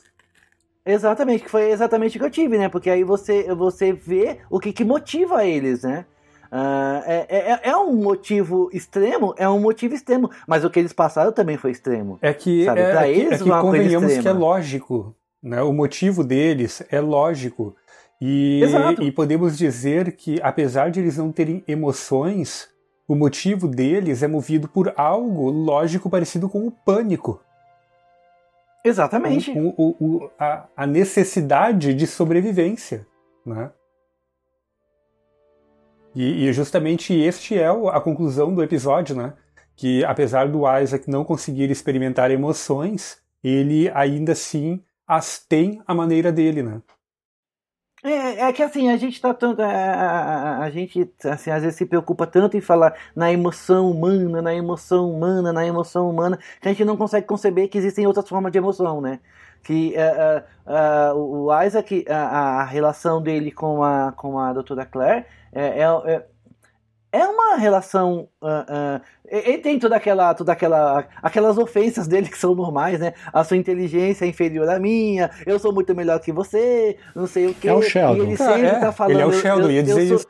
Exatamente, 0.84 1.44
que 1.44 1.50
foi 1.50 1.70
exatamente 1.70 2.16
o 2.16 2.20
que 2.20 2.26
eu 2.26 2.30
tive, 2.30 2.56
né? 2.56 2.68
Porque 2.68 2.88
aí 2.88 3.04
você, 3.04 3.54
você 3.54 3.92
vê 3.92 4.38
o 4.48 4.58
que, 4.58 4.72
que 4.72 4.84
motiva 4.84 5.44
eles, 5.44 5.82
né? 5.82 6.06
Uh, 6.50 7.02
é, 7.06 7.26
é, 7.28 7.60
é, 7.70 7.76
um 7.76 7.94
motivo 7.94 8.70
extremo, 8.72 9.34
é 9.36 9.48
um 9.48 9.60
motivo 9.60 9.94
extremo, 9.94 10.30
mas 10.46 10.64
o 10.64 10.70
que 10.70 10.78
eles 10.78 10.92
passaram 10.92 11.30
também 11.30 11.56
foi 11.56 11.70
extremo. 11.70 12.18
É 12.22 12.32
que, 12.32 12.64
sabe? 12.64 12.80
É, 12.80 12.90
pra 12.90 13.08
é 13.08 13.12
eles, 13.12 13.40
é 13.40 13.44
que 13.44 13.50
convenhamos 13.50 14.16
que 14.16 14.28
é 14.28 14.32
lógico, 14.32 15.14
né? 15.42 15.62
O 15.62 15.72
motivo 15.72 16.24
deles 16.24 16.82
é 16.90 17.00
lógico. 17.00 17.76
E, 18.20 18.62
e 19.00 19.12
podemos 19.12 19.56
dizer 19.56 20.12
que, 20.12 20.40
apesar 20.42 20.90
de 20.90 21.00
eles 21.00 21.18
não 21.18 21.30
terem 21.30 21.62
emoções, 21.68 22.68
o 23.06 23.14
motivo 23.14 23.68
deles 23.68 24.22
é 24.22 24.26
movido 24.26 24.68
por 24.68 24.92
algo 24.96 25.50
lógico 25.50 26.10
parecido 26.10 26.48
com 26.48 26.66
o 26.66 26.70
pânico. 26.70 27.40
Exatamente. 28.84 29.50
O, 29.50 29.74
o, 29.76 29.96
o, 30.00 30.30
a, 30.38 30.66
a 30.76 30.86
necessidade 30.86 31.94
de 31.94 32.06
sobrevivência. 32.06 33.06
Né? 33.44 33.70
E, 36.14 36.46
e 36.46 36.52
justamente 36.52 37.12
este 37.14 37.58
é 37.58 37.68
a 37.68 38.00
conclusão 38.00 38.54
do 38.54 38.62
episódio, 38.62 39.16
né? 39.16 39.34
Que 39.76 40.04
apesar 40.04 40.48
do 40.48 40.62
Isaac 40.80 41.08
não 41.08 41.24
conseguir 41.24 41.70
experimentar 41.70 42.30
emoções, 42.30 43.18
ele 43.42 43.90
ainda 43.94 44.32
assim 44.32 44.82
as 45.06 45.38
tem 45.38 45.80
à 45.86 45.94
maneira 45.94 46.30
dele, 46.32 46.62
né? 46.62 46.82
É, 48.02 48.42
é 48.48 48.52
que 48.52 48.62
assim, 48.62 48.88
a 48.90 48.96
gente 48.96 49.20
tá 49.20 49.34
tanto. 49.34 49.60
A, 49.60 49.66
a, 49.66 50.64
a, 50.64 50.70
gente 50.70 51.12
assim, 51.24 51.50
às 51.50 51.62
vezes 51.62 51.76
se 51.76 51.84
preocupa 51.84 52.26
tanto 52.26 52.56
em 52.56 52.60
falar 52.60 52.94
na 53.14 53.32
emoção 53.32 53.90
humana, 53.90 54.40
na 54.40 54.54
emoção 54.54 55.10
humana, 55.10 55.52
na 55.52 55.66
emoção 55.66 56.08
humana, 56.08 56.38
que 56.60 56.68
a 56.68 56.72
gente 56.72 56.84
não 56.84 56.96
consegue 56.96 57.26
conceber 57.26 57.68
que 57.68 57.76
existem 57.76 58.06
outras 58.06 58.28
formas 58.28 58.52
de 58.52 58.58
emoção, 58.58 59.00
né? 59.00 59.18
Que 59.62 59.94
uh, 59.96 61.12
uh, 61.14 61.14
uh, 61.14 61.46
o 61.46 61.62
Isaac, 61.62 62.04
a, 62.08 62.60
a 62.60 62.64
relação 62.64 63.20
dele 63.20 63.50
com 63.50 63.82
a, 63.82 64.12
com 64.12 64.38
a 64.38 64.52
doutora 64.52 64.86
Claire 64.86 65.26
é, 65.52 65.80
é, 65.80 66.24
é, 67.12 67.26
uma 67.26 67.56
relação. 67.56 68.28
Uh, 68.40 68.46
uh, 68.46 69.00
ele 69.26 69.58
tem 69.58 69.78
toda 69.78 69.96
aquela, 69.96 70.34
toda 70.34 70.52
aquela, 70.52 71.06
aquelas 71.22 71.58
ofensas 71.58 72.06
dele 72.08 72.28
que 72.28 72.38
são 72.38 72.54
normais, 72.54 73.00
né? 73.00 73.14
A 73.32 73.44
sua 73.44 73.56
inteligência 73.56 74.24
é 74.24 74.28
inferior 74.28 74.68
à 74.68 74.78
minha, 74.78 75.30
eu 75.46 75.58
sou 75.58 75.72
muito 75.72 75.94
melhor 75.94 76.18
que 76.20 76.32
você, 76.32 76.96
não 77.14 77.26
sei 77.26 77.46
o 77.46 77.54
que. 77.54 77.68
É 77.68 77.72
o 77.72 77.82
Sheldon. 77.82 78.22
E 78.22 78.26
ele 78.26 78.36
sempre 78.36 78.66
ah, 78.66 78.76
é. 78.76 78.80
tá 78.80 78.92
falando. 78.92 79.12
Ele 79.12 79.22
é 79.22 79.26
o 79.26 79.32
Sheldon, 79.32 79.66
eu, 79.66 79.72
ia 79.72 79.82
dizer 79.82 80.06
sou, 80.06 80.16
isso. 80.16 80.26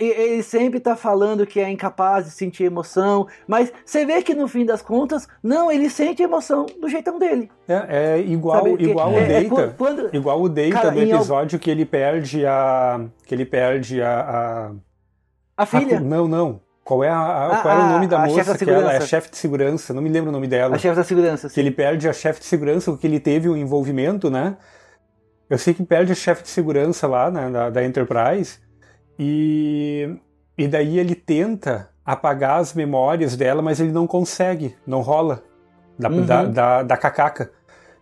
Ele 0.00 0.42
sempre 0.42 0.80
tá 0.80 0.96
falando 0.96 1.46
que 1.46 1.60
é 1.60 1.70
incapaz 1.70 2.24
de 2.24 2.30
sentir 2.32 2.64
emoção, 2.64 3.28
mas 3.46 3.72
você 3.84 4.04
vê 4.04 4.20
que 4.20 4.34
no 4.34 4.48
fim 4.48 4.64
das 4.64 4.82
contas, 4.82 5.28
não, 5.42 5.70
ele 5.70 5.88
sente 5.88 6.22
emoção 6.22 6.66
do 6.80 6.88
jeitão 6.88 7.18
dele. 7.18 7.50
É, 7.68 8.16
é 8.16 8.20
igual, 8.20 8.66
igual 8.78 9.12
o 9.12 9.14
é, 9.14 9.32
é 9.32 9.44
Data. 9.44 9.74
Quando, 9.78 10.10
igual 10.12 10.42
o 10.42 10.48
Data 10.48 10.70
cara, 10.70 10.90
do 10.90 11.00
episódio 11.00 11.58
que 11.58 11.70
ele 11.70 11.84
perde 11.84 12.44
a. 12.44 13.06
que 13.24 13.34
ele 13.34 13.44
perde 13.44 14.02
a. 14.02 14.72
A, 15.56 15.62
a 15.62 15.66
filha? 15.66 15.98
A, 15.98 16.00
não, 16.00 16.26
não. 16.26 16.60
Qual, 16.82 17.02
é 17.02 17.08
a, 17.08 17.46
a, 17.46 17.62
qual 17.62 17.74
era 17.74 17.84
o 17.84 17.88
nome 17.88 18.06
da 18.06 18.18
moça 18.20 18.56
que 18.56 18.70
ela 18.70 18.92
é 18.92 19.00
chefe 19.00 19.30
de 19.30 19.36
segurança? 19.36 19.92
Não 19.92 20.00
me 20.00 20.08
lembro 20.08 20.30
o 20.30 20.32
nome 20.32 20.46
dela. 20.46 20.76
A 20.76 20.78
chefe 20.78 20.94
da 20.94 21.02
segurança. 21.02 21.48
Sim. 21.48 21.54
Que 21.54 21.60
ele 21.60 21.72
perde 21.72 22.08
a 22.08 22.12
chefe 22.12 22.40
de 22.40 22.46
segurança, 22.46 22.92
porque 22.92 23.06
ele 23.06 23.18
teve 23.18 23.48
um 23.48 23.56
envolvimento, 23.56 24.30
né? 24.30 24.56
Eu 25.48 25.58
sei 25.58 25.74
que 25.74 25.84
perde 25.84 26.12
a 26.12 26.14
chefe 26.14 26.42
de 26.42 26.48
segurança 26.48 27.06
lá, 27.06 27.30
né, 27.30 27.50
da, 27.50 27.70
da 27.70 27.84
Enterprise. 27.84 28.58
E, 29.18 30.16
e 30.56 30.68
daí 30.68 30.98
ele 30.98 31.14
tenta 31.14 31.90
apagar 32.04 32.60
as 32.60 32.72
memórias 32.74 33.36
dela, 33.36 33.62
mas 33.62 33.80
ele 33.80 33.92
não 33.92 34.06
consegue, 34.06 34.76
não 34.86 35.00
rola 35.00 35.42
da, 35.98 36.08
uhum. 36.08 36.24
da, 36.24 36.44
da, 36.44 36.82
da 36.82 36.96
cacaca. 36.96 37.50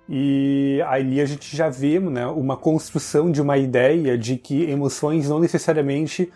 E 0.08 0.82
ali 0.86 1.20
a 1.20 1.24
gente 1.24 1.56
já 1.56 1.68
vê 1.68 1.98
né, 1.98 2.26
uma 2.26 2.56
construção 2.56 3.30
de 3.30 3.40
uma 3.40 3.56
ideia 3.56 4.18
de 4.18 4.36
que 4.36 4.64
emoções 4.70 5.28
não 5.28 5.38
necessariamente 5.38 6.30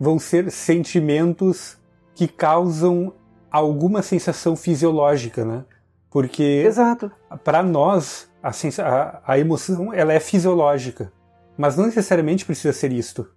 vão 0.00 0.18
ser 0.18 0.50
sentimentos 0.50 1.78
que 2.14 2.26
causam 2.26 3.12
alguma 3.50 4.02
sensação 4.02 4.56
fisiológica, 4.56 5.44
né? 5.44 5.64
Porque 6.10 6.68
para 7.44 7.62
nós 7.62 8.28
a, 8.42 8.50
a, 8.82 9.22
a 9.26 9.38
emoção 9.38 9.92
ela 9.92 10.12
é 10.12 10.20
fisiológica, 10.20 11.12
mas 11.56 11.76
não 11.76 11.86
necessariamente 11.86 12.44
precisa 12.44 12.72
ser 12.72 12.92
isto. 12.92 13.28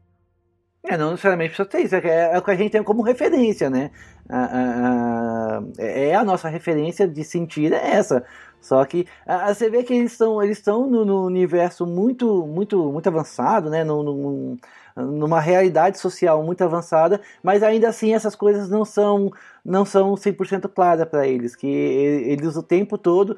É, 0.89 0.97
não 0.97 1.11
necessariamente 1.11 1.49
precisa 1.53 1.67
ter 1.67 1.83
isso, 1.83 1.95
é, 1.95 2.33
é, 2.33 2.37
o 2.37 2.41
que 2.41 2.51
a 2.51 2.55
gente 2.55 2.71
tem 2.71 2.83
como 2.83 3.01
referência, 3.01 3.69
né? 3.69 3.91
A, 4.29 4.37
a, 4.37 5.57
a, 5.57 5.61
é 5.77 6.15
a 6.15 6.23
nossa 6.23 6.47
referência 6.47 7.07
de 7.07 7.23
sentir 7.23 7.73
é 7.73 7.91
essa. 7.91 8.23
Só 8.61 8.83
que 8.85 9.05
você 9.47 9.69
vê 9.69 9.83
que 9.83 9.93
eles 9.93 10.13
estão 10.13 10.41
eles 10.41 10.57
estão 10.57 10.87
no, 10.89 11.05
no, 11.05 11.25
universo 11.25 11.85
muito 11.85 12.45
muito 12.47 12.91
muito 12.91 13.07
avançado, 13.07 13.69
né? 13.69 13.83
No, 13.83 14.01
no, 14.03 14.57
numa 15.03 15.39
realidade 15.39 15.99
social 15.99 16.43
muito 16.43 16.63
avançada, 16.63 17.21
mas 17.43 17.61
ainda 17.61 17.87
assim 17.89 18.13
essas 18.13 18.35
coisas 18.35 18.69
não 18.69 18.83
são 18.83 19.31
não 19.63 19.83
são 19.83 20.13
100% 20.13 20.69
claras 20.73 21.05
para 21.09 21.27
eles, 21.27 21.53
que 21.53 21.67
eles 21.67 22.55
o 22.55 22.63
tempo 22.63 22.97
todo 22.97 23.35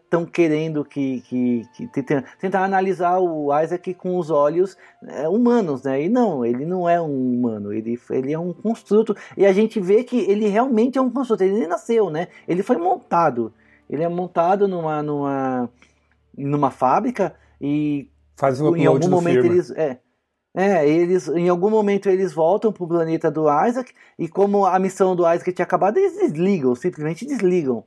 estão 0.00 0.22
uh, 0.22 0.24
uh, 0.24 0.30
querendo 0.30 0.84
que, 0.84 1.20
que, 1.22 1.68
que 1.74 1.88
tentar, 1.88 2.62
analisar 2.64 3.18
o 3.18 3.48
Isaac 3.60 3.92
com 3.94 4.16
os 4.18 4.30
olhos 4.30 4.76
uh, 5.02 5.28
humanos, 5.28 5.82
né? 5.82 6.04
E 6.04 6.08
não, 6.08 6.46
ele 6.46 6.64
não 6.64 6.88
é 6.88 7.00
um 7.00 7.34
humano, 7.34 7.72
ele, 7.72 8.00
ele 8.10 8.32
é 8.32 8.38
um 8.38 8.52
construto, 8.52 9.16
e 9.36 9.44
a 9.44 9.52
gente 9.52 9.80
vê 9.80 10.04
que 10.04 10.16
ele 10.30 10.46
realmente 10.46 10.96
é 10.96 11.02
um 11.02 11.10
construto, 11.10 11.42
ele 11.42 11.66
nasceu, 11.66 12.08
né? 12.08 12.28
Ele 12.46 12.62
foi 12.62 12.76
montado, 12.76 13.52
ele 13.90 14.04
é 14.04 14.08
montado 14.08 14.68
numa, 14.68 15.02
numa, 15.02 15.68
numa 16.38 16.70
fábrica 16.70 17.34
e 17.60 18.08
Faz 18.36 18.60
um 18.60 18.76
em 18.76 18.86
algum 18.86 19.08
momento 19.08 19.40
firma. 19.40 19.54
eles... 19.54 19.70
É, 19.70 19.98
é, 20.56 20.88
eles 20.88 21.28
em 21.28 21.50
algum 21.50 21.68
momento 21.68 22.08
eles 22.08 22.32
voltam 22.32 22.72
pro 22.72 22.88
planeta 22.88 23.30
do 23.30 23.42
Isaac 23.42 23.92
e 24.18 24.26
como 24.26 24.64
a 24.64 24.78
missão 24.78 25.14
do 25.14 25.22
Isaac 25.22 25.52
tinha 25.52 25.64
acabado, 25.64 25.98
eles 25.98 26.16
desligam, 26.16 26.74
simplesmente 26.74 27.26
desligam 27.26 27.84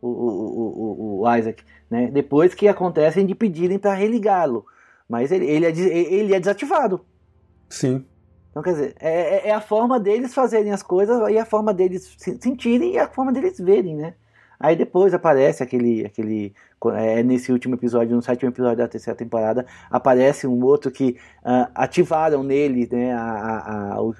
o, 0.00 0.08
o, 0.08 1.20
o, 1.20 1.20
o 1.20 1.36
Isaac, 1.36 1.62
né? 1.90 2.10
Depois 2.10 2.54
que 2.54 2.66
acontecem 2.68 3.26
de 3.26 3.34
pedirem 3.34 3.78
para 3.78 3.92
religá-lo, 3.92 4.64
mas 5.06 5.30
ele, 5.30 5.44
ele, 5.44 5.66
é, 5.66 5.70
ele 5.70 6.34
é 6.34 6.40
desativado. 6.40 7.02
Sim. 7.68 8.02
Então, 8.50 8.62
quer 8.62 8.70
dizer, 8.70 8.94
é, 8.98 9.10
é, 9.10 9.48
é 9.48 9.52
a 9.52 9.60
forma 9.60 10.00
deles 10.00 10.32
fazerem 10.32 10.72
as 10.72 10.82
coisas 10.82 11.20
e 11.30 11.36
a 11.36 11.44
forma 11.44 11.74
deles 11.74 12.16
sentirem 12.16 12.94
e 12.94 12.98
a 12.98 13.06
forma 13.06 13.30
deles 13.30 13.60
verem, 13.60 13.94
né? 13.94 14.14
Aí 14.58 14.74
depois 14.74 15.12
aparece 15.12 15.62
aquele, 15.62 16.04
aquele 16.04 16.54
é, 16.94 17.22
nesse 17.22 17.52
último 17.52 17.74
episódio, 17.74 18.16
no 18.16 18.22
sétimo 18.22 18.50
episódio 18.50 18.78
da 18.78 18.88
terceira 18.88 19.16
temporada, 19.16 19.66
aparece 19.90 20.46
um 20.46 20.64
outro 20.64 20.90
que 20.90 21.16
uh, 21.44 21.70
ativaram 21.74 22.42
nele 22.42 22.88
né, 22.90 23.12
a, 23.12 23.20
a, 23.20 23.94
a, 23.94 24.02
os, 24.02 24.16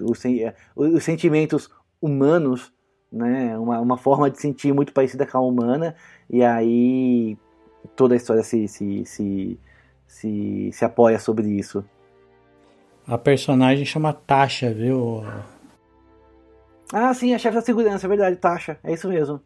os, 0.74 1.04
sentimentos 1.04 1.70
humanos, 2.00 2.72
né, 3.10 3.58
uma, 3.58 3.80
uma 3.80 3.96
forma 3.96 4.30
de 4.30 4.40
sentir 4.40 4.72
muito 4.72 4.92
parecida 4.92 5.26
com 5.26 5.38
a 5.38 5.40
humana, 5.40 5.94
e 6.28 6.42
aí 6.42 7.38
toda 7.94 8.14
a 8.14 8.16
história 8.16 8.42
se, 8.42 8.68
se, 8.68 9.04
se, 9.04 9.58
se, 10.06 10.70
se 10.72 10.84
apoia 10.84 11.18
sobre 11.18 11.48
isso. 11.48 11.84
A 13.06 13.16
personagem 13.16 13.84
chama 13.84 14.12
Tasha, 14.12 14.72
viu? 14.74 15.22
Ah, 16.92 17.14
sim, 17.14 17.34
a 17.34 17.38
chefe 17.38 17.54
da 17.54 17.62
segurança, 17.62 18.06
é 18.06 18.08
verdade, 18.08 18.36
Tasha, 18.36 18.78
é 18.82 18.92
isso 18.92 19.08
mesmo. 19.08 19.40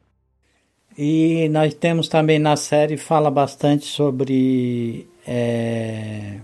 E 1.02 1.48
nós 1.48 1.72
temos 1.72 2.08
também 2.08 2.38
na 2.38 2.56
série 2.56 2.98
fala 2.98 3.30
bastante 3.30 3.86
sobre 3.86 5.08
é, 5.26 6.34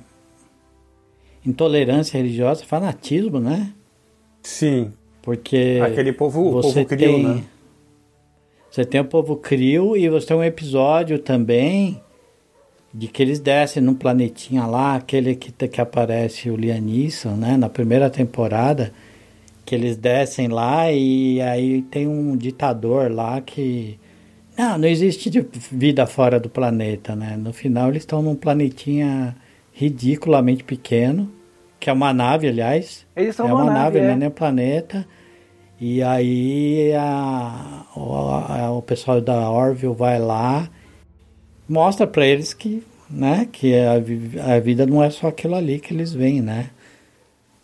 intolerância 1.45 2.17
religiosa, 2.17 2.65
fanatismo, 2.65 3.39
né? 3.39 3.71
Sim. 4.43 4.95
Porque 5.21 5.79
aquele 5.85 6.11
povo, 6.11 6.53
você 6.53 6.85
povo 6.85 6.87
crio, 6.87 6.99
tem, 6.99 7.23
né? 7.23 7.45
Você 8.71 8.87
tem 8.87 8.99
o 8.99 9.05
povo 9.05 9.37
crio 9.37 9.95
e 9.95 10.09
você 10.09 10.29
tem 10.29 10.37
um 10.39 10.43
episódio 10.43 11.19
também 11.19 12.01
de 12.95 13.09
que 13.09 13.23
eles 13.23 13.39
descem 13.39 13.83
num 13.83 13.95
planetinha 13.95 14.65
lá, 14.65 14.95
aquele 14.95 15.35
que, 15.35 15.53
que 15.53 15.81
aparece 15.83 16.49
o 16.49 16.57
Liam 16.57 16.81
Neeson, 16.81 17.37
né, 17.37 17.59
na 17.59 17.69
primeira 17.69 18.09
temporada, 18.09 18.91
que 19.67 19.75
eles 19.75 19.99
descem 19.99 20.49
lá 20.49 20.91
e 20.91 21.43
aí 21.43 21.83
tem 21.83 22.07
um 22.09 22.35
ditador 22.35 23.13
lá 23.13 23.39
que 23.43 23.99
não, 24.57 24.79
não 24.79 24.89
existe 24.89 25.31
vida 25.73 26.07
fora 26.07 26.41
do 26.41 26.49
planeta, 26.49 27.15
né? 27.17 27.37
No 27.37 27.53
final 27.53 27.89
eles 27.91 28.03
estão 28.03 28.23
num 28.23 28.35
planetinha 28.35 29.37
ridiculamente 29.73 30.65
pequeno, 30.65 31.31
que 31.79 31.91
é 31.91 31.93
uma 31.93 32.13
nave, 32.13 32.49
aliás. 32.49 33.07
Eles 33.15 33.37
são 33.37 33.49
é 33.49 33.53
uma, 33.53 33.65
uma 33.65 33.73
nave, 33.73 34.01
nave, 34.01 34.13
é. 34.13 34.17
não 34.17 34.27
é 34.27 34.29
um 34.29 34.33
planeta. 34.33 35.07
E 35.81 36.03
aí 36.03 36.93
a, 36.95 37.85
a- 37.95 38.71
o 38.73 38.83
pessoal 38.83 39.21
da 39.21 39.51
Orville 39.51 39.95
vai 39.95 40.19
lá, 40.19 40.71
mostra 41.69 42.07
pra 42.07 42.27
eles 42.27 42.55
que, 42.55 42.83
né, 43.11 43.47
que 43.51 43.75
a, 43.75 43.95
a 44.57 44.61
vida 44.61 44.87
não 44.87 45.03
é 45.03 45.11
só 45.11 45.29
aquilo 45.29 45.55
ali 45.55 45.79
que 45.81 45.93
eles 45.95 46.13
veem, 46.13 46.41
né? 46.43 46.71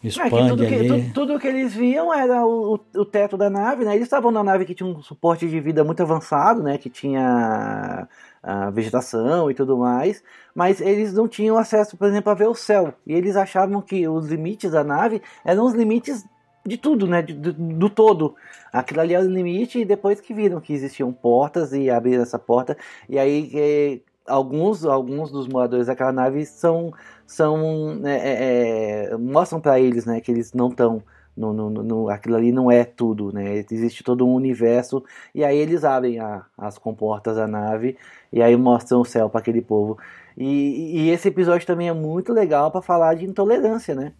É, 0.05 0.09
que 0.09 0.09
Expande 0.09 0.49
tudo, 0.49 0.67
que, 0.67 0.75
ali. 0.75 0.89
tu- 0.89 1.15
tudo 1.15 1.39
que 1.39 1.47
eles 1.47 1.73
viam 1.75 2.13
era 2.13 2.45
o, 2.45 2.75
o- 2.97 3.05
teto 3.05 3.37
da 3.37 3.49
nave, 3.49 3.85
né? 3.85 3.93
Eles 3.95 4.05
estavam 4.07 4.31
na 4.33 4.43
nave 4.43 4.65
que 4.65 4.75
tinha 4.75 4.89
um 4.89 5.01
suporte 5.01 5.49
de 5.49 5.61
vida 5.61 5.85
muito 5.85 6.03
avançado, 6.03 6.63
né? 6.63 6.77
Que 6.77 6.91
tinha 6.91 8.09
a 8.43 8.71
vegetação 8.71 9.49
e 9.51 9.55
tudo 9.55 9.79
mais, 9.79 10.23
mas 10.53 10.81
eles 10.81 11.13
não 11.13 11.29
tinham 11.29 11.57
acesso, 11.57 11.97
por 11.97 12.09
exemplo, 12.09 12.31
a 12.33 12.35
ver 12.35 12.49
o 12.49 12.55
céu. 12.55 12.93
E 13.07 13.13
eles 13.13 13.37
achavam 13.37 13.81
que 13.81 14.07
os 14.09 14.27
limites 14.27 14.73
da 14.73 14.83
nave 14.83 15.23
eram 15.45 15.65
os 15.65 15.75
limites 15.75 16.25
de 16.67 16.77
tudo, 16.77 17.07
né? 17.07 17.23
Do, 17.23 17.53
do 17.53 17.89
todo. 17.91 18.35
Aquilo 18.73 19.01
ali 19.01 19.15
era 19.15 19.25
o 19.25 19.29
limite 19.31 19.79
e 19.81 19.85
depois 19.85 20.21
que 20.21 20.35
viram 20.35 20.61
que 20.61 20.73
existiam 20.73 21.13
portas 21.13 21.73
e 21.73 21.89
abriram 21.91 22.23
essa 22.23 22.39
porta, 22.39 22.77
e 23.09 23.19
aí 23.19 23.51
eh, 23.55 24.01
alguns, 24.27 24.85
alguns 24.85 25.31
dos 25.31 25.47
moradores 25.49 25.87
daquela 25.87 26.13
nave 26.13 26.45
são 26.47 26.93
são 27.27 27.95
né, 27.97 28.19
é, 28.19 29.09
é, 29.13 29.17
mostram 29.17 29.61
para 29.61 29.81
eles 29.81 30.05
né 30.05 30.21
que 30.21 30.31
eles 30.31 30.53
não 30.53 30.69
estão 30.69 31.03
no, 31.37 31.53
no, 31.53 31.71
no- 31.71 32.09
aquilo 32.11 32.37
ali 32.37 32.53
não 32.53 32.71
é 32.71 32.85
tudo 32.85 33.33
né 33.33 33.65
existe 33.71 34.05
todo 34.05 34.27
um 34.27 34.35
universo 34.35 35.03
e 35.35 35.43
aí 35.43 35.57
eles 35.57 35.83
abrem 35.83 36.19
a- 36.21 36.45
as 36.59 36.77
comportas 36.77 37.37
da 37.37 37.47
nave 37.47 37.97
e 38.33 38.43
aí 38.43 38.55
mostram 38.57 39.01
o 39.01 39.05
céu 39.05 39.31
para 39.31 39.41
aquele 39.41 39.63
povo 39.63 39.97
e, 40.37 41.01
e 41.05 41.11
esse 41.11 41.29
episódio 41.29 41.67
também 41.67 41.89
é 41.89 41.93
muito 41.95 42.33
legal 42.35 42.71
para 42.71 42.83
falar 42.83 43.15
de 43.15 43.25
intolerância 43.25 43.95
né 43.95 44.13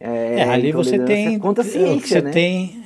É, 0.00 0.42
ali 0.42 0.72
você 0.72 0.98
tem. 0.98 1.38
contra 1.38 1.62
a 1.62 1.66
ciência 1.66 2.18
você 2.18 2.22
né 2.22 2.30
tem 2.32 2.82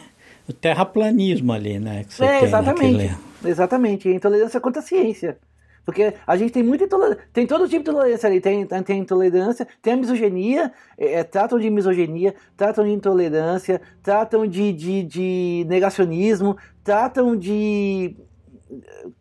o 0.48 0.52
terraplanismo 0.52 1.52
ali, 1.52 1.78
né? 1.80 2.04
É, 2.20 2.44
exatamente. 2.44 2.92
naquele- 3.06 3.16
Exatamente. 3.44 4.08
Intolerância 4.08 4.60
contra 4.60 4.80
a 4.80 4.84
ciência. 4.84 5.38
Porque 5.86 6.14
a 6.26 6.36
gente 6.36 6.52
tem 6.52 6.64
muita 6.64 6.82
intolerância. 6.82 7.24
Tem 7.32 7.46
todo 7.46 7.68
tipo 7.68 7.84
de 7.84 7.90
intolerância 7.90 8.28
ali. 8.28 8.40
Tem, 8.40 8.66
tem 8.66 8.98
intolerância, 8.98 9.68
tem 9.80 9.92
a 9.92 9.96
misoginia, 9.96 10.72
é, 10.98 11.20
é, 11.20 11.24
tratam 11.24 11.60
de 11.60 11.70
misoginia, 11.70 12.34
tratam 12.56 12.84
de 12.84 12.90
intolerância, 12.90 13.80
tratam 14.02 14.44
de, 14.48 14.72
de, 14.72 15.04
de 15.04 15.64
negacionismo, 15.68 16.56
tratam 16.82 17.36
de 17.36 18.16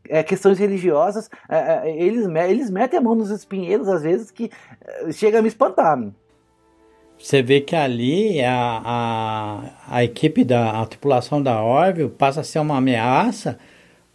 é, 0.09 0.23
questões 0.23 0.57
religiosas. 0.57 1.29
É, 1.47 1.87
é, 1.87 2.03
eles, 2.03 2.25
eles 2.49 2.71
metem 2.71 2.97
a 2.97 3.01
mão 3.01 3.13
nos 3.13 3.29
espinheiros, 3.29 3.87
às 3.87 4.01
vezes, 4.01 4.31
que 4.31 4.49
é, 4.81 5.11
chega 5.11 5.37
a 5.37 5.41
me 5.43 5.47
espantar. 5.47 5.99
Você 7.19 7.43
vê 7.43 7.61
que 7.61 7.75
ali 7.75 8.41
a, 8.41 8.81
a, 8.83 9.97
a 9.97 10.03
equipe 10.03 10.43
da 10.43 10.81
a 10.81 10.85
tripulação 10.87 11.41
da 11.41 11.63
Orville 11.63 12.09
passa 12.09 12.41
a 12.41 12.43
ser 12.43 12.57
uma 12.57 12.77
ameaça 12.77 13.59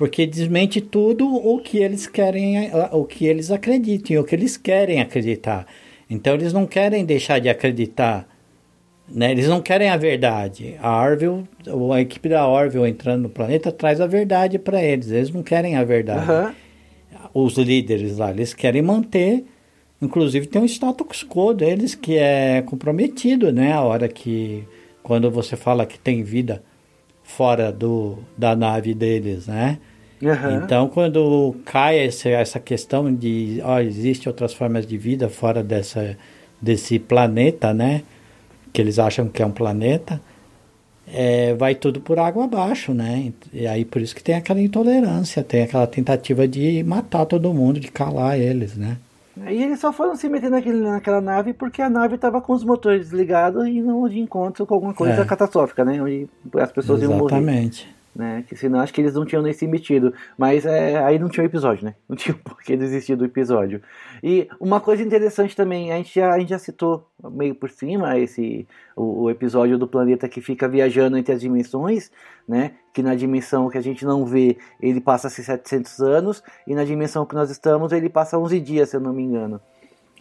porque 0.01 0.27
desmente 0.27 0.81
tudo 0.81 1.27
o 1.29 1.61
que 1.61 1.77
eles 1.77 2.07
querem, 2.07 2.71
o 2.91 3.05
que 3.05 3.27
eles 3.27 3.51
acreditam, 3.51 4.19
o 4.19 4.25
que 4.25 4.35
eles 4.35 4.57
querem 4.57 4.99
acreditar. 4.99 5.67
Então 6.09 6.33
eles 6.33 6.55
não 6.55 6.67
querem 6.67 7.05
deixar 7.05 7.39
de 7.39 7.51
acreditar, 7.51 8.27
né? 9.07 9.31
Eles 9.31 9.47
não 9.47 9.61
querem 9.61 9.91
a 9.91 9.99
verdade. 9.99 10.75
A 10.81 11.03
Orville, 11.05 11.45
a 11.93 12.01
equipe 12.01 12.31
da 12.31 12.49
Orville 12.49 12.89
entrando 12.89 13.25
no 13.25 13.29
planeta 13.29 13.71
traz 13.71 14.01
a 14.01 14.07
verdade 14.07 14.59
para 14.59 14.83
eles. 14.83 15.11
Eles 15.11 15.31
não 15.31 15.43
querem 15.43 15.77
a 15.77 15.85
verdade 15.85 16.31
Aham. 16.31 16.55
os 17.35 17.59
líderes 17.59 18.17
lá, 18.17 18.31
eles 18.31 18.55
querem 18.55 18.81
manter, 18.81 19.45
inclusive 20.01 20.47
tem 20.47 20.63
um 20.63 20.65
status 20.65 21.23
quo 21.29 21.53
deles 21.53 21.95
que 21.95 22.17
é 22.17 22.63
comprometido, 22.63 23.53
né? 23.53 23.75
A 23.75 23.83
hora 23.83 24.09
que, 24.09 24.65
quando 25.03 25.31
você 25.31 25.57
fala 25.57 25.85
que 25.85 25.99
tem 25.99 26.23
vida 26.23 26.63
fora 27.23 27.71
do, 27.71 28.17
da 28.35 28.57
nave 28.57 28.95
deles, 28.95 29.47
né? 29.47 29.79
Aham. 30.23 30.63
Então, 30.65 30.89
quando 30.89 31.57
cai 31.65 31.99
essa, 31.99 32.61
questão 32.61 33.13
de, 33.13 33.61
ó, 33.65 33.81
existe 33.81 34.29
outras 34.29 34.53
formas 34.53 34.87
de 34.87 34.99
vida 34.99 35.29
fora 35.29 35.63
dessa, 35.63 36.17
desse 36.61 36.99
planeta, 36.99 37.73
né? 37.73 38.03
Que 38.73 38.81
eles 38.81 38.99
acham 38.99 39.29
que 39.29 39.43
é 39.43 39.47
um 39.47 39.51
planeta, 39.51 40.21
é, 41.13 41.55
vai 41.55 41.75
tudo 41.75 42.01
por 42.01 42.19
água 42.19 42.45
abaixo, 42.45 42.93
né? 42.93 43.33
E 43.53 43.67
aí 43.67 43.85
por 43.85 44.01
isso 44.01 44.15
que 44.15 44.23
tem 44.23 44.35
aquela 44.35 44.61
intolerância, 44.61 45.43
tem 45.43 45.63
aquela 45.63 45.87
tentativa 45.87 46.47
de 46.47 46.83
matar 46.85 47.25
todo 47.27 47.53
mundo, 47.53 47.81
de 47.81 47.91
calar 47.91 48.39
eles, 48.39 48.77
né? 48.77 48.97
E 49.49 49.63
eles 49.63 49.81
só 49.81 49.93
foram 49.93 50.15
se 50.17 50.29
meter 50.29 50.51
naquele, 50.51 50.81
naquela 50.81 51.21
nave 51.21 51.55
porque 51.55 51.81
a 51.81 51.89
nave 51.89 52.17
estava 52.17 52.41
com 52.43 52.53
os 52.53 52.63
motores 52.63 53.01
desligados 53.09 53.67
e 53.67 53.81
não 53.81 54.07
de 54.09 54.19
encontro 54.19 54.67
com 54.67 54.75
alguma 54.75 54.93
coisa 54.93 55.23
É. 55.23 55.25
catastrófica, 55.25 55.85
né? 55.85 56.01
Onde 56.03 56.29
as 56.57 56.71
pessoas 56.71 57.01
iam 57.01 57.13
morrer. 57.13 57.37
Exatamente. 57.37 57.89
Né? 58.15 58.45
Que 58.49 58.57
senão 58.57 58.81
acho 58.81 58.93
que 58.93 59.01
eles 59.01 59.15
não 59.15 59.25
tinham 59.25 59.43
nem 59.43 59.53
se 59.53 59.67
metido. 59.67 60.13
Mas 60.37 60.67
é, 60.67 60.99
aí 60.99 61.19
não 61.19 61.29
tinha 61.29 61.45
o 61.45 61.47
episódio, 61.47 61.85
né? 61.85 61.95
Não 62.09 62.17
tinha 62.17 62.35
por 62.35 62.61
que 62.61 62.77
desistir 62.77 63.15
do 63.15 63.25
episódio. 63.25 63.81
E 64.23 64.49
uma 64.59 64.81
coisa 64.81 65.03
interessante 65.03 65.55
também, 65.55 65.93
a 65.93 65.97
gente 65.97 66.15
já, 66.15 66.33
a 66.33 66.39
gente 66.39 66.51
já 66.51 66.59
citou 66.59 67.09
meio 67.33 67.55
por 67.55 67.71
cima 67.71 68.19
esse 68.19 68.67
o, 68.97 69.23
o 69.23 69.31
episódio 69.31 69.79
do 69.79 69.87
planeta 69.87 70.29
que 70.29 70.41
fica 70.41 70.69
viajando 70.69 71.17
entre 71.17 71.33
as 71.33 71.41
dimensões, 71.41 72.11
né? 72.49 72.73
Que 72.93 73.03
na 73.03 73.15
dimensão 73.15 73.71
que 73.71 73.79
a 73.79 73.83
gente 73.83 74.05
não 74.05 74.27
vê, 74.27 74.59
ele 74.81 75.01
passa-se 75.01 75.45
700 75.45 76.01
anos, 76.01 76.43
e 76.67 76.75
na 76.75 76.85
dimensão 76.85 77.25
que 77.25 77.35
nós 77.35 77.51
estamos, 77.51 77.93
ele 77.93 78.09
passa 78.09 78.39
11 78.39 78.61
dias, 78.61 78.89
se 78.91 78.97
eu 78.97 79.01
não 79.01 79.13
me 79.13 79.23
engano. 79.23 79.61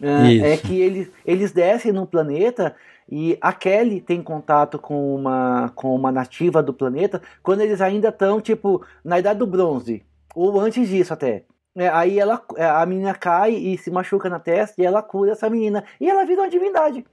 Ah, 0.02 0.32
é 0.32 0.56
que 0.56 0.80
eles, 0.80 1.10
eles 1.26 1.52
descem 1.52 1.92
no 1.92 2.06
planeta 2.06 2.74
e 3.10 3.36
a 3.40 3.52
Kelly 3.52 4.00
tem 4.00 4.22
contato 4.22 4.78
com 4.78 5.14
uma, 5.16 5.72
com 5.74 5.94
uma 5.94 6.12
nativa 6.12 6.62
do 6.62 6.72
planeta 6.72 7.20
quando 7.42 7.60
eles 7.62 7.80
ainda 7.80 8.08
estão, 8.10 8.40
tipo, 8.40 8.84
na 9.04 9.18
idade 9.18 9.40
do 9.40 9.46
bronze. 9.46 10.04
Ou 10.34 10.60
antes 10.60 10.88
disso 10.88 11.12
até. 11.12 11.44
É, 11.74 11.88
aí 11.88 12.18
ela, 12.20 12.40
a 12.78 12.86
menina 12.86 13.14
cai 13.14 13.52
e 13.54 13.76
se 13.78 13.90
machuca 13.90 14.28
na 14.28 14.38
testa 14.38 14.80
e 14.80 14.84
ela 14.84 15.02
cura 15.02 15.32
essa 15.32 15.50
menina. 15.50 15.82
E 16.00 16.08
ela 16.08 16.24
vira 16.24 16.42
uma 16.42 16.48
divindade. 16.48 17.04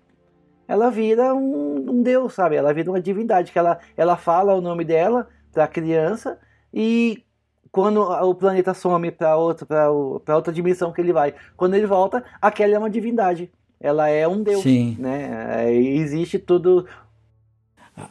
Ela 0.68 0.92
vira 0.92 1.34
um, 1.34 1.90
um 1.90 2.04
deus, 2.04 2.34
sabe? 2.34 2.56
Ela 2.56 2.74
vira 2.74 2.92
uma 2.92 3.02
divindade. 3.02 3.52
que 3.52 3.58
ela, 3.58 3.80
ela 3.96 4.18
fala 4.18 4.54
o 4.54 4.62
nome 4.62 4.86
dela 4.86 5.28
pra 5.52 5.68
criança 5.68 6.38
e 6.72 7.24
quando 7.72 8.02
o 8.02 8.36
planeta 8.36 8.74
some 8.74 9.12
para 9.12 9.36
outra, 9.36 9.90
outra 9.90 10.54
dimensão 10.54 10.92
que 10.92 11.02
ele 11.02 11.14
vai, 11.14 11.34
quando 11.56 11.76
ele 11.76 11.86
volta, 11.86 12.24
a 12.42 12.52
Kelly 12.52 12.74
é 12.74 12.80
uma 12.80 12.90
divindade. 12.90 13.52
Ela 13.80 14.10
é 14.10 14.28
um 14.28 14.42
deus, 14.42 14.64
Sim. 14.64 14.96
né? 15.00 15.66
É, 15.68 15.74
existe 15.74 16.40
tudo. 16.40 16.86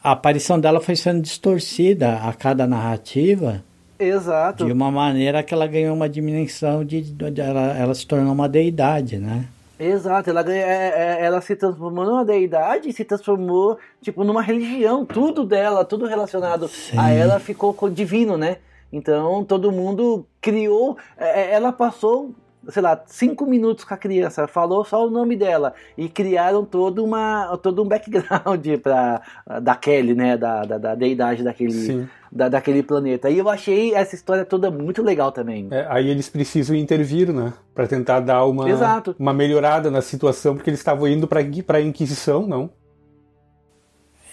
A 0.02 0.12
aparição 0.12 0.58
dela 0.58 0.80
foi 0.80 0.96
sendo 0.96 1.20
distorcida 1.22 2.16
a 2.16 2.32
cada 2.32 2.66
narrativa 2.66 3.62
Exato. 3.98 4.64
de 4.64 4.72
uma 4.72 4.90
maneira 4.90 5.42
que 5.42 5.54
ela 5.54 5.66
ganhou 5.66 5.94
uma 5.94 6.08
dimensão 6.08 6.84
de, 6.84 7.00
de- 7.02 7.40
ela, 7.40 7.76
ela 7.76 7.94
se 7.94 8.06
tornou 8.06 8.32
uma 8.32 8.48
deidade, 8.48 9.18
né? 9.18 9.46
Exato, 9.78 10.30
ela, 10.30 10.40
é- 10.50 10.58
é- 10.58 11.18
ela 11.24 11.40
se 11.40 11.54
transformou 11.54 12.04
numa 12.04 12.24
deidade 12.24 12.88
e 12.88 12.92
se 12.92 13.04
transformou, 13.04 13.78
tipo, 14.00 14.24
numa 14.24 14.42
religião. 14.42 15.04
Tudo 15.04 15.44
dela, 15.44 15.84
tudo 15.84 16.06
relacionado 16.06 16.66
Sim. 16.68 16.98
a 16.98 17.10
ela 17.10 17.38
ficou 17.38 17.74
co- 17.74 17.90
divino, 17.90 18.36
né? 18.38 18.56
Então 18.92 19.44
todo 19.44 19.70
mundo 19.70 20.26
criou. 20.40 20.96
Ela 21.18 21.72
passou, 21.72 22.34
sei 22.68 22.82
lá, 22.82 23.02
cinco 23.06 23.46
minutos 23.46 23.84
com 23.84 23.94
a 23.94 23.96
criança, 23.96 24.46
falou 24.46 24.84
só 24.84 25.06
o 25.06 25.10
nome 25.10 25.36
dela 25.36 25.74
e 25.96 26.08
criaram 26.08 26.64
todo, 26.64 27.04
uma, 27.04 27.56
todo 27.62 27.82
um 27.82 27.86
background 27.86 28.66
pra, 28.82 29.20
da 29.62 29.74
Kelly, 29.74 30.14
né? 30.14 30.36
Da, 30.36 30.62
da, 30.62 30.78
da 30.78 30.94
deidade 30.94 31.42
daquele, 31.42 31.72
Sim. 31.72 32.08
da, 32.30 32.48
daquele 32.48 32.82
planeta. 32.82 33.30
E 33.30 33.38
eu 33.38 33.48
achei 33.48 33.94
essa 33.94 34.14
história 34.14 34.44
toda 34.44 34.70
muito 34.70 35.02
legal 35.02 35.30
também. 35.32 35.68
É, 35.70 35.86
aí 35.88 36.08
eles 36.08 36.28
precisam 36.28 36.74
intervir, 36.76 37.32
né? 37.32 37.52
Pra 37.74 37.86
tentar 37.86 38.20
dar 38.20 38.44
uma, 38.44 38.68
Exato. 38.68 39.14
uma 39.18 39.32
melhorada 39.32 39.90
na 39.90 40.00
situação, 40.00 40.54
porque 40.54 40.70
eles 40.70 40.80
estavam 40.80 41.06
indo 41.08 41.26
pra, 41.28 41.40
pra 41.66 41.80
Inquisição, 41.80 42.46
não? 42.46 42.70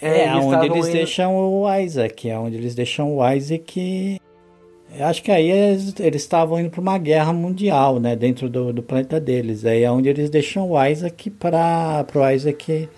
É, 0.02 0.28
eles 0.28 0.44
onde 0.44 0.66
eles 0.66 0.86
indo- 0.86 0.92
deixam 0.92 1.34
o 1.36 1.74
Isaac, 1.78 2.28
é 2.28 2.38
onde 2.38 2.56
eles 2.56 2.74
deixam 2.74 3.16
o 3.16 3.30
Isaac. 3.32 4.20
Eu 4.96 5.06
acho 5.06 5.22
que 5.22 5.30
aí 5.30 5.50
eles 5.50 5.98
eles 5.98 6.22
estavam 6.22 6.60
indo 6.60 6.70
para 6.70 6.80
uma 6.80 6.98
guerra 6.98 7.32
mundial, 7.32 7.98
né, 7.98 8.14
dentro 8.14 8.48
do, 8.48 8.72
do 8.72 8.82
planeta 8.82 9.18
deles. 9.20 9.64
Aí 9.64 9.82
é 9.82 9.90
onde 9.90 10.08
eles 10.08 10.30
deixam 10.30 10.70
o 10.70 10.86
Isaac 10.86 11.30
para 11.30 12.06
o 12.14 12.30
Isaac 12.30 12.88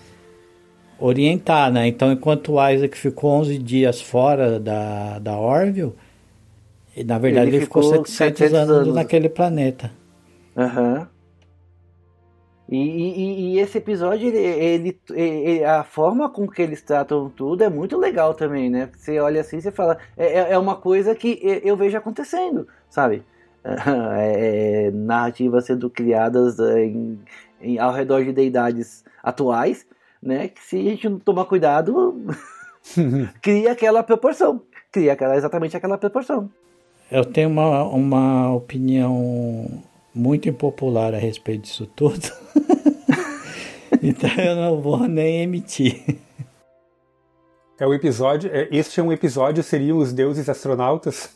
orientar, 0.99 1.71
né? 1.71 1.87
Então, 1.87 2.11
enquanto 2.11 2.53
o 2.53 2.69
Isaac 2.69 2.97
ficou 2.97 3.31
11 3.31 3.57
dias 3.57 4.01
fora 4.01 4.59
da, 4.59 5.19
da 5.19 5.39
Orville, 5.39 5.93
na 7.05 7.19
verdade 7.19 7.49
Ele 7.49 7.57
ele, 7.57 7.65
ficou, 7.65 7.83
ficou 7.83 8.05
700, 8.05 8.37
700 8.37 8.53
anos, 8.53 8.77
anos. 8.77 8.95
naquele 8.95 9.29
planeta. 9.29 9.91
Aham. 10.55 11.07
E, 12.69 12.77
e, 12.77 13.55
e 13.55 13.59
esse 13.59 13.77
episódio, 13.77 14.27
ele, 14.27 14.39
ele, 14.39 15.01
ele, 15.11 15.63
a 15.63 15.83
forma 15.83 16.29
com 16.29 16.45
que 16.45 16.61
eles 16.61 16.81
tratam 16.81 17.29
tudo 17.29 17.63
é 17.63 17.69
muito 17.69 17.97
legal 17.97 18.33
também, 18.33 18.69
né? 18.69 18.89
Você 18.93 19.19
olha 19.19 19.39
assim 19.39 19.57
e 19.57 19.71
fala, 19.71 19.97
é, 20.17 20.39
é, 20.39 20.51
é 20.51 20.57
uma 20.57 20.75
coisa 20.75 21.15
que 21.15 21.39
eu 21.63 21.77
vejo 21.77 21.97
acontecendo, 21.97 22.67
sabe? 22.89 23.23
É, 23.67 24.85
é, 24.87 24.91
narrativas 24.91 25.65
sendo 25.65 25.89
criadas 25.89 26.57
em, 26.57 27.19
em, 27.59 27.77
ao 27.77 27.91
redor 27.91 28.23
de 28.23 28.31
deidades 28.31 29.03
atuais, 29.21 29.85
né? 30.23 30.47
Que 30.47 30.63
se 30.63 30.77
a 30.77 30.83
gente 30.83 31.09
não 31.09 31.19
tomar 31.19 31.43
cuidado, 31.45 32.21
cria 33.41 33.73
aquela 33.73 34.03
proporção. 34.03 34.61
Cria 34.89 35.11
aquela, 35.11 35.35
exatamente 35.35 35.75
aquela 35.75 35.97
proporção. 35.97 36.49
Eu 37.11 37.25
tenho 37.25 37.49
uma, 37.49 37.83
uma 37.83 38.53
opinião 38.53 39.83
muito 40.17 40.49
impopular 40.49 41.13
a 41.13 41.17
respeito 41.17 41.61
disso 41.61 41.85
tudo. 41.95 42.31
então 44.01 44.29
eu 44.37 44.55
não 44.55 44.81
vou 44.81 45.07
nem 45.07 45.43
emitir. 45.43 46.19
É 47.79 47.85
o 47.85 47.93
episódio. 47.93 48.49
É, 48.51 48.67
este 48.71 48.99
é 48.99 49.03
um 49.03 49.11
episódio, 49.11 49.63
seriam 49.63 49.99
os 49.99 50.11
deuses 50.11 50.49
astronautas? 50.49 51.29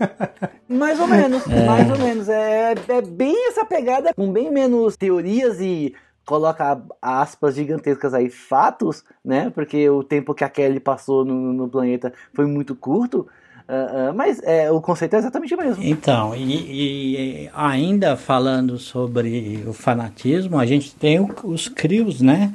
mais 0.68 0.98
ou 0.98 1.06
menos, 1.06 1.46
é. 1.46 1.66
mais 1.66 1.90
ou 1.90 1.98
menos. 1.98 2.28
É, 2.28 2.74
é 2.88 3.02
bem 3.02 3.48
essa 3.48 3.64
pegada, 3.64 4.14
com 4.14 4.32
bem 4.32 4.50
menos 4.50 4.96
teorias 4.96 5.60
e 5.60 5.94
coloca 6.24 6.80
aspas 7.00 7.54
gigantescas 7.54 8.14
aí, 8.14 8.30
fatos, 8.30 9.04
né? 9.24 9.50
Porque 9.50 9.88
o 9.90 10.02
tempo 10.02 10.34
que 10.34 10.44
a 10.44 10.48
Kelly 10.48 10.80
passou 10.80 11.24
no, 11.24 11.52
no 11.52 11.68
planeta 11.68 12.12
foi 12.32 12.46
muito 12.46 12.74
curto. 12.74 13.28
Uh, 13.68 14.10
uh, 14.10 14.14
mas 14.14 14.42
é, 14.42 14.70
o 14.70 14.80
conceito 14.80 15.14
é 15.14 15.18
exatamente 15.18 15.54
o 15.54 15.58
mesmo. 15.58 15.82
Então, 15.82 16.34
e, 16.34 17.44
e, 17.44 17.50
ainda 17.54 18.16
falando 18.16 18.78
sobre 18.78 19.62
o 19.66 19.72
fanatismo, 19.72 20.58
a 20.58 20.66
gente 20.66 20.94
tem 20.94 21.20
o, 21.20 21.28
os 21.44 21.68
crios, 21.68 22.20
né? 22.20 22.54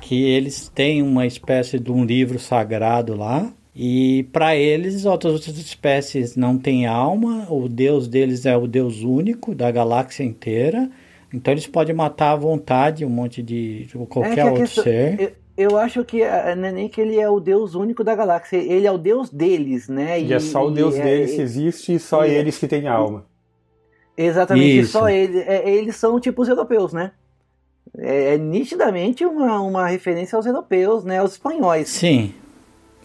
Que 0.00 0.24
eles 0.24 0.68
têm 0.68 1.02
uma 1.02 1.26
espécie 1.26 1.78
de 1.78 1.92
um 1.92 2.04
livro 2.04 2.38
sagrado 2.38 3.14
lá. 3.14 3.50
E 3.76 4.24
para 4.32 4.56
eles, 4.56 5.04
outras, 5.04 5.34
outras 5.34 5.56
espécies 5.56 6.34
não 6.34 6.58
têm 6.58 6.86
alma. 6.86 7.46
O 7.48 7.68
deus 7.68 8.08
deles 8.08 8.44
é 8.44 8.56
o 8.56 8.66
deus 8.66 9.02
único 9.02 9.54
da 9.54 9.70
galáxia 9.70 10.24
inteira. 10.24 10.90
Então 11.32 11.52
eles 11.52 11.66
podem 11.66 11.94
matar 11.94 12.32
à 12.32 12.36
vontade 12.36 13.04
um 13.04 13.10
monte 13.10 13.42
de 13.42 13.86
qualquer 14.08 14.38
é 14.38 14.44
outro 14.46 14.62
questão, 14.62 14.84
ser. 14.84 15.20
Eu, 15.20 15.32
eu 15.58 15.76
acho 15.76 16.04
que 16.04 16.22
é, 16.22 16.54
não 16.54 16.68
é 16.68 16.72
nem 16.72 16.88
que 16.88 17.00
ele 17.00 17.18
é 17.18 17.28
o 17.28 17.40
deus 17.40 17.74
único 17.74 18.04
da 18.04 18.14
galáxia, 18.14 18.56
ele 18.56 18.86
é 18.86 18.92
o 18.92 18.96
deus 18.96 19.28
deles, 19.28 19.88
né? 19.88 20.20
E, 20.20 20.26
e 20.26 20.32
é 20.32 20.38
só 20.38 20.64
o 20.64 20.70
deus 20.70 20.94
deles 20.94 21.34
que 21.34 21.42
existe 21.42 21.94
e 21.94 21.98
só 21.98 22.24
eles 22.24 22.56
que 22.56 22.68
têm 22.68 22.86
alma. 22.86 23.26
Exatamente, 24.16 24.78
Isso. 24.78 24.92
só 24.92 25.08
ele, 25.08 25.40
é, 25.40 25.68
eles 25.68 25.96
são 25.96 26.20
tipo 26.20 26.42
os 26.42 26.48
europeus, 26.48 26.92
né? 26.92 27.10
É, 27.96 28.34
é, 28.34 28.38
nitidamente 28.38 29.24
uma, 29.24 29.60
uma 29.60 29.86
referência 29.88 30.36
aos 30.36 30.46
europeus, 30.46 31.02
né? 31.02 31.18
Aos 31.18 31.32
espanhóis. 31.32 31.88
Sim. 31.88 32.32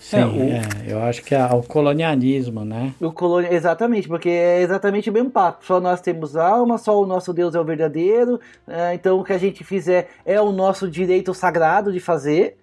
Sim, 0.03 0.17
é, 0.17 0.25
o... 0.25 0.41
é, 0.41 0.61
eu 0.85 1.01
acho 1.01 1.23
que 1.23 1.33
é 1.33 1.45
o 1.45 1.63
colonialismo, 1.63 2.65
né? 2.65 2.93
O 2.99 3.09
coloni... 3.09 3.47
Exatamente, 3.49 4.05
porque 4.05 4.27
é 4.27 4.61
exatamente 4.61 5.09
o 5.09 5.13
mesmo 5.13 5.29
papo. 5.29 5.65
Só 5.65 5.79
nós 5.79 6.01
temos 6.01 6.35
alma, 6.35 6.77
só 6.77 7.01
o 7.01 7.05
nosso 7.05 7.31
Deus 7.31 7.55
é 7.55 7.59
o 7.59 7.63
verdadeiro. 7.63 8.37
É, 8.67 8.93
então 8.93 9.17
o 9.17 9.23
que 9.23 9.31
a 9.31 9.37
gente 9.37 9.63
fizer 9.63 10.09
é 10.25 10.41
o 10.41 10.51
nosso 10.51 10.89
direito 10.89 11.33
sagrado 11.33 11.89
de 11.89 12.01
fazer. 12.01 12.57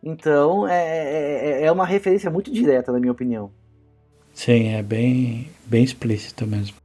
Então 0.00 0.68
é, 0.68 0.78
é, 0.78 1.62
é, 1.62 1.64
é 1.64 1.72
uma 1.72 1.84
referência 1.84 2.30
muito 2.30 2.52
direta, 2.52 2.92
na 2.92 3.00
minha 3.00 3.10
opinião. 3.10 3.50
Sim, 4.32 4.68
é 4.68 4.82
bem, 4.82 5.48
bem 5.66 5.82
explícito 5.82 6.46
mesmo. 6.46 6.76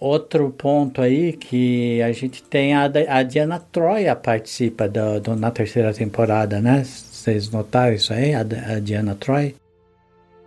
Outro 0.00 0.50
ponto 0.50 1.00
aí 1.00 1.34
que 1.34 2.02
a 2.02 2.10
gente 2.10 2.42
tem 2.42 2.74
a, 2.74 2.90
a 3.08 3.22
Diana 3.22 3.60
Troia 3.60 4.16
participa 4.16 4.88
do, 4.88 5.20
do, 5.20 5.36
na 5.36 5.52
terceira 5.52 5.94
temporada, 5.94 6.60
né? 6.60 6.82
Vocês 7.22 7.48
notaram 7.48 7.94
isso 7.94 8.12
aí, 8.12 8.34
a, 8.34 8.42
Diana 8.80 9.14
Troy? 9.14 9.54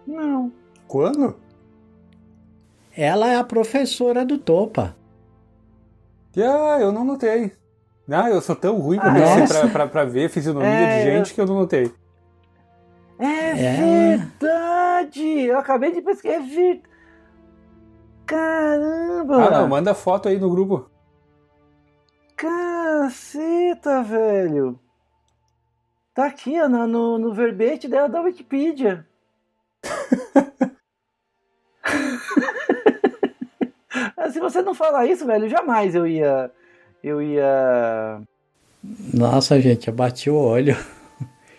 Não. 0.05 0.51
Quando? 0.85 1.33
Ela 2.93 3.31
é 3.31 3.37
a 3.37 3.45
professora 3.45 4.25
do 4.25 4.37
Topa. 4.37 4.93
Ah, 6.37 6.77
eu 6.81 6.91
não 6.91 7.05
notei. 7.05 7.53
Ah, 8.11 8.29
eu 8.29 8.41
sou 8.41 8.57
tão 8.57 8.77
ruim 8.77 8.99
pra, 8.99 9.09
ah, 9.09 9.47
pra, 9.47 9.69
pra, 9.69 9.87
pra, 9.87 10.03
ver 10.03 10.29
fisionomia 10.29 10.67
é, 10.67 10.97
de 10.97 11.11
gente 11.11 11.33
que 11.33 11.39
eu 11.39 11.45
não 11.45 11.55
notei. 11.55 11.89
É, 13.19 13.51
é, 13.51 14.17
verdade! 14.17 15.45
Eu 15.45 15.57
acabei 15.57 15.93
de 15.93 16.01
pesquisar. 16.01 16.33
É 16.33 16.39
verdade. 16.41 16.83
Caramba! 18.25 19.45
Ah, 19.45 19.61
não, 19.61 19.69
manda 19.69 19.93
foto 19.93 20.27
aí 20.27 20.37
no 20.37 20.49
grupo. 20.49 20.89
Caceta, 22.35 24.03
velho! 24.03 24.77
Tá 26.15 26.25
aqui, 26.27 26.57
ó, 26.61 26.69
no, 26.69 27.19
no 27.19 27.33
verbete 27.33 27.89
dela 27.89 28.07
da 28.07 28.21
Wikipedia. 28.21 29.05
Se 34.31 34.39
você 34.39 34.61
não 34.61 34.73
falar 34.73 35.05
isso, 35.05 35.25
velho, 35.25 35.49
jamais 35.49 35.93
eu 35.93 36.07
ia. 36.07 36.49
Eu 37.03 37.21
ia. 37.21 38.21
Nossa, 39.13 39.59
gente, 39.59 39.89
eu 39.89 39.93
bati 39.93 40.29
o 40.29 40.37
olho. 40.37 40.77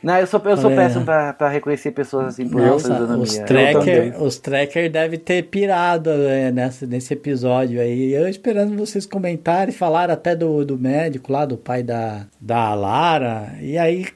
Não, 0.02 0.18
eu 0.18 0.26
sou, 0.26 0.40
eu 0.44 0.56
sou 0.56 0.70
péssimo 0.70 1.04
pra, 1.04 1.34
pra 1.34 1.48
reconhecer 1.48 1.90
pessoas 1.90 2.28
assim 2.28 2.48
por 2.48 2.60
Nossa, 2.60 2.94
Os 3.16 3.36
tracker, 3.38 4.22
os 4.22 4.38
tracker 4.38 4.90
devem 4.90 5.18
ter 5.18 5.42
pirado 5.44 6.10
né, 6.10 6.50
nessa, 6.50 6.86
nesse 6.86 7.12
episódio 7.12 7.80
aí. 7.80 8.12
Eu 8.12 8.28
esperando 8.28 8.76
vocês 8.76 9.04
comentarem, 9.04 9.74
falaram 9.74 10.14
até 10.14 10.34
do, 10.34 10.64
do 10.64 10.78
médico 10.78 11.30
lá, 11.32 11.44
do 11.44 11.58
pai 11.58 11.82
da, 11.82 12.26
da 12.40 12.72
Lara. 12.74 13.54
E 13.60 13.76
aí 13.76 14.06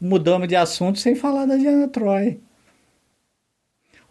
mudamos 0.00 0.48
de 0.48 0.56
assunto 0.56 0.98
sem 0.98 1.14
falar 1.14 1.46
da 1.46 1.56
Diana 1.56 1.88
Troy. 1.88 2.40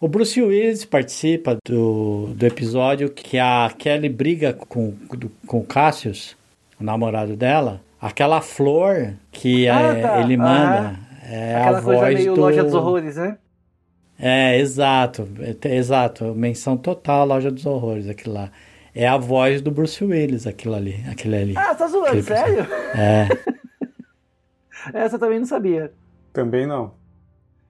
O 0.00 0.08
Bruce 0.08 0.40
Willis 0.40 0.84
participa 0.84 1.58
do, 1.66 2.28
do 2.34 2.46
episódio 2.46 3.10
que 3.10 3.38
a 3.38 3.70
Kelly 3.76 4.08
briga 4.08 4.54
com, 4.54 4.94
com 5.46 5.58
o 5.58 5.64
Cassius, 5.64 6.36
o 6.80 6.84
namorado 6.84 7.36
dela. 7.36 7.82
Aquela 8.00 8.40
flor 8.40 9.12
que 9.30 9.68
ah, 9.68 9.80
é, 9.80 10.00
tá. 10.00 10.20
ele 10.22 10.38
manda 10.38 10.98
é 11.30 11.54
Aquela 11.54 11.78
a 11.78 11.80
voz 11.80 12.14
meio 12.14 12.34
do... 12.34 12.40
Loja 12.40 12.64
dos 12.64 12.74
Horrores, 12.74 13.16
né? 13.16 13.38
É, 14.18 14.58
exato, 14.58 15.28
é, 15.38 15.76
exato. 15.76 16.34
Menção 16.34 16.76
total 16.76 17.26
Loja 17.26 17.50
dos 17.50 17.64
Horrores, 17.64 18.08
aquilo 18.08 18.34
lá. 18.34 18.50
É 18.92 19.06
a 19.06 19.16
voz 19.16 19.62
do 19.62 19.70
Bruce 19.70 20.04
Willis, 20.04 20.46
aquilo 20.46 20.74
ali, 20.74 21.04
aquele 21.08 21.36
ali. 21.36 21.54
Ah, 21.56 21.74
tá 21.74 21.86
zoando, 21.86 22.22
sério? 22.22 22.66
É. 22.96 23.28
Essa 24.92 25.18
também 25.18 25.38
não 25.38 25.46
sabia. 25.46 25.92
Também 26.32 26.66
não. 26.66 26.92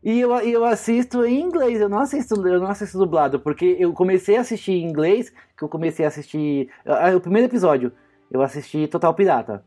E 0.02 0.18
eu, 0.18 0.32
eu 0.40 0.64
assisto 0.64 1.24
em 1.26 1.42
inglês, 1.42 1.78
eu 1.78 1.88
não 1.88 1.98
assisto, 1.98 2.34
eu 2.46 2.58
não 2.58 2.68
assisto 2.68 2.96
dublado, 2.98 3.38
porque 3.38 3.76
eu 3.78 3.92
comecei 3.92 4.36
a 4.36 4.40
assistir 4.40 4.72
em 4.72 4.88
inglês, 4.88 5.30
que 5.56 5.62
eu 5.62 5.68
comecei 5.68 6.06
a 6.06 6.08
assistir. 6.08 6.70
Uh, 6.86 7.16
o 7.16 7.20
primeiro 7.20 7.48
episódio, 7.48 7.92
eu 8.30 8.40
assisti 8.40 8.86
Total 8.86 9.12
Pirata. 9.12 9.62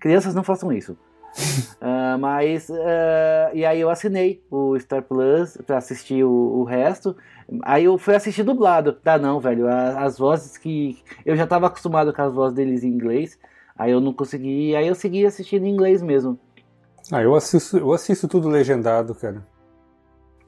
Crianças 0.00 0.34
não 0.34 0.42
façam 0.42 0.72
isso. 0.72 0.92
uh, 1.80 2.18
mas. 2.18 2.68
Uh, 2.68 3.54
e 3.54 3.64
aí 3.64 3.80
eu 3.80 3.88
assinei 3.88 4.42
o 4.50 4.76
Star 4.80 5.02
Plus 5.02 5.56
pra 5.64 5.78
assistir 5.78 6.24
o, 6.24 6.30
o, 6.30 6.64
resto. 6.64 7.16
Aí 7.62 7.84
eu 7.84 7.96
fui 7.96 8.16
assistir 8.16 8.42
dublado. 8.42 8.92
Tá, 8.92 9.16
não, 9.16 9.38
velho. 9.38 9.68
As, 9.68 9.96
as 9.96 10.18
vozes 10.18 10.58
que. 10.58 10.98
Eu 11.24 11.36
já 11.36 11.46
tava 11.46 11.68
acostumado 11.68 12.12
com 12.12 12.22
as 12.22 12.32
vozes 12.32 12.56
deles 12.56 12.82
em 12.82 12.88
inglês. 12.88 13.38
Aí 13.78 13.92
eu 13.92 14.00
não 14.00 14.12
consegui. 14.12 14.74
Aí 14.74 14.88
eu 14.88 14.96
segui 14.96 15.24
assistindo 15.24 15.64
em 15.64 15.70
inglês 15.70 16.02
mesmo. 16.02 16.38
Ah, 17.12 17.22
eu 17.22 17.34
assisto, 17.34 17.76
eu 17.78 17.92
assisto 17.92 18.26
tudo 18.26 18.48
legendado, 18.48 19.14
cara. 19.14 19.46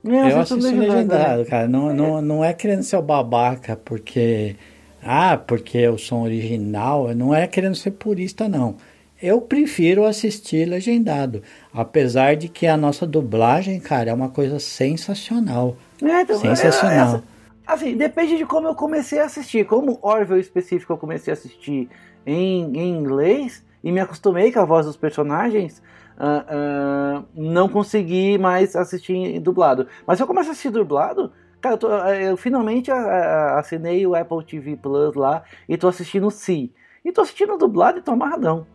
Eu, 0.05 0.13
eu 0.13 0.41
assisto 0.41 0.57
legendado, 0.57 0.93
legendado 0.93 1.45
cara. 1.47 1.69
Não, 1.69 1.93
não, 1.93 2.21
não 2.21 2.45
é 2.45 2.53
querendo 2.53 2.83
ser 2.83 2.97
o 2.97 3.03
babaca, 3.03 3.77
porque. 3.77 4.57
Ah, 5.03 5.37
porque 5.37 5.87
o 5.87 5.99
som 5.99 6.23
original. 6.23 7.15
Não 7.15 7.35
é 7.35 7.47
querendo 7.47 7.77
ser 7.77 7.93
purista, 7.93 8.49
não. 8.49 8.77
Eu 9.21 9.41
prefiro 9.41 10.05
assistir 10.05 10.69
legendado. 10.69 11.43
Apesar 11.73 12.37
de 12.37 12.49
que 12.49 12.67
a 12.67 12.77
nossa 12.77 13.07
dublagem, 13.07 13.81
cara, 13.81 14.11
é 14.11 14.15
uma 14.15 14.29
coisa 14.29 14.61
sensacional. 14.61 15.77
É, 16.03 16.23
então, 16.23 16.39
sensacional. 16.39 17.17
É, 17.17 17.19
é, 17.19 17.23
assim, 17.67 17.97
depende 17.97 18.37
de 18.37 18.47
como 18.47 18.69
eu 18.69 18.75
comecei 18.75 19.19
a 19.19 19.25
assistir. 19.25 19.67
Como 19.67 19.99
Orville 20.03 20.41
específico 20.41 20.93
eu 20.93 20.97
comecei 20.97 21.33
a 21.33 21.35
assistir 21.35 21.89
em, 22.25 22.77
em 22.77 22.97
inglês 22.97 23.65
e 23.83 23.91
me 23.91 24.01
acostumei 24.01 24.53
com 24.53 24.61
a 24.61 24.65
voz 24.65 24.87
dos 24.87 24.97
personagens 24.97 25.83
uh, 26.19 27.25
não 27.35 27.69
consegui 27.69 28.37
mais 28.39 28.75
assistir 28.75 29.39
dublado. 29.41 29.87
Mas 30.07 30.19
se 30.19 30.23
eu 30.23 30.27
começo 30.27 30.49
a 30.49 30.53
assistir 30.53 30.71
dublado, 30.71 31.33
cara, 31.61 31.75
eu, 31.75 31.79
tô, 31.79 31.89
eu 31.89 32.37
finalmente 32.37 32.91
assinei 32.91 34.07
o 34.07 34.15
Apple 34.15 34.45
TV 34.45 34.77
Plus 34.77 35.15
lá 35.15 35.43
e 35.69 35.77
tô 35.77 35.89
assistindo 35.89 36.31
Si. 36.31 36.73
E 37.05 37.13
tô 37.13 37.23
assistindo 37.23 37.57
dublado 37.57 37.99
e 37.99 38.03
tô 38.03 38.11
amarradão. 38.11 38.67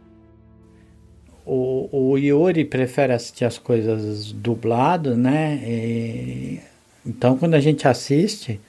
O, 1.45 1.89
o 1.91 2.17
Yuri 2.17 2.63
prefere 2.63 3.11
assistir 3.11 3.43
as 3.43 3.57
coisas 3.57 4.31
dublado, 4.31 5.17
né? 5.17 5.61
E, 5.65 6.61
então 7.05 7.37
quando 7.37 7.55
a 7.55 7.59
gente 7.59 7.85
assiste 7.85 8.61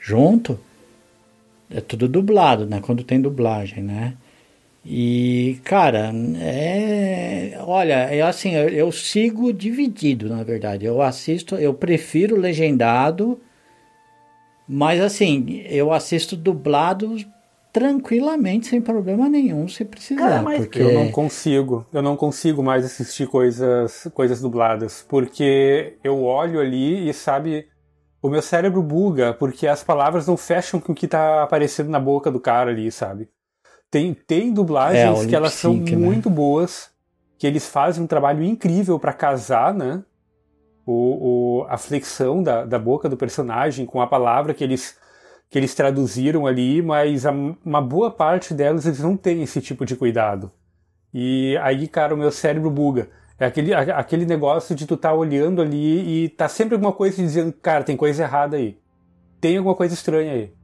junto, 0.00 0.58
é 1.70 1.80
tudo 1.80 2.08
dublado, 2.08 2.64
né? 2.64 2.80
Quando 2.80 3.04
tem 3.04 3.20
dublagem, 3.20 3.82
né? 3.82 4.14
E, 4.84 5.60
cara, 5.64 6.10
é. 6.40 7.56
Olha, 7.60 7.94
é 7.94 8.20
assim, 8.22 8.54
eu, 8.54 8.68
eu, 8.68 8.92
sigo 8.92 9.52
dividido, 9.52 10.28
na 10.28 10.42
verdade. 10.42 10.84
Eu 10.84 11.00
assisto, 11.00 11.54
eu 11.54 11.72
prefiro 11.72 12.36
legendado, 12.36 13.40
mas 14.68 15.00
assim, 15.00 15.62
eu 15.68 15.92
assisto 15.92 16.36
dublado 16.36 17.16
tranquilamente, 17.72 18.66
sem 18.66 18.80
problema 18.82 19.28
nenhum, 19.28 19.66
se 19.66 19.84
precisar. 19.84 20.20
Cara, 20.20 20.42
mas 20.42 20.58
porque... 20.58 20.82
Eu 20.82 20.92
não 20.92 21.10
consigo, 21.10 21.86
eu 21.92 22.02
não 22.02 22.16
consigo 22.16 22.62
mais 22.62 22.84
assistir 22.84 23.26
coisas, 23.26 24.08
coisas 24.12 24.42
dubladas, 24.42 25.06
porque 25.08 25.96
eu 26.04 26.22
olho 26.22 26.60
ali 26.60 27.08
e 27.08 27.14
sabe, 27.14 27.66
o 28.20 28.28
meu 28.28 28.42
cérebro 28.42 28.82
buga, 28.82 29.32
porque 29.32 29.66
as 29.66 29.82
palavras 29.82 30.26
não 30.26 30.36
fecham 30.36 30.78
com 30.78 30.92
o 30.92 30.94
que 30.94 31.08
tá 31.08 31.42
aparecendo 31.42 31.88
na 31.88 31.98
boca 31.98 32.30
do 32.30 32.40
cara 32.40 32.70
ali, 32.70 32.92
sabe? 32.92 33.28
Tem, 33.92 34.14
tem 34.14 34.54
dublagens 34.54 35.22
é, 35.22 35.26
que 35.26 35.36
elas 35.36 35.52
são 35.52 35.74
né? 35.74 35.94
muito 35.94 36.30
boas, 36.30 36.90
que 37.38 37.46
eles 37.46 37.68
fazem 37.68 38.02
um 38.02 38.06
trabalho 38.06 38.42
incrível 38.42 38.98
para 38.98 39.12
casar, 39.12 39.74
né? 39.74 40.02
O, 40.86 41.60
o, 41.60 41.66
a 41.68 41.76
flexão 41.76 42.42
da, 42.42 42.64
da 42.64 42.78
boca 42.78 43.06
do 43.06 43.18
personagem 43.18 43.84
com 43.84 44.00
a 44.00 44.06
palavra 44.06 44.54
que 44.54 44.64
eles 44.64 44.96
que 45.50 45.58
eles 45.58 45.74
traduziram 45.74 46.46
ali, 46.46 46.80
mas 46.80 47.26
a, 47.26 47.32
uma 47.62 47.82
boa 47.82 48.10
parte 48.10 48.54
delas 48.54 48.86
eles 48.86 49.00
não 49.00 49.14
têm 49.14 49.42
esse 49.42 49.60
tipo 49.60 49.84
de 49.84 49.94
cuidado. 49.94 50.50
E 51.12 51.58
aí, 51.58 51.86
cara, 51.86 52.14
o 52.14 52.16
meu 52.16 52.32
cérebro 52.32 52.70
buga. 52.70 53.10
É 53.38 53.44
aquele, 53.44 53.74
aquele 53.74 54.24
negócio 54.24 54.74
de 54.74 54.86
tu 54.86 54.96
tá 54.96 55.12
olhando 55.12 55.60
ali 55.60 56.24
e 56.24 56.28
tá 56.30 56.48
sempre 56.48 56.76
alguma 56.76 56.94
coisa 56.94 57.18
dizendo, 57.18 57.52
cara, 57.52 57.84
tem 57.84 57.98
coisa 57.98 58.22
errada 58.22 58.56
aí. 58.56 58.78
Tem 59.38 59.58
alguma 59.58 59.74
coisa 59.74 59.92
estranha 59.92 60.32
aí, 60.32 60.54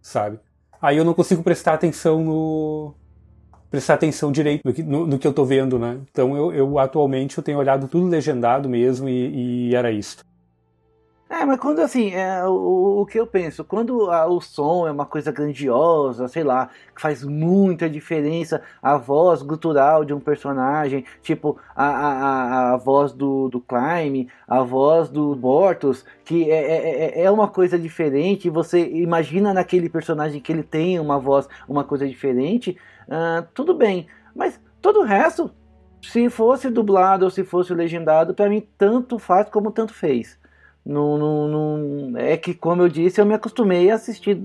sabe? 0.00 0.40
Aí 0.80 0.96
eu 0.96 1.04
não 1.04 1.14
consigo 1.14 1.42
prestar 1.42 1.74
atenção 1.74 2.22
no. 2.24 2.94
prestar 3.70 3.94
atenção 3.94 4.32
direito 4.32 4.62
no 4.64 4.72
que, 4.72 4.82
no, 4.82 5.06
no 5.06 5.18
que 5.18 5.26
eu 5.26 5.32
tô 5.32 5.44
vendo, 5.44 5.78
né? 5.78 6.00
Então 6.10 6.36
eu, 6.36 6.52
eu, 6.52 6.78
atualmente 6.78 7.38
eu 7.38 7.44
tenho 7.44 7.58
olhado 7.58 7.88
tudo 7.88 8.06
legendado 8.06 8.68
mesmo 8.68 9.08
e, 9.08 9.70
e 9.70 9.74
era 9.74 9.90
isso. 9.90 10.18
É, 11.30 11.44
mas 11.44 11.60
quando 11.60 11.80
assim, 11.80 12.10
é, 12.14 12.42
o, 12.46 13.02
o 13.02 13.06
que 13.06 13.20
eu 13.20 13.26
penso, 13.26 13.62
quando 13.62 14.10
a, 14.10 14.26
o 14.26 14.40
som 14.40 14.88
é 14.88 14.90
uma 14.90 15.04
coisa 15.04 15.30
grandiosa, 15.30 16.26
sei 16.26 16.42
lá, 16.42 16.70
que 16.94 17.02
faz 17.02 17.22
muita 17.22 17.88
diferença, 17.88 18.62
a 18.82 18.96
voz 18.96 19.42
gutural 19.42 20.06
de 20.06 20.14
um 20.14 20.20
personagem, 20.20 21.04
tipo 21.20 21.58
a, 21.76 21.84
a, 21.86 22.72
a 22.72 22.76
voz 22.78 23.12
do, 23.12 23.50
do 23.50 23.60
Climb, 23.60 24.26
a 24.46 24.62
voz 24.62 25.10
do 25.10 25.34
Bortos, 25.36 26.02
que 26.24 26.50
é, 26.50 26.54
é, 26.54 27.20
é, 27.20 27.24
é 27.24 27.30
uma 27.30 27.46
coisa 27.46 27.78
diferente, 27.78 28.48
você 28.48 28.88
imagina 28.88 29.52
naquele 29.52 29.90
personagem 29.90 30.40
que 30.40 30.50
ele 30.50 30.62
tem 30.62 30.98
uma 30.98 31.18
voz, 31.18 31.46
uma 31.68 31.84
coisa 31.84 32.08
diferente, 32.08 32.78
uh, 33.06 33.46
tudo 33.52 33.74
bem, 33.74 34.06
mas 34.34 34.58
todo 34.80 35.00
o 35.00 35.04
resto, 35.04 35.50
se 36.02 36.30
fosse 36.30 36.70
dublado 36.70 37.26
ou 37.26 37.30
se 37.30 37.44
fosse 37.44 37.74
legendado, 37.74 38.32
para 38.32 38.48
mim 38.48 38.66
tanto 38.78 39.18
faz 39.18 39.50
como 39.50 39.70
tanto 39.70 39.92
fez. 39.92 40.37
Não, 40.88 41.18
não, 41.18 41.48
não, 41.48 42.18
é 42.18 42.34
que, 42.38 42.54
como 42.54 42.80
eu 42.80 42.88
disse, 42.88 43.20
eu 43.20 43.26
me 43.26 43.34
acostumei 43.34 43.90
a 43.90 43.96
assistir, 43.96 44.40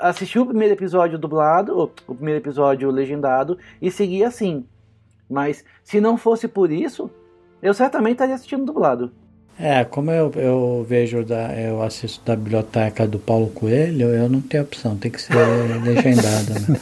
assistir 0.00 0.38
o 0.38 0.44
primeiro 0.44 0.74
episódio 0.74 1.18
dublado, 1.18 1.90
o 2.06 2.14
primeiro 2.14 2.40
episódio 2.40 2.90
legendado, 2.90 3.56
e 3.80 3.90
seguir 3.90 4.24
assim. 4.24 4.66
Mas 5.30 5.64
se 5.82 5.98
não 5.98 6.18
fosse 6.18 6.46
por 6.46 6.70
isso, 6.70 7.10
eu 7.62 7.72
certamente 7.72 8.12
estaria 8.12 8.34
assistindo 8.34 8.66
dublado. 8.66 9.10
É, 9.58 9.82
como 9.82 10.10
eu, 10.10 10.30
eu 10.36 10.84
vejo, 10.86 11.24
da, 11.24 11.58
eu 11.58 11.80
assisto 11.82 12.22
da 12.22 12.36
biblioteca 12.36 13.06
do 13.06 13.18
Paulo 13.18 13.48
Coelho, 13.48 14.10
eu 14.10 14.28
não 14.28 14.42
tenho 14.42 14.64
opção, 14.64 14.94
tem 14.94 15.10
que 15.10 15.22
ser 15.22 15.32
legendado. 15.82 16.52
Né? 16.52 16.80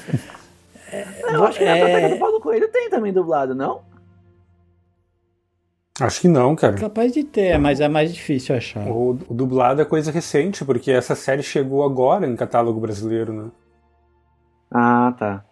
É, 0.93 1.07
eu 1.33 1.45
acho 1.45 1.61
que 1.61 1.65
na 1.65 1.75
biblioteca 1.75 2.09
do 2.09 2.19
Paulo 2.19 2.41
Coelho 2.41 2.69
tem 2.73 2.91
também 2.91 3.13
dublado, 3.13 3.55
não? 3.55 3.83
Acho 6.01 6.21
que 6.21 6.29
não, 6.29 6.55
cara. 6.55 6.75
Capaz 6.75 7.13
de 7.13 7.25
ter, 7.25 7.59
mas 7.59 7.81
é 7.81 7.89
mais 7.89 8.13
difícil 8.13 8.55
achar. 8.55 8.87
O, 8.87 9.19
o, 9.29 9.35
dublado 9.35 9.81
é 9.81 9.85
coisa 9.85 10.13
recente, 10.13 10.65
porque 10.65 10.91
essa 10.91 11.15
série 11.15 11.43
chegou 11.43 11.85
agora 11.85 12.27
em 12.27 12.37
catálogo 12.37 12.79
brasileiro, 12.79 13.33
né? 13.33 13.51
Ah, 14.71 15.15
tá. 15.19 15.45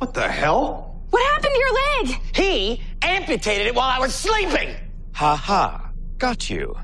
What 0.00 0.14
the 0.14 0.26
hell? 0.26 0.94
What 1.12 1.22
happened 1.26 1.52
to 1.52 1.60
your 1.60 1.74
leg? 1.74 2.20
He 2.34 2.80
amputated 3.02 3.66
it 3.66 3.74
while 3.74 3.90
I 3.90 4.00
was 4.00 4.14
sleeping. 4.14 4.74
Ha 5.12 5.36
ha. 5.36 5.92
Got 6.18 6.50
you. 6.50 6.74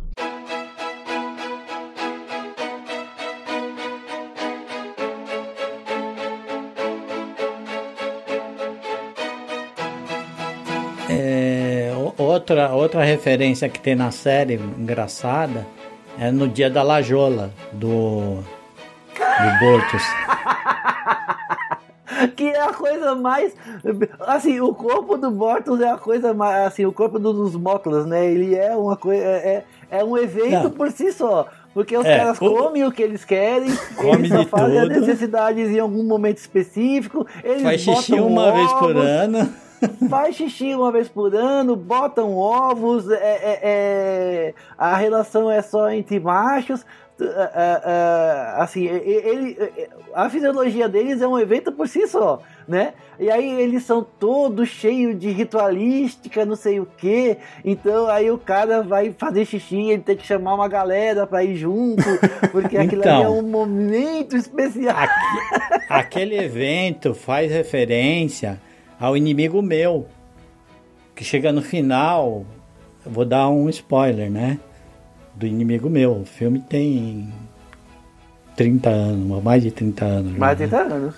Outra, 12.51 12.73
outra 12.73 13.05
referência 13.05 13.69
que 13.69 13.79
tem 13.79 13.95
na 13.95 14.11
série 14.11 14.55
engraçada 14.55 15.67
é 16.19 16.31
no 16.31 16.49
dia 16.49 16.69
da 16.69 16.83
Lajola, 16.83 17.51
do, 17.73 18.39
do 18.39 19.61
Bortos. 19.61 20.03
que 22.37 22.49
é 22.49 22.61
a 22.61 22.73
coisa 22.73 23.15
mais. 23.15 23.55
Assim, 24.21 24.61
o 24.61 24.75
corpo 24.75 25.17
do 25.17 25.31
Bortos 25.31 25.81
é 25.81 25.89
a 25.89 25.97
coisa 25.97 26.35
mais. 26.35 26.67
Assim, 26.67 26.85
o 26.85 26.93
corpo 26.93 27.19
dos 27.19 27.55
Motlas, 27.55 28.05
né? 28.07 28.27
Ele 28.27 28.55
é 28.55 28.77
uma 28.77 28.97
coisa. 28.97 29.23
É, 29.23 29.65
é, 29.91 29.99
é 29.99 30.05
um 30.05 30.19
evento 30.19 30.65
Não. 30.65 30.71
por 30.71 30.91
si 30.91 31.13
só. 31.13 31.47
Porque 31.73 31.97
os 31.97 32.05
é, 32.05 32.19
caras 32.19 32.39
comem 32.39 32.85
o 32.85 32.91
que 32.91 33.01
eles 33.01 33.25
querem, 33.25 33.71
come 33.95 34.27
eles 34.27 34.29
só 34.29 34.45
fazem 34.45 34.81
tudo. 34.81 34.93
as 34.93 35.01
necessidades 35.01 35.71
em 35.71 35.79
algum 35.79 36.03
momento 36.03 36.39
específico. 36.39 37.25
Eles 37.45 37.63
Faz 37.63 37.81
xixi 37.81 38.15
uma 38.15 38.49
ovos, 38.49 38.55
vez 38.59 38.73
por 38.73 38.97
ano 38.97 39.70
faz 40.09 40.37
xixi 40.37 40.75
uma 40.75 40.93
vez 40.93 41.09
por 41.09 41.35
ano, 41.35 41.77
botam 41.77 42.37
ovos, 42.37 43.11
é, 43.11 43.15
é, 43.15 43.61
é 43.63 44.55
a 44.77 44.97
relação 44.97 45.51
é 45.51 45.63
só 45.63 45.91
entre 45.91 46.21
machos. 46.21 46.85
É, 47.23 47.25
é, 47.25 47.83
é, 47.85 48.55
assim, 48.57 48.87
ele, 48.87 49.55
a 50.15 50.31
fisiologia 50.31 50.89
deles 50.89 51.21
é 51.21 51.29
um 51.29 51.39
evento 51.39 51.71
por 51.71 51.87
si 51.87 52.07
só, 52.07 52.41
né? 52.67 52.95
E 53.19 53.31
aí 53.31 53.61
eles 53.61 53.83
são 53.83 54.03
todos 54.03 54.71
cheios 54.71 55.19
de 55.19 55.31
ritualística, 55.31 56.47
não 56.47 56.57
sei 56.57 56.81
o 56.81 56.87
que. 56.87 57.37
Então 57.63 58.09
aí 58.09 58.31
o 58.31 58.39
cara 58.39 58.83
vai 58.83 59.15
fazer 59.19 59.45
xixi, 59.45 59.91
ele 59.91 60.03
tem 60.03 60.17
que 60.17 60.27
chamar 60.27 60.55
uma 60.55 60.67
galera 60.67 61.27
para 61.27 61.45
ir 61.45 61.57
junto, 61.57 62.03
porque 62.51 62.79
aquilo 62.79 63.03
então, 63.03 63.17
ali 63.17 63.25
é 63.25 63.29
um 63.29 63.43
momento 63.43 64.35
especial. 64.35 64.97
Aqui, 64.97 65.85
aquele 65.91 66.39
evento 66.39 67.13
faz 67.13 67.53
referência 67.53 68.59
ao 69.01 69.17
inimigo 69.17 69.63
meu. 69.63 70.07
Que 71.17 71.25
chega 71.25 71.51
no 71.51 71.63
final, 71.63 72.45
eu 73.05 73.11
vou 73.11 73.25
dar 73.25 73.49
um 73.49 73.69
spoiler, 73.71 74.31
né? 74.31 74.59
Do 75.35 75.47
inimigo 75.47 75.89
meu. 75.89 76.13
O 76.13 76.25
filme 76.25 76.61
tem 76.61 77.33
30 78.57 78.91
anos, 78.91 79.43
mais 79.43 79.63
de 79.63 79.71
30 79.71 80.05
anos. 80.05 80.37
Mais 80.37 80.59
de 80.59 80.69
30 80.69 80.85
né? 80.85 80.95
anos. 80.95 81.15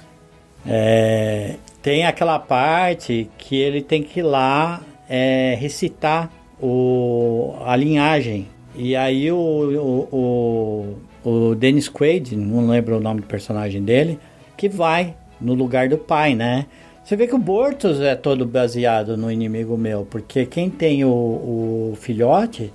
É, 0.64 1.56
tem 1.82 2.06
aquela 2.06 2.38
parte 2.38 3.28
que 3.36 3.56
ele 3.56 3.82
tem 3.82 4.02
que 4.02 4.20
ir 4.20 4.22
lá 4.22 4.80
é, 5.08 5.56
recitar 5.58 6.30
o, 6.60 7.54
a 7.64 7.74
linhagem. 7.74 8.48
E 8.74 8.94
aí 8.94 9.30
o, 9.30 9.36
o, 9.36 10.96
o, 11.24 11.30
o 11.50 11.54
Dennis 11.54 11.88
Quaid, 11.88 12.36
não 12.36 12.68
lembro 12.68 12.96
o 12.96 13.00
nome 13.00 13.20
do 13.20 13.26
personagem 13.26 13.82
dele, 13.82 14.18
que 14.56 14.68
vai 14.68 15.14
no 15.40 15.54
lugar 15.54 15.88
do 15.88 15.98
pai, 15.98 16.34
né? 16.34 16.66
Você 17.04 17.16
vê 17.16 17.26
que 17.26 17.34
o 17.34 17.38
Bortos 17.38 18.00
é 18.00 18.14
todo 18.14 18.46
baseado 18.46 19.16
no 19.16 19.30
inimigo 19.30 19.76
meu, 19.76 20.06
porque 20.08 20.46
quem 20.46 20.70
tem 20.70 21.04
o, 21.04 21.08
o 21.08 21.98
filhote 22.00 22.72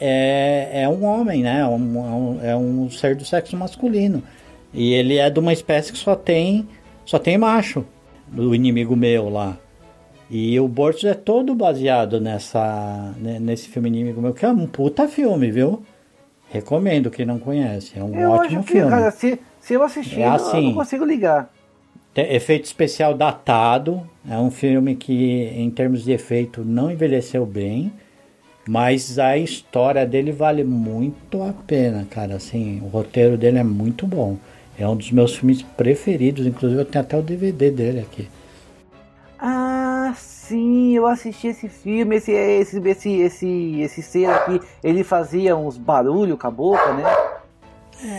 é, 0.00 0.82
é 0.82 0.88
um 0.88 1.04
homem, 1.04 1.42
né? 1.42 1.60
É 1.60 1.66
um, 1.66 2.38
é 2.42 2.56
um 2.56 2.90
ser 2.90 3.16
do 3.16 3.24
sexo 3.24 3.56
masculino. 3.56 4.22
E 4.74 4.92
ele 4.92 5.16
é 5.16 5.30
de 5.30 5.40
uma 5.40 5.54
espécie 5.54 5.90
que 5.90 5.98
só 5.98 6.14
tem, 6.14 6.68
só 7.06 7.18
tem 7.18 7.38
macho, 7.38 7.84
do 8.28 8.54
inimigo 8.54 8.94
meu 8.94 9.30
lá. 9.30 9.56
E 10.28 10.58
o 10.60 10.68
Bortos 10.68 11.04
é 11.04 11.14
todo 11.14 11.54
baseado 11.54 12.20
nessa, 12.20 13.14
nesse 13.40 13.68
filme 13.68 13.88
Inimigo 13.88 14.20
Meu, 14.20 14.34
que 14.34 14.44
é 14.44 14.48
um 14.48 14.66
puta 14.66 15.06
filme, 15.06 15.52
viu? 15.52 15.82
Recomendo 16.50 17.10
quem 17.10 17.24
não 17.24 17.38
conhece. 17.38 17.96
É 17.96 18.02
um 18.02 18.12
eu 18.12 18.32
ótimo 18.32 18.64
que, 18.64 18.72
filme. 18.72 18.90
Cara, 18.90 19.10
se, 19.12 19.38
se 19.60 19.74
eu 19.74 19.84
assistir, 19.84 20.22
é 20.22 20.26
assim, 20.26 20.56
eu 20.56 20.62
não 20.62 20.74
consigo 20.74 21.04
ligar 21.04 21.48
efeito 22.20 22.64
especial 22.64 23.14
datado. 23.14 24.08
É 24.28 24.36
um 24.38 24.50
filme 24.50 24.94
que, 24.94 25.52
em 25.54 25.70
termos 25.70 26.04
de 26.04 26.12
efeito, 26.12 26.64
não 26.64 26.90
envelheceu 26.90 27.44
bem. 27.44 27.92
Mas 28.68 29.18
a 29.18 29.38
história 29.38 30.04
dele 30.04 30.32
vale 30.32 30.64
muito 30.64 31.42
a 31.42 31.52
pena, 31.52 32.06
cara. 32.10 32.34
Assim, 32.34 32.80
o 32.82 32.88
roteiro 32.88 33.36
dele 33.36 33.58
é 33.58 33.64
muito 33.64 34.06
bom. 34.06 34.36
É 34.78 34.86
um 34.88 34.96
dos 34.96 35.12
meus 35.12 35.36
filmes 35.36 35.62
preferidos. 35.62 36.46
Inclusive, 36.46 36.80
eu 36.80 36.84
tenho 36.84 37.04
até 37.04 37.16
o 37.16 37.22
DVD 37.22 37.70
dele 37.70 38.00
aqui. 38.00 38.28
Ah, 39.38 40.12
sim, 40.16 40.96
eu 40.96 41.06
assisti 41.06 41.48
esse 41.48 41.68
filme. 41.68 42.16
Esse, 42.16 42.32
esse, 42.32 42.78
esse, 42.80 43.12
esse, 43.20 43.80
esse 43.80 44.02
ser 44.02 44.26
aqui, 44.26 44.60
ele 44.82 45.04
fazia 45.04 45.56
uns 45.56 45.78
barulhos 45.78 46.38
com 46.38 46.46
a 46.48 46.50
boca, 46.50 46.92
né? 46.94 47.04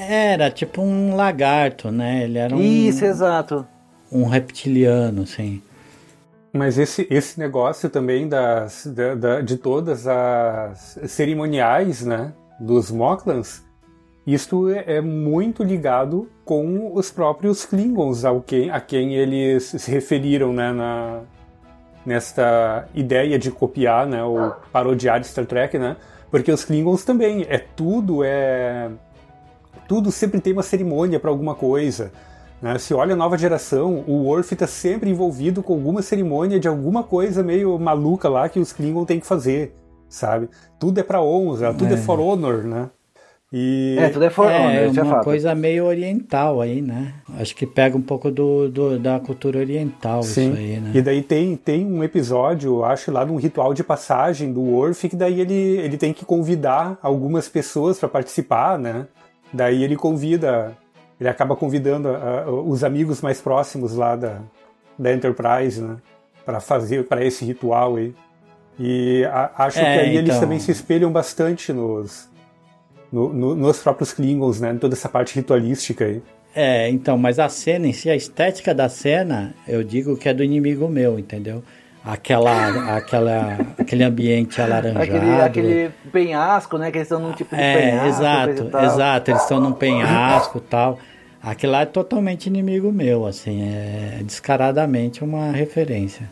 Era 0.09 0.49
tipo 0.49 0.81
um 0.81 1.15
lagarto, 1.15 1.91
né? 1.91 2.23
Ele 2.23 2.37
era 2.39 2.55
um. 2.55 2.61
Isso, 2.61 3.03
exato. 3.03 3.67
Um 4.11 4.25
reptiliano, 4.25 5.23
assim. 5.23 5.61
Mas 6.53 6.77
esse, 6.77 7.07
esse 7.09 7.39
negócio 7.39 7.89
também 7.89 8.27
das, 8.27 8.87
da, 8.87 9.15
da, 9.15 9.41
de 9.41 9.57
todas 9.57 10.07
as 10.07 10.99
cerimoniais, 11.07 12.03
né, 12.03 12.33
dos 12.59 12.89
Moklans, 12.89 13.61
isto 14.25 14.69
é, 14.69 14.97
é 14.97 15.01
muito 15.01 15.63
ligado 15.63 16.29
com 16.43 16.93
os 16.93 17.11
próprios 17.11 17.65
Klingons, 17.65 18.25
ao 18.25 18.41
que, 18.41 18.69
a 18.69 18.79
quem 18.79 19.15
eles 19.15 19.63
se 19.63 19.91
referiram, 19.91 20.51
né, 20.51 20.71
na, 20.71 21.21
nesta 22.05 22.87
ideia 22.95 23.37
de 23.37 23.51
copiar, 23.51 24.07
né, 24.07 24.23
ou 24.23 24.55
parodiar 24.71 25.23
Star 25.23 25.45
Trek, 25.45 25.77
né, 25.77 25.95
porque 26.31 26.51
os 26.51 26.65
Klingons 26.65 27.03
também, 27.03 27.45
é 27.47 27.57
tudo, 27.57 28.23
é... 28.23 28.89
Tudo 29.87 30.11
sempre 30.11 30.41
tem 30.41 30.51
uma 30.51 30.63
cerimônia 30.63 31.17
para 31.17 31.29
alguma 31.29 31.55
coisa. 31.55 32.11
Né? 32.61 32.77
Se 32.79 32.93
olha 32.93 33.13
a 33.13 33.17
nova 33.17 33.37
geração, 33.37 34.03
o 34.07 34.23
Worf 34.25 34.53
está 34.53 34.67
sempre 34.67 35.09
envolvido 35.09 35.61
com 35.61 35.73
alguma 35.73 36.01
cerimônia 36.01 36.59
de 36.59 36.67
alguma 36.67 37.03
coisa 37.03 37.43
meio 37.43 37.77
maluca 37.77 38.27
lá 38.27 38.49
que 38.49 38.59
os 38.59 38.73
Klingons 38.73 39.05
têm 39.05 39.19
que 39.19 39.27
fazer, 39.27 39.73
sabe? 40.09 40.49
Tudo 40.79 40.99
é 40.99 41.03
para 41.03 41.21
honra, 41.21 41.73
tudo 41.73 41.91
é. 41.91 41.93
é 41.93 41.97
for 41.97 42.19
honor, 42.19 42.63
né? 42.63 42.89
E... 43.53 43.95
É, 43.97 44.09
tudo 44.09 44.25
é 44.25 44.29
for 44.29 44.51
é, 44.51 44.59
honor, 44.59 44.97
é 44.97 45.03
uma 45.03 45.19
é 45.19 45.23
coisa 45.23 45.55
meio 45.55 45.85
oriental 45.85 46.59
aí, 46.59 46.81
né? 46.81 47.13
Acho 47.39 47.55
que 47.55 47.65
pega 47.65 47.95
um 47.95 48.01
pouco 48.01 48.29
do, 48.29 48.67
do 48.67 48.99
da 48.99 49.19
cultura 49.19 49.59
oriental 49.59 50.21
Sim. 50.23 50.49
isso 50.49 50.57
aí, 50.57 50.79
né? 50.79 50.91
E 50.93 51.01
daí 51.01 51.21
tem, 51.21 51.55
tem 51.55 51.85
um 51.85 52.03
episódio, 52.03 52.83
acho 52.83 53.11
lá, 53.11 53.23
de 53.23 53.31
um 53.31 53.37
ritual 53.37 53.73
de 53.73 53.83
passagem 53.83 54.51
do 54.51 54.61
Worf, 54.61 55.07
que 55.07 55.15
daí 55.15 55.39
ele, 55.39 55.53
ele 55.53 55.95
tem 55.95 56.11
que 56.11 56.25
convidar 56.25 56.97
algumas 57.01 57.47
pessoas 57.47 57.99
para 57.99 58.09
participar, 58.09 58.77
né? 58.77 59.07
Daí 59.53 59.81
ele 59.81 59.95
convida 59.95 60.75
ele 61.19 61.29
acaba 61.29 61.55
convidando 61.55 62.09
uh, 62.09 62.69
os 62.69 62.83
amigos 62.83 63.21
mais 63.21 63.41
próximos 63.41 63.95
lá 63.95 64.15
da, 64.15 64.41
da 64.97 65.13
Enterprise, 65.13 65.81
né? 65.81 65.97
Para 66.45 66.59
fazer, 66.59 67.05
para 67.05 67.25
esse 67.25 67.43
ritual 67.43 67.97
aí. 67.97 68.13
E 68.79 69.25
a, 69.25 69.65
acho 69.65 69.79
é, 69.79 69.81
que 69.81 69.99
aí 69.99 70.09
então... 70.09 70.19
eles 70.21 70.39
também 70.39 70.59
se 70.59 70.71
espelham 70.71 71.11
bastante 71.11 71.73
nos, 71.73 72.29
no, 73.11 73.33
no, 73.33 73.55
nos 73.55 73.79
próprios 73.79 74.13
Klingons, 74.13 74.61
né? 74.61 74.71
Em 74.73 74.77
toda 74.77 74.93
essa 74.93 75.09
parte 75.09 75.35
ritualística 75.35 76.05
aí. 76.05 76.21
É, 76.55 76.89
então, 76.89 77.17
mas 77.17 77.37
a 77.39 77.49
cena 77.49 77.87
em 77.87 77.93
si, 77.93 78.09
a 78.09 78.15
estética 78.15 78.73
da 78.73 78.89
cena, 78.89 79.53
eu 79.67 79.83
digo 79.83 80.17
que 80.17 80.27
é 80.27 80.33
do 80.33 80.43
inimigo 80.43 80.87
meu, 80.87 81.19
entendeu? 81.19 81.63
Aquela, 82.07 82.95
aquela, 82.95 83.57
aquele 83.77 84.03
ambiente 84.03 84.61
alaranjado. 84.61 85.03
Aquele, 85.03 85.41
aquele 85.41 85.91
penhasco, 86.11 86.77
né? 86.77 86.89
Que 86.89 86.99
eles 86.99 87.07
estão 87.07 87.19
num 87.19 87.33
tipo 87.33 87.53
de 87.53 87.61
é, 87.61 87.77
penhasco. 87.77 88.07
Exato, 88.07 88.77
exato. 88.85 89.31
Eles 89.31 89.41
estão 89.41 89.59
num 89.59 89.73
penhasco 89.73 90.59
tal. 90.61 90.97
Aquilo 91.43 91.73
lá 91.73 91.81
é 91.81 91.85
totalmente 91.85 92.47
inimigo 92.47 92.91
meu, 92.91 93.25
assim, 93.25 93.61
é 93.61 94.21
descaradamente 94.23 95.23
uma 95.23 95.51
referência. 95.51 96.27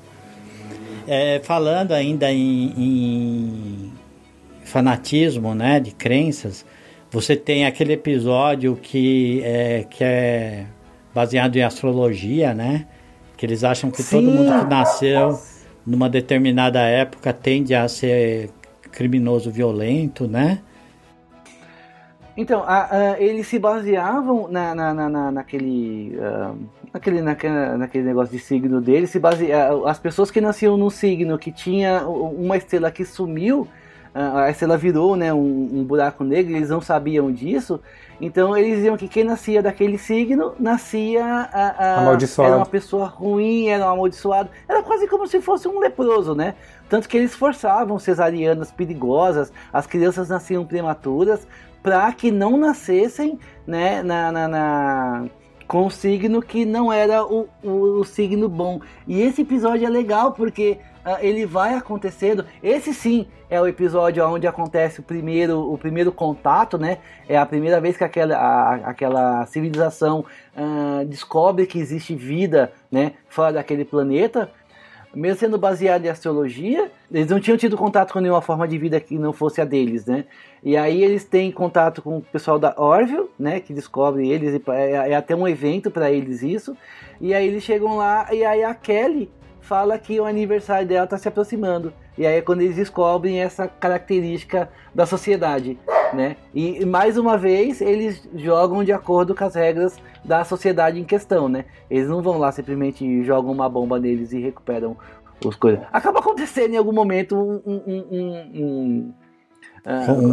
É, 1.07 1.39
falando 1.43 1.91
ainda 1.91 2.31
em, 2.31 2.73
em 2.75 3.93
fanatismo, 4.63 5.53
né, 5.53 5.79
de 5.79 5.91
crenças, 5.91 6.65
você 7.11 7.35
tem 7.35 7.65
aquele 7.65 7.93
episódio 7.93 8.75
que 8.81 9.41
é, 9.43 9.85
que 9.89 10.03
é 10.03 10.65
baseado 11.13 11.55
em 11.55 11.61
astrologia, 11.61 12.53
né? 12.53 12.87
Que 13.37 13.45
eles 13.45 13.63
acham 13.63 13.91
que 13.91 14.01
Sim. 14.01 14.17
todo 14.17 14.31
mundo 14.31 14.59
que 14.59 14.69
nasceu 14.69 15.39
numa 15.85 16.09
determinada 16.09 16.81
época 16.81 17.31
tende 17.31 17.75
a 17.75 17.87
ser 17.87 18.49
criminoso 18.91 19.51
violento, 19.51 20.27
né? 20.27 20.59
Então, 22.37 22.63
a, 22.65 23.13
a, 23.13 23.21
eles 23.21 23.47
se 23.47 23.57
baseavam 23.57 24.49
na, 24.49 24.75
na, 24.75 24.93
na, 24.93 25.31
naquele, 25.31 26.17
uh, 26.17 26.57
naquele, 26.93 27.21
naquele, 27.21 27.77
naquele 27.77 28.03
negócio 28.03 28.37
de 28.37 28.43
signo 28.43 28.81
deles, 28.81 29.09
se 29.09 29.19
basea, 29.19 29.69
as 29.85 29.99
pessoas 29.99 30.29
que 30.29 30.41
nasciam 30.41 30.75
num 30.75 30.89
signo 30.89 31.37
que 31.37 31.51
tinha 31.51 32.05
uma 32.05 32.57
estrela 32.57 32.91
que 32.91 33.05
sumiu, 33.05 33.67
a 34.15 34.49
estrela 34.49 34.77
virou 34.77 35.17
né, 35.17 35.33
um, 35.33 35.69
um, 35.73 35.83
buraco 35.83 36.23
negro, 36.23 36.55
eles 36.55 36.69
não 36.69 36.79
sabiam 36.79 37.29
disso, 37.29 37.81
então 38.21 38.55
eles 38.55 38.77
diziam 38.77 38.95
que 38.95 39.09
quem 39.09 39.25
nascia 39.25 39.61
daquele 39.61 39.97
signo 39.97 40.53
nascia 40.57 41.21
a, 41.25 41.99
amaldiçoado. 41.99 42.47
era 42.47 42.57
uma 42.57 42.65
pessoa 42.65 43.07
ruim, 43.07 43.67
era 43.67 43.85
um 43.85 43.89
amaldiçoado, 43.89 44.49
era 44.69 44.81
quase 44.83 45.05
como 45.09 45.27
se 45.27 45.41
fosse 45.41 45.67
um 45.67 45.79
leproso, 45.79 46.33
né? 46.33 46.55
Tanto 46.87 47.09
que 47.09 47.17
eles 47.17 47.35
forçavam 47.35 47.99
cesarianas 47.99 48.71
perigosas, 48.71 49.51
as 49.73 49.85
crianças 49.85 50.29
nasciam 50.29 50.65
prematuras 50.65 51.45
para 51.83 52.09
que 52.13 52.31
não 52.31 52.55
nascessem 52.55 53.37
né, 53.67 54.01
na, 54.01 54.31
na, 54.31 54.47
na, 54.47 55.25
com 55.67 55.87
o 55.87 55.91
signo 55.91 56.41
que 56.41 56.65
não 56.65 56.91
era 56.91 57.25
o, 57.25 57.49
o, 57.61 57.99
o, 57.99 58.03
signo 58.05 58.47
bom. 58.47 58.79
E 59.05 59.21
esse 59.21 59.41
episódio 59.41 59.85
é 59.85 59.89
legal 59.89 60.31
porque 60.31 60.79
ele 61.21 61.45
vai 61.45 61.75
acontecendo. 61.75 62.45
Esse 62.63 62.93
sim 62.93 63.27
é 63.49 63.59
o 63.61 63.67
episódio 63.67 64.27
onde 64.27 64.47
acontece 64.47 64.99
o 64.99 65.03
primeiro, 65.03 65.71
o 65.71 65.77
primeiro 65.77 66.11
contato, 66.11 66.77
né? 66.77 66.97
É 67.29 67.37
a 67.37 67.45
primeira 67.45 67.79
vez 67.79 67.95
que 67.95 68.03
aquela, 68.03 68.35
a, 68.35 68.75
aquela 68.89 69.45
civilização 69.45 70.25
uh, 70.55 71.05
descobre 71.05 71.65
que 71.65 71.79
existe 71.79 72.15
vida 72.15 72.71
né, 72.91 73.13
fora 73.29 73.53
daquele 73.53 73.85
planeta 73.85 74.49
mesmo 75.15 75.39
sendo 75.39 75.57
baseado 75.57 76.05
em 76.05 76.09
astrologia, 76.09 76.91
eles 77.09 77.29
não 77.29 77.39
tinham 77.39 77.57
tido 77.57 77.77
contato 77.77 78.11
com 78.11 78.19
nenhuma 78.19 78.41
forma 78.41 78.67
de 78.67 78.77
vida 78.77 78.99
que 78.99 79.17
não 79.17 79.31
fosse 79.31 79.61
a 79.61 79.65
deles, 79.65 80.05
né? 80.05 80.25
E 80.61 80.75
aí 80.75 81.03
eles 81.03 81.23
têm 81.23 81.51
contato 81.51 82.01
com 82.01 82.17
o 82.17 82.21
pessoal 82.21 82.59
da 82.59 82.75
Orville, 82.77 83.29
né? 83.39 83.61
Que 83.61 83.73
descobre 83.73 84.27
eles, 84.27 84.61
é, 84.67 85.11
é 85.11 85.15
até 85.15 85.33
um 85.35 85.47
evento 85.47 85.89
para 85.89 86.11
eles 86.11 86.43
isso. 86.43 86.75
E 87.21 87.33
aí 87.33 87.47
eles 87.47 87.63
chegam 87.63 87.95
lá 87.95 88.27
e 88.33 88.43
aí 88.43 88.63
a 88.63 88.75
Kelly 88.75 89.31
fala 89.65 89.97
que 89.97 90.19
o 90.19 90.25
aniversário 90.25 90.87
dela 90.87 91.05
está 91.05 91.17
se 91.17 91.27
aproximando. 91.27 91.91
E 92.17 92.25
aí 92.25 92.37
é 92.37 92.41
quando 92.41 92.61
eles 92.61 92.75
descobrem 92.75 93.41
essa 93.41 93.67
característica 93.67 94.69
da 94.93 95.05
sociedade, 95.05 95.77
né? 96.13 96.37
E 96.53 96.85
mais 96.85 97.17
uma 97.17 97.37
vez 97.37 97.81
eles 97.81 98.27
jogam 98.35 98.83
de 98.83 98.93
acordo 98.93 99.35
com 99.35 99.43
as 99.43 99.55
regras 99.55 99.97
da 100.23 100.43
sociedade 100.43 100.99
em 100.99 101.03
questão, 101.03 101.49
né? 101.49 101.65
Eles 101.89 102.07
não 102.07 102.21
vão 102.21 102.37
lá 102.37 102.51
simplesmente 102.51 103.23
jogam 103.23 103.51
uma 103.51 103.67
bomba 103.67 103.99
neles 103.99 104.31
e 104.31 104.39
recuperam 104.39 104.95
os 105.43 105.55
coisas. 105.55 105.83
Acaba 105.91 106.19
acontecendo 106.19 106.73
em 106.73 106.77
algum 106.77 106.93
momento 106.93 107.35
um, 107.35 107.61
um, 107.65 108.05
um, 108.11 108.63
um 108.63 109.13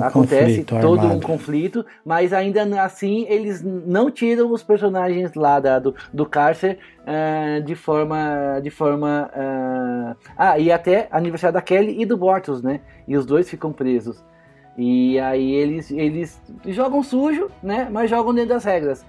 acontece 0.02 0.64
todo 0.64 1.00
armado. 1.00 1.16
um 1.16 1.20
conflito, 1.20 1.84
mas 2.04 2.32
ainda 2.32 2.62
assim 2.82 3.26
eles 3.28 3.62
não 3.62 4.10
tiram 4.10 4.50
os 4.50 4.62
personagens 4.62 5.34
lá 5.34 5.60
da, 5.60 5.78
do, 5.78 5.94
do 6.12 6.24
cárcere 6.24 6.78
uh, 7.02 7.62
de 7.62 7.74
forma. 7.74 8.60
de 8.62 8.70
forma 8.70 9.30
uh... 9.34 10.16
Ah, 10.36 10.58
e 10.58 10.72
até 10.72 11.08
aniversário 11.10 11.54
da 11.54 11.62
Kelly 11.62 12.00
e 12.00 12.06
do 12.06 12.16
Bortos, 12.16 12.62
né? 12.62 12.80
E 13.06 13.16
os 13.16 13.26
dois 13.26 13.48
ficam 13.48 13.72
presos. 13.72 14.24
E 14.76 15.18
aí 15.18 15.52
eles, 15.52 15.90
eles 15.90 16.40
jogam 16.66 17.02
sujo, 17.02 17.50
né? 17.62 17.88
Mas 17.90 18.08
jogam 18.08 18.32
dentro 18.32 18.54
das 18.54 18.64
regras 18.64 19.04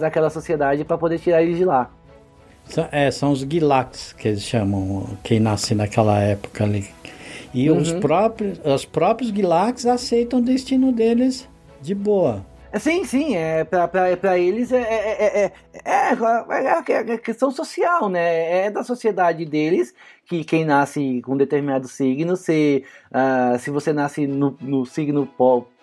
daquela 0.00 0.30
sociedade 0.30 0.84
para 0.84 0.98
poder 0.98 1.18
tirar 1.18 1.42
eles 1.42 1.56
de 1.56 1.64
lá. 1.64 1.90
É, 2.92 3.10
são 3.10 3.32
os 3.32 3.40
Gilax 3.40 4.12
que 4.12 4.28
eles 4.28 4.42
chamam, 4.42 5.06
quem 5.22 5.40
nasce 5.40 5.74
naquela 5.74 6.18
época 6.20 6.64
ali. 6.64 6.88
E 7.52 7.70
uhum. 7.70 7.78
os 7.78 7.92
próprios, 7.92 8.60
os 8.64 8.84
próprios 8.84 9.30
Gilax 9.30 9.86
aceitam 9.86 10.38
o 10.38 10.42
destino 10.42 10.92
deles 10.92 11.48
de 11.80 11.94
boa. 11.94 12.44
Sim, 12.78 13.04
sim, 13.04 13.34
é, 13.34 13.64
para 13.64 14.38
eles 14.38 14.70
é, 14.70 14.80
é, 14.80 15.44
é, 15.44 15.52
é, 15.84 17.18
questão 17.18 17.50
social, 17.50 18.08
né? 18.08 18.66
É 18.66 18.70
da 18.70 18.84
sociedade 18.84 19.44
deles 19.44 19.92
que 20.24 20.44
quem 20.44 20.64
nasce 20.64 21.20
com 21.22 21.36
determinado 21.36 21.88
signo, 21.88 22.36
se, 22.36 22.84
uh, 23.10 23.58
se 23.58 23.70
você 23.70 23.92
nasce 23.92 24.28
no, 24.28 24.56
no 24.60 24.86
signo 24.86 25.28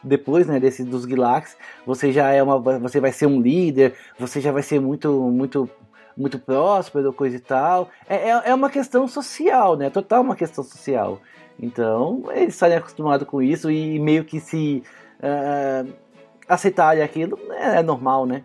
depois, 0.01 0.47
né, 0.47 0.61
desse 0.61 0.85
dos 0.85 1.03
Gilax, 1.03 1.57
você 1.85 2.13
já 2.13 2.31
é 2.31 2.41
uma, 2.41 2.57
você 2.57 3.01
vai 3.01 3.11
ser 3.11 3.25
um 3.25 3.41
líder, 3.41 3.93
você 4.17 4.39
já 4.39 4.53
vai 4.53 4.63
ser 4.63 4.79
muito, 4.79 5.11
muito 5.29 5.69
muito 6.15 6.39
próspero, 6.39 7.13
coisa 7.13 7.35
e 7.35 7.39
tal. 7.39 7.89
É, 8.09 8.31
é, 8.31 8.41
é 8.45 8.55
uma 8.55 8.71
questão 8.71 9.07
social, 9.07 9.75
né? 9.75 9.89
Total 9.89 10.21
uma 10.21 10.35
questão 10.35 10.63
social. 10.63 11.21
Então, 11.59 12.23
eles 12.31 12.53
estarem 12.53 12.77
acostumados 12.77 13.27
com 13.27 13.41
isso 13.41 13.71
e 13.71 13.99
meio 13.99 14.23
que 14.23 14.39
se 14.39 14.83
uh, 15.19 15.91
aceitarem 16.47 17.03
aquilo 17.03 17.39
é, 17.51 17.79
é 17.79 17.83
normal, 17.83 18.25
né? 18.25 18.43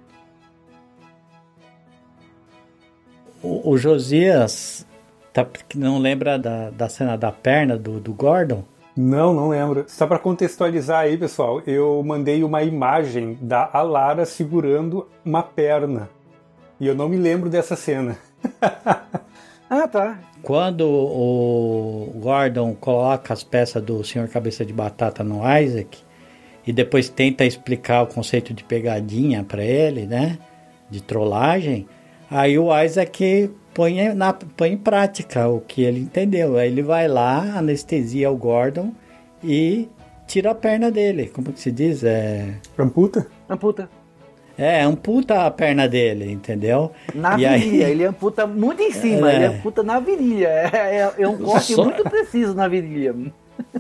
O, 3.42 3.72
o 3.72 3.76
Josias 3.76 4.86
tá, 5.32 5.46
não 5.74 5.98
lembra 5.98 6.38
da, 6.38 6.70
da 6.70 6.88
cena 6.88 7.16
da 7.16 7.30
perna 7.30 7.76
do, 7.76 8.00
do 8.00 8.14
Gordon? 8.14 8.64
Não, 8.96 9.32
não 9.32 9.48
lembro. 9.48 9.84
Só 9.88 10.06
para 10.06 10.18
contextualizar 10.18 11.00
aí, 11.00 11.16
pessoal, 11.16 11.62
eu 11.66 12.02
mandei 12.04 12.44
uma 12.44 12.62
imagem 12.62 13.38
da 13.40 13.68
Alara 13.72 14.26
segurando 14.26 15.08
uma 15.24 15.42
perna. 15.42 16.10
E 16.78 16.86
eu 16.86 16.94
não 16.94 17.08
me 17.08 17.16
lembro 17.16 17.48
dessa 17.48 17.74
cena. 17.74 18.18
ah, 19.74 19.88
tá. 19.88 20.18
Quando 20.42 20.86
o 20.86 22.12
Gordon 22.16 22.74
coloca 22.74 23.32
as 23.32 23.42
peças 23.42 23.82
do 23.82 24.04
Senhor 24.04 24.28
Cabeça 24.28 24.66
de 24.66 24.72
Batata 24.72 25.24
no 25.24 25.40
Isaac 25.58 25.98
e 26.66 26.74
depois 26.74 27.08
tenta 27.08 27.42
explicar 27.46 28.02
o 28.02 28.06
conceito 28.06 28.52
de 28.52 28.62
pegadinha 28.62 29.42
para 29.42 29.64
ele, 29.64 30.04
né? 30.04 30.38
De 30.90 31.02
trollagem. 31.02 31.88
Aí 32.30 32.58
o 32.58 32.68
Isaac 32.82 33.50
põe, 33.72 34.12
na, 34.12 34.34
põe 34.34 34.72
em 34.72 34.76
prática 34.76 35.48
o 35.48 35.62
que 35.62 35.82
ele 35.82 36.00
entendeu. 36.00 36.58
Aí 36.58 36.68
ele 36.68 36.82
vai 36.82 37.08
lá, 37.08 37.56
anestesia 37.56 38.30
o 38.30 38.36
Gordon 38.36 38.92
e 39.42 39.88
tira 40.26 40.50
a 40.50 40.54
perna 40.54 40.90
dele. 40.90 41.28
Como 41.28 41.50
que 41.50 41.58
se 41.58 41.72
diz? 41.72 42.04
É. 42.04 42.56
Amputa? 42.76 43.26
Amputa. 43.48 43.88
É, 44.62 44.82
amputa 44.82 45.44
a 45.46 45.50
perna 45.50 45.88
dele, 45.88 46.30
entendeu? 46.30 46.90
Na 47.14 47.34
E 47.38 47.46
virilha, 47.58 47.86
aí- 47.86 47.92
ele 47.92 48.04
amputa 48.06 48.46
muito 48.46 48.82
em 48.82 48.92
cima, 48.92 49.30
É. 49.32 49.36
ele 49.36 49.44
amputa 49.46 49.82
na 49.82 49.98
virilha. 50.00 50.48
É, 50.48 50.70
é- 50.96 51.12
é 51.22 51.28
um 51.28 51.36
corte 51.38 51.74
Só- 51.74 51.84
muito 51.84 52.02
preciso 52.04 52.54
na 52.54 52.68
virilha. 52.68 53.14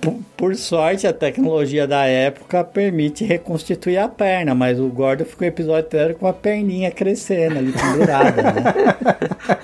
Por, 0.00 0.14
por 0.36 0.54
sorte, 0.56 1.06
a 1.06 1.12
tecnologia 1.12 1.86
da 1.86 2.04
época 2.06 2.62
permite 2.64 3.24
reconstituir 3.24 3.98
a 3.98 4.08
perna, 4.08 4.54
mas 4.54 4.78
o 4.80 4.88
Gordon 4.88 5.24
ficou 5.24 5.44
o 5.46 5.48
episódio 5.48 5.86
inteiro 5.86 6.14
com 6.14 6.26
a 6.26 6.32
perninha 6.32 6.90
crescendo 6.90 7.58
ali, 7.58 7.72
pendurada, 7.72 8.42
né? 8.42 8.74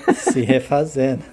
Se 0.13 0.41
refazendo. 0.41 1.23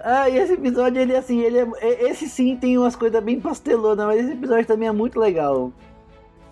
Ah, 0.00 0.28
e 0.28 0.36
esse 0.38 0.54
episódio, 0.54 1.00
ele 1.00 1.16
assim, 1.16 1.40
ele 1.40 1.58
é, 1.58 1.66
é- 1.80 2.10
esse 2.10 2.28
sim 2.28 2.56
tem 2.56 2.76
umas 2.76 2.96
coisas 2.96 3.22
bem 3.22 3.40
pastelonas, 3.40 4.06
mas 4.06 4.20
esse 4.24 4.32
episódio 4.32 4.66
também 4.66 4.88
é 4.88 4.92
muito 4.92 5.18
legal. 5.20 5.72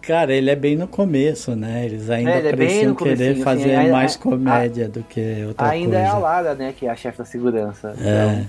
Cara, 0.02 0.32
ele 0.32 0.51
é 0.51 0.56
bem 0.56 0.77
no 0.77 0.89
começo, 0.89 1.55
né? 1.55 1.85
Eles 1.85 2.09
ainda 2.10 2.31
É, 2.31 2.39
ele 2.39 2.48
é 2.48 2.51
pareciam 2.52 2.90
no 2.90 2.97
querer 2.97 3.32
assim, 3.32 3.43
fazer 3.43 3.74
ainda- 3.74 3.93
mais 3.93 4.16
a- 4.16 4.18
comédia 4.18 4.89
do 4.89 5.02
que 5.02 5.44
outra 5.47 5.68
Ainda 5.68 5.97
é 5.98 6.06
a 6.06 6.10
coisa. 6.12 6.18
Lara, 6.24 6.55
né, 6.55 6.72
que 6.77 6.86
é 6.86 6.90
a 6.90 6.97
chefe 6.97 7.18
da 7.18 7.24
segurança. 7.24 7.94
É. 8.01 8.44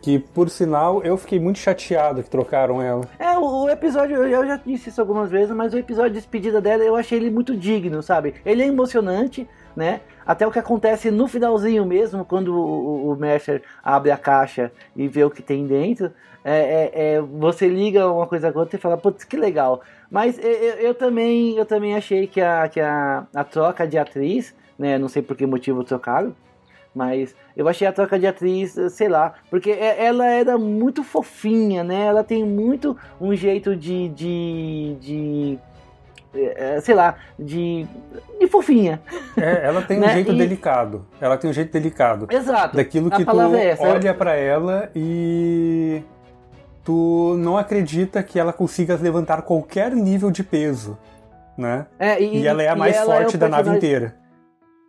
Que, 0.00 0.18
por 0.20 0.48
sinal, 0.48 1.02
eu 1.02 1.16
fiquei 1.16 1.40
muito 1.40 1.58
chateado 1.58 2.22
que 2.22 2.30
trocaram 2.30 2.80
ela. 2.80 3.02
É, 3.18 3.36
o, 3.36 3.64
o 3.64 3.68
episódio, 3.68 4.16
eu 4.16 4.28
eu 4.28 4.46
já 4.46 4.56
disse 4.64 4.88
isso 4.88 5.00
algumas 5.00 5.30
vezes, 5.30 5.50
mas 5.54 5.74
o 5.74 5.78
episódio 5.78 6.10
de 6.12 6.18
despedida 6.18 6.60
dela 6.60 6.84
eu 6.84 6.94
achei 6.94 7.18
ele 7.18 7.30
muito 7.30 7.56
digno, 7.56 8.02
sabe? 8.02 8.34
Ele 8.44 8.62
é 8.62 8.66
emocionante, 8.66 9.48
né? 9.74 10.00
Até 10.24 10.46
o 10.46 10.50
que 10.50 10.58
acontece 10.60 11.10
no 11.10 11.26
finalzinho 11.26 11.84
mesmo, 11.84 12.24
quando 12.24 12.48
o, 12.54 13.08
o, 13.08 13.12
o 13.12 13.16
Mercer 13.16 13.62
abre 13.82 14.10
a 14.12 14.16
caixa 14.16 14.70
e 14.94 15.08
vê 15.08 15.24
o 15.24 15.30
que 15.30 15.42
tem 15.42 15.66
dentro, 15.66 16.12
é, 16.48 16.90
é- 16.94 17.14
é, 17.16 17.20
você 17.20 17.66
liga 17.66 18.08
uma 18.10 18.26
coisa 18.26 18.52
com 18.52 18.60
outra 18.60 18.76
e 18.76 18.80
fala, 18.80 18.96
putz, 18.96 19.24
que 19.24 19.36
legal. 19.36 19.80
Mas 20.08 20.38
eu, 20.38 20.50
eu- 20.52 20.94
também, 20.94 21.56
eu 21.56 21.66
também 21.66 21.96
achei 21.96 22.26
que, 22.28 22.40
a, 22.40 22.68
que 22.68 22.80
a, 22.80 23.26
a 23.34 23.42
troca 23.42 23.84
de 23.86 23.98
atriz, 23.98 24.54
né? 24.78 24.96
Não 24.96 25.08
sei 25.08 25.22
por 25.22 25.36
que 25.36 25.44
motivo 25.44 25.82
trocaram, 25.82 26.32
mas 26.94 27.34
eu 27.56 27.66
achei 27.68 27.86
a 27.88 27.92
troca 27.92 28.16
de 28.18 28.26
atriz, 28.26 28.76
sei 28.90 29.08
lá, 29.08 29.34
porque 29.50 29.70
é- 29.72 30.04
ela 30.06 30.24
era 30.26 30.56
muito 30.56 31.02
fofinha, 31.02 31.82
né? 31.82 32.06
Ela 32.06 32.22
tem 32.22 32.44
muito 32.44 32.96
um 33.20 33.34
jeito 33.34 33.74
de. 33.74 34.08
de, 34.10 34.96
de 35.00 35.58
é, 36.34 36.80
sei 36.82 36.94
lá, 36.94 37.16
de. 37.38 37.86
de 38.38 38.46
fofinha. 38.46 39.00
É, 39.36 39.66
ela 39.66 39.82
tem 39.82 39.96
um 39.98 40.00
Né? 40.02 40.12
jeito 40.14 40.32
E- 40.32 40.38
delicado. 40.38 41.04
Ela 41.20 41.36
tem 41.36 41.50
um 41.50 41.52
jeito 41.52 41.72
delicado. 41.72 42.28
Exato. 42.30 42.76
Daquilo 42.76 43.10
que 43.10 43.24
tu 43.24 43.40
é 43.56 43.66
essa. 43.70 43.82
olha 43.88 44.14
pra 44.14 44.34
ela 44.36 44.90
e 44.94 46.02
tu 46.86 47.34
não 47.38 47.58
acredita 47.58 48.22
que 48.22 48.38
ela 48.38 48.52
consiga 48.52 48.94
levantar 48.96 49.42
qualquer 49.42 49.90
nível 49.92 50.30
de 50.30 50.44
peso, 50.44 50.96
né? 51.58 51.86
É, 51.98 52.22
E, 52.22 52.46
ela 52.46 52.62
é 52.62 52.68
a 52.68 52.74
e 52.74 52.78
mais 52.78 52.96
é 52.96 53.04
forte 53.04 53.36
da 53.36 53.48
nave 53.48 53.68
inteira. 53.76 54.14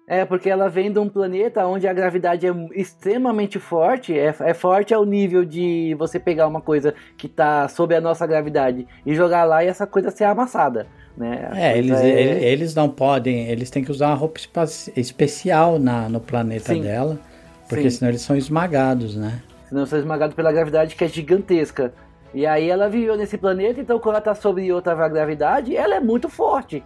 É, 0.07 0.23
porque 0.23 0.47
ela 0.49 0.69
vem 0.69 0.89
de 0.89 0.99
um 0.99 1.09
planeta 1.09 1.65
onde 1.65 1.85
a 1.85 1.91
gravidade 1.91 2.47
é 2.47 2.51
extremamente 2.73 3.59
forte. 3.59 4.17
É, 4.17 4.33
é 4.39 4.53
forte 4.53 4.93
ao 4.93 5.03
nível 5.03 5.43
de 5.43 5.95
você 5.99 6.17
pegar 6.17 6.47
uma 6.47 6.61
coisa 6.61 6.93
que 7.17 7.27
tá 7.27 7.67
sob 7.67 7.93
a 7.93 7.99
nossa 7.99 8.25
gravidade 8.25 8.87
e 9.05 9.13
jogar 9.13 9.43
lá 9.43 9.65
e 9.65 9.67
essa 9.67 9.85
coisa 9.85 10.09
ser 10.11 10.23
amassada. 10.23 10.87
Né? 11.17 11.49
É, 11.55 11.77
eles, 11.77 11.99
é- 11.99 12.07
ele- 12.07 12.45
eles 12.45 12.75
não 12.75 12.87
podem, 12.87 13.47
eles 13.49 13.69
têm 13.71 13.83
que 13.83 13.91
usar 13.91 14.07
uma 14.09 14.15
roupa 14.15 14.39
especial 14.95 15.79
na, 15.79 16.07
no 16.07 16.19
planeta 16.21 16.73
Sim. 16.73 16.81
dela, 16.83 17.19
porque 17.67 17.89
Sim. 17.89 17.97
senão 17.97 18.11
eles 18.11 18.21
são 18.21 18.35
esmagados, 18.37 19.17
né? 19.17 19.41
Senão 19.67 19.85
são 19.85 19.99
esmagados 19.99 20.35
pela 20.35 20.51
gravidade 20.51 20.95
que 20.95 21.03
é 21.03 21.07
gigantesca. 21.07 21.93
E 22.33 22.45
aí 22.45 22.69
ela 22.69 22.89
viveu 22.89 23.15
nesse 23.15 23.37
planeta, 23.37 23.79
então 23.79 23.99
quando 23.99 24.15
ela 24.15 24.21
tá 24.23 24.35
sobre 24.35 24.71
outra 24.71 24.93
gravidade, 25.07 25.75
ela 25.75 25.95
é 25.95 25.99
muito 25.99 26.29
forte. 26.29 26.83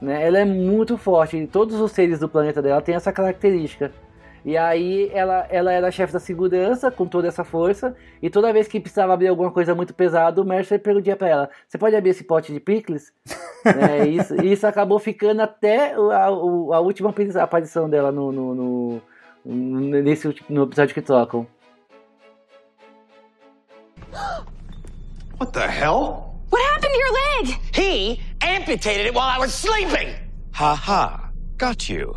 Né? 0.00 0.26
Ela 0.26 0.40
é 0.40 0.44
muito 0.44 0.98
forte. 0.98 1.36
E 1.36 1.46
todos 1.46 1.80
os 1.80 1.92
seres 1.92 2.18
do 2.18 2.28
planeta 2.28 2.60
dela 2.60 2.80
têm 2.82 2.94
essa 2.94 3.12
característica. 3.12 3.92
E 4.44 4.56
aí 4.56 5.08
ela, 5.14 5.46
ela 5.50 5.72
era 5.72 5.90
chefe 5.92 6.12
da 6.12 6.18
segurança 6.18 6.90
com 6.90 7.06
toda 7.06 7.28
essa 7.28 7.44
força. 7.44 7.94
E 8.20 8.28
toda 8.28 8.52
vez 8.52 8.66
que 8.66 8.80
precisava 8.80 9.14
abrir 9.14 9.28
alguma 9.28 9.52
coisa 9.52 9.74
muito 9.74 9.94
pesada, 9.94 10.40
o 10.40 10.44
Mercer 10.44 10.80
perguntia 10.80 11.14
pra 11.16 11.28
ela: 11.28 11.50
Você 11.68 11.78
pode 11.78 11.94
abrir 11.94 12.10
esse 12.10 12.24
pote 12.24 12.52
de 12.52 12.58
picles? 12.58 13.12
né? 13.64 14.06
isso, 14.10 14.34
isso 14.44 14.66
acabou 14.66 14.98
ficando 14.98 15.42
até 15.42 15.92
a, 15.94 16.24
a 16.26 16.80
última 16.80 17.14
aparição 17.40 17.88
dela 17.88 18.10
no, 18.10 18.32
no, 18.32 18.54
no- 18.54 19.02
nesse 20.02 20.34
no 20.50 20.64
episódio 20.64 20.92
que 20.94 21.02
trocam. 21.02 21.46
What 25.38 25.52
the 25.52 25.68
hell? 25.68 26.40
What 26.50 26.62
happened 26.70 26.92
to 26.92 26.98
your 26.98 27.12
leg? 27.12 27.60
He 27.74 28.20
amputated 28.40 29.06
it 29.06 29.14
while 29.14 29.28
I 29.28 29.38
was 29.38 29.52
sleeping. 29.52 30.14
Ha 30.52 30.74
ha. 30.74 31.30
Got 31.56 31.88
you. 31.88 32.14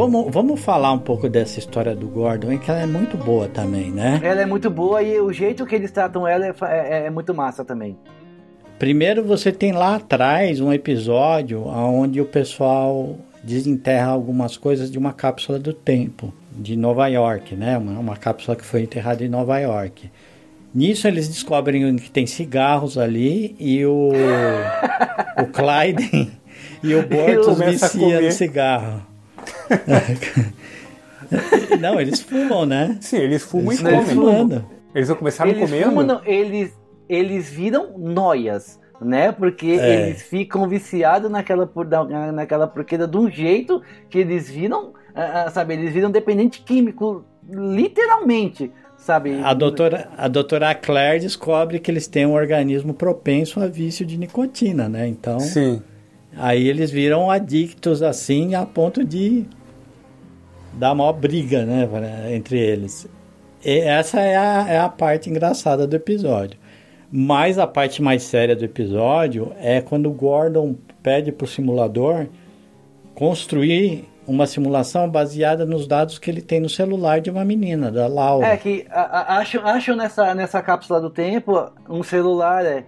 Vamos, 0.00 0.32
vamos 0.32 0.60
falar 0.60 0.92
um 0.92 0.98
pouco 0.98 1.28
dessa 1.28 1.58
história 1.58 1.94
do 1.94 2.08
Gordon, 2.08 2.56
que 2.58 2.70
ela 2.70 2.80
é 2.80 2.86
muito 2.86 3.16
boa 3.18 3.48
também, 3.48 3.90
né? 3.90 4.18
Ela 4.22 4.40
é 4.42 4.46
muito 4.46 4.70
boa 4.70 5.02
e 5.02 5.20
o 5.20 5.32
jeito 5.32 5.66
que 5.66 5.74
eles 5.74 5.90
tratam 5.90 6.26
ela 6.26 6.46
é, 6.46 6.52
fa- 6.52 6.72
é- 6.72 7.06
é 7.06 7.10
muito 7.10 7.34
massa 7.34 7.64
também. 7.64 7.96
Primeiro 8.78 9.22
você 9.22 9.52
tem 9.52 9.72
lá 9.72 9.96
atrás 9.96 10.58
um 10.60 10.72
episódio 10.72 11.66
onde 11.66 12.18
o 12.20 12.24
pessoal 12.24 13.14
desenterra 13.44 14.06
algumas 14.10 14.56
coisas 14.56 14.90
de 14.90 14.98
uma 14.98 15.12
cápsula 15.12 15.58
do 15.58 15.72
tempo 15.74 16.32
de 16.50 16.76
Nova 16.76 17.06
York, 17.08 17.54
né? 17.54 17.76
Uma, 17.76 17.98
uma 18.00 18.16
cápsula 18.16 18.56
que 18.56 18.64
foi 18.64 18.82
enterrada 18.82 19.22
em 19.22 19.28
Nova 19.28 19.58
York. 19.58 20.10
Nisso 20.74 21.06
eles 21.08 21.28
descobrem 21.28 21.94
que 21.96 22.10
tem 22.10 22.26
cigarros 22.26 22.96
ali 22.96 23.54
e 23.58 23.84
o, 23.84 24.12
o 25.42 25.46
Clyden 25.46 26.30
e 26.82 26.94
o 26.94 27.06
Bortos 27.06 27.58
Começa 27.58 27.84
a 27.86 27.88
viciam 27.90 28.04
comer. 28.12 28.22
no 28.22 28.32
cigarro. 28.32 29.09
Não, 31.80 32.00
eles 32.00 32.20
fumam, 32.20 32.66
né? 32.66 32.98
Sim, 33.00 33.18
eles 33.18 33.42
fumam 33.42 33.72
Eles 33.72 33.80
e 33.82 33.86
Eles 33.86 34.00
comem. 34.00 34.14
fumando. 34.16 34.66
Eles 34.94 35.08
não 35.08 35.16
começaram 35.16 35.50
eles 35.50 35.62
comendo? 35.62 35.88
fumam, 35.90 36.04
não, 36.06 36.20
eles, 36.24 36.72
eles 37.08 37.48
viram 37.50 37.96
noias, 37.96 38.78
né? 39.00 39.30
Porque 39.30 39.66
É. 39.66 40.08
eles 40.08 40.22
ficam 40.22 40.68
viciados 40.68 41.30
naquela, 41.30 41.70
naquela 42.32 42.66
porqueira 42.66 43.06
de 43.06 43.16
um 43.16 43.30
jeito 43.30 43.80
que 44.08 44.18
eles 44.18 44.50
viram, 44.50 44.92
ah, 45.14 45.44
ah, 45.46 45.50
sabe? 45.50 45.74
Eles 45.74 45.92
viram 45.92 46.10
dependente 46.10 46.62
químico, 46.62 47.24
literalmente, 47.48 48.72
sabe? 48.96 49.40
A 49.44 49.54
doutora, 49.54 50.08
a 50.18 50.26
doutora 50.26 50.74
Claire 50.74 51.20
descobre 51.20 51.78
que 51.78 51.90
eles 51.90 52.08
têm 52.08 52.26
um 52.26 52.32
organismo 52.34 52.92
propenso 52.92 53.60
a 53.60 53.68
vício 53.68 54.04
de 54.04 54.18
nicotina, 54.18 54.88
né? 54.88 55.06
Então, 55.06 55.38
Sim. 55.38 55.80
Aí 56.36 56.66
eles 56.68 56.90
viram 56.90 57.30
adictos 57.30 58.02
assim 58.02 58.54
a 58.54 58.64
ponto 58.66 59.04
de 59.04 59.44
dar 60.74 60.94
maior 60.94 61.12
briga, 61.12 61.64
né, 61.64 61.88
entre 62.34 62.58
eles. 62.58 63.06
E 63.64 63.78
essa 63.80 64.20
é 64.20 64.36
a, 64.36 64.66
é 64.68 64.78
a 64.78 64.88
parte 64.88 65.28
engraçada 65.28 65.86
do 65.86 65.94
episódio. 65.96 66.58
Mas 67.12 67.58
a 67.58 67.66
parte 67.66 68.00
mais 68.00 68.22
séria 68.22 68.54
do 68.54 68.64
episódio 68.64 69.52
é 69.60 69.80
quando 69.80 70.06
o 70.08 70.12
Gordon 70.12 70.76
pede 71.02 71.32
pro 71.32 71.46
simulador 71.46 72.26
construir 73.14 74.08
uma 74.26 74.46
simulação 74.46 75.08
baseada 75.10 75.66
nos 75.66 75.86
dados 75.88 76.18
que 76.18 76.30
ele 76.30 76.40
tem 76.40 76.60
no 76.60 76.68
celular 76.68 77.20
de 77.20 77.30
uma 77.30 77.44
menina, 77.44 77.90
da 77.90 78.06
Laura. 78.06 78.46
É 78.46 78.56
que 78.56 78.86
a- 78.90 79.00
a- 79.00 79.38
acham, 79.38 79.66
acham 79.66 79.96
nessa, 79.96 80.34
nessa 80.34 80.62
cápsula 80.62 81.00
do 81.00 81.10
tempo 81.10 81.68
um 81.88 82.02
celular, 82.02 82.64
é. 82.64 82.84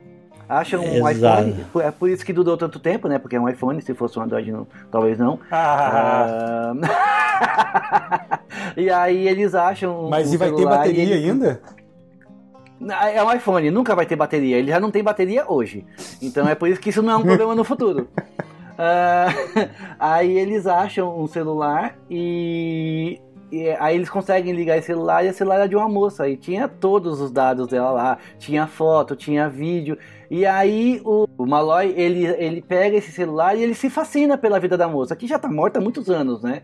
Acham 0.61 0.83
um 0.85 1.09
Exato. 1.09 1.49
iPhone, 1.49 1.85
é 1.87 1.91
por 1.91 2.11
isso 2.11 2.25
que 2.25 2.33
durou 2.33 2.57
tanto 2.57 2.79
tempo, 2.79 3.09
né? 3.09 3.19
Porque 3.19 3.37
é 3.37 3.41
um 3.41 3.49
iPhone, 3.49 3.81
se 3.81 3.95
fosse 3.95 4.19
um 4.19 4.23
Android, 4.23 4.53
não, 4.53 4.67
talvez 4.91 5.19
não. 5.19 5.39
Ah, 5.51 6.75
Ah, 6.83 8.39
e 8.77 8.91
aí 8.91 9.27
eles 9.29 9.55
acham. 9.55 10.09
mas 10.11 10.31
um 10.31 10.35
e 10.35 10.37
vai 10.37 10.53
ter 10.53 10.65
bateria 10.65 11.03
ele- 11.03 11.15
ainda? 11.31 11.61
É 13.13 13.23
um 13.23 13.33
iPhone, 13.33 13.71
nunca 13.71 13.95
vai 13.95 14.05
ter 14.05 14.17
bateria. 14.17 14.59
Ele 14.59 14.69
já 14.71 14.81
não 14.81 14.91
tem 14.91 15.03
bateria 15.05 15.45
hoje. 15.51 15.87
Então 16.21 16.49
é 16.49 16.55
por 16.55 16.69
isso 16.69 16.81
que 16.81 16.91
isso 16.91 17.01
não 17.01 17.13
é 17.13 17.17
um 17.17 17.23
problema 17.23 17.55
no 17.55 17.65
futuro. 17.65 18.09
Ah, 18.79 19.27
aí 20.01 20.37
eles 20.39 20.67
acham 20.67 21.21
um 21.21 21.27
celular 21.27 21.95
e 22.11 23.21
e 23.53 23.69
aí 23.79 23.97
eles 23.97 24.09
conseguem 24.09 24.55
ligar 24.55 24.79
esse 24.79 24.87
celular 24.87 25.23
e 25.23 25.29
esse 25.29 25.37
celular 25.37 25.57
era 25.57 25.69
de 25.69 25.77
uma 25.77 25.87
moça. 25.87 26.27
E 26.27 26.39
tinha 26.39 26.67
todos 26.67 27.21
os 27.21 27.31
dados 27.31 27.69
dela 27.69 27.91
lá. 27.91 28.19
Tinha 28.39 28.67
foto, 28.67 29.15
tinha 29.15 29.47
vídeo. 29.47 29.99
E 30.31 30.47
aí 30.47 31.03
o, 31.05 31.29
o 31.37 31.47
Malloy, 31.47 31.93
ele, 31.95 32.25
ele 32.25 32.63
pega 32.63 32.97
esse 32.97 33.13
celular 33.13 33.55
e 33.55 33.63
ele 33.63 33.75
se 33.75 33.91
fascina 33.91 34.39
pela 34.39 34.59
vida 34.59 34.79
da 34.79 34.89
moça, 34.89 35.15
que 35.15 35.27
já 35.27 35.39
tá 35.39 35.51
morta 35.51 35.79
há 35.79 35.83
muitos 35.83 36.09
anos, 36.09 36.43
né? 36.43 36.63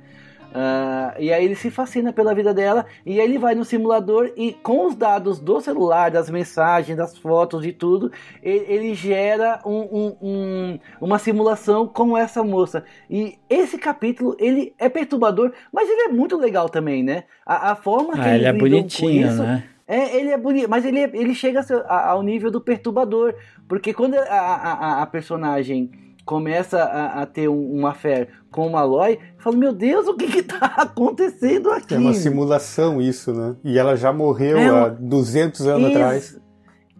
Uh, 0.48 1.12
e 1.20 1.30
aí 1.30 1.44
ele 1.44 1.54
se 1.54 1.70
fascina 1.70 2.10
pela 2.10 2.34
vida 2.34 2.54
dela 2.54 2.86
e 3.04 3.20
aí 3.20 3.26
ele 3.26 3.36
vai 3.36 3.54
no 3.54 3.66
simulador 3.66 4.32
e 4.34 4.54
com 4.54 4.86
os 4.86 4.94
dados 4.94 5.38
do 5.38 5.60
celular, 5.60 6.10
das 6.10 6.30
mensagens, 6.30 6.96
das 6.96 7.18
fotos 7.18 7.66
e 7.66 7.72
tudo, 7.72 8.10
ele, 8.42 8.64
ele 8.66 8.94
gera 8.94 9.60
um, 9.66 9.80
um, 9.80 10.16
um, 10.22 10.78
uma 11.02 11.18
simulação 11.18 11.86
com 11.86 12.16
essa 12.16 12.42
moça. 12.42 12.82
E 13.10 13.38
esse 13.48 13.76
capítulo 13.76 14.34
ele 14.38 14.74
é 14.78 14.88
perturbador, 14.88 15.52
mas 15.70 15.88
ele 15.88 16.02
é 16.02 16.08
muito 16.08 16.36
legal 16.38 16.68
também, 16.68 17.02
né? 17.02 17.24
A, 17.44 17.72
a 17.72 17.76
forma 17.76 18.14
que 18.14 18.20
ah, 18.20 18.34
ele 18.34 18.46
é 18.46 18.52
bonitinho, 18.52 19.28
isso, 19.28 19.42
né? 19.42 19.64
É, 19.86 20.16
ele 20.16 20.30
é 20.30 20.36
bonito, 20.36 20.68
mas 20.68 20.84
ele, 20.84 21.00
ele 21.00 21.34
chega 21.34 21.64
ao 21.88 22.22
nível 22.22 22.50
do 22.50 22.60
perturbador, 22.60 23.34
porque 23.66 23.94
quando 23.94 24.16
a, 24.16 24.20
a, 24.20 25.02
a 25.02 25.06
personagem 25.06 25.90
começa 26.28 26.82
a, 26.82 27.22
a 27.22 27.26
ter 27.26 27.48
um, 27.48 27.72
uma 27.72 27.94
fé 27.94 28.28
com 28.50 28.66
o 28.66 28.72
Malloy, 28.72 29.18
fala, 29.38 29.56
meu 29.56 29.72
Deus, 29.72 30.06
o 30.06 30.14
que 30.14 30.26
que 30.26 30.42
tá 30.42 30.66
acontecendo 30.76 31.70
aqui? 31.70 31.94
É 31.94 31.98
uma 31.98 32.12
simulação 32.12 33.00
isso, 33.00 33.32
né? 33.32 33.56
E 33.64 33.78
ela 33.78 33.96
já 33.96 34.12
morreu 34.12 34.58
é, 34.58 34.68
há 34.68 34.88
200 34.88 35.66
anos 35.66 35.88
ex 35.88 35.96
atrás. 35.96 36.40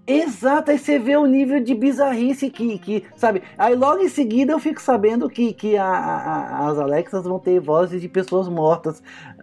Exato, 0.06 0.70
aí 0.70 0.78
você 0.78 0.98
vê 0.98 1.14
o 1.18 1.26
nível 1.26 1.62
de 1.62 1.74
bizarrice 1.74 2.48
que, 2.48 2.78
que 2.78 3.04
sabe? 3.16 3.42
Aí 3.58 3.76
logo 3.76 4.02
em 4.02 4.08
seguida 4.08 4.54
eu 4.54 4.58
fico 4.58 4.80
sabendo 4.80 5.28
que, 5.28 5.52
que 5.52 5.76
a, 5.76 5.84
a, 5.84 6.68
as 6.70 6.78
Alexas 6.78 7.24
vão 7.24 7.38
ter 7.38 7.60
vozes 7.60 8.00
de 8.00 8.08
pessoas 8.08 8.48
mortas. 8.48 9.02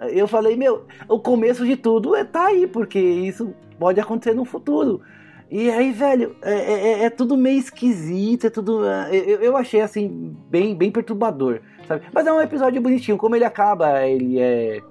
Eu 0.09 0.27
falei, 0.27 0.55
meu, 0.55 0.87
o 1.07 1.19
começo 1.19 1.63
de 1.63 1.77
tudo 1.77 2.15
é 2.15 2.23
tá 2.23 2.47
aí, 2.47 2.65
porque 2.65 2.99
isso 2.99 3.53
pode 3.77 3.99
acontecer 3.99 4.33
no 4.33 4.45
futuro. 4.45 5.01
E 5.49 5.69
aí, 5.69 5.91
velho, 5.91 6.35
é, 6.41 6.53
é, 6.53 6.73
é, 6.73 7.03
é, 7.03 7.09
tudo 7.09 7.37
meio 7.37 7.59
esquisito, 7.59 8.47
é 8.47 8.49
tudo. 8.49 8.85
É, 8.85 9.15
eu, 9.15 9.41
eu 9.41 9.57
achei 9.57 9.81
assim, 9.81 10.35
bem, 10.49 10.75
bem 10.75 10.91
perturbador, 10.91 11.61
sabe? 11.87 12.05
Mas 12.11 12.25
é 12.25 12.33
um 12.33 12.41
episódio 12.41 12.81
bonitinho. 12.81 13.17
Como 13.17 13.35
ele 13.35 13.45
acaba, 13.45 14.05
ele 14.05 14.39
é. 14.39 14.81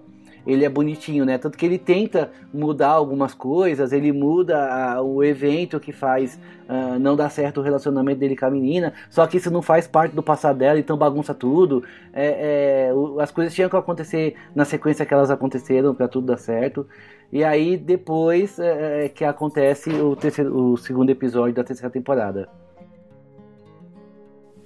Ele 0.46 0.64
é 0.64 0.68
bonitinho, 0.68 1.24
né? 1.24 1.38
Tanto 1.38 1.56
que 1.56 1.64
ele 1.64 1.78
tenta 1.78 2.30
mudar 2.52 2.90
algumas 2.90 3.32
coisas, 3.32 3.92
ele 3.92 4.12
muda 4.12 4.66
a, 4.66 5.02
o 5.02 5.24
evento 5.24 5.80
que 5.80 5.92
faz 5.92 6.38
uh, 6.68 6.98
não 6.98 7.16
dar 7.16 7.30
certo 7.30 7.60
o 7.60 7.62
relacionamento 7.62 8.20
dele 8.20 8.36
com 8.36 8.46
a 8.46 8.50
menina, 8.50 8.92
só 9.08 9.26
que 9.26 9.38
isso 9.38 9.50
não 9.50 9.62
faz 9.62 9.86
parte 9.86 10.14
do 10.14 10.22
passado 10.22 10.58
dela, 10.58 10.78
então 10.78 10.96
bagunça 10.96 11.34
tudo. 11.34 11.82
É, 12.12 12.90
é, 12.90 13.22
as 13.22 13.30
coisas 13.30 13.54
tinham 13.54 13.70
que 13.70 13.76
acontecer 13.76 14.34
na 14.54 14.64
sequência 14.64 15.06
que 15.06 15.14
elas 15.14 15.30
aconteceram 15.30 15.94
para 15.94 16.08
tudo 16.08 16.26
dar 16.26 16.38
certo. 16.38 16.86
E 17.32 17.42
aí 17.42 17.76
depois 17.76 18.58
é, 18.58 19.06
é, 19.06 19.08
que 19.08 19.24
acontece 19.24 19.90
o, 19.90 20.14
terceiro, 20.14 20.72
o 20.72 20.76
segundo 20.76 21.10
episódio 21.10 21.54
da 21.54 21.64
terceira 21.64 21.90
temporada. 21.90 22.48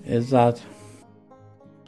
Exato. 0.05 0.78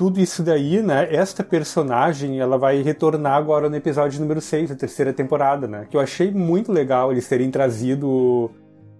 Tudo 0.01 0.18
isso 0.18 0.43
daí, 0.43 0.81
né? 0.81 1.14
Esta 1.14 1.44
personagem, 1.44 2.40
ela 2.40 2.56
vai 2.56 2.81
retornar 2.81 3.35
agora 3.35 3.68
no 3.68 3.77
episódio 3.77 4.18
número 4.18 4.40
6 4.40 4.70
da 4.70 4.74
terceira 4.74 5.12
temporada, 5.12 5.68
né? 5.68 5.86
Que 5.90 5.94
eu 5.94 6.01
achei 6.01 6.31
muito 6.31 6.72
legal 6.72 7.12
eles 7.12 7.28
terem 7.28 7.51
trazido 7.51 8.51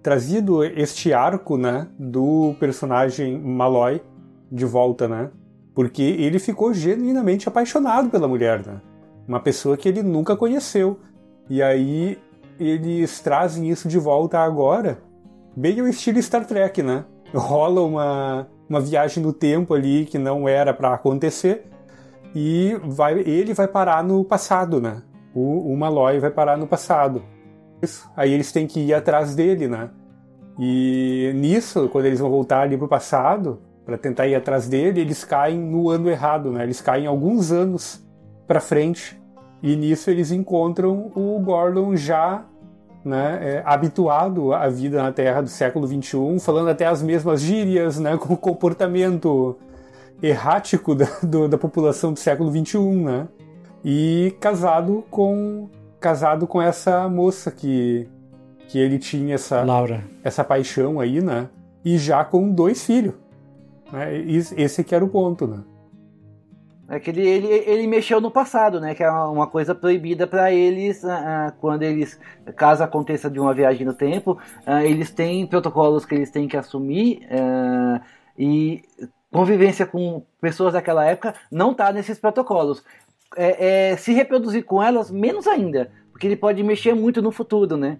trazido 0.03 0.63
este 0.63 1.11
arco, 1.11 1.57
né, 1.57 1.87
do 1.97 2.53
personagem 2.59 3.35
Malloy 3.41 3.99
de 4.51 4.63
volta, 4.63 5.07
né? 5.07 5.31
Porque 5.73 6.03
ele 6.03 6.37
ficou 6.37 6.71
genuinamente 6.71 7.49
apaixonado 7.49 8.11
pela 8.11 8.27
mulher, 8.27 8.63
né? 8.63 8.79
Uma 9.27 9.39
pessoa 9.39 9.75
que 9.75 9.89
ele 9.89 10.03
nunca 10.03 10.35
conheceu. 10.35 10.99
E 11.49 11.63
aí 11.63 12.19
eles 12.59 13.19
trazem 13.21 13.67
isso 13.71 13.87
de 13.87 13.97
volta 13.97 14.37
agora, 14.37 15.01
bem 15.57 15.79
ao 15.79 15.87
estilo 15.87 16.21
Star 16.21 16.45
Trek, 16.45 16.83
né? 16.83 17.05
Rola 17.33 17.81
uma, 17.81 18.47
uma 18.71 18.79
viagem 18.79 19.21
no 19.21 19.33
tempo 19.33 19.73
ali 19.73 20.05
que 20.05 20.17
não 20.17 20.47
era 20.47 20.73
para 20.73 20.93
acontecer 20.93 21.65
e 22.33 22.79
vai, 22.85 23.19
ele 23.19 23.53
vai 23.53 23.67
parar 23.67 24.01
no 24.01 24.23
passado, 24.23 24.79
né? 24.79 25.01
O, 25.35 25.73
o 25.73 25.77
Malloy 25.77 26.19
vai 26.19 26.31
parar 26.31 26.57
no 26.57 26.65
passado. 26.65 27.21
Isso. 27.81 28.09
Aí 28.15 28.31
eles 28.31 28.49
têm 28.49 28.65
que 28.65 28.79
ir 28.79 28.93
atrás 28.93 29.35
dele, 29.35 29.67
né? 29.67 29.89
E 30.57 31.33
nisso, 31.35 31.89
quando 31.89 32.05
eles 32.05 32.19
vão 32.19 32.29
voltar 32.29 32.61
ali 32.61 32.77
pro 32.77 32.87
passado, 32.87 33.59
para 33.85 33.97
tentar 33.97 34.27
ir 34.27 34.35
atrás 34.35 34.69
dele, 34.69 35.01
eles 35.01 35.25
caem 35.25 35.59
no 35.59 35.89
ano 35.89 36.09
errado, 36.09 36.49
né? 36.49 36.63
Eles 36.63 36.79
caem 36.79 37.05
alguns 37.05 37.51
anos 37.51 38.01
para 38.47 38.61
frente 38.61 39.21
e 39.61 39.75
nisso 39.75 40.09
eles 40.09 40.31
encontram 40.31 41.11
o 41.13 41.37
Gordon 41.39 41.93
já 41.97 42.45
né, 43.03 43.39
é, 43.41 43.63
habituado 43.65 44.53
à 44.53 44.67
vida 44.69 45.01
na 45.01 45.11
Terra 45.11 45.41
do 45.41 45.49
século 45.49 45.87
XXI, 45.87 46.39
falando 46.39 46.69
até 46.69 46.85
as 46.85 47.01
mesmas 47.01 47.41
gírias, 47.41 47.99
né, 47.99 48.17
com 48.17 48.33
o 48.33 48.37
comportamento 48.37 49.57
errático 50.21 50.93
da, 50.93 51.07
do, 51.23 51.47
da 51.47 51.57
população 51.57 52.13
do 52.13 52.19
século 52.19 52.51
XXI, 52.51 52.79
né? 52.79 53.27
E 53.83 54.35
casado 54.39 55.03
com 55.09 55.67
casado 55.99 56.45
com 56.45 56.61
essa 56.61 57.09
moça 57.09 57.49
que 57.49 58.07
que 58.67 58.79
ele 58.79 58.97
tinha 58.97 59.35
essa 59.35 59.63
Laura. 59.63 60.03
essa 60.23 60.43
paixão 60.43 60.99
aí, 60.99 61.19
né? 61.21 61.49
E 61.83 61.97
já 61.97 62.23
com 62.23 62.49
dois 62.49 62.85
filhos. 62.85 63.15
Né? 63.91 64.17
Esse 64.55 64.83
que 64.83 64.95
era 64.95 65.03
o 65.03 65.09
ponto, 65.09 65.47
né? 65.47 65.59
É 66.91 66.99
que 66.99 67.09
ele, 67.09 67.25
ele, 67.25 67.47
ele 67.47 67.87
mexeu 67.87 68.19
no 68.19 68.29
passado, 68.29 68.81
né? 68.81 68.93
Que 68.93 69.01
é 69.01 69.09
uma 69.09 69.47
coisa 69.47 69.73
proibida 69.73 70.27
para 70.27 70.51
eles 70.51 71.01
uh, 71.05 71.53
quando 71.61 71.83
eles, 71.83 72.19
caso 72.57 72.83
aconteça 72.83 73.29
de 73.29 73.39
uma 73.39 73.53
viagem 73.53 73.85
no 73.85 73.93
tempo, 73.93 74.37
uh, 74.67 74.81
eles 74.83 75.09
têm 75.09 75.47
protocolos 75.47 76.05
que 76.05 76.13
eles 76.13 76.29
têm 76.29 76.49
que 76.49 76.57
assumir 76.57 77.25
uh, 77.31 78.01
e 78.37 78.83
convivência 79.31 79.85
com 79.85 80.21
pessoas 80.41 80.73
daquela 80.73 81.05
época 81.05 81.33
não 81.49 81.73
tá 81.73 81.93
nesses 81.93 82.19
protocolos. 82.19 82.83
É, 83.37 83.91
é, 83.91 83.95
se 83.95 84.11
reproduzir 84.11 84.65
com 84.65 84.83
elas, 84.83 85.09
menos 85.09 85.47
ainda, 85.47 85.89
porque 86.11 86.27
ele 86.27 86.35
pode 86.35 86.61
mexer 86.61 86.93
muito 86.93 87.21
no 87.21 87.31
futuro, 87.31 87.77
né? 87.77 87.99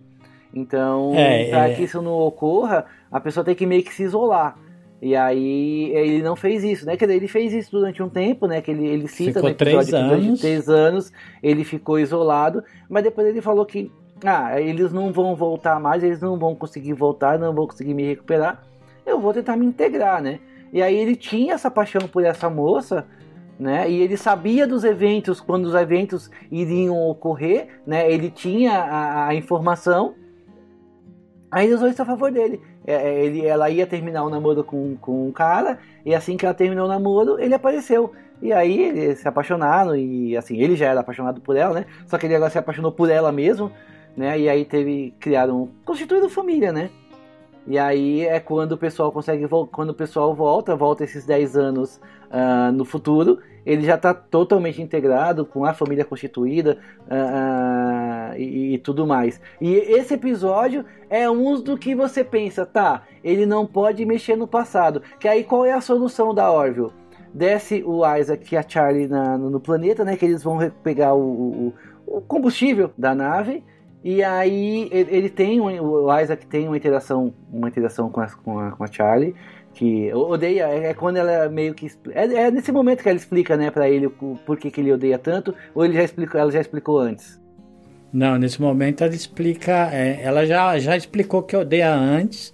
Então, 0.54 1.14
é, 1.16 1.50
para 1.50 1.70
é... 1.70 1.76
que 1.76 1.84
isso 1.84 2.02
não 2.02 2.12
ocorra, 2.12 2.86
a 3.10 3.22
pessoa 3.22 3.46
tem 3.46 3.56
que 3.56 3.66
meio 3.66 3.86
que 3.86 3.94
se 3.94 4.04
isolar. 4.04 4.58
E 5.02 5.16
aí 5.16 5.92
ele 5.96 6.22
não 6.22 6.36
fez 6.36 6.64
isso, 6.64 6.86
né? 6.86 6.96
Quer 6.96 7.06
dizer, 7.06 7.18
ele 7.18 7.28
fez 7.28 7.52
isso 7.54 7.72
durante 7.72 8.04
um 8.04 8.10
tempo, 8.10 8.46
né? 8.46 8.62
Que 8.62 8.70
ele, 8.70 8.86
ele 8.86 9.08
cita 9.08 9.34
ficou 9.34 9.44
no 9.44 9.50
episódio 9.50 9.90
três 9.90 9.90
que 9.90 10.16
durante 10.16 10.42
três 10.42 10.70
anos 10.70 11.12
ele 11.42 11.64
ficou 11.64 12.00
isolado, 12.00 12.64
mas 12.88 13.04
depois 13.04 13.28
ele 13.28 13.42
falou 13.42 13.66
que 13.66 13.92
ah, 14.24 14.62
eles 14.62 14.94
não 14.94 15.12
vão 15.12 15.36
voltar 15.36 15.80
mais, 15.80 16.04
eles 16.04 16.22
não 16.22 16.38
vão 16.38 16.54
conseguir 16.54 16.94
voltar, 16.94 17.40
não 17.40 17.52
vão 17.52 17.66
conseguir 17.66 17.96
me 17.96 18.04
recuperar. 18.04 18.64
Eu 19.04 19.20
vou 19.20 19.34
tentar 19.34 19.58
me 19.58 19.66
integrar, 19.66 20.22
né? 20.22 20.40
E 20.72 20.84
aí 20.84 20.96
ele 20.96 21.16
tinha 21.16 21.56
essa 21.56 21.72
paixão 21.72 22.08
por 22.08 22.24
essa 22.24 22.48
moça, 22.48 23.08
né? 23.60 23.90
E 23.90 24.02
ele 24.02 24.16
sabia 24.16 24.68
dos 24.68 24.84
eventos, 24.84 25.42
quando 25.42 25.66
os 25.66 25.74
eventos 25.74 26.30
iriam 26.52 26.96
ocorrer, 27.10 27.82
né? 27.88 28.12
Ele 28.12 28.30
tinha 28.30 28.74
a, 28.74 29.28
a 29.30 29.36
informação. 29.36 30.14
Aí 31.50 31.66
ele 31.66 31.74
usou 31.74 31.90
isso 31.90 32.02
a 32.04 32.06
favor 32.06 32.32
dele. 32.32 32.62
É, 32.86 32.94
é, 32.94 33.26
ele, 33.26 33.46
ela 33.46 33.70
ia 33.70 33.86
terminar 33.86 34.24
o 34.24 34.30
namoro 34.30 34.64
com, 34.64 34.96
com 34.98 35.28
um 35.28 35.32
cara, 35.32 35.80
e 36.06 36.16
assim 36.16 36.36
que 36.36 36.46
ela 36.46 36.54
terminou 36.54 36.86
o 36.86 36.90
namoro, 36.90 37.40
ele 37.40 37.54
apareceu. 37.54 38.12
E 38.42 38.52
aí 38.52 38.82
eles 38.84 39.20
se 39.20 39.28
apaixonaram, 39.28 39.96
e 39.96 40.36
assim, 40.36 40.58
ele 40.58 40.76
já 40.76 40.88
era 40.88 41.02
apaixonado 41.02 41.40
por 41.42 41.56
ela, 41.56 41.74
né? 41.76 41.86
Só 42.08 42.18
que 42.18 42.26
ele 42.26 42.36
agora 42.36 42.50
se 42.50 42.58
apaixonou 42.58 42.92
por 42.92 43.10
ela 43.10 43.32
mesmo, 43.32 43.72
né? 44.18 44.40
E 44.40 44.50
aí 44.50 44.66
teve, 44.66 45.14
criaram, 45.20 45.70
constituíram 45.86 46.28
família, 46.28 46.74
né? 46.74 46.90
E 47.68 47.78
aí 47.78 48.26
é 48.26 48.40
quando 48.40 48.74
o 48.74 48.78
pessoal 48.78 49.12
consegue, 49.12 49.48
quando 49.72 49.92
o 49.92 49.94
pessoal 49.94 50.34
volta, 50.34 50.76
volta 50.76 51.04
esses 51.04 51.26
10 51.26 51.56
anos 51.56 52.02
uh, 52.32 52.72
no 52.72 52.84
futuro, 52.84 53.40
ele 53.66 53.86
já 53.86 53.96
está 53.96 54.14
totalmente 54.14 54.82
integrado 54.82 55.46
com 55.46 55.64
a 55.64 55.74
família 55.74 56.04
constituída 56.04 56.80
uh, 57.02 58.34
uh, 58.34 58.38
e, 58.38 58.74
e, 58.74 58.78
tudo 58.80 59.06
mais. 59.06 59.40
E 59.60 59.76
esse 59.76 60.16
episódio 60.16 60.84
é 61.10 61.30
um 61.30 61.62
do 61.62 61.78
que 61.78 61.94
você 61.94 62.24
pensa, 62.24 62.66
tá? 62.66 63.04
Ele 63.24 63.46
não 63.46 63.66
pode 63.66 64.04
mexer 64.06 64.36
no 64.36 64.48
passado. 64.48 65.02
Que 65.20 65.28
aí 65.28 65.44
qual 65.44 65.66
é 65.66 65.74
a 65.74 65.82
solução 65.82 66.34
da 66.34 66.52
Orville? 66.52 66.92
Desce 67.34 67.84
o 67.86 68.02
Isaac 68.18 68.54
e 68.54 68.58
a 68.58 68.68
Charlie 68.68 69.08
na, 69.08 69.38
no 69.38 69.60
planeta, 69.60 70.04
né? 70.04 70.18
Que 70.18 70.26
eles 70.26 70.44
vão 70.44 70.58
pegar 70.84 71.14
o, 71.14 71.22
o, 71.22 71.74
o 72.08 72.22
combustível 72.22 72.92
da 72.98 73.14
nave. 73.14 73.64
E 74.04 74.24
aí 74.24 74.90
ele, 74.92 75.30
tem 75.30 75.62
o 75.62 76.20
Isaac 76.20 76.46
tem 76.48 76.68
uma 76.68 76.76
interação, 76.76 77.34
uma 77.52 77.68
interação 77.68 78.10
com 78.10 78.20
a, 78.20 78.28
com 78.28 78.60
a, 78.60 78.72
com 78.72 78.84
a 78.84 78.88
Charlie 78.88 79.36
que 79.74 80.14
odeia 80.14 80.68
é, 80.68 80.88
é 80.88 80.94
quando 80.94 81.18
ela 81.18 81.48
meio 81.50 81.74
que 81.74 81.88
é, 82.12 82.24
é, 82.26 82.52
nesse 82.52 82.72
momento 82.72 83.04
que 83.04 83.10
ela 83.10 83.18
explica 83.18 83.56
né 83.56 83.72
para 83.72 83.90
ele 83.90 84.08
o 84.08 84.12
porquê 84.46 84.70
que 84.70 84.82
ele 84.82 84.92
odeia 84.92 85.18
tanto 85.18 85.56
ou 85.74 85.86
ele 85.86 85.94
já 85.94 86.04
explicou 86.04 86.40
ela 86.40 86.52
já 86.52 86.60
explicou 86.60 87.00
antes? 87.00 87.40
Não 88.12 88.38
nesse 88.38 88.60
momento 88.62 89.04
ela 89.04 89.14
explica 89.14 89.90
é, 89.94 90.22
ela 90.22 90.46
já 90.46 90.78
já 90.80 90.98
explicou 90.98 91.44
que 91.44 91.56
odeia 91.56 91.94
antes 91.94 92.54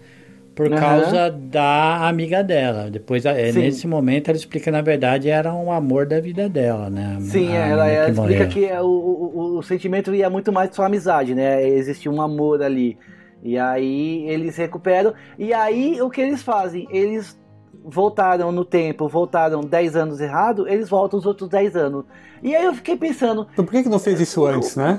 por 0.58 0.74
Aham. 0.74 0.80
causa 0.80 1.30
da 1.30 2.08
amiga 2.08 2.44
dela. 2.44 2.90
Depois, 2.90 3.24
é, 3.26 3.52
nesse 3.52 3.88
momento, 3.88 4.30
ela 4.30 4.38
explica 4.38 4.66
que 4.66 4.72
na 4.72 4.82
verdade 4.82 5.30
era 5.30 5.54
um 5.54 5.72
amor 5.72 6.08
da 6.08 6.20
vida 6.20 6.50
dela, 6.50 6.90
né? 6.90 7.16
Sim, 7.22 7.50
A 7.50 7.68
ela, 7.68 7.88
ela 7.88 8.10
explica 8.10 8.46
morreu. 8.46 8.48
que 8.48 8.66
é, 8.66 8.82
o, 8.82 8.86
o, 8.86 9.38
o- 9.56 9.58
o 9.60 9.64
sentimento 9.64 10.14
ia 10.16 10.30
muito 10.32 10.52
mais 10.52 10.74
sua 10.76 10.88
amizade, 10.88 11.36
né? 11.36 11.68
Existia 11.68 12.12
um 12.12 12.20
amor 12.22 12.64
ali. 12.64 12.98
E 13.44 13.58
aí 13.58 14.28
eles 14.28 14.58
recuperam. 14.58 15.14
E 15.38 15.54
aí 15.54 16.02
o 16.02 16.10
que 16.10 16.20
eles 16.22 16.42
fazem? 16.42 16.88
Eles 16.90 17.40
voltaram 17.86 18.52
no 18.52 18.66
tempo, 18.66 19.08
voltaram 19.08 19.62
10 19.62 19.96
anos 19.96 20.20
errado, 20.20 20.68
eles 20.68 20.90
voltam 20.90 21.20
os 21.20 21.26
outros 21.26 21.48
10 21.50 21.76
anos. 21.76 22.04
E 22.42 22.56
aí 22.56 22.66
eu 22.66 22.74
fiquei 22.74 22.98
pensando, 22.98 23.48
Então 23.54 23.64
por 23.64 23.72
que, 23.72 23.84
que 23.84 23.90
não 23.90 24.00
fez 24.00 24.20
isso 24.20 24.44
antes, 24.46 24.76
né? 24.76 24.98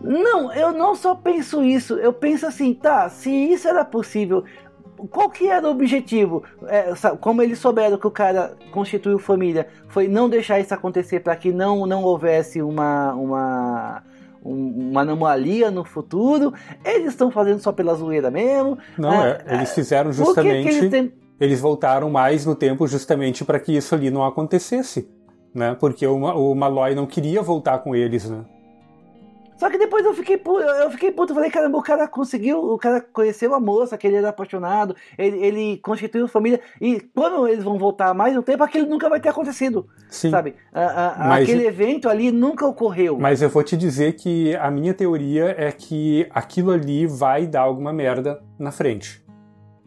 não, 0.00 0.52
eu 0.52 0.72
não 0.72 0.94
só 0.94 1.14
penso 1.14 1.62
isso, 1.62 1.94
eu 1.94 2.12
penso 2.12 2.46
assim, 2.46 2.72
tá, 2.74 3.08
se 3.08 3.30
isso 3.30 3.66
era 3.68 3.84
possível, 3.84 4.44
qual 5.06 5.30
que 5.30 5.46
era 5.48 5.66
o 5.66 5.70
objetivo? 5.70 6.42
É, 6.66 6.92
como 7.20 7.42
eles 7.42 7.58
souberam 7.58 7.96
que 7.98 8.06
o 8.06 8.10
cara 8.10 8.56
constituiu 8.72 9.18
família, 9.18 9.68
foi 9.88 10.08
não 10.08 10.28
deixar 10.28 10.58
isso 10.60 10.74
acontecer 10.74 11.20
para 11.20 11.36
que 11.36 11.52
não, 11.52 11.86
não 11.86 12.02
houvesse 12.02 12.60
uma, 12.62 13.12
uma, 13.14 14.02
um- 14.44 14.90
uma 14.90 15.02
anomalia 15.02 15.70
no 15.70 15.84
futuro. 15.84 16.52
Eles 16.84 17.08
estão 17.08 17.30
fazendo 17.30 17.60
só 17.60 17.70
pela 17.72 17.94
zoeira 17.94 18.30
mesmo. 18.30 18.76
Não, 18.98 19.10
Ah, 19.10 19.38
é, 19.46 19.54
eles 19.54 19.72
fizeram 19.74 20.10
Por 20.10 20.16
que 20.16 20.20
que 20.20 20.24
justamente. 20.26 20.68
eles 20.76 20.90
têm- 20.90 21.12
eles 21.40 21.60
voltaram 21.60 22.10
mais 22.10 22.44
no 22.44 22.54
tempo 22.56 22.86
justamente 22.88 23.44
para 23.44 23.60
que 23.60 23.76
isso 23.76 23.94
ali 23.94 24.10
não 24.10 24.24
acontecesse, 24.24 25.08
né? 25.54 25.76
Porque 25.78 26.04
o, 26.06 26.16
o 26.16 26.54
Malloy 26.54 26.94
não 26.96 27.06
queria 27.06 27.40
voltar 27.42 27.78
com 27.78 27.94
eles, 27.94 28.28
né? 28.28 28.44
Só 29.58 29.68
que 29.68 29.76
depois 29.76 30.04
eu 30.06 30.14
fiquei 30.14 30.36
puto, 30.38 30.60
eu 30.60 30.88
fiquei 30.92 31.10
puto, 31.10 31.34
falei, 31.34 31.50
caramba, 31.50 31.76
o 31.78 31.82
cara 31.82 32.06
conseguiu, 32.06 32.60
o 32.60 32.78
cara 32.78 33.00
conheceu 33.00 33.52
a 33.54 33.58
moça, 33.60 33.98
que 33.98 34.06
ele 34.06 34.14
era 34.16 34.28
apaixonado, 34.28 34.94
ele, 35.18 35.36
ele 35.44 35.76
constituiu 35.78 36.28
família, 36.28 36.60
e 36.80 37.00
quando 37.00 37.48
eles 37.48 37.64
vão 37.64 37.76
voltar 37.76 38.14
mais 38.14 38.34
no 38.36 38.42
tempo, 38.42 38.62
aquilo 38.62 38.88
nunca 38.88 39.08
vai 39.08 39.18
ter 39.20 39.30
acontecido, 39.30 39.88
Sim. 40.08 40.30
sabe? 40.30 40.54
A- 40.72 41.24
a- 41.24 41.28
Mas- 41.28 41.42
aquele 41.42 41.66
evento 41.66 42.08
ali 42.08 42.30
nunca 42.30 42.64
ocorreu. 42.66 43.18
Mas 43.18 43.42
eu 43.42 43.48
vou 43.48 43.64
te 43.64 43.76
dizer 43.76 44.12
que 44.14 44.54
a 44.54 44.70
minha 44.70 44.94
teoria 44.94 45.54
é 45.58 45.72
que 45.72 46.28
aquilo 46.30 46.70
ali 46.70 47.04
vai 47.06 47.44
dar 47.44 47.62
alguma 47.62 47.92
merda 47.92 48.40
na 48.56 48.70
frente. 48.70 49.26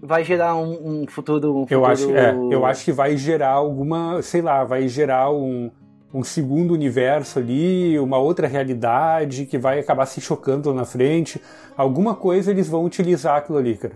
Vai 0.04 0.24
gerar 0.26 0.56
um, 0.56 1.02
um 1.04 1.06
futuro, 1.08 1.56
um 1.56 1.62
Eu 1.62 1.68
futuro- 1.68 1.86
acho, 1.86 2.12
é, 2.14 2.36
eu 2.52 2.66
acho 2.66 2.84
que 2.84 2.92
vai 2.92 3.16
gerar 3.16 3.52
alguma, 3.52 4.22
sei 4.22 4.42
lá, 4.42 4.64
vai 4.66 4.88
gerar 4.90 5.32
um, 5.32 5.72
um 6.14 6.24
segundo 6.24 6.74
universo 6.74 7.40
ali, 7.40 7.98
uma 8.00 8.18
outra 8.18 8.48
realidade 8.48 9.46
que 9.46 9.58
vai 9.58 9.80
acabar 9.80 10.06
se 10.06 10.20
chocando 10.20 10.70
lá 10.70 10.76
na 10.76 10.86
frente. 10.86 11.42
Alguma 11.76 12.16
coisa 12.16 12.52
eles 12.52 12.68
vão 12.68 12.84
utilizar 12.84 13.38
aquilo 13.38 13.58
ali, 13.58 13.78
cara. 13.78 13.94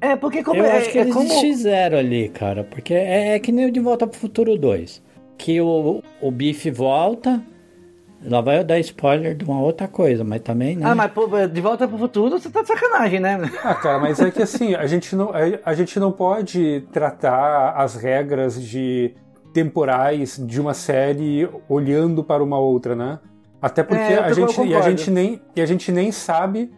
É, 0.00 0.14
porque 0.14 0.44
como 0.44 0.60
Eu 0.60 0.66
é, 0.66 0.78
acho 0.78 0.90
que 0.90 0.98
é 0.98 1.02
eles 1.02 1.14
como... 1.14 1.28
fizeram 1.40 1.98
ali, 1.98 2.28
cara. 2.28 2.64
Porque 2.64 2.94
é, 2.94 3.34
é 3.34 3.38
que 3.38 3.50
nem 3.50 3.66
o 3.66 3.72
De 3.72 3.80
Volta 3.80 4.06
pro 4.06 4.18
Futuro 4.18 4.56
2. 4.56 5.02
Que 5.36 5.60
o, 5.60 6.02
o 6.20 6.30
Biff 6.30 6.70
volta. 6.70 7.42
Lá 8.24 8.40
vai 8.40 8.58
eu 8.58 8.64
dar 8.64 8.80
spoiler 8.80 9.36
de 9.36 9.44
uma 9.44 9.60
outra 9.60 9.86
coisa, 9.86 10.24
mas 10.24 10.40
também, 10.40 10.76
né? 10.76 10.84
Ah, 10.84 10.94
mas 10.94 11.12
pô, 11.12 11.28
de 11.46 11.60
volta 11.60 11.86
pro 11.86 11.96
futuro, 11.96 12.36
você 12.36 12.50
tá 12.50 12.62
de 12.62 12.66
sacanagem, 12.66 13.20
né? 13.20 13.38
Ah, 13.62 13.76
cara, 13.76 14.00
mas 14.00 14.18
é 14.18 14.28
que 14.28 14.42
assim, 14.42 14.74
a 14.74 14.88
gente 14.88 15.14
não, 15.14 15.30
a, 15.30 15.38
a 15.64 15.72
gente 15.72 16.00
não 16.00 16.10
pode 16.10 16.84
tratar 16.92 17.74
as 17.76 17.94
regras 17.94 18.60
de 18.60 19.14
temporais 19.62 20.40
de 20.46 20.60
uma 20.60 20.72
série 20.74 21.48
olhando 21.68 22.22
para 22.22 22.42
uma 22.42 22.58
outra, 22.58 22.94
né? 22.94 23.18
Até 23.60 23.82
porque 23.82 24.00
É, 24.02 24.18
a 24.18 24.32
gente, 24.32 24.60
e 24.62 24.74
a 24.74 24.80
gente 24.82 25.10
nem 25.10 25.40
e 25.56 25.60
a 25.60 25.66
gente 25.66 25.90
nem 25.90 26.12
sabe 26.12 26.70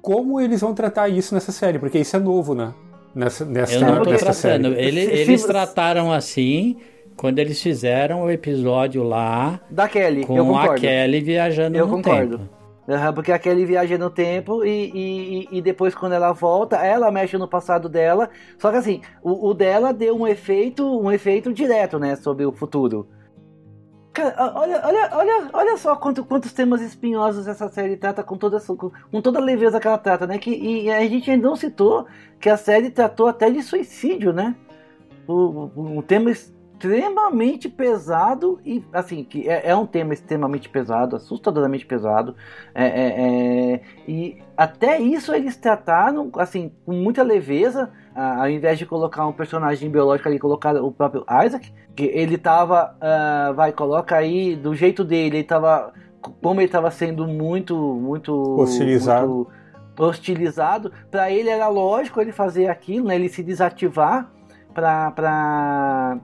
como 0.00 0.40
eles 0.40 0.60
vão 0.62 0.72
tratar 0.74 1.08
isso 1.08 1.34
nessa 1.34 1.52
série, 1.52 1.78
porque 1.78 1.98
isso 1.98 2.16
é 2.16 2.18
novo, 2.18 2.54
né? 2.54 2.72
Nessa, 3.14 3.44
nessa, 3.44 3.74
Eu 3.74 3.80
não 3.82 4.02
tô 4.02 4.10
nessa 4.10 4.24
tratando. 4.32 4.74
série. 4.74 4.86
Ele- 4.86 5.00
eles 5.20 5.44
trataram 5.44 6.10
assim 6.10 6.76
quando 7.16 7.38
eles 7.38 7.60
fizeram 7.62 8.22
o 8.22 8.30
episódio 8.30 9.02
lá 9.02 9.60
Da 9.70 9.86
Kelly, 9.86 10.22
eu 10.22 10.46
com 10.46 10.56
a. 10.58 10.74
Kelly 10.74 11.20
viajando 11.20 11.76
Eu 11.76 11.86
no 11.86 11.96
concordo. 11.96 12.38
tempo. 12.38 12.50
Aham, 12.88 13.14
porque 13.14 13.30
a 13.30 13.38
Kelly 13.38 13.64
viaja 13.64 13.96
no 13.96 14.10
tempo 14.10 14.64
e, 14.64 14.90
e, 14.92 15.58
e 15.58 15.62
depois 15.62 15.94
quando 15.94 16.14
ela 16.14 16.32
volta, 16.32 16.76
ela 16.76 17.12
mexe 17.12 17.38
no 17.38 17.46
passado 17.46 17.88
dela. 17.88 18.28
Só 18.58 18.70
que 18.72 18.76
assim, 18.76 19.00
o, 19.22 19.50
o 19.50 19.54
dela 19.54 19.92
deu 19.92 20.16
um 20.16 20.26
efeito, 20.26 20.84
um 21.00 21.10
efeito 21.12 21.52
direto, 21.52 21.98
né, 21.98 22.16
sobre 22.16 22.44
o 22.44 22.50
futuro. 22.52 23.06
Cara, 24.12 24.52
olha, 24.56 24.82
olha, 24.84 25.10
olha, 25.12 25.50
olha 25.54 25.76
só 25.78 25.96
quanto, 25.96 26.22
quantos 26.24 26.52
temas 26.52 26.82
espinhosos 26.82 27.46
essa 27.48 27.68
série 27.70 27.96
trata 27.96 28.22
com 28.22 28.36
toda, 28.36 28.60
com, 28.60 29.22
toda 29.22 29.38
a 29.38 29.42
leveza 29.42 29.80
que 29.80 29.86
ela 29.86 29.96
trata, 29.96 30.26
né? 30.26 30.36
Que, 30.36 30.50
e 30.50 30.90
a 30.90 31.00
gente 31.08 31.30
ainda 31.30 31.48
não 31.48 31.56
citou 31.56 32.06
que 32.38 32.50
a 32.50 32.58
série 32.58 32.90
tratou 32.90 33.26
até 33.26 33.48
de 33.48 33.62
suicídio, 33.62 34.30
né? 34.32 34.54
O- 35.26 35.70
o- 35.74 35.98
um 35.98 36.02
tema 36.02 36.30
extremamente 36.82 37.68
pesado 37.68 38.60
e 38.64 38.84
assim 38.92 39.22
que 39.22 39.48
é, 39.48 39.70
é 39.70 39.76
um 39.76 39.86
tema 39.86 40.12
extremamente 40.12 40.68
pesado, 40.68 41.14
assustadoramente 41.14 41.86
pesado. 41.86 42.34
É, 42.74 42.84
é, 42.84 43.74
é, 43.74 43.80
e 44.08 44.38
até 44.56 44.98
isso 45.00 45.32
eles 45.32 45.56
trataram 45.56 46.30
assim 46.36 46.72
com 46.84 46.92
muita 46.92 47.22
leveza, 47.22 47.90
ah, 48.14 48.42
ao 48.42 48.50
invés 48.50 48.78
de 48.78 48.84
colocar 48.84 49.26
um 49.26 49.32
personagem 49.32 49.88
biológico 49.88 50.28
ali, 50.28 50.38
colocar 50.38 50.74
o 50.74 50.90
próprio 50.90 51.24
Isaac, 51.46 51.72
que 51.94 52.04
ele 52.04 52.36
tava, 52.36 52.96
ah, 53.00 53.52
vai 53.54 53.72
coloca 53.72 54.16
aí 54.16 54.56
do 54.56 54.74
jeito 54.74 55.04
dele, 55.04 55.38
ele 55.38 55.44
tava 55.44 55.92
como 56.40 56.60
ele 56.60 56.68
tava 56.68 56.90
sendo 56.90 57.26
muito, 57.26 57.76
muito 57.76 58.32
Hostilizado. 58.60 59.26
muito 59.28 59.62
hostilizado, 59.98 60.90
para 61.10 61.30
ele 61.30 61.50
era 61.50 61.68
lógico 61.68 62.20
ele 62.20 62.32
fazer 62.32 62.66
aquilo, 62.68 63.08
né, 63.08 63.14
ele 63.14 63.28
se 63.28 63.42
desativar 63.42 64.30
para 64.72 66.18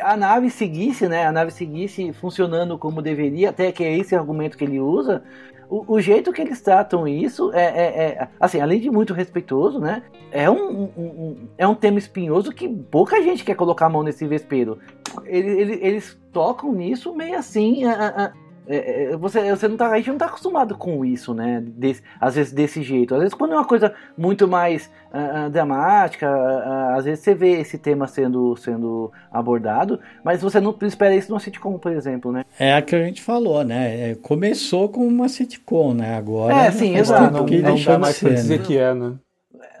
a 0.00 0.16
nave 0.16 0.50
seguisse, 0.50 1.08
né? 1.08 1.26
A 1.26 1.32
nave 1.32 1.50
seguisse 1.50 2.12
funcionando 2.12 2.76
como 2.78 3.00
deveria, 3.02 3.50
até 3.50 3.72
que 3.72 3.82
é 3.84 3.96
esse 3.96 4.14
argumento 4.14 4.56
que 4.58 4.64
ele 4.64 4.78
usa. 4.80 5.22
O, 5.70 5.94
o 5.96 6.00
jeito 6.00 6.32
que 6.32 6.40
eles 6.40 6.60
tratam 6.62 7.06
isso 7.06 7.50
é, 7.52 7.62
é- 7.64 7.98
é, 8.22 8.28
assim, 8.40 8.58
além 8.60 8.80
de 8.80 8.90
muito 8.90 9.12
respeitoso, 9.12 9.78
né? 9.78 10.02
É 10.32 10.48
um, 10.50 10.82
um- 10.82 10.90
um- 10.96 11.36
é 11.58 11.66
um 11.68 11.74
tema 11.74 11.98
espinhoso 11.98 12.50
que 12.52 12.66
pouca 12.68 13.22
gente 13.22 13.44
quer 13.44 13.54
colocar 13.54 13.86
a 13.86 13.90
mão 13.90 14.02
nesse 14.02 14.26
vespeiro. 14.26 14.78
Ele- 15.26 15.60
ele- 15.60 15.78
eles 15.82 16.18
tocam 16.32 16.72
nisso 16.72 17.14
meio 17.14 17.38
assim. 17.38 17.84
ah, 17.84 18.14
ah, 18.16 18.32
é, 18.68 19.12
é, 19.12 19.16
você, 19.16 19.50
você 19.54 19.66
não 19.68 19.76
tá, 19.76 19.88
a 19.90 19.96
gente 19.96 20.10
não 20.10 20.18
tá 20.18 20.26
acostumado 20.26 20.76
com 20.76 21.04
isso, 21.04 21.32
né? 21.34 21.62
Desse- 21.66 22.02
às 22.20 22.34
vezes 22.34 22.52
desse 22.52 22.82
jeito. 22.82 23.14
Às 23.14 23.20
vezes 23.20 23.34
quando 23.34 23.52
é 23.52 23.56
uma 23.56 23.64
coisa 23.66 23.94
muito 24.16 24.46
mais 24.46 24.90
ah, 25.12 25.48
dramática, 25.48 26.28
ah, 26.28 26.96
às 26.96 27.04
vezes 27.06 27.24
você 27.24 27.34
vê 27.34 27.52
esse 27.60 27.78
tema 27.78 28.06
sendo, 28.06 28.54
sendo 28.56 29.10
abordado, 29.32 29.98
mas 30.22 30.42
você 30.42 30.60
não 30.60 30.76
espera 30.82 31.14
isso 31.14 31.30
numa 31.30 31.40
sitcom, 31.40 31.78
por 31.78 31.92
exemplo, 31.92 32.30
né? 32.30 32.44
É 32.58 32.74
a 32.74 32.82
que 32.82 32.94
a 32.94 33.02
gente 33.02 33.22
falou, 33.22 33.64
né? 33.64 34.10
É, 34.10 34.14
Começou 34.16 34.88
com 34.88 35.06
uma 35.06 35.28
sitcom, 35.28 35.94
né? 35.94 36.16
Agora 36.16 36.54
É, 36.54 36.70
sim, 36.70 36.94
exato. 36.94 37.32
Não, 37.32 37.40
não 37.40 37.46
deixou 37.46 37.92
dá 37.94 37.98
mais 37.98 38.18
pra 38.18 38.28
ser, 38.30 38.34
dizer 38.34 38.58
né? 38.60 38.64
que 38.66 38.76
é, 38.76 38.94
né? 38.94 39.14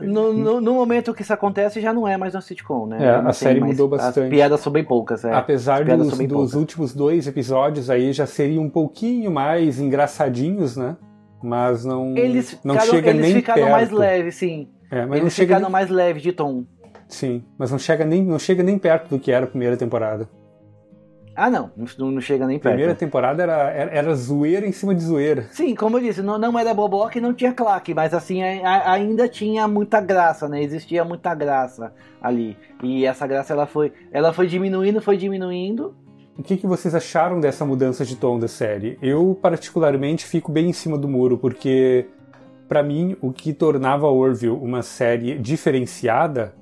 No, 0.00 0.32
no, 0.32 0.60
no 0.60 0.74
momento 0.74 1.12
que 1.12 1.22
isso 1.22 1.32
acontece, 1.32 1.80
já 1.80 1.92
não 1.92 2.06
é 2.08 2.16
mais 2.16 2.34
uma 2.34 2.40
sitcom, 2.40 2.86
né? 2.86 3.04
É, 3.04 3.10
a 3.16 3.22
não 3.22 3.32
série 3.32 3.60
mais- 3.60 3.72
mudou 3.72 3.88
bastante. 3.88 4.24
As 4.24 4.30
piadas 4.30 4.60
são 4.60 4.72
bem 4.72 4.82
poucas, 4.84 5.24
é. 5.24 5.32
Apesar 5.32 5.84
dos, 5.84 6.08
dos 6.08 6.26
poucas. 6.26 6.54
últimos 6.54 6.94
dois 6.94 7.26
episódios 7.26 7.90
aí 7.90 8.12
já 8.12 8.26
seriam 8.26 8.62
um 8.64 8.70
pouquinho 8.70 9.30
mais 9.30 9.78
engraçadinhos, 9.78 10.76
né? 10.76 10.96
Mas 11.42 11.84
não, 11.84 12.16
Eles 12.16 12.58
não 12.64 12.74
ficaram, 12.74 12.90
chega 12.92 13.10
eles 13.10 13.22
nem 13.22 13.34
ficaram 13.34 13.62
perto. 13.62 13.72
mais 13.72 13.90
leves, 13.90 14.34
sim. 14.36 14.68
É, 14.90 15.00
mas 15.00 15.08
não 15.10 15.16
eles 15.18 15.32
chega 15.34 15.46
ficaram 15.48 15.62
nem... 15.64 15.72
mais 15.72 15.90
leves 15.90 16.22
de 16.22 16.32
tom. 16.32 16.64
Sim, 17.06 17.44
mas 17.56 17.70
não 17.70 17.78
chega 17.78 18.04
nem 18.04 18.24
não 18.24 18.38
chega 18.38 18.62
nem 18.62 18.78
perto 18.78 19.08
do 19.10 19.18
que 19.20 19.30
era 19.30 19.44
a 19.44 19.48
primeira 19.48 19.76
temporada. 19.76 20.28
Ah, 21.40 21.48
não, 21.48 21.70
não, 21.98 22.10
não 22.10 22.20
chega 22.20 22.46
nem 22.48 22.56
A 22.56 22.60
perto. 22.60 22.72
primeira 22.74 22.94
temporada 22.96 23.42
era, 23.42 23.70
era, 23.70 23.90
era 23.92 24.14
zoeira 24.14 24.66
em 24.66 24.72
cima 24.72 24.92
de 24.92 25.02
zoeira. 25.02 25.46
Sim, 25.52 25.72
como 25.74 25.96
eu 25.96 26.02
disse, 26.02 26.20
não, 26.20 26.36
não 26.36 26.58
era 26.58 26.74
boboca 26.74 27.16
e 27.16 27.20
não 27.20 27.32
tinha 27.32 27.52
claque, 27.52 27.94
mas 27.94 28.12
assim, 28.12 28.42
a- 28.42 28.68
a- 28.68 28.92
ainda 28.92 29.28
tinha 29.28 29.68
muita 29.68 30.00
graça, 30.00 30.48
né? 30.48 30.60
Existia 30.60 31.04
muita 31.04 31.32
graça 31.36 31.92
ali. 32.20 32.56
E 32.82 33.06
essa 33.06 33.24
graça 33.26 33.52
ela 33.52 33.66
foi, 33.66 33.92
ela 34.10 34.32
foi 34.32 34.48
diminuindo, 34.48 35.00
foi 35.00 35.16
diminuindo. 35.16 35.94
O 36.36 36.42
que, 36.42 36.56
que 36.56 36.66
vocês 36.66 36.92
acharam 36.94 37.38
dessa 37.38 37.64
mudança 37.64 38.04
de 38.04 38.16
tom 38.16 38.38
da 38.38 38.48
série? 38.48 38.98
Eu, 39.00 39.38
particularmente, 39.40 40.24
fico 40.26 40.50
bem 40.50 40.68
em 40.68 40.72
cima 40.72 40.98
do 40.98 41.06
muro, 41.08 41.38
porque, 41.38 42.06
pra 42.68 42.82
mim, 42.82 43.16
o 43.20 43.32
que 43.32 43.52
tornava 43.52 44.08
Orville 44.08 44.52
uma 44.52 44.82
série 44.82 45.38
diferenciada 45.38 46.52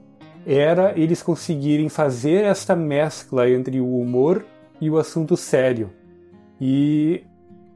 era 0.46 0.92
eles 0.96 1.22
conseguirem 1.22 1.88
fazer 1.88 2.44
esta 2.44 2.76
mescla 2.76 3.50
entre 3.50 3.80
o 3.80 3.98
humor 3.98 4.44
e 4.80 4.90
o 4.90 4.98
assunto 4.98 5.36
sério. 5.36 5.90
E 6.60 7.22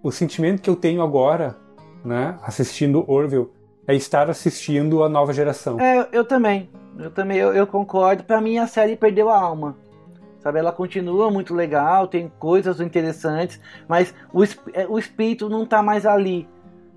o 0.03 0.11
sentimento 0.11 0.63
que 0.63 0.71
eu 0.71 0.77
tenho 0.77 1.03
agora, 1.03 1.57
né, 2.05 2.37
assistindo 2.43 3.05
Orville, 3.11 3.49
é 3.87 3.95
estar 3.95 4.31
assistindo 4.31 5.03
a 5.03 5.09
nova 5.09 5.33
geração. 5.33 5.81
É, 5.81 6.09
eu 6.13 6.25
também. 6.25 6.69
Eu 6.99 7.11
também, 7.11 7.39
eu, 7.39 7.53
eu 7.55 7.67
concordo. 7.67 8.25
Pra 8.25 8.41
mim 8.41 8.59
a 8.59 8.67
série 8.67 8.97
perdeu 8.97 9.29
a 9.31 9.39
alma. 9.41 9.77
Sabe, 10.41 10.59
ela 10.59 10.73
continua 10.73 11.31
muito 11.31 11.55
legal, 11.55 12.07
tem 12.09 12.33
coisas 12.39 12.81
interessantes, 12.81 13.61
mas 13.87 14.15
o, 14.33 14.43
es- 14.43 14.59
é, 14.73 14.87
o 14.87 14.99
espírito 14.99 15.51
não 15.51 15.67
tá 15.67 15.83
mais 15.83 16.07
ali. 16.07 16.49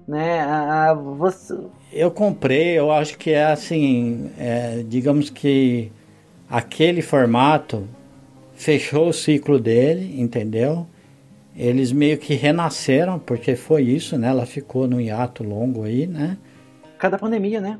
né? 0.08 0.40
A, 0.42 0.92
a, 0.92 0.94
você... 0.94 1.58
Eu 1.92 2.10
comprei, 2.10 2.78
eu 2.80 2.90
acho 2.90 3.18
que 3.18 3.32
é 3.32 3.46
assim, 3.52 4.32
é, 4.38 4.82
digamos 4.88 5.30
que 5.30 5.92
aquele 6.50 7.02
formato 7.02 7.86
fechou 8.64 9.10
o 9.10 9.14
ciclo 9.14 9.60
dele, 9.60 10.20
entendeu? 10.20 10.88
Eles 11.56 11.92
meio 11.92 12.18
que 12.18 12.34
renasceram, 12.34 13.20
porque 13.20 13.56
foi 13.56 13.84
isso, 13.84 14.18
né? 14.18 14.30
Ela 14.30 14.46
ficou 14.46 14.88
num 14.88 15.00
hiato 15.00 15.44
longo 15.44 15.84
aí, 15.84 16.08
né? 16.08 16.38
Cada 16.98 17.18
pandemia, 17.18 17.60
né? 17.60 17.78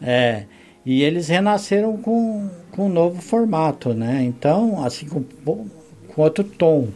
É. 0.00 0.44
E 0.84 1.02
eles 1.02 1.28
renasceram 1.28 1.96
com, 1.98 2.48
com 2.70 2.86
um 2.86 2.88
novo 2.88 3.20
formato, 3.20 3.92
né? 3.92 4.22
Então, 4.22 4.82
assim, 4.82 5.06
com, 5.06 5.22
com 5.44 6.22
outro 6.22 6.42
tom. 6.42 6.88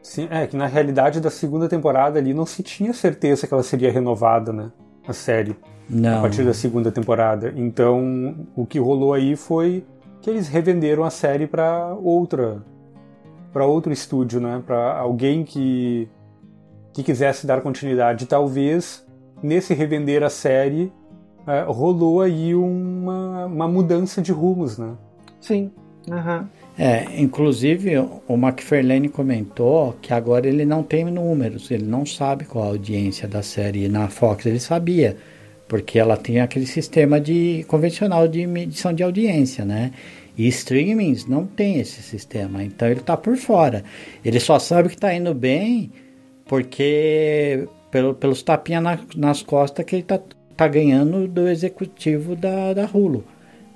Sim, 0.00 0.28
é 0.30 0.46
que 0.46 0.56
na 0.56 0.66
realidade 0.66 1.20
da 1.20 1.30
segunda 1.30 1.68
temporada 1.68 2.18
ali 2.18 2.32
não 2.32 2.46
se 2.46 2.62
tinha 2.62 2.92
certeza 2.92 3.46
que 3.46 3.52
ela 3.52 3.62
seria 3.62 3.90
renovada, 3.90 4.52
né? 4.52 4.70
A 5.06 5.12
série. 5.12 5.56
Não. 5.88 6.18
A 6.18 6.20
partir 6.22 6.44
da 6.44 6.54
segunda 6.54 6.92
temporada. 6.92 7.52
Então, 7.56 8.46
o 8.54 8.64
que 8.64 8.78
rolou 8.78 9.12
aí 9.12 9.34
foi 9.34 9.84
que 10.20 10.28
eles 10.28 10.48
revenderam 10.48 11.04
a 11.04 11.10
série 11.10 11.46
para 11.46 11.94
outra 11.94 12.62
para 13.52 13.66
outro 13.66 13.92
estúdio, 13.92 14.40
né? 14.40 14.62
Para 14.64 14.98
alguém 14.98 15.44
que 15.44 16.08
que 16.92 17.02
quisesse 17.02 17.46
dar 17.46 17.60
continuidade. 17.60 18.26
Talvez 18.26 19.06
nesse 19.42 19.74
revender 19.74 20.22
a 20.22 20.30
série 20.30 20.92
é, 21.46 21.62
rolou 21.62 22.20
aí 22.20 22.54
uma, 22.54 23.46
uma 23.46 23.68
mudança 23.68 24.20
de 24.20 24.32
rumos, 24.32 24.78
né? 24.78 24.94
Sim. 25.40 25.70
Uhum. 26.08 26.46
É, 26.78 27.20
inclusive 27.20 27.98
o 27.98 28.34
McFarlane 28.34 29.08
comentou 29.08 29.94
que 30.00 30.14
agora 30.14 30.48
ele 30.48 30.64
não 30.64 30.82
tem 30.82 31.04
números, 31.04 31.70
ele 31.70 31.84
não 31.84 32.06
sabe 32.06 32.44
qual 32.44 32.64
a 32.64 32.68
audiência 32.68 33.28
da 33.28 33.42
série 33.42 33.86
na 33.88 34.08
Fox, 34.08 34.46
ele 34.46 34.58
sabia, 34.58 35.16
porque 35.70 36.00
ela 36.00 36.16
tem 36.16 36.40
aquele 36.40 36.66
sistema 36.66 37.20
de 37.20 37.64
convencional 37.68 38.26
de 38.26 38.44
medição 38.44 38.92
de 38.92 39.04
audiência, 39.04 39.64
né? 39.64 39.92
E 40.36 40.48
streamings 40.48 41.26
não 41.26 41.46
tem 41.46 41.78
esse 41.78 42.02
sistema, 42.02 42.64
então 42.64 42.88
ele 42.88 42.98
está 42.98 43.16
por 43.16 43.36
fora. 43.36 43.84
Ele 44.24 44.40
só 44.40 44.58
sabe 44.58 44.88
que 44.88 44.96
está 44.96 45.14
indo 45.14 45.32
bem 45.32 45.92
porque 46.44 47.68
pelo, 47.88 48.14
pelos 48.14 48.42
tapinhas 48.42 48.82
na, 48.82 48.98
nas 49.14 49.42
costas 49.44 49.84
que 49.84 49.94
ele 49.94 50.02
está 50.02 50.20
tá 50.56 50.66
ganhando 50.66 51.28
do 51.28 51.48
executivo 51.48 52.34
da, 52.34 52.72
da 52.72 52.90
Hulu. 52.92 53.24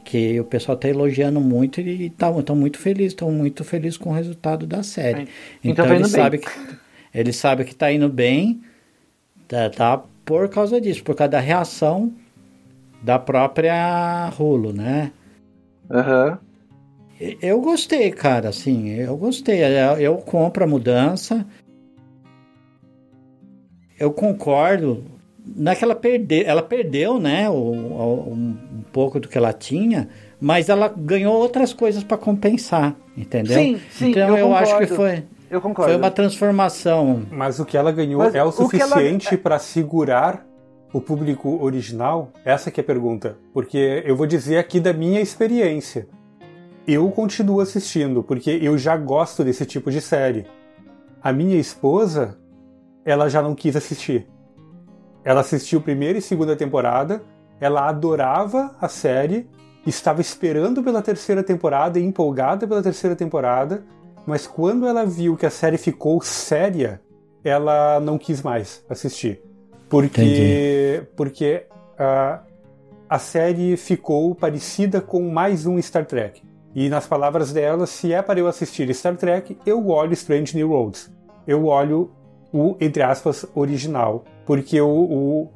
Que 0.05 0.41
o 0.41 0.45
pessoal 0.45 0.75
está 0.75 0.89
elogiando 0.89 1.41
muito 1.41 1.81
e 1.81 2.07
estão 2.07 2.43
tá, 2.43 2.55
muito 2.57 2.77
felizes, 2.77 3.13
estão 3.13 3.31
muito 3.31 3.63
felizes 3.63 3.97
com 3.97 4.11
o 4.11 4.13
resultado 4.13 4.67
da 4.67 4.83
série. 4.83 5.29
Então, 5.63 5.85
então 5.85 5.87
tá 5.87 5.95
ele, 5.95 6.09
sabe 6.09 6.39
que, 6.39 6.51
ele 7.15 7.33
sabe 7.33 7.65
que 7.65 7.71
está 7.71 7.93
indo 7.93 8.09
bem, 8.09 8.63
tá, 9.47 9.71
tá 9.71 10.05
por 10.25 10.49
causa 10.49 10.81
disso, 10.81 11.03
por 11.05 11.15
causa 11.15 11.33
da 11.33 11.41
reação 11.41 12.13
da 13.03 13.19
própria 13.19 14.33
Hulu, 14.39 14.73
né? 14.73 15.13
Aham. 15.91 16.31
Uhum. 16.31 16.55
Eu 17.41 17.61
gostei, 17.61 18.11
cara, 18.11 18.49
assim, 18.49 18.89
eu 18.91 19.17
gostei. 19.17 19.61
Eu 20.01 20.17
compro 20.17 20.65
a 20.65 20.67
mudança. 20.67 21.47
Eu 23.99 24.13
concordo. 24.13 25.05
Naquela 25.57 25.95
perde, 25.95 26.43
ela 26.43 26.63
perdeu, 26.63 27.21
né, 27.21 27.49
o, 27.51 27.55
o, 27.55 28.33
um 28.33 28.83
pouco 28.93 29.21
do 29.21 29.29
que 29.29 29.37
ela 29.37 29.53
tinha, 29.53 30.09
mas 30.41 30.71
ela 30.71 30.89
ganhou 30.89 31.35
outras 31.35 31.75
coisas 31.75 32.03
para 32.03 32.17
compensar, 32.17 32.97
entendeu? 33.15 33.59
Sim, 33.59 33.81
sim. 33.91 34.11
Então 34.11 34.31
eu, 34.31 34.37
eu 34.39 34.55
acho 34.55 34.79
que 34.79 34.87
foi. 34.87 35.23
Eu 35.55 35.61
concordo. 35.61 35.93
Foi 35.93 35.99
uma 35.99 36.11
transformação. 36.11 37.27
Mas 37.31 37.61
o 37.61 37.65
que 37.65 37.77
ela 37.77 37.93
ganhou 37.93 38.23
mas 38.23 38.35
é 38.35 38.43
o 38.43 38.51
suficiente 38.51 39.29
ela... 39.29 39.39
para 39.39 39.59
segurar 39.59 40.45
o 40.93 41.01
público 41.01 41.63
original? 41.63 42.31
Essa 42.45 42.71
que 42.71 42.81
é 42.81 42.83
a 42.83 42.87
pergunta. 42.87 43.37
Porque 43.53 44.03
eu 44.05 44.17
vou 44.17 44.27
dizer 44.27 44.59
aqui 44.59 44.81
da 44.81 44.93
minha 44.93 45.21
experiência 45.21 46.09
eu 46.87 47.11
continuo 47.11 47.61
assistindo, 47.61 48.23
porque 48.23 48.51
eu 48.63 48.77
já 48.77 48.97
gosto 48.97 49.43
desse 49.43 49.65
tipo 49.65 49.91
de 49.91 50.01
série. 50.01 50.47
A 51.23 51.33
minha 51.33 51.57
esposa, 51.57 52.39
ela 53.05 53.29
já 53.29 53.41
não 53.41 53.55
quis 53.55 53.75
assistir. 53.75 54.29
Ela 55.25 55.41
assistiu 55.41 55.81
primeira 55.81 56.19
e 56.19 56.23
segunda 56.23 56.55
temporada, 56.55 57.23
ela 57.59 57.89
adorava 57.89 58.77
a 58.79 58.89
série, 58.89 59.49
estava 59.87 60.21
esperando 60.21 60.83
pela 60.83 61.01
terceira 61.01 61.43
temporada 61.43 61.99
e 61.99 62.05
empolgada 62.05 62.67
pela 62.67 62.83
terceira 62.83 63.17
temporada, 63.17 63.83
mas 64.27 64.47
quando 64.47 64.87
ela 64.87 65.05
viu 65.05 65.37
que 65.37 65.47
a 65.47 65.51
série 65.51 65.77
ficou 65.77 66.21
séria, 66.23 67.01
ela 67.43 68.01
não 68.01 68.17
quis 68.17 68.43
mais 68.43 68.85
assistir. 68.89 69.43
Porque, 69.89 70.21
Entendi. 70.23 71.07
porque 71.15 71.67
a, 71.99 72.41
a 73.09 73.19
série 73.19 73.77
ficou 73.77 74.35
parecida 74.35 75.01
com 75.01 75.31
mais 75.31 75.67
um 75.67 75.81
Star 75.81 76.07
Trek. 76.07 76.43
E 76.75 76.89
nas 76.89 77.07
palavras 77.07 77.53
dela, 77.53 77.87
se 77.87 78.13
é 78.13 78.21
para 78.21 78.41
eu 78.41 78.49
assistir 78.49 78.93
Star 78.95 79.17
Trek, 79.17 79.57
eu 79.65 79.89
olho 79.89 80.13
Strange 80.15 80.57
New 80.57 80.71
Worlds. 80.71 81.13
Eu 81.47 81.67
olho 81.67 82.11
o, 82.53 82.77
entre 82.81 83.03
aspas, 83.03 83.47
original. 83.55 84.25
Porque 84.47 84.81
o, 84.81 84.89
o, 84.89 85.53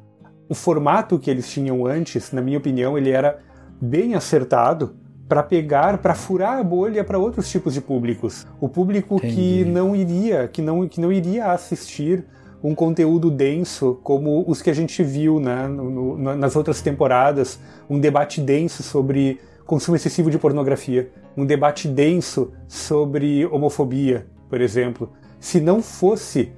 o 0.47 0.55
formato 0.55 1.19
que 1.19 1.29
eles 1.29 1.49
tinham 1.49 1.85
antes, 1.85 2.31
na 2.31 2.41
minha 2.41 2.57
opinião, 2.57 2.97
ele 2.97 3.09
era 3.09 3.39
bem 3.81 4.15
acertado 4.15 4.95
para 5.29 5.43
pegar, 5.43 5.99
para 5.99 6.15
furar 6.15 6.57
a 6.57 6.63
bolha 6.63 7.03
para 7.03 7.19
outros 7.19 7.47
tipos 7.47 7.75
de 7.75 7.79
públicos. 7.79 8.47
O 8.59 8.67
público 8.67 9.17
Entendi. 9.17 9.35
que 9.35 9.65
não 9.65 9.95
iria, 9.95 10.47
que 10.47 10.59
não, 10.59 10.87
que 10.87 10.99
não 10.99 11.11
iria 11.11 11.51
assistir 11.51 12.25
um 12.63 12.73
conteúdo 12.73 13.29
denso 13.29 13.99
como 14.03 14.43
os 14.47 14.59
que 14.61 14.71
a 14.71 14.73
gente 14.73 15.03
viu 15.03 15.39
né, 15.39 15.67
no, 15.67 16.17
no, 16.17 16.35
nas 16.35 16.55
outras 16.55 16.81
temporadas, 16.81 17.59
um 17.87 17.99
debate 17.99 18.41
denso 18.41 18.81
sobre 18.81 19.39
consumo 19.65 19.95
excessivo 19.95 20.31
de 20.31 20.39
pornografia, 20.39 21.11
um 21.37 21.45
debate 21.45 21.87
denso 21.87 22.51
sobre 22.67 23.45
homofobia, 23.45 24.25
por 24.49 24.59
exemplo, 24.59 25.11
se 25.39 25.61
não 25.61 25.79
fosse 25.79 26.51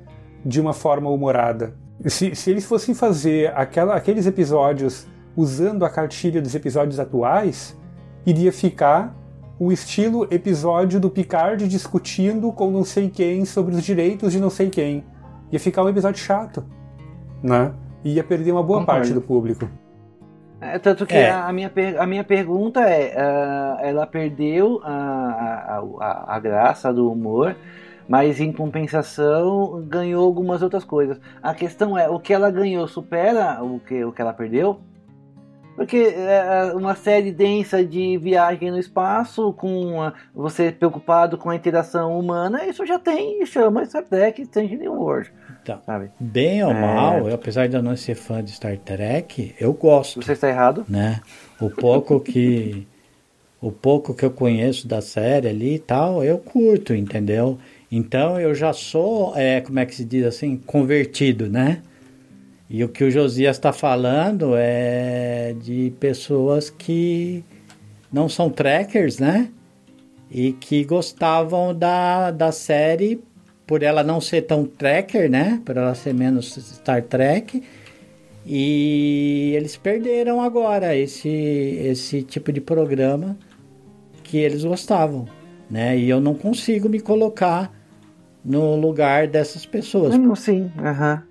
de 0.46 0.62
uma 0.62 0.74
forma 0.74 1.10
humorada, 1.10 1.76
se, 2.08 2.34
se 2.36 2.50
eles 2.50 2.66
fossem 2.66 2.96
fazer 2.96 3.52
aquela, 3.54 3.96
aqueles 3.96 4.26
episódios 4.26 5.06
usando 5.36 5.84
a 5.84 5.90
cartilha 5.90 6.42
dos 6.42 6.56
episódios 6.56 7.00
atuais, 7.00 7.78
iria 8.26 8.52
ficar 8.52 9.16
o 9.60 9.72
estilo 9.72 10.28
episódio 10.32 11.00
do 11.00 11.10
Picard 11.10 11.68
discutindo 11.68 12.52
com 12.52 12.72
não 12.72 12.84
sei 12.84 13.10
quem 13.10 13.46
sobre 13.46 13.76
os 13.76 13.84
direitos 13.84 14.32
de 14.32 14.40
não 14.40 14.50
sei 14.50 14.70
quem. 14.70 15.04
Ia 15.52 15.60
ficar 15.60 15.84
um 15.84 15.90
episódio 15.90 16.20
chato, 16.20 16.64
né? 17.44 17.72
E 18.04 18.14
ia 18.14 18.24
perder 18.24 18.52
uma 18.52 18.64
boa 18.64 18.80
Concordo. 18.80 19.02
parte 19.02 19.14
do 19.14 19.22
público. 19.22 19.70
É, 20.60 20.78
tanto 20.78 21.06
que 21.06 21.16
é. 21.16 21.32
a, 21.32 21.52
minha, 21.52 21.72
a 22.00 22.06
minha 22.06 22.24
pergunta 22.24 22.82
é: 22.82 23.16
uh, 23.16 23.86
ela 23.86 24.06
perdeu 24.06 24.80
a, 24.84 24.92
a, 24.92 25.84
a, 26.00 26.36
a, 26.36 26.40
graça 26.40 26.94
do 26.94 27.12
humor, 27.12 27.56
mas 28.08 28.40
em 28.40 28.52
compensação 28.52 29.84
ganhou 29.88 30.24
algumas 30.24 30.62
outras 30.62 30.84
coisas. 30.84 31.20
A 31.42 31.54
questão 31.54 31.98
é: 31.98 32.08
o 32.08 32.20
que 32.20 32.32
ela 32.32 32.52
ganhou 32.52 32.88
supera 32.88 33.64
o 33.64 33.80
que, 33.80 34.04
o 34.04 34.12
que 34.12 34.22
ela 34.22 34.34
perdeu? 34.34 34.80
Porque 35.76 35.98
é 35.98 36.74
uma 36.76 36.96
série 36.96 37.32
densa 37.32 37.84
de 37.84 38.18
viagem 38.18 38.72
no 38.72 38.78
espaço, 38.78 39.54
com 39.54 40.12
você 40.34 40.72
preocupado 40.72 41.38
com 41.38 41.50
a 41.50 41.56
interação 41.56 42.20
humana, 42.20 42.66
isso 42.66 42.86
já 42.86 43.00
tem, 43.00 43.46
chama 43.46 43.86
Star 43.86 44.04
Trek 44.04 44.42
Strange 44.44 44.78
New 44.78 44.94
World. 44.94 45.32
Então, 45.64 45.80
sabe? 45.86 46.12
Bem 46.20 46.64
ou 46.64 46.72
é... 46.72 46.74
mal, 46.74 47.28
eu, 47.28 47.36
apesar 47.36 47.68
de 47.68 47.76
eu 47.76 47.84
não 47.84 47.96
ser 47.96 48.16
fã 48.16 48.44
de 48.44 48.52
Star 48.52 48.78
Trek, 48.78 49.56
eu 49.60 49.74
gosto. 49.74 50.22
Você 50.22 50.34
está 50.34 50.50
errado. 50.50 50.86
Né? 50.90 51.22
O 51.60 51.70
pouco 51.70 52.20
que 52.20 52.88
o 53.62 53.72
pouco 53.72 54.16
que 54.16 54.26
eu 54.26 54.32
conheço 54.32 54.88
da 54.88 55.02
série 55.02 55.48
ali 55.48 55.76
e 55.76 55.80
tal, 55.80 56.24
eu 56.24 56.40
curto, 56.40 56.96
entendeu? 56.96 57.60
Então 57.92 58.40
eu 58.40 58.56
já 58.56 58.74
sou, 58.74 59.38
é, 59.38 59.62
como 59.62 59.80
é 59.80 59.86
que 59.86 59.94
se 59.94 60.04
diz 60.04 60.26
assim, 60.26 60.58
convertido, 60.58 61.48
né? 61.48 61.84
E 62.74 62.86
o 62.86 62.88
que 62.88 63.04
o 63.04 63.12
Josias 63.12 63.58
está 63.58 63.74
falando 63.74 64.54
é 64.56 65.54
de 65.62 65.92
pessoas 66.00 66.70
que 66.70 67.44
não 68.10 68.30
são 68.30 68.50
trackers, 68.50 69.20
né? 69.20 69.50
E 70.32 70.54
que 70.54 70.86
gostavam 70.86 71.76
da, 71.76 72.32
da 72.32 72.50
série 72.54 73.22
por 73.68 73.84
ela 73.84 74.04
não 74.04 74.22
ser 74.22 74.44
tão 74.44 74.64
tracker, 74.64 75.30
né? 75.30 75.62
Por 75.66 75.76
ela 75.76 75.94
ser 75.94 76.14
menos 76.14 76.56
Star 76.56 77.04
Trek. 77.04 77.62
E 78.46 79.52
eles 79.54 79.76
perderam 79.76 80.40
agora 80.40 80.96
esse, 80.96 81.28
esse 81.28 82.24
tipo 82.24 82.54
de 82.54 82.62
programa 82.62 83.38
que 84.24 84.38
eles 84.38 84.64
gostavam, 84.64 85.28
né? 85.70 85.98
E 85.98 86.10
eu 86.10 86.22
não 86.22 86.34
consigo 86.34 86.88
me 86.88 87.02
colocar 87.02 87.70
no 88.46 88.78
lugar 88.78 89.28
dessas 89.28 89.66
pessoas. 89.66 90.18
Não, 90.18 90.34
sim, 90.38 90.72
aham. 90.80 91.16
Uhum. 91.16 91.31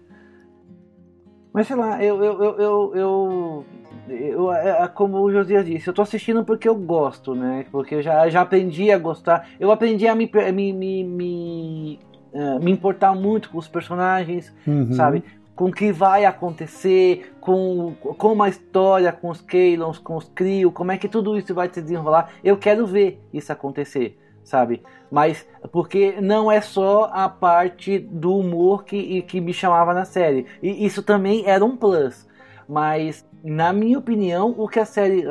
Mas 1.52 1.66
sei 1.66 1.76
lá, 1.76 2.02
eu, 2.02 2.22
eu, 2.22 2.94
eu, 2.94 3.64
eu, 4.08 4.52
é, 4.52 4.82
é, 4.82 4.88
como 4.88 5.18
o 5.18 5.32
Josias 5.32 5.66
disse, 5.66 5.88
eu 5.88 5.94
tô 5.94 6.02
assistindo 6.02 6.44
porque 6.44 6.68
eu 6.68 6.74
gosto, 6.74 7.34
né? 7.34 7.66
Porque 7.70 7.96
eu 7.96 8.02
já, 8.02 8.28
já 8.28 8.42
aprendi 8.42 8.90
a 8.90 8.98
gostar. 8.98 9.48
Eu 9.58 9.70
aprendi 9.70 10.06
a 10.06 10.14
me, 10.14 10.30
me, 10.52 10.72
me, 10.72 11.04
me 11.04 11.98
uh, 12.32 12.62
me 12.62 12.70
importar 12.70 13.14
muito 13.14 13.50
com 13.50 13.58
os 13.58 13.68
personagens, 13.68 14.54
uhum. 14.66 14.92
sabe? 14.92 15.24
com 15.60 15.66
o 15.66 15.72
que 15.72 15.92
vai 15.92 16.24
acontecer, 16.24 17.34
com, 17.38 17.92
com 18.00 18.42
a 18.42 18.48
história, 18.48 19.12
com 19.12 19.28
os 19.28 19.42
Kalons, 19.42 19.98
com 19.98 20.16
os 20.16 20.26
Crio, 20.26 20.72
como 20.72 20.90
é 20.90 20.96
que 20.96 21.06
tudo 21.06 21.36
isso 21.36 21.54
vai 21.54 21.68
se 21.70 21.82
desenrolar. 21.82 22.30
Eu 22.42 22.56
quero 22.56 22.86
ver 22.86 23.22
isso 23.30 23.52
acontecer, 23.52 24.18
sabe? 24.42 24.82
Mas 25.10 25.46
porque 25.72 26.20
não 26.20 26.50
é 26.50 26.60
só 26.60 27.10
a 27.12 27.28
parte 27.28 27.98
do 27.98 28.36
humor 28.36 28.84
que, 28.84 29.22
que 29.22 29.40
me 29.40 29.52
chamava 29.52 29.92
na 29.92 30.04
série. 30.04 30.46
E 30.62 30.84
isso 30.86 31.02
também 31.02 31.44
era 31.46 31.64
um 31.64 31.76
plus. 31.76 32.28
Mas, 32.68 33.26
na 33.42 33.72
minha 33.72 33.98
opinião, 33.98 34.54
o 34.56 34.68
que 34.68 34.78
a 34.78 34.84
série 34.84 35.24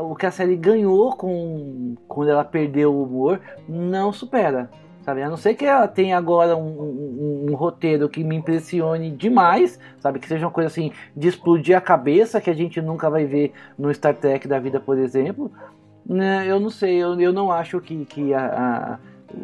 o 0.00 0.14
que 0.14 0.24
a 0.24 0.30
série 0.30 0.56
ganhou 0.56 1.14
com 1.14 1.94
quando 2.08 2.30
ela 2.30 2.44
perdeu 2.44 2.92
o 2.92 3.02
humor 3.02 3.40
não 3.68 4.12
supera. 4.12 4.70
Sabe? 5.02 5.22
A 5.22 5.28
não 5.28 5.36
ser 5.36 5.54
que 5.54 5.66
ela 5.66 5.86
tenha 5.86 6.16
agora 6.16 6.56
um, 6.56 6.62
um, 6.62 7.46
um, 7.50 7.54
roteiro 7.54 8.08
que 8.08 8.24
me 8.24 8.36
impressione 8.36 9.10
demais, 9.10 9.78
sabe? 9.98 10.18
Que 10.18 10.26
seja 10.26 10.46
uma 10.46 10.50
coisa 10.50 10.68
assim 10.68 10.92
de 11.14 11.28
explodir 11.28 11.76
a 11.76 11.80
cabeça 11.80 12.40
que 12.40 12.48
a 12.48 12.54
gente 12.54 12.80
nunca 12.80 13.10
vai 13.10 13.26
ver 13.26 13.52
no 13.76 13.92
Star 13.92 14.14
Trek 14.14 14.48
da 14.48 14.58
vida, 14.58 14.80
por 14.80 14.96
exemplo. 14.96 15.52
Né? 16.06 16.46
Eu 16.46 16.58
não 16.58 16.70
sei, 16.70 16.96
eu, 16.96 17.20
eu 17.20 17.34
não 17.34 17.52
acho 17.52 17.82
que, 17.82 18.06
que 18.06 18.32
a, 18.32 18.46
a, 18.46 18.98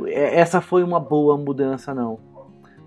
essa 0.06 0.60
foi 0.60 0.82
uma 0.82 1.00
boa 1.00 1.36
mudança, 1.36 1.94
não. 1.94 2.30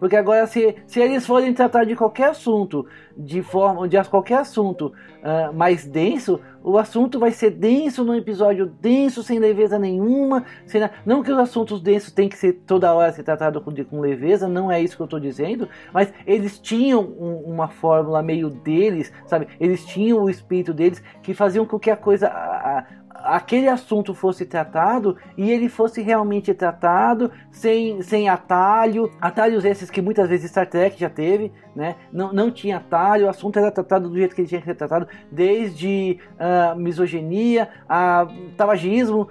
Porque 0.04 0.18
agora, 0.18 0.46
se, 0.48 0.76
se 0.86 1.00
eles 1.00 1.26
forem 1.26 1.54
tratar 1.54 1.86
de 1.86 1.96
qualquer 1.96 2.32
assunto, 2.32 2.86
de 3.16 3.42
forma 3.42 3.88
de 3.88 3.98
qualquer 4.10 4.40
assunto 4.40 4.92
uh, 5.22 5.54
mais 5.54 5.86
denso, 5.86 6.42
o 6.62 6.78
assunto 6.78 7.18
vai 7.18 7.32
ser 7.32 7.52
denso 7.52 8.04
num 8.04 8.14
episódio 8.14 8.66
denso, 8.66 9.24
sem 9.24 9.40
leveza 9.40 9.80
nenhuma. 9.80 10.44
Sem, 10.66 10.82
não 11.06 11.24
que 11.24 11.32
os 11.32 11.38
assuntos 11.38 11.80
densos 11.80 12.12
tem 12.12 12.28
que 12.28 12.38
ser 12.38 12.64
toda 12.68 12.94
hora 12.94 13.14
ser 13.14 13.24
tratado 13.24 13.62
com, 13.62 13.74
com 13.86 14.02
leveza, 14.02 14.46
não 14.46 14.70
é 14.70 14.82
isso 14.82 14.98
que 14.98 15.02
eu 15.02 15.06
estou 15.06 15.22
dizendo, 15.22 15.70
mas 15.94 16.14
eles 16.28 16.60
tinham 16.60 17.02
um, 17.02 17.36
uma 17.46 17.70
fórmula 17.70 18.22
meio 18.22 18.50
deles, 18.50 19.10
sabe? 19.26 19.48
Eles 19.58 19.86
tinham 19.86 20.22
o 20.22 20.30
espírito 20.30 20.74
deles 20.74 21.02
que 21.22 21.34
faziam 21.34 21.66
com 21.66 21.80
que 21.80 21.90
a 21.90 21.96
coisa. 21.96 22.28
A, 22.28 22.86
aquele 23.24 23.68
assunto 23.68 24.14
fosse 24.14 24.46
tratado 24.46 25.18
e 25.38 25.50
ele 25.50 25.70
fosse 25.70 26.02
realmente 26.02 26.54
tratado 26.54 27.32
sem, 27.52 28.02
sem 28.02 28.28
atalho, 28.28 29.10
atalhos 29.22 29.64
esses 29.66 29.90
que 29.90 30.02
muitas 30.02 30.30
vezes 30.30 30.52
Star 30.52 30.70
Trek 30.70 31.00
já 31.00 31.10
teve, 31.10 31.52
né? 31.76 31.96
Não, 32.12 32.34
não 32.34 32.52
tinha 32.52 32.78
atalho, 32.78 33.26
o 33.26 33.30
assunto 33.30 33.58
era 33.58 33.72
tratado 33.72 34.10
do 34.10 34.16
jeito 34.16 34.36
que 34.36 34.42
ele 34.42 34.48
tinha 34.48 34.62
que 34.62 34.68
ser 34.68 34.76
tratado, 34.76 35.08
desde 35.32 36.20
uh, 36.34 36.78
misoginia 36.78 37.70
a 37.88 38.28
tabagismo, 38.58 39.28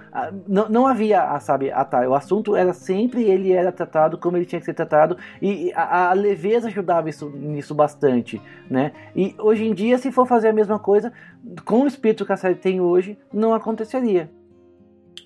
não, 0.47 0.67
não 0.69 0.87
havia, 0.87 1.39
sabe, 1.39 1.71
atalho. 1.71 2.11
O 2.11 2.15
assunto 2.15 2.55
era 2.55 2.73
sempre 2.73 3.23
ele 3.23 3.51
era 3.51 3.71
tratado 3.71 4.17
como 4.17 4.37
ele 4.37 4.45
tinha 4.45 4.59
que 4.59 4.65
ser 4.65 4.73
tratado 4.73 5.17
e 5.41 5.71
a, 5.75 6.09
a 6.09 6.13
leveza 6.13 6.67
ajudava 6.67 7.09
isso, 7.09 7.29
nisso 7.29 7.75
bastante, 7.75 8.41
né? 8.69 8.91
E 9.15 9.35
hoje 9.39 9.65
em 9.65 9.73
dia, 9.73 9.97
se 9.97 10.11
for 10.11 10.27
fazer 10.27 10.49
a 10.49 10.53
mesma 10.53 10.79
coisa, 10.79 11.13
com 11.65 11.81
o 11.81 11.87
espírito 11.87 12.25
que 12.25 12.33
a 12.33 12.37
série 12.37 12.55
tem 12.55 12.79
hoje, 12.79 13.17
não 13.31 13.53
aconteceria. 13.53 14.29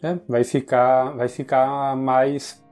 É, 0.02 0.18
vai 0.28 0.44
ficar, 0.44 1.12
vai 1.12 1.28
ficar 1.28 1.96
mais, 1.96 2.64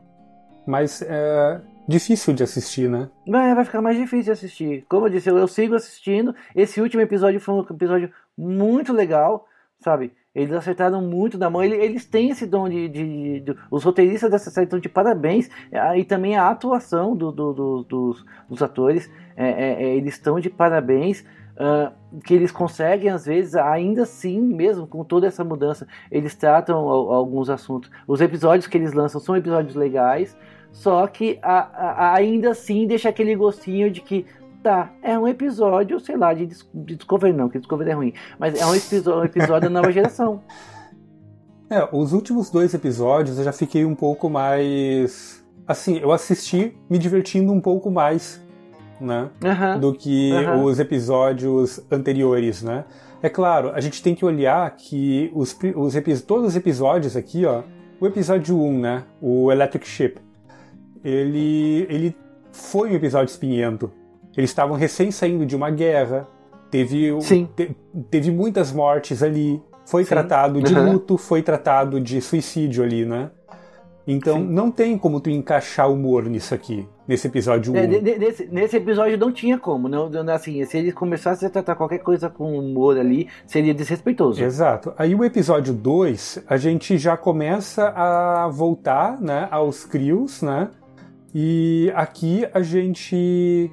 mais 0.66 1.02
é, 1.02 1.62
difícil 1.88 2.34
de 2.34 2.44
assistir, 2.44 2.90
né? 2.90 3.10
Vai, 3.28 3.54
vai 3.56 3.66
ficar 3.66 3.82
mais 3.82 3.98
difícil 3.98 4.26
de 4.26 4.32
assistir. 4.32 4.86
Como 4.88 5.08
eu 5.08 5.10
disse, 5.10 5.30
eu, 5.30 5.38
eu 5.38 5.48
sigo 5.48 5.76
assistindo. 5.76 6.36
Esse 6.56 6.82
último 6.82 7.02
episódio 7.02 7.40
foi 7.40 7.56
um 7.56 7.62
episódio 7.62 8.12
muito 8.38 8.94
legal, 8.94 9.48
sabe? 9.80 10.12
Eles 10.34 10.52
acertaram 10.52 11.02
muito 11.02 11.38
da 11.38 11.50
mão. 11.50 11.64
Eles 11.64 12.06
têm 12.06 12.30
esse 12.30 12.46
dom 12.46 12.68
de, 12.68 12.90
de, 12.90 13.40
de, 13.40 13.56
Os 13.72 13.84
roteiristas 13.86 14.30
dessa 14.30 14.52
série 14.52 14.66
estão 14.66 14.80
de 14.80 14.90
parabéns. 14.90 15.50
E 15.96 16.04
também 16.04 16.36
a 16.36 16.50
atuação 16.50 17.16
do, 17.16 17.32
do, 17.32 17.54
do, 17.54 17.84
dos, 17.84 18.26
dos, 18.50 18.62
atores. 18.62 19.10
É, 19.38 19.48
é, 19.50 19.84
é 19.84 19.96
eles 19.96 20.16
estão 20.16 20.38
de 20.38 20.50
parabéns 20.50 21.24
uh, 21.56 22.20
que 22.22 22.34
eles 22.34 22.52
conseguem, 22.52 23.10
às 23.10 23.26
vezes, 23.26 23.56
ainda 23.56 24.04
assim, 24.04 24.40
mesmo 24.40 24.88
com 24.88 25.04
toda 25.04 25.28
essa 25.28 25.44
mudança, 25.44 25.88
eles 26.12 26.36
tratam 26.36 26.78
alguns 26.78 27.50
assuntos. 27.50 27.90
Os 28.08 28.22
episódios 28.22 28.68
que 28.68 28.78
eles 28.78 28.94
lançam 28.94 29.20
são 29.20 29.36
episódios 29.36 29.76
legais, 29.76 30.38
só 30.72 31.08
que 31.08 31.40
a, 31.42 31.60
a, 31.60 32.14
ainda 32.16 32.52
assim 32.52 32.86
deixa 32.86 33.10
aquele 33.10 33.36
gostinho 33.36 33.90
de 33.90 34.02
que 34.02 34.26
tá, 34.62 34.92
é 35.02 35.18
um 35.18 35.28
episódio, 35.28 36.00
sei 36.00 36.18
lá, 36.18 36.34
de, 36.34 36.48
de 36.48 36.96
Discovery 36.96 37.34
não, 37.34 37.50
que 37.50 37.60
Discovery 37.60 37.92
é 37.92 37.94
ruim, 37.94 38.14
mas 38.38 38.60
é 38.60 38.66
um 38.66 38.76
episódio, 38.76 39.22
um 39.22 39.26
episódio 39.26 39.70
da 39.70 39.70
nova 39.70 39.92
geração. 39.94 40.42
É, 41.70 41.88
os 41.92 42.14
últimos 42.14 42.50
dois 42.50 42.74
episódios 42.74 43.38
eu 43.38 43.44
já 43.44 43.52
fiquei 43.52 43.86
um 43.86 43.96
pouco 43.96 44.30
mais. 44.30 45.44
Assim, 45.68 45.98
eu 45.98 46.12
assisti 46.12 46.78
me 46.88 47.00
divertindo 47.00 47.52
um 47.52 47.60
pouco 47.60 47.90
mais 47.90 48.40
né? 49.00 49.30
Uhum. 49.44 49.80
Do 49.80 49.94
que 49.94 50.32
uhum. 50.32 50.64
os 50.64 50.80
episódios 50.80 51.80
anteriores, 51.92 52.62
né? 52.62 52.86
É 53.22 53.30
claro, 53.30 53.72
a 53.74 53.80
gente 53.80 54.04
tem 54.04 54.14
que 54.14 54.24
olhar 54.24 54.70
que 54.76 55.32
os, 55.34 55.58
os 55.76 56.22
todos 56.22 56.48
os 56.48 56.56
episódios 56.56 57.16
aqui, 57.16 57.46
ó, 57.46 57.64
o 58.00 58.06
episódio 58.06 58.60
1, 58.60 58.80
né? 58.80 59.04
O 59.22 59.52
Electric 59.52 59.88
Ship, 59.88 60.18
ele, 61.04 61.88
ele 61.90 62.16
foi 62.52 62.92
um 62.92 62.94
episódio 62.94 63.32
espinhento. 63.32 63.92
Eles 64.36 64.50
estavam 64.50 64.76
recém 64.76 65.12
saindo 65.12 65.46
de 65.46 65.56
uma 65.56 65.70
guerra, 65.70 66.28
teve, 66.70 67.18
te, 67.20 67.76
teve 68.10 68.32
muitas 68.32 68.72
mortes 68.72 69.24
ali, 69.24 69.62
foi 69.86 70.04
Sim. 70.04 70.10
tratado 70.10 70.62
de 70.62 70.74
uhum. 70.74 70.94
luto, 70.94 71.18
foi 71.18 71.42
tratado 71.42 72.02
de 72.02 72.20
suicídio 72.22 72.84
ali, 72.84 73.06
né? 73.06 73.32
Então 74.06 74.38
Sim. 74.38 74.46
não 74.46 74.70
tem 74.70 74.98
como 74.98 75.20
tu 75.20 75.30
encaixar 75.30 75.90
humor 75.90 76.26
nisso 76.26 76.54
aqui, 76.54 76.88
nesse 77.08 77.28
episódio 77.28 77.74
1. 77.74 77.76
É, 77.76 77.88
nesse, 77.88 78.46
nesse, 78.48 78.78
episódio 78.78 79.18
não 79.18 79.32
tinha 79.32 79.58
como, 79.58 79.88
não, 79.88 80.10
assim, 80.32 80.64
se 80.66 80.78
eles 80.78 80.94
começassem 80.94 81.48
a 81.48 81.52
tratar 81.52 81.76
qualquer 81.76 82.00
coisa 82.00 82.30
com 82.30 82.58
humor 82.58 82.98
ali, 82.98 83.28
seria 83.46 83.74
desrespeitoso. 83.74 84.44
Exato. 84.44 84.94
Aí 84.98 85.14
o 85.14 85.24
episódio 85.24 85.74
2, 85.74 86.44
a 86.48 86.58
gente 86.58 86.98
já 86.98 87.16
começa 87.16 87.90
a 87.90 88.48
voltar, 88.48 89.22
né, 89.22 89.48
aos 89.52 89.86
crios, 89.86 90.42
né? 90.42 90.70
E 91.34 91.92
aqui 91.96 92.48
a 92.54 92.62
gente 92.62 93.70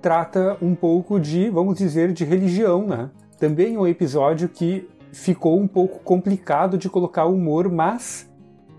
trata 0.00 0.56
um 0.60 0.74
pouco 0.74 1.18
de, 1.18 1.48
vamos 1.50 1.78
dizer, 1.78 2.12
de 2.12 2.24
religião, 2.24 2.86
né? 2.86 3.10
Também 3.38 3.78
um 3.78 3.86
episódio 3.86 4.48
que 4.48 4.88
ficou 5.12 5.58
um 5.58 5.66
pouco 5.66 6.00
complicado 6.00 6.76
de 6.76 6.88
colocar 6.88 7.24
humor, 7.24 7.70
mas 7.70 8.28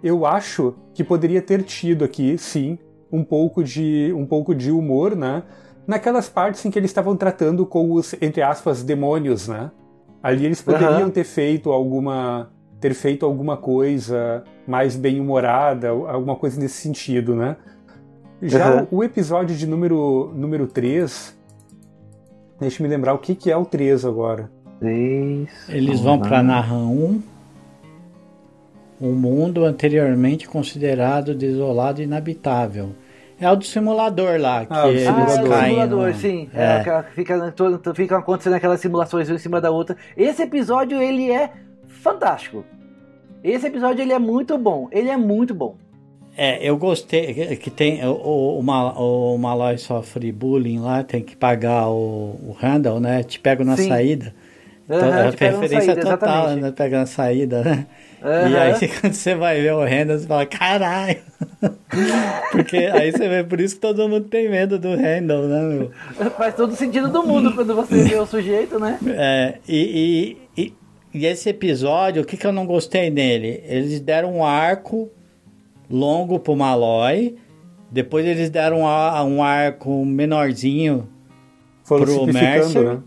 eu 0.04 0.26
acho 0.26 0.76
que 0.94 1.04
poderia 1.04 1.42
ter 1.42 1.64
tido 1.64 2.06
aqui, 2.06 2.38
sim, 2.38 2.78
um 3.12 3.24
pouco 3.24 3.64
de, 3.64 4.14
um 4.16 4.26
pouco 4.26 4.54
de 4.54 4.72
humor, 4.72 5.16
né? 5.16 5.44
Naquelas 5.88 6.30
partes 6.30 6.64
em 6.66 6.72
que 6.72 6.78
eles 6.78 6.92
estavam 6.92 7.16
tratando 7.16 7.66
com 7.66 7.92
os, 7.94 8.14
entre 8.22 8.42
aspas, 8.42 8.84
demônios, 8.84 9.48
né? 9.48 9.72
Ali 10.22 10.46
eles 10.46 10.62
poderiam 10.62 11.04
uhum. 11.04 11.10
ter 11.10 11.24
feito 11.24 11.72
alguma 11.72 12.50
ter 12.80 12.94
feito 12.94 13.26
alguma 13.26 13.58
coisa 13.58 14.44
mais 14.66 14.96
bem-humorada, 14.96 15.90
alguma 15.90 16.36
coisa 16.36 16.60
nesse 16.60 16.76
sentido, 16.76 17.36
né? 17.36 17.58
Já 18.42 18.82
uhum. 18.82 18.88
o 18.92 19.04
episódio 19.04 19.54
de 19.56 19.68
número, 19.68 20.32
número 20.34 20.66
3, 20.66 21.38
deixa 22.58 22.82
eu 22.82 22.88
me 22.88 22.90
lembrar 22.90 23.14
o 23.14 23.18
que, 23.18 23.36
que 23.36 23.52
é 23.52 23.58
o 23.58 23.66
3 23.66 24.06
agora. 24.06 24.50
3. 24.80 25.50
Eles 25.68 26.00
vão 26.00 26.20
para 26.20 26.42
Narran 26.42 26.88
1 26.88 27.22
um 29.02 29.14
mundo 29.14 29.64
anteriormente 29.64 30.48
considerado 30.48 31.34
desolado 31.34 32.02
e 32.02 32.04
inabitável. 32.04 32.96
É 33.40 33.50
o 33.50 33.56
do 33.56 33.64
simulador 33.64 34.40
lá, 34.40 34.66
que 34.66 34.74
ah, 34.74 34.90
eles 34.90 35.08
ah, 35.08 35.12
é 35.12 35.48
caem. 35.48 35.70
simulador, 35.70 36.08
no... 36.08 36.14
sim. 36.14 36.50
É. 36.54 36.64
É, 36.64 37.04
fica, 37.14 37.44
fica 37.96 38.18
acontecendo 38.18 38.54
aquelas 38.54 38.82
simulações 38.82 39.30
uma 39.30 39.36
em 39.36 39.40
cima 39.40 39.62
da 39.62 39.72
outra. 39.72 39.96
Esse 40.18 40.44
episódio, 40.44 41.02
ele 41.02 41.32
é 41.32 41.50
fantástico. 41.88 42.66
Esse 43.42 43.68
episódio, 43.68 44.02
ele 44.02 44.12
é 44.12 44.20
muito 44.20 44.58
bom. 44.58 44.90
Ele 44.92 45.10
é 45.10 45.16
muito 45.16 45.54
bom. 45.54 45.78
É, 46.36 46.58
eu 46.62 46.78
gostei 46.78 47.56
que 47.58 47.70
tem 47.70 48.06
o, 48.06 48.12
o, 48.12 48.60
o 48.60 49.38
Malloy 49.38 49.78
sofre 49.78 50.32
bullying 50.32 50.80
lá, 50.80 51.04
tem 51.04 51.22
que 51.22 51.36
pagar 51.36 51.90
o, 51.90 52.40
o 52.48 52.56
Randall, 52.58 53.00
né? 53.00 53.24
Te 53.24 53.40
pego 53.40 53.64
na 53.64 53.76
sim. 53.76 53.88
saída. 53.88 54.34
Então, 54.86 55.08
uhum, 55.08 55.14
é 55.14 55.24
referência 55.24 55.82
saída, 55.82 55.96
total, 55.96 56.18
exatamente. 56.18 56.62
né? 56.62 56.72
Pegando 56.72 57.08
saída, 57.08 57.64
né? 57.64 57.88
Uhum. 58.24 58.50
E 58.50 58.58
aí 58.58 58.88
quando 59.00 59.14
você 59.14 59.36
vai 59.36 59.62
ver 59.62 59.74
o 59.74 59.84
Randall, 59.84 60.20
você 60.20 60.28
fala, 60.28 60.46
caralho! 60.46 61.18
Porque 62.52 62.78
aí 62.78 63.12
você 63.12 63.28
vê, 63.28 63.44
por 63.44 63.60
isso 63.60 63.76
que 63.76 63.82
todo 63.82 64.08
mundo 64.08 64.26
tem 64.26 64.50
medo 64.50 64.78
do 64.78 64.90
Randall, 64.96 65.48
né, 65.48 65.62
meu? 65.62 65.92
Faz 66.32 66.56
todo 66.56 66.76
sentido 66.76 67.10
do 67.10 67.24
mundo 67.24 67.54
quando 67.54 67.76
você 67.76 68.04
vê 68.04 68.16
o 68.16 68.26
sujeito, 68.26 68.80
né? 68.80 68.98
É, 69.08 69.56
e, 69.68 70.38
e, 70.56 70.62
e, 70.62 70.74
e 71.14 71.26
esse 71.26 71.50
episódio, 71.50 72.22
o 72.22 72.26
que, 72.26 72.38
que 72.38 72.46
eu 72.46 72.52
não 72.52 72.66
gostei 72.66 73.10
nele? 73.10 73.64
Eles 73.66 74.00
deram 74.00 74.38
um 74.38 74.46
arco 74.46 75.10
longo 75.90 76.40
pro 76.40 76.56
Malloy, 76.56 77.36
depois 77.92 78.26
eles 78.26 78.50
deram 78.50 78.82
um, 78.82 79.36
um 79.38 79.44
arco 79.44 80.06
menorzinho 80.06 81.10
Foram 81.84 82.06
pro 82.06 82.28
Mercer. 82.28 82.84
Né? 82.84 83.00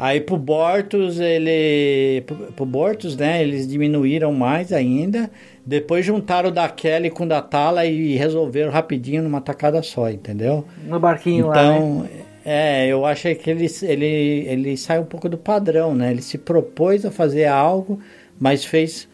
Aí 0.00 0.18
pro 0.18 0.38
Bortos, 0.38 1.20
ele. 1.20 2.22
Pro, 2.22 2.36
pro 2.36 2.64
Bortos, 2.64 3.18
né? 3.18 3.42
Eles 3.42 3.68
diminuíram 3.68 4.32
mais 4.32 4.72
ainda. 4.72 5.30
Depois 5.64 6.06
juntaram 6.06 6.48
o 6.48 6.52
da 6.52 6.66
Kelly 6.70 7.10
com 7.10 7.24
o 7.24 7.28
da 7.28 7.42
Tala 7.42 7.84
e 7.84 8.16
resolveram 8.16 8.72
rapidinho 8.72 9.22
numa 9.22 9.42
tacada 9.42 9.82
só, 9.82 10.08
entendeu? 10.08 10.64
No 10.86 10.98
barquinho 10.98 11.50
então, 11.50 11.98
lá. 11.98 12.04
Né? 12.04 12.10
É, 12.42 12.86
eu 12.86 13.04
achei 13.04 13.34
que 13.34 13.50
ele, 13.50 13.66
ele, 13.82 14.06
ele 14.06 14.76
sai 14.78 14.98
um 14.98 15.04
pouco 15.04 15.28
do 15.28 15.36
padrão, 15.36 15.94
né? 15.94 16.10
Ele 16.10 16.22
se 16.22 16.38
propôs 16.38 17.04
a 17.04 17.10
fazer 17.10 17.44
algo, 17.44 18.00
mas 18.40 18.64
fez. 18.64 19.06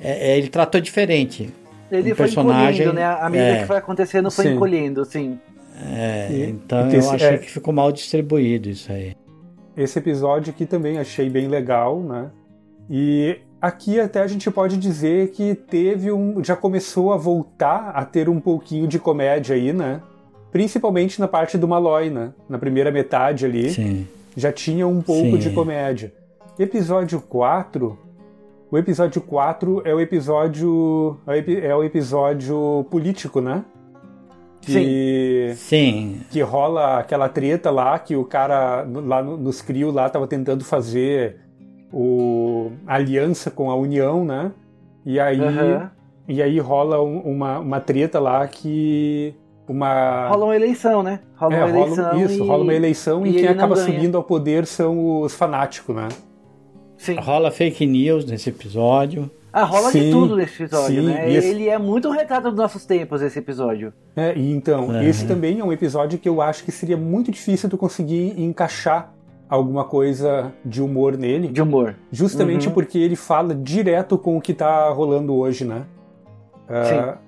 É, 0.00 0.30
é 0.30 0.38
ele 0.38 0.46
tratou 0.46 0.80
diferente. 0.80 1.52
Ele 1.90 2.12
o 2.12 2.16
foi 2.16 2.26
personagem, 2.26 2.86
encolhendo, 2.86 2.92
né? 2.92 3.04
À 3.04 3.28
medida 3.28 3.50
é. 3.50 3.60
que 3.62 3.66
foi 3.66 3.78
acontecendo, 3.78 4.30
foi 4.30 4.44
Sim. 4.44 4.54
encolhendo, 4.54 5.00
assim. 5.00 5.40
É, 5.92 6.28
E- 6.30 6.50
então 6.50 6.88
e 6.88 6.94
eu 6.94 7.10
achei 7.10 7.28
é. 7.30 7.38
que 7.38 7.50
ficou 7.50 7.74
mal 7.74 7.90
distribuído 7.90 8.68
isso 8.70 8.92
aí. 8.92 9.16
Esse 9.76 9.98
episódio 9.98 10.52
aqui 10.52 10.66
também 10.66 10.98
achei 10.98 11.28
bem 11.28 11.48
legal, 11.48 12.00
né? 12.00 12.30
E 12.88 13.38
aqui 13.60 13.98
até 13.98 14.20
a 14.20 14.26
gente 14.26 14.50
pode 14.50 14.76
dizer 14.76 15.30
que 15.30 15.54
teve 15.54 16.12
um. 16.12 16.42
já 16.44 16.54
começou 16.54 17.12
a 17.12 17.16
voltar 17.16 17.90
a 17.90 18.04
ter 18.04 18.28
um 18.28 18.40
pouquinho 18.40 18.86
de 18.86 18.98
comédia 18.98 19.56
aí, 19.56 19.72
né? 19.72 20.00
Principalmente 20.52 21.20
na 21.20 21.26
parte 21.26 21.58
do 21.58 21.66
Malloy, 21.66 22.10
né? 22.10 22.32
Na 22.48 22.58
primeira 22.58 22.92
metade 22.92 23.44
ali. 23.44 23.70
Sim. 23.70 24.06
já 24.36 24.52
tinha 24.52 24.86
um 24.86 25.02
pouco 25.02 25.32
Sim. 25.32 25.38
de 25.38 25.50
comédia. 25.50 26.12
Episódio 26.58 27.20
4. 27.20 27.98
O 28.70 28.78
episódio 28.78 29.20
4 29.20 29.82
é 29.84 29.94
o 29.94 30.00
episódio. 30.00 31.18
é 31.26 31.32
o 31.32 31.64
É 31.64 31.76
o 31.76 31.82
episódio 31.82 32.86
político, 32.90 33.40
né? 33.40 33.64
Que, 34.66 35.52
Sim. 35.56 36.20
que 36.30 36.40
rola 36.40 36.98
aquela 36.98 37.28
treta 37.28 37.70
lá 37.70 37.98
que 37.98 38.16
o 38.16 38.24
cara 38.24 38.84
no- 38.84 39.00
lá 39.06 39.22
no- 39.22 39.36
nos 39.36 39.60
Crio 39.62 39.90
lá 39.90 40.08
tava 40.08 40.26
tentando 40.26 40.64
fazer 40.64 41.36
o 41.92 42.72
a 42.86 42.94
aliança 42.96 43.50
com 43.50 43.70
a 43.70 43.76
União, 43.76 44.24
né? 44.24 44.52
E 45.04 45.20
aí, 45.20 45.40
Aham. 45.40 45.90
e 46.28 46.42
aí 46.42 46.58
rola 46.58 47.02
um- 47.02 47.20
uma, 47.20 47.58
uma 47.58 47.80
treta 47.80 48.18
lá 48.18 48.46
que 48.48 49.34
uma 49.68 50.28
Rola 50.28 50.44
uma 50.46 50.56
eleição, 50.56 51.02
né? 51.02 51.20
Rola 51.36 51.54
é, 51.54 51.58
uma 51.64 51.66
rola- 51.72 51.84
eleição. 51.86 52.20
isso, 52.24 52.42
e... 52.44 52.46
rola 52.46 52.62
uma 52.62 52.74
eleição 52.74 53.26
e, 53.26 53.30
e 53.30 53.34
quem 53.34 53.48
acaba 53.48 53.74
ganha. 53.74 53.86
subindo 53.86 54.16
ao 54.16 54.22
poder 54.24 54.66
são 54.66 55.20
os 55.22 55.34
fanáticos, 55.34 55.94
né? 55.94 56.08
Sim. 56.96 57.16
Rola 57.20 57.50
fake 57.50 57.86
news 57.86 58.24
nesse 58.24 58.48
episódio. 58.50 59.30
Ah, 59.56 59.62
rola 59.64 59.90
Sim, 59.92 60.00
de 60.00 60.10
tudo 60.10 60.34
nesse 60.36 60.64
episódio, 60.64 61.00
sim, 61.00 61.06
né? 61.06 61.30
esse- 61.32 61.46
Ele 61.46 61.68
é 61.68 61.78
muito 61.78 62.08
um 62.08 62.10
retrato 62.10 62.48
dos 62.50 62.58
nossos 62.58 62.84
tempos, 62.84 63.22
esse 63.22 63.38
episódio. 63.38 63.92
É, 64.16 64.36
e 64.36 64.52
então, 64.52 64.88
Uhum. 64.88 65.00
esse 65.02 65.26
também 65.28 65.60
é 65.60 65.64
um 65.64 65.72
episódio 65.72 66.18
que 66.18 66.28
eu 66.28 66.42
acho 66.42 66.64
que 66.64 66.72
seria 66.72 66.96
muito 66.96 67.30
difícil 67.30 67.70
tu 67.70 67.78
conseguir 67.78 68.34
encaixar 68.36 69.12
alguma 69.48 69.84
coisa 69.84 70.52
de 70.64 70.82
humor 70.82 71.16
nele, 71.16 71.46
De 71.46 71.62
humor. 71.62 71.94
justamente 72.10 72.66
Uhum. 72.66 72.74
porque 72.74 72.98
ele 72.98 73.14
fala 73.14 73.54
direto 73.54 74.18
com 74.18 74.36
o 74.36 74.40
que 74.40 74.52
tá 74.52 74.88
rolando 74.90 75.32
hoje, 75.36 75.64
né? 75.64 75.84
Ah, 76.68 77.18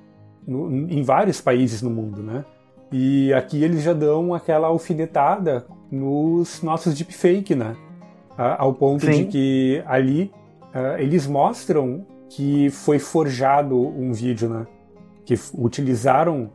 no- 0.47 0.69
em 0.91 1.03
vários 1.03 1.41
países 1.41 1.81
no 1.81 1.91
mundo, 1.91 2.23
né? 2.25 2.45
E 2.91 3.33
aqui 3.35 3.63
eles 3.63 3.83
já 3.83 3.93
dão 3.93 4.33
aquela 4.35 4.69
alfinetada 4.69 5.65
nos 5.91 6.63
nossos 6.63 6.95
deepfake, 6.95 7.55
né? 7.55 7.77
Ah, 8.37 8.57
ao 8.63 8.73
ponto 8.75 9.05
Sim. 9.07 9.13
de 9.13 9.25
que 9.27 9.83
ali 9.87 10.33
ah, 10.75 10.97
eles 11.01 11.27
mostram 11.27 12.05
que 12.29 12.71
foi 12.71 12.99
forjado 12.99 13.77
um 13.79 14.13
vídeo, 14.13 14.49
né? 14.49 14.67
Que 15.25 15.35
utilizaram 15.55 16.51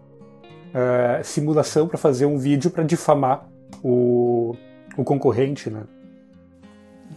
ah, 0.74 1.22
simulação 1.24 1.88
para 1.88 1.98
fazer 1.98 2.26
um 2.26 2.38
vídeo 2.38 2.72
para 2.72 2.84
difamar 2.84 3.48
o, 3.84 4.56
o 4.98 5.04
concorrente, 5.04 5.70
né? 5.70 5.84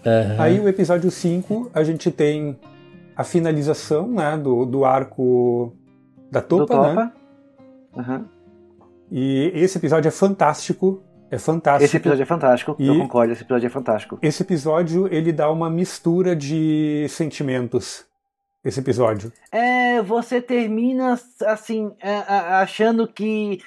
Aham. 0.04 0.36
Aí 0.42 0.60
o 0.60 0.68
episódio 0.68 1.10
5, 1.10 1.70
a 1.72 1.82
gente 1.84 2.10
tem 2.10 2.58
a 3.16 3.22
finalização 3.24 4.08
né, 4.08 4.36
do, 4.36 4.64
do 4.66 4.84
arco 4.84 5.72
da 6.30 6.40
Topa, 6.42 6.74
do 6.74 6.82
né? 6.82 6.88
Topa. 6.88 7.12
Aham. 7.96 8.24
E 9.10 9.52
esse 9.54 9.78
episódio 9.78 10.08
é 10.08 10.10
fantástico. 10.10 11.02
É 11.30 11.38
fantástico. 11.38 11.84
Esse 11.84 11.96
episódio 11.96 12.22
é 12.22 12.26
fantástico. 12.26 12.76
E- 12.78 12.86
Eu 12.88 12.98
concordo, 12.98 13.32
esse 13.32 13.42
episódio 13.42 13.66
é 13.66 13.70
fantástico. 13.70 14.18
Esse 14.20 14.42
episódio, 14.42 15.06
ele 15.12 15.32
dá 15.32 15.50
uma 15.50 15.70
mistura 15.70 16.34
de 16.34 17.06
sentimentos. 17.08 18.04
Esse 18.64 18.80
episódio. 18.80 19.30
É, 19.52 20.00
você 20.02 20.40
termina 20.40 21.18
assim, 21.46 21.92
é, 22.00 22.16
achando 22.16 23.06
que. 23.06 23.60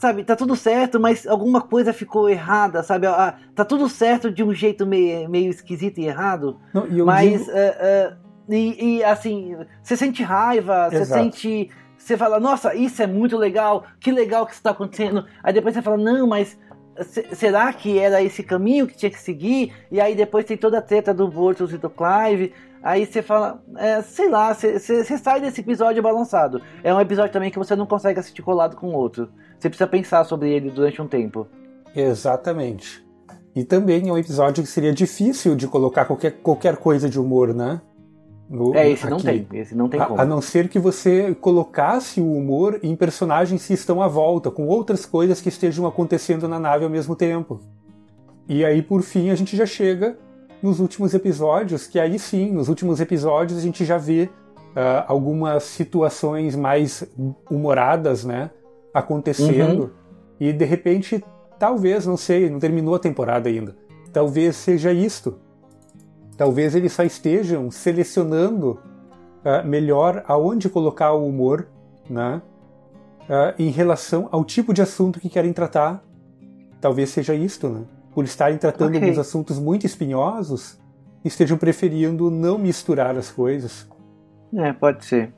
Sabe, 0.00 0.24
tá 0.24 0.34
tudo 0.34 0.56
certo, 0.56 0.98
mas 0.98 1.26
alguma 1.26 1.60
coisa 1.60 1.92
ficou 1.92 2.28
errada, 2.28 2.82
sabe? 2.82 3.06
Ah, 3.06 3.36
Tá 3.54 3.62
tudo 3.64 3.88
certo 3.90 4.30
de 4.30 4.42
um 4.42 4.54
jeito 4.54 4.86
meio, 4.86 5.28
meio 5.28 5.50
esquisito 5.50 5.98
e 5.98 6.06
errado. 6.06 6.58
Não, 6.72 6.86
e 6.88 6.98
eu 6.98 7.04
Mas, 7.06 7.40
digo- 7.44 7.50
é, 7.50 7.66
é, 7.78 8.12
e, 8.48 8.96
e, 8.98 9.04
assim, 9.04 9.54
você 9.82 9.94
sente 9.96 10.22
raiva, 10.22 10.88
você 10.90 10.96
Exato. 10.96 11.22
sente. 11.22 11.70
Você 11.98 12.16
fala, 12.16 12.40
nossa, 12.40 12.74
isso 12.74 13.02
é 13.02 13.06
muito 13.06 13.36
legal, 13.36 13.84
que 14.00 14.10
legal 14.10 14.44
que 14.46 14.54
isso 14.54 14.62
tá 14.62 14.70
acontecendo. 14.70 15.26
Aí 15.42 15.52
depois 15.52 15.74
você 15.74 15.82
fala, 15.82 15.98
não, 15.98 16.26
mas 16.26 16.58
se- 17.02 17.28
será 17.34 17.70
que 17.72 17.98
era 17.98 18.22
esse 18.22 18.42
caminho 18.42 18.86
que 18.86 18.96
tinha 18.96 19.10
que 19.10 19.20
seguir? 19.20 19.72
E 19.90 20.00
aí 20.00 20.14
depois 20.14 20.44
tem 20.46 20.56
toda 20.56 20.78
a 20.78 20.82
treta 20.82 21.12
do 21.14 21.28
Bortus 21.28 21.72
e 21.72 21.76
do 21.78 21.88
Clive. 21.90 22.52
Aí 22.82 23.06
você 23.06 23.22
fala, 23.22 23.62
é, 23.76 24.02
sei 24.02 24.28
lá, 24.28 24.52
você, 24.52 24.78
você- 24.78 25.04
você 25.04 25.16
sai 25.18 25.40
desse 25.40 25.60
episódio 25.60 26.02
balançado. 26.02 26.60
É 26.82 26.92
um 26.92 27.00
episódio 27.00 27.32
também 27.32 27.50
que 27.50 27.58
você 27.58 27.76
não 27.76 27.86
consegue 27.86 28.18
assistir 28.18 28.42
colado 28.42 28.76
com 28.76 28.88
o 28.88 28.94
outro. 28.94 29.28
Você 29.58 29.68
precisa 29.68 29.86
pensar 29.86 30.24
sobre 30.24 30.52
ele 30.52 30.70
durante 30.70 31.00
um 31.00 31.06
tempo. 31.06 31.46
Exatamente. 31.94 33.04
E 33.54 33.64
também 33.64 34.08
é 34.08 34.12
um 34.12 34.18
episódio 34.18 34.62
que 34.64 34.68
seria 34.68 34.92
difícil 34.92 35.54
de 35.54 35.68
colocar 35.68 36.04
qualquer, 36.06 36.32
qualquer 36.42 36.76
coisa 36.76 37.08
de 37.08 37.20
humor, 37.20 37.54
né? 37.54 37.80
No- 38.50 38.74
É, 38.74 38.90
esse 38.90 39.08
não 39.08 39.16
aqui. 39.18 39.24
tem. 39.26 39.46
Esse 39.60 39.74
não 39.74 39.88
tem 39.88 40.00
A, 40.00 40.06
como. 40.06 40.20
a 40.20 40.24
não 40.24 40.40
ser 40.42 40.68
que 40.68 40.78
você 40.78 41.34
colocasse 41.40 42.20
o 42.20 42.32
humor 42.32 42.80
em 42.82 42.94
personagens 42.96 43.66
que 43.66 43.72
estão 43.74 44.02
à 44.02 44.08
volta, 44.08 44.50
com 44.50 44.66
outras 44.66 45.06
coisas 45.06 45.40
que 45.40 45.48
estejam 45.48 45.86
acontecendo 45.86 46.48
na 46.48 46.58
nave 46.58 46.84
ao 46.84 46.90
mesmo 46.90 47.14
tempo. 47.14 47.60
E 48.48 48.64
aí, 48.64 48.82
por 48.82 49.02
fim, 49.02 49.30
a 49.30 49.34
gente 49.34 49.56
já 49.56 49.64
chega 49.64 50.18
nos 50.62 50.78
últimos 50.78 51.12
episódios, 51.12 51.86
que 51.86 51.98
aí 51.98 52.18
sim, 52.18 52.52
nos 52.52 52.68
últimos 52.68 53.00
episódios 53.00 53.58
a 53.58 53.62
gente 53.62 53.84
já 53.84 53.98
vê 53.98 54.30
ah, 54.76 55.04
algumas 55.08 55.64
situações 55.64 56.54
mais 56.54 57.04
humoradas, 57.50 58.24
né? 58.24 58.50
Acontecendo. 58.94 59.92
E 60.38 60.52
de 60.52 60.64
repente, 60.64 61.22
talvez, 61.58 62.06
não 62.06 62.16
sei, 62.16 62.48
não 62.48 62.58
terminou 62.58 62.94
a 62.94 62.98
temporada 62.98 63.48
ainda. 63.48 63.76
Talvez 64.12 64.56
seja 64.56 64.92
isto. 64.92 65.38
Talvez 66.36 66.74
eles 66.74 66.92
só 66.92 67.02
estejam 67.02 67.70
selecionando 67.70 68.78
ah, 69.44 69.62
melhor 69.62 70.24
aonde 70.26 70.68
colocar 70.68 71.12
o 71.12 71.26
humor, 71.26 71.66
né? 72.08 72.40
Ah, 73.28 73.54
em 73.58 73.70
relação 73.70 74.28
ao 74.30 74.44
tipo 74.44 74.72
de 74.72 74.80
assunto 74.80 75.18
que 75.18 75.28
querem 75.28 75.52
tratar. 75.52 76.04
Talvez 76.80 77.10
seja 77.10 77.34
isto, 77.34 77.68
né? 77.68 77.84
Por 78.14 78.24
estarem 78.24 78.58
tratando 78.58 78.88
Ok. 78.96 79.00
alguns 79.00 79.18
assuntos 79.18 79.58
muito 79.58 79.86
espinhosos, 79.86 80.78
estejam 81.24 81.56
preferindo 81.56 82.30
não 82.30 82.58
misturar 82.58 83.16
as 83.16 83.30
coisas. 83.30 83.88
É, 84.54 84.72
pode 84.72 85.04
ser. 85.04 85.32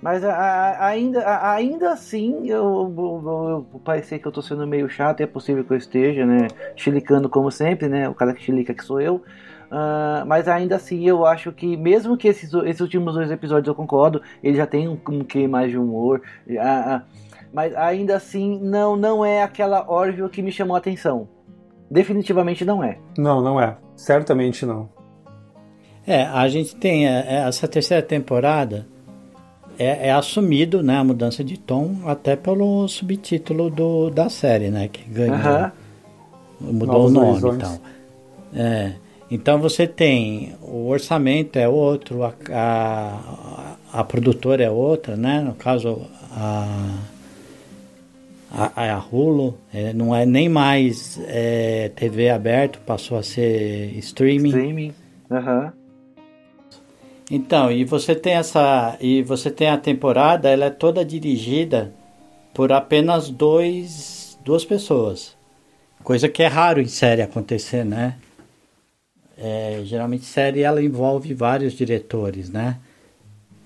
Mas 0.00 0.22
a- 0.22 0.34
a- 0.34 0.86
ainda, 0.86 1.20
a- 1.26 1.52
ainda 1.54 1.92
assim, 1.92 2.46
eu, 2.46 2.92
eu, 2.96 3.66
eu 3.72 3.80
parecer 3.80 4.18
que 4.18 4.26
eu 4.28 4.32
tô 4.32 4.42
sendo 4.42 4.66
meio 4.66 4.88
chato, 4.88 5.22
é 5.22 5.26
possível 5.26 5.64
que 5.64 5.72
eu 5.72 5.76
esteja, 5.78 6.26
né? 6.26 6.46
Chilicando 6.76 7.28
como 7.28 7.50
sempre, 7.50 7.88
né? 7.88 8.08
O 8.08 8.14
cara 8.14 8.34
que 8.34 8.42
chilica 8.42 8.74
que 8.74 8.84
sou 8.84 9.00
eu. 9.00 9.22
Ah, 9.70 10.22
mas 10.26 10.46
ainda 10.46 10.76
assim, 10.76 11.04
eu 11.08 11.24
acho 11.26 11.50
que, 11.50 11.76
mesmo 11.76 12.16
que 12.18 12.28
esses, 12.28 12.52
esses 12.52 12.80
últimos 12.82 13.14
dois 13.14 13.30
episódios 13.30 13.66
eu 13.66 13.74
concordo, 13.74 14.20
ele 14.42 14.56
já 14.56 14.66
tem 14.66 14.86
um, 14.88 14.98
um 15.08 15.24
quê 15.24 15.48
mais 15.48 15.70
de 15.70 15.78
humor. 15.78 16.20
ah, 16.60 16.96
ah, 16.96 17.02
mas 17.52 17.74
ainda 17.74 18.14
assim, 18.16 18.60
não, 18.62 18.96
não 18.96 19.24
é 19.24 19.42
aquela 19.42 19.90
Orville 19.90 20.28
que 20.28 20.42
me 20.42 20.52
chamou 20.52 20.74
a 20.74 20.78
atenção. 20.78 21.26
Definitivamente 21.90 22.64
não 22.64 22.82
é. 22.82 22.98
Não, 23.16 23.40
não 23.40 23.60
é. 23.60 23.76
Certamente 23.96 24.64
não. 24.66 24.88
É, 26.06 26.22
a 26.24 26.48
gente 26.48 26.76
tem 26.76 27.06
é, 27.06 27.24
é, 27.28 27.34
essa 27.48 27.66
terceira 27.66 28.02
temporada 28.02 28.86
é, 29.78 30.08
é 30.08 30.12
assumido, 30.12 30.82
né, 30.82 30.98
a 30.98 31.04
mudança 31.04 31.42
de 31.42 31.58
tom 31.58 31.96
até 32.06 32.36
pelo 32.36 32.86
subtítulo 32.88 33.70
do, 33.70 34.10
da 34.10 34.28
série, 34.28 34.70
né, 34.70 34.88
que 34.88 35.08
ganhou, 35.08 35.34
Aham. 35.36 35.72
mudou 36.60 37.10
Novos 37.10 37.10
o 37.10 37.14
nome 37.14 37.30
Horizontes. 37.30 37.68
e 37.68 37.78
tal. 37.78 37.94
É, 38.54 38.92
então 39.30 39.58
você 39.58 39.86
tem 39.86 40.54
o 40.62 40.88
orçamento 40.88 41.58
é 41.58 41.68
outro, 41.68 42.22
a, 42.22 42.34
a, 42.52 43.76
a 44.00 44.04
produtora 44.04 44.62
é 44.62 44.70
outra, 44.70 45.16
né, 45.16 45.40
no 45.40 45.54
caso 45.54 46.02
a 46.30 46.98
a, 48.56 48.94
a 48.94 48.98
Hulu 48.98 49.58
é, 49.72 49.92
não 49.92 50.14
é 50.14 50.24
nem 50.24 50.48
mais 50.48 51.20
é, 51.26 51.90
TV 51.96 52.30
aberto, 52.30 52.78
passou 52.86 53.18
a 53.18 53.22
ser 53.22 53.92
streaming. 53.98 54.48
Streaming. 54.48 54.94
Aham. 55.28 55.72
Então, 57.30 57.72
e 57.72 57.84
você 57.84 58.14
tem 58.14 58.34
essa. 58.34 58.96
E 59.00 59.22
você 59.22 59.50
tem 59.50 59.68
a 59.68 59.78
temporada, 59.78 60.48
ela 60.48 60.66
é 60.66 60.70
toda 60.70 61.04
dirigida 61.04 61.92
por 62.52 62.70
apenas 62.70 63.28
dois, 63.28 64.38
duas 64.44 64.64
pessoas. 64.64 65.36
Coisa 66.04 66.28
que 66.28 66.42
é 66.42 66.46
raro 66.46 66.80
em 66.80 66.86
série 66.86 67.22
acontecer, 67.22 67.84
né? 67.84 68.16
É, 69.36 69.80
geralmente 69.84 70.24
série 70.24 70.60
ela 70.60 70.82
envolve 70.82 71.34
vários 71.34 71.72
diretores, 71.72 72.50
né? 72.50 72.78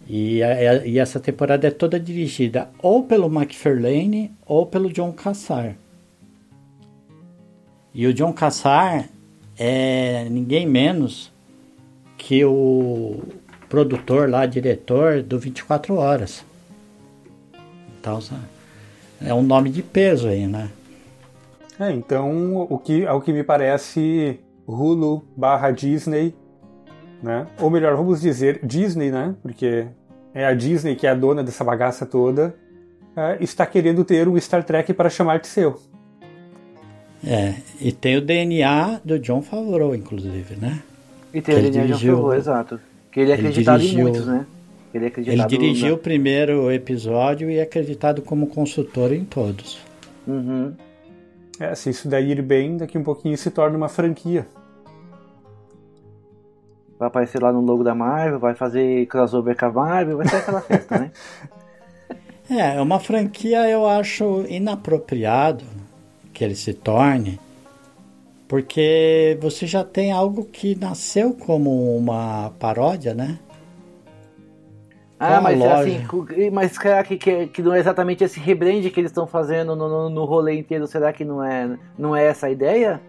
E, 0.08 0.42
a- 0.42 0.86
e 0.86 0.98
essa 0.98 1.20
temporada 1.20 1.66
é 1.66 1.70
toda 1.70 2.00
dirigida 2.00 2.70
ou 2.82 3.04
pelo 3.04 3.26
McFarlane 3.26 4.32
ou 4.46 4.64
pelo 4.64 4.90
John 4.90 5.12
Cassar. 5.12 5.76
E 7.94 8.06
o 8.06 8.14
John 8.14 8.32
Cassar 8.32 9.08
é 9.58 10.26
ninguém 10.30 10.66
menos 10.66 11.30
que 12.16 12.44
o 12.44 13.20
produtor 13.68 14.30
lá, 14.30 14.46
diretor 14.46 15.22
do 15.22 15.38
24 15.38 15.94
Horas. 15.96 16.44
Então, 18.00 18.18
é 19.20 19.34
um 19.34 19.42
nome 19.42 19.68
de 19.70 19.82
peso 19.82 20.28
aí, 20.28 20.46
né? 20.46 20.70
É, 21.78 21.92
então, 21.92 22.56
o 22.68 22.78
que, 22.78 23.06
ao 23.06 23.20
que 23.20 23.32
me 23.32 23.44
parece, 23.44 24.40
Hulu 24.66 25.22
barra 25.36 25.70
Disney, 25.70 26.34
né? 27.22 27.46
Ou 27.60 27.70
melhor, 27.70 27.96
vamos 27.96 28.20
dizer 28.20 28.60
Disney, 28.62 29.10
né? 29.10 29.34
Porque 29.42 29.86
é 30.34 30.46
a 30.46 30.54
Disney 30.54 30.94
que 30.94 31.06
é 31.06 31.10
a 31.10 31.14
dona 31.14 31.42
dessa 31.42 31.64
bagaça 31.64 32.06
toda, 32.06 32.54
é, 33.16 33.36
está 33.40 33.66
querendo 33.66 34.04
ter 34.04 34.28
um 34.28 34.40
Star 34.40 34.62
Trek 34.64 34.92
para 34.94 35.10
chamar 35.10 35.40
de 35.40 35.48
seu. 35.48 35.80
É, 37.24 37.54
e 37.80 37.90
tem 37.90 38.16
o 38.16 38.20
DNA 38.20 39.00
do 39.04 39.18
John 39.18 39.42
Favreau, 39.42 39.94
inclusive, 39.94 40.54
né? 40.56 40.80
E 41.34 41.42
tem 41.42 41.54
que 41.54 41.66
o 41.66 41.70
DNA 41.70 41.86
do 41.86 41.98
John 41.98 42.16
Favreau, 42.16 42.34
exato. 42.34 42.80
Que 43.10 43.20
ele 43.20 43.32
é 43.32 43.34
acreditado 43.34 43.80
dirigiu, 43.80 43.98
em 43.98 44.02
muitos, 44.02 44.26
né? 44.26 44.46
Ele, 44.94 45.06
é 45.06 45.12
ele 45.16 45.44
dirigiu 45.46 45.88
na... 45.88 45.94
o 45.94 45.98
primeiro 45.98 46.70
episódio 46.70 47.50
e 47.50 47.56
é 47.56 47.62
acreditado 47.62 48.22
como 48.22 48.46
consultor 48.46 49.12
em 49.12 49.24
todos. 49.24 49.80
Uhum. 50.26 50.72
É, 51.58 51.74
se 51.74 51.90
isso 51.90 52.08
daí 52.08 52.30
ir 52.30 52.42
bem, 52.42 52.76
daqui 52.76 52.96
um 52.96 53.02
pouquinho 53.02 53.36
se 53.36 53.50
torna 53.50 53.76
uma 53.76 53.88
franquia. 53.88 54.46
Vai 56.98 57.08
aparecer 57.08 57.42
lá 57.42 57.52
no 57.52 57.60
logo 57.60 57.84
da 57.84 57.94
Marvel, 57.94 58.38
vai 58.38 58.54
fazer 58.54 59.06
crossover 59.06 59.56
com 59.56 59.66
a 59.66 59.72
Marvel, 59.72 60.16
vai 60.16 60.26
ser 60.28 60.36
aquela 60.36 60.60
festa, 60.60 60.98
né? 60.98 61.10
É, 62.50 62.76
é 62.76 62.80
uma 62.80 62.98
franquia 62.98 63.68
eu 63.68 63.86
acho 63.86 64.46
inapropriado 64.48 65.66
que 66.32 66.42
ele 66.42 66.54
se 66.54 66.72
torne, 66.72 67.38
porque 68.48 69.36
você 69.38 69.66
já 69.66 69.84
tem 69.84 70.12
algo 70.12 70.46
que 70.46 70.74
nasceu 70.74 71.34
como 71.34 71.94
uma 71.94 72.50
paródia, 72.58 73.12
né? 73.12 73.38
Ah, 75.20 75.40
mas 75.40 75.60
assim, 75.60 76.00
mas 76.52 76.72
será 76.72 77.02
que, 77.02 77.18
que, 77.18 77.48
que, 77.48 77.60
não 77.60 77.74
é 77.74 77.80
exatamente 77.80 78.22
esse 78.22 78.38
rebrand 78.38 78.88
que 78.88 79.00
eles 79.00 79.10
estão 79.10 79.26
fazendo 79.26 79.74
no, 79.74 79.88
no, 79.88 80.08
no, 80.08 80.24
rolê 80.24 80.56
inteiro? 80.56 80.86
Será 80.86 81.12
que 81.12 81.24
não 81.24 81.42
é, 81.42 81.76
não 81.98 82.14
é 82.14 82.24
essa 82.24 82.46
a 82.46 82.50
ideia? 82.50 83.00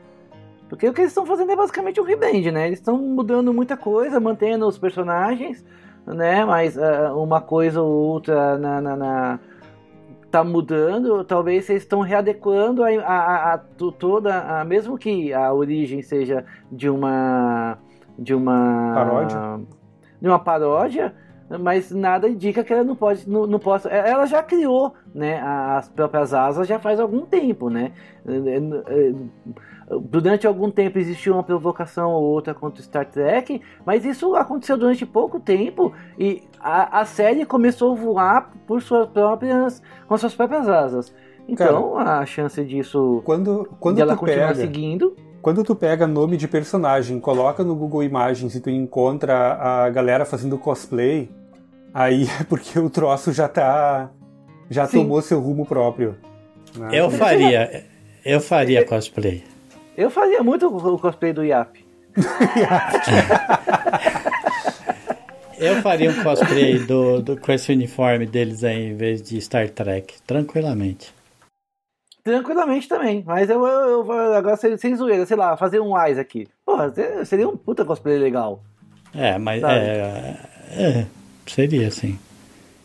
Porque 0.69 0.87
o 0.87 0.93
que 0.93 1.01
eles 1.01 1.11
estão 1.11 1.25
fazendo 1.25 1.51
é 1.51 1.55
basicamente 1.55 1.99
um 1.99 2.03
rebrand, 2.03 2.45
né? 2.51 2.67
Eles 2.67 2.79
estão 2.79 2.97
mudando 2.97 3.51
muita 3.51 3.75
coisa, 3.75 4.19
mantendo 4.19 4.67
os 4.67 4.77
personagens, 4.77 5.65
né? 6.05 6.45
Mas 6.45 6.77
uh, 6.77 7.17
uma 7.17 7.41
coisa 7.41 7.81
ou 7.81 7.91
outra 7.91 8.57
na, 8.57 8.79
na, 8.79 8.95
na 8.95 9.39
tá 10.29 10.43
mudando, 10.43 11.23
talvez 11.23 11.65
vocês 11.65 11.81
estão 11.81 12.01
readequando 12.01 12.83
a, 12.83 12.89
a, 12.89 13.53
a, 13.53 13.57
toda, 13.57 14.59
a, 14.59 14.63
mesmo 14.63 14.95
que 14.97 15.33
a 15.33 15.51
origem 15.51 16.03
seja 16.03 16.45
de 16.71 16.87
uma 16.87 17.77
de 18.17 18.35
uma 18.35 18.91
paródia, 18.93 19.59
de 20.21 20.27
uma 20.27 20.39
paródia, 20.39 21.15
mas 21.57 21.89
nada 21.89 22.29
indica 22.29 22.63
que 22.63 22.71
ela 22.71 22.83
não 22.83 22.95
pode, 22.95 23.27
não, 23.27 23.47
não 23.47 23.57
possa. 23.57 23.89
É, 23.89 24.09
ela 24.09 24.25
já 24.25 24.43
criou, 24.43 24.93
né, 25.15 25.41
as 25.41 25.87
próprias 25.89 26.33
asas 26.33 26.67
já 26.67 26.77
faz 26.77 26.99
algum 26.99 27.25
tempo, 27.25 27.69
né? 27.69 27.91
Durante 29.89 30.45
algum 30.45 30.69
tempo 30.69 30.99
existiu 30.99 31.33
uma 31.33 31.43
provocação 31.43 32.11
ou 32.11 32.23
outra 32.23 32.53
contra 32.53 32.83
Star 32.83 33.05
Trek, 33.05 33.61
mas 33.85 34.05
isso 34.05 34.35
aconteceu 34.35 34.77
durante 34.77 35.05
pouco 35.05 35.39
tempo 35.39 35.91
e 36.17 36.43
a, 36.59 36.99
a 36.99 37.05
série 37.05 37.45
começou 37.45 37.93
a 37.93 37.95
voar 37.95 38.51
por 38.67 38.81
suas 38.81 39.09
próprias, 39.09 39.81
com 40.07 40.17
suas 40.17 40.35
próprias 40.35 40.69
asas. 40.69 41.13
Então 41.47 41.93
Cara, 41.95 42.19
a 42.19 42.25
chance 42.25 42.63
disso, 42.63 43.21
quando, 43.25 43.67
quando 43.79 43.95
de 43.95 44.01
ela 44.03 44.15
continuar 44.15 44.49
pega... 44.49 44.61
seguindo 44.61 45.15
quando 45.41 45.63
tu 45.63 45.73
pega 45.73 46.05
nome 46.05 46.35
de 46.35 46.47
personagem, 46.47 47.19
coloca 47.19 47.63
no 47.63 47.73
Google 47.73 48.03
Imagens 48.03 48.55
e 48.55 48.59
tu 48.59 48.69
encontra 48.69 49.53
a 49.53 49.89
galera 49.89 50.25
fazendo 50.25 50.57
cosplay, 50.57 51.29
aí 51.93 52.27
é 52.39 52.43
porque 52.43 52.77
o 52.77 52.89
troço 52.89 53.31
já 53.31 53.47
tá. 53.47 54.09
já 54.69 54.85
Sim. 54.85 54.99
tomou 54.99 55.21
seu 55.21 55.39
rumo 55.39 55.65
próprio. 55.65 56.17
Né? 56.75 56.89
Eu 56.91 57.09
faria. 57.09 57.85
Eu 58.25 58.41
faria 58.41 58.85
cosplay. 58.85 59.43
Eu 59.99 60.09
faria 60.09 60.41
muito 60.41 60.65
o 60.65 60.97
cosplay 60.97 61.33
do 61.33 61.43
Yap. 61.43 61.75
Eu 65.59 65.81
faria 65.81 66.09
um 66.09 66.23
cosplay 66.23 66.79
do, 66.79 67.21
do, 67.21 67.37
com 67.37 67.51
esse 67.51 67.73
uniforme 67.73 68.25
deles 68.25 68.63
aí, 68.63 68.91
em 68.91 68.95
vez 68.95 69.21
de 69.21 69.41
Star 69.41 69.69
Trek, 69.69 70.15
tranquilamente. 70.25 71.13
Tranquilamente 72.23 72.87
também. 72.87 73.25
Mas 73.27 73.49
eu, 73.49 73.67
eu, 73.67 74.05
eu 74.05 74.33
agora 74.35 74.55
sem, 74.55 74.77
sem 74.77 74.95
zoeira, 74.95 75.25
sei 75.25 75.35
lá, 75.35 75.57
fazer 75.57 75.81
um 75.81 76.01
Eyes 76.01 76.17
aqui. 76.17 76.47
Porra, 76.65 76.93
seria 77.25 77.49
um 77.49 77.57
puta 77.57 77.83
cosplay 77.83 78.17
legal. 78.17 78.63
É, 79.13 79.37
mas 79.37 79.61
é, 79.63 80.37
é, 80.77 81.05
seria 81.45 81.91
sim. 81.91 82.17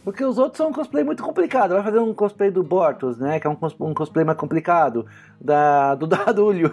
Porque 0.05 0.23
os 0.23 0.37
outros 0.37 0.59
são 0.59 0.69
um 0.69 0.73
cosplay 0.73 1.03
muito 1.03 1.23
complicado. 1.23 1.71
Vai 1.73 1.83
fazer 1.83 1.99
um 1.99 2.13
cosplay 2.13 2.51
do 2.51 2.63
Bortos, 2.63 3.19
né? 3.19 3.41
Que 3.41 3.47
é 3.47 3.51
um, 3.51 3.57
um 3.81 3.95
cosplay 3.95 4.25
mais 4.25 4.39
complicado. 4.39 5.07
Da, 5.41 5.95
do 5.95 6.07
Darulho. 6.07 6.73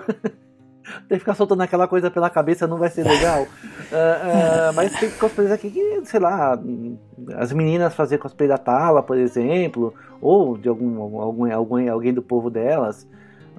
Tem 1.07 1.17
que 1.17 1.19
ficar 1.19 1.35
soltando 1.35 1.61
aquela 1.61 1.87
coisa 1.87 2.11
pela 2.11 2.29
cabeça 2.29 2.67
não 2.67 2.77
vai 2.77 2.89
ser 2.89 3.03
legal. 3.03 3.43
uh, 3.43 3.45
uh, 4.71 4.73
mas 4.75 4.99
tem 4.99 5.09
cosplays 5.11 5.51
aqui 5.51 5.69
que, 5.69 6.01
sei 6.05 6.19
lá, 6.19 6.59
as 7.37 7.53
meninas 7.53 7.93
fazer 7.93 8.17
cosplay 8.17 8.49
da 8.49 8.57
Tala, 8.57 9.01
por 9.01 9.17
exemplo, 9.17 9.93
ou 10.19 10.57
de 10.57 10.67
algum, 10.67 11.21
algum, 11.21 11.53
algum 11.53 11.91
alguém 11.91 12.13
do 12.13 12.21
povo 12.21 12.49
delas. 12.49 13.07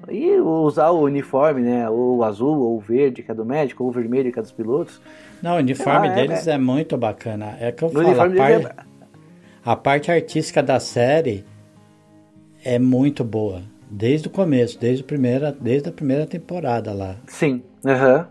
E 0.09 0.35
usar 0.41 0.89
o 0.89 1.01
uniforme, 1.01 1.61
né? 1.61 1.89
Ou 1.89 2.17
o 2.17 2.23
azul, 2.23 2.59
ou 2.59 2.77
o 2.77 2.79
verde, 2.79 3.23
que 3.23 3.31
é 3.31 3.33
do 3.33 3.45
médico, 3.45 3.83
ou 3.83 3.89
o 3.89 3.93
vermelho, 3.93 4.31
que 4.31 4.37
é 4.37 4.41
dos 4.41 4.51
pilotos. 4.51 5.01
Não, 5.41 5.55
o 5.55 5.57
uniforme 5.57 6.09
lá, 6.09 6.13
deles 6.13 6.45
é, 6.45 6.51
é, 6.51 6.57
muito 6.57 6.97
bacana. 6.97 7.55
É 7.59 7.71
que 7.71 7.83
eu 7.83 7.89
falo, 7.89 8.11
a 8.11 8.15
parte, 8.15 8.67
é... 8.67 8.75
a 9.65 9.75
parte 9.75 10.11
artística 10.11 10.61
da 10.61 10.79
série 10.79 11.45
é 12.63 12.77
muito 12.79 13.23
boa. 13.23 13.63
Desde 13.89 14.27
o 14.27 14.31
começo, 14.31 14.79
desde 14.79 15.03
a 15.03 15.07
primeira, 15.07 15.51
desde 15.51 15.89
a 15.89 15.91
primeira 15.91 16.25
temporada 16.25 16.93
lá. 16.93 17.15
Sim. 17.27 17.63
Aham. 17.85 18.27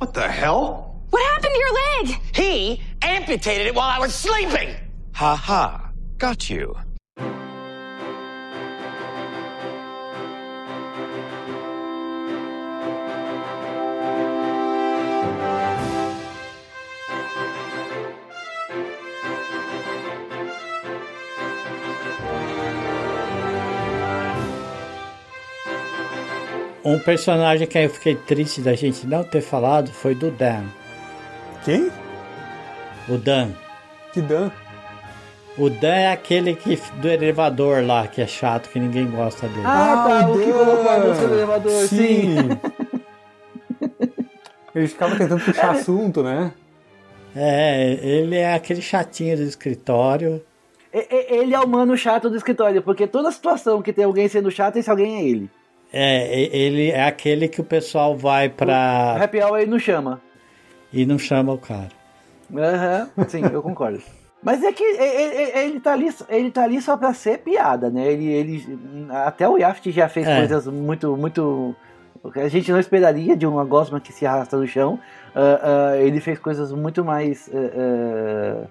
What 0.00 0.12
the 0.14 0.26
hell? 0.26 0.94
What 1.10 1.22
happened 1.22 1.52
to 1.52 1.60
your 1.60 1.74
leg? 1.74 2.20
He 2.34 2.80
amputated 3.02 3.66
it 3.66 3.74
while 3.74 3.90
I 3.90 4.00
was 4.00 4.14
sleeping. 4.14 4.74
Ha 5.12 5.36
ha. 5.36 5.92
Got 6.18 6.50
you. 6.50 6.74
Um 26.84 26.98
personagem 26.98 27.66
que 27.66 27.78
eu 27.78 27.88
fiquei 27.88 28.14
triste 28.14 28.60
da 28.60 28.74
gente 28.74 29.06
não 29.06 29.24
ter 29.24 29.40
falado 29.40 29.90
foi 29.90 30.14
do 30.14 30.30
Dan. 30.30 30.64
Quem? 31.64 31.90
O 33.08 33.16
Dan. 33.16 33.52
Que 34.12 34.20
Dan? 34.20 34.50
O 35.56 35.70
Dan 35.70 35.94
é 35.94 36.12
aquele 36.12 36.54
que, 36.54 36.78
do 37.00 37.08
elevador 37.08 37.82
lá, 37.84 38.06
que 38.06 38.20
é 38.20 38.26
chato, 38.26 38.68
que 38.68 38.78
ninguém 38.78 39.10
gosta 39.10 39.48
dele. 39.48 39.62
Ah, 39.64 40.04
tá, 40.06 40.20
ah, 40.20 40.28
o, 40.28 40.34
o 40.34 40.38
que 40.38 40.52
colocou 40.52 40.90
a 40.90 40.98
música 40.98 41.26
do 41.26 41.34
elevador, 41.34 41.86
sim. 41.86 41.96
sim. 41.96 42.34
Ele 44.74 44.88
ficava 44.88 45.16
tentando 45.16 45.42
puxar 45.44 45.70
assunto, 45.70 46.22
né? 46.22 46.52
É, 47.36 47.98
ele 48.02 48.36
é 48.36 48.54
aquele 48.54 48.82
chatinho 48.82 49.36
do 49.36 49.42
escritório. 49.44 50.42
Ele 50.92 51.54
é 51.54 51.60
o 51.60 51.66
mano 51.66 51.96
chato 51.96 52.28
do 52.28 52.36
escritório, 52.36 52.82
porque 52.82 53.06
toda 53.06 53.30
situação 53.30 53.80
que 53.80 53.92
tem 53.92 54.04
alguém 54.04 54.28
sendo 54.28 54.50
chato, 54.50 54.76
esse 54.76 54.90
alguém 54.90 55.16
é 55.16 55.28
ele. 55.28 55.50
É, 55.96 56.40
ele 56.52 56.90
é 56.90 57.04
aquele 57.04 57.46
que 57.46 57.60
o 57.60 57.64
pessoal 57.64 58.16
vai 58.16 58.48
pra. 58.48 59.14
O 59.16 59.22
happy 59.22 59.40
hour 59.40 59.64
não 59.64 59.78
chama. 59.78 60.20
E 60.92 61.06
não 61.06 61.16
chama 61.16 61.52
o 61.52 61.58
cara. 61.58 61.90
Aham, 62.52 63.10
uhum, 63.16 63.28
sim, 63.28 63.42
eu 63.52 63.62
concordo. 63.62 64.02
Mas 64.42 64.62
é 64.64 64.72
que 64.72 64.82
ele, 64.82 65.58
ele, 65.58 65.80
tá 65.80 65.92
ali, 65.92 66.12
ele 66.28 66.50
tá 66.50 66.64
ali 66.64 66.82
só 66.82 66.96
pra 66.96 67.14
ser 67.14 67.38
piada, 67.38 67.88
né? 67.90 68.12
Ele, 68.12 68.26
ele, 68.26 68.66
até 69.08 69.48
o 69.48 69.56
Yaft 69.56 69.90
já 69.92 70.08
fez 70.08 70.26
é. 70.26 70.38
coisas 70.38 70.66
muito, 70.66 71.16
muito. 71.16 71.74
A 72.34 72.48
gente 72.48 72.70
não 72.72 72.80
esperaria 72.80 73.36
de 73.36 73.46
uma 73.46 73.64
gosma 73.64 74.00
que 74.00 74.12
se 74.12 74.26
arrasta 74.26 74.56
no 74.56 74.66
chão. 74.66 74.98
Uh, 75.34 75.94
uh, 75.94 76.00
ele 76.00 76.20
fez 76.20 76.40
coisas 76.40 76.72
muito 76.72 77.04
mais. 77.04 77.48
Uh, 77.48 78.66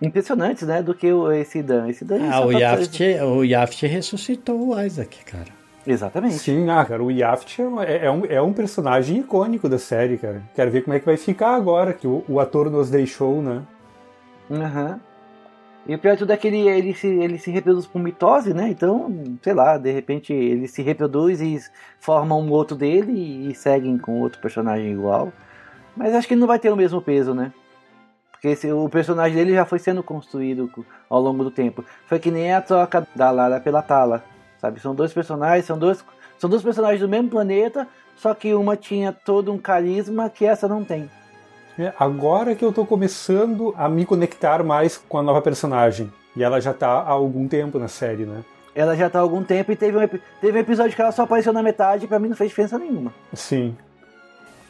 impressionantes, 0.00 0.66
né, 0.66 0.82
do 0.82 0.94
que 0.94 1.06
esse 1.38 1.62
Dan. 1.62 1.88
Esse 1.88 2.04
Dan 2.04 2.30
ah, 2.30 2.44
o 2.46 2.52
Yaft, 2.52 3.02
o 3.22 3.44
Yaft 3.44 3.86
ressuscitou 3.86 4.68
o 4.68 4.80
Isaac, 4.80 5.24
cara. 5.24 5.60
Exatamente. 5.86 6.34
Sim, 6.34 6.68
ah, 6.68 6.84
cara, 6.84 7.02
o 7.02 7.10
Yaft 7.10 7.60
é, 7.86 8.06
é, 8.06 8.10
um, 8.10 8.24
é 8.26 8.40
um 8.40 8.52
personagem 8.52 9.20
icônico 9.20 9.68
da 9.68 9.78
série, 9.78 10.18
cara. 10.18 10.42
Quero 10.54 10.70
ver 10.70 10.82
como 10.82 10.94
é 10.94 11.00
que 11.00 11.06
vai 11.06 11.16
ficar 11.16 11.54
agora 11.54 11.92
que 11.92 12.06
o, 12.06 12.24
o 12.28 12.38
ator 12.38 12.70
nos 12.70 12.90
deixou, 12.90 13.42
né? 13.42 13.62
Aham. 14.50 14.90
Uhum. 14.92 15.10
E 15.86 15.94
o 15.94 15.98
pior 15.98 16.12
de 16.12 16.18
tudo 16.18 16.32
é 16.32 16.36
que 16.36 16.46
ele, 16.46 16.68
ele, 16.68 16.94
se, 16.94 17.06
ele 17.06 17.38
se 17.38 17.50
reproduz 17.50 17.86
por 17.86 18.00
mitose, 18.00 18.52
né? 18.52 18.68
Então, 18.68 19.12
sei 19.42 19.54
lá, 19.54 19.78
de 19.78 19.90
repente 19.90 20.32
ele 20.32 20.68
se 20.68 20.82
reproduz 20.82 21.40
e 21.40 21.58
forma 21.98 22.36
um 22.36 22.50
outro 22.50 22.76
dele 22.76 23.12
e, 23.12 23.50
e 23.50 23.54
seguem 23.54 23.96
com 23.96 24.20
outro 24.20 24.40
personagem 24.40 24.92
igual. 24.92 25.32
Mas 25.96 26.14
acho 26.14 26.28
que 26.28 26.34
ele 26.34 26.40
não 26.40 26.46
vai 26.46 26.58
ter 26.58 26.70
o 26.70 26.76
mesmo 26.76 27.00
peso, 27.00 27.34
né? 27.34 27.52
Porque 28.40 28.48
esse, 28.48 28.72
o 28.72 28.88
personagem 28.88 29.36
dele 29.36 29.52
já 29.52 29.66
foi 29.66 29.78
sendo 29.78 30.02
construído 30.02 30.70
ao 31.10 31.20
longo 31.20 31.44
do 31.44 31.50
tempo. 31.50 31.84
Foi 32.06 32.18
que 32.18 32.30
nem 32.30 32.54
a 32.54 32.62
troca 32.62 33.06
da 33.14 33.30
Lara 33.30 33.60
pela 33.60 33.82
Tala, 33.82 34.24
sabe? 34.58 34.80
São 34.80 34.94
dois 34.94 35.12
personagens, 35.12 35.66
são 35.66 35.78
dois, 35.78 36.02
são 36.38 36.48
dois 36.48 36.62
personagens 36.62 37.02
do 37.02 37.08
mesmo 37.08 37.28
planeta, 37.28 37.86
só 38.16 38.32
que 38.32 38.54
uma 38.54 38.78
tinha 38.78 39.12
todo 39.12 39.52
um 39.52 39.58
carisma 39.58 40.30
que 40.30 40.46
essa 40.46 40.66
não 40.66 40.82
tem. 40.82 41.10
É, 41.78 41.92
agora 41.98 42.54
que 42.54 42.64
eu 42.64 42.72
tô 42.72 42.86
começando 42.86 43.74
a 43.76 43.90
me 43.90 44.06
conectar 44.06 44.64
mais 44.64 44.96
com 44.96 45.18
a 45.18 45.22
nova 45.22 45.42
personagem. 45.42 46.10
E 46.34 46.42
ela 46.42 46.62
já 46.62 46.72
tá 46.72 46.88
há 46.88 47.10
algum 47.10 47.46
tempo 47.46 47.78
na 47.78 47.88
série, 47.88 48.24
né? 48.24 48.42
Ela 48.74 48.96
já 48.96 49.10
tá 49.10 49.18
há 49.18 49.22
algum 49.22 49.42
tempo 49.42 49.70
e 49.70 49.76
teve 49.76 49.98
um, 49.98 50.08
teve 50.40 50.56
um 50.56 50.62
episódio 50.62 50.96
que 50.96 51.02
ela 51.02 51.12
só 51.12 51.24
apareceu 51.24 51.52
na 51.52 51.62
metade 51.62 52.06
e 52.06 52.08
pra 52.08 52.18
mim 52.18 52.28
não 52.28 52.36
fez 52.36 52.48
diferença 52.48 52.78
nenhuma. 52.78 53.12
Sim. 53.34 53.76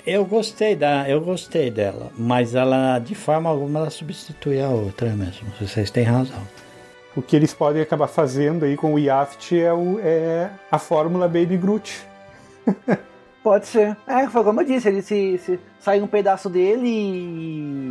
Eu 0.07 0.25
gostei 0.25 0.75
da, 0.75 1.09
eu 1.09 1.21
gostei 1.21 1.71
dela, 1.71 2.11
mas 2.17 2.55
ela 2.55 2.99
de 2.99 3.15
forma 3.15 3.51
alguma 3.51 3.81
ela 3.81 3.91
substitui 3.91 4.61
a 4.61 4.69
outra 4.69 5.11
mesmo. 5.11 5.49
Vocês 5.61 5.91
têm 5.91 6.05
razão. 6.05 6.41
O 7.15 7.21
que 7.21 7.37
eles 7.37 7.53
podem 7.53 7.83
acabar 7.83 8.07
fazendo 8.07 8.65
aí 8.65 8.77
com 8.77 8.95
o 8.95 8.99
Yaft 8.99 9.59
é, 9.59 9.73
o, 9.73 9.99
é 10.01 10.51
a 10.71 10.79
fórmula 10.79 11.27
Baby 11.27 11.57
Groot. 11.57 12.07
Pode 13.43 13.67
ser. 13.67 13.97
É, 14.07 14.29
foi 14.29 14.45
como 14.45 14.61
eu 14.61 14.67
disse, 14.67 14.89
ele 14.89 15.01
se, 15.01 15.39
se 15.39 15.59
sai 15.79 16.01
um 16.01 16.07
pedaço 16.07 16.51
dele 16.51 16.89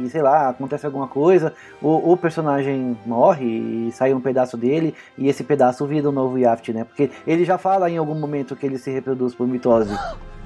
e, 0.06 0.10
sei 0.10 0.22
lá, 0.22 0.50
acontece 0.50 0.86
alguma 0.86 1.08
coisa, 1.08 1.54
o, 1.82 2.12
o 2.12 2.16
personagem 2.16 2.96
morre 3.04 3.46
e 3.88 3.92
sai 3.92 4.14
um 4.14 4.22
pedaço 4.22 4.56
dele 4.56 4.94
e 5.18 5.28
esse 5.28 5.44
pedaço 5.44 5.88
vira 5.88 6.08
um 6.08 6.12
novo 6.12 6.38
Yaft, 6.38 6.72
né? 6.72 6.84
Porque 6.84 7.10
ele 7.26 7.46
já 7.46 7.58
fala 7.58 7.90
em 7.90 7.98
algum 7.98 8.14
momento 8.14 8.56
que 8.56 8.66
ele 8.66 8.78
se 8.78 8.92
reproduz 8.92 9.34
por 9.34 9.48
mitose. 9.48 9.94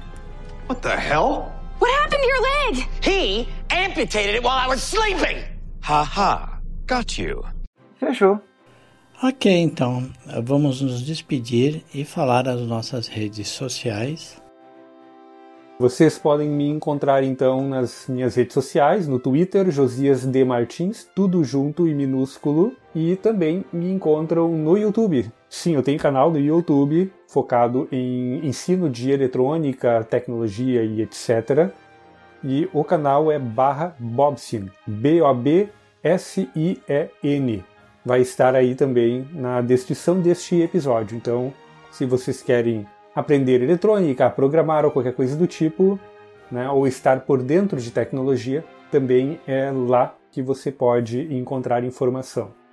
What 0.66 0.80
the 0.80 0.96
hell? 0.96 1.52
What 1.78 1.90
happened 2.00 2.22
to 2.22 2.26
your 2.26 2.42
leg? 2.42 2.88
He 3.02 3.48
amputated 3.70 4.34
it 4.34 4.42
while 4.42 4.58
I 4.58 4.66
was 4.66 4.82
sleeping. 4.82 5.44
Ha 5.82 6.02
ha. 6.04 6.58
Got 6.86 7.18
you. 7.18 7.44
Fechou. 8.00 8.40
Ok, 9.22 9.50
então 9.50 10.10
vamos 10.42 10.80
nos 10.80 11.02
despedir 11.02 11.82
e 11.94 12.04
falar 12.04 12.48
as 12.48 12.60
nossas 12.62 13.08
redes 13.08 13.48
sociais. 13.48 14.42
Vocês 15.78 16.18
podem 16.18 16.48
me 16.48 16.68
encontrar 16.68 17.22
então 17.24 17.68
nas 17.68 18.06
minhas 18.08 18.34
redes 18.34 18.54
sociais, 18.54 19.06
no 19.06 19.18
Twitter, 19.18 19.70
Josias 19.70 20.24
D. 20.24 20.44
Martins, 20.44 21.06
tudo 21.14 21.44
junto 21.44 21.86
e 21.86 21.94
minúsculo, 21.94 22.76
e 22.94 23.16
também 23.16 23.64
me 23.72 23.90
encontram 23.90 24.50
no 24.56 24.78
YouTube. 24.78 25.30
Sim, 25.56 25.76
eu 25.76 25.84
tenho 25.84 26.00
canal 26.00 26.32
no 26.32 26.38
YouTube 26.38 27.12
focado 27.28 27.86
em 27.92 28.44
ensino 28.44 28.90
de 28.90 29.12
eletrônica, 29.12 30.02
tecnologia 30.10 30.82
e 30.82 31.00
etc. 31.00 31.70
E 32.42 32.68
o 32.72 32.82
canal 32.82 33.30
é 33.30 33.38
barra 33.38 33.94
Bobsin, 33.96 34.68
B-O-B-S-I-E-N. 34.84 35.74
Vai 38.04 38.20
estar 38.20 38.56
aí 38.56 38.74
também 38.74 39.28
na 39.32 39.60
descrição 39.60 40.20
deste 40.20 40.60
episódio. 40.60 41.16
Então, 41.16 41.54
se 41.88 42.04
vocês 42.04 42.42
querem 42.42 42.84
aprender 43.14 43.62
eletrônica, 43.62 44.28
programar 44.30 44.84
ou 44.84 44.90
qualquer 44.90 45.14
coisa 45.14 45.36
do 45.36 45.46
tipo, 45.46 46.00
né, 46.50 46.68
ou 46.68 46.84
estar 46.84 47.20
por 47.20 47.40
dentro 47.40 47.80
de 47.80 47.92
tecnologia, 47.92 48.64
também 48.90 49.40
é 49.46 49.70
lá 49.70 50.16
que 50.32 50.42
você 50.42 50.72
pode 50.72 51.32
encontrar 51.32 51.84
informação. 51.84 52.63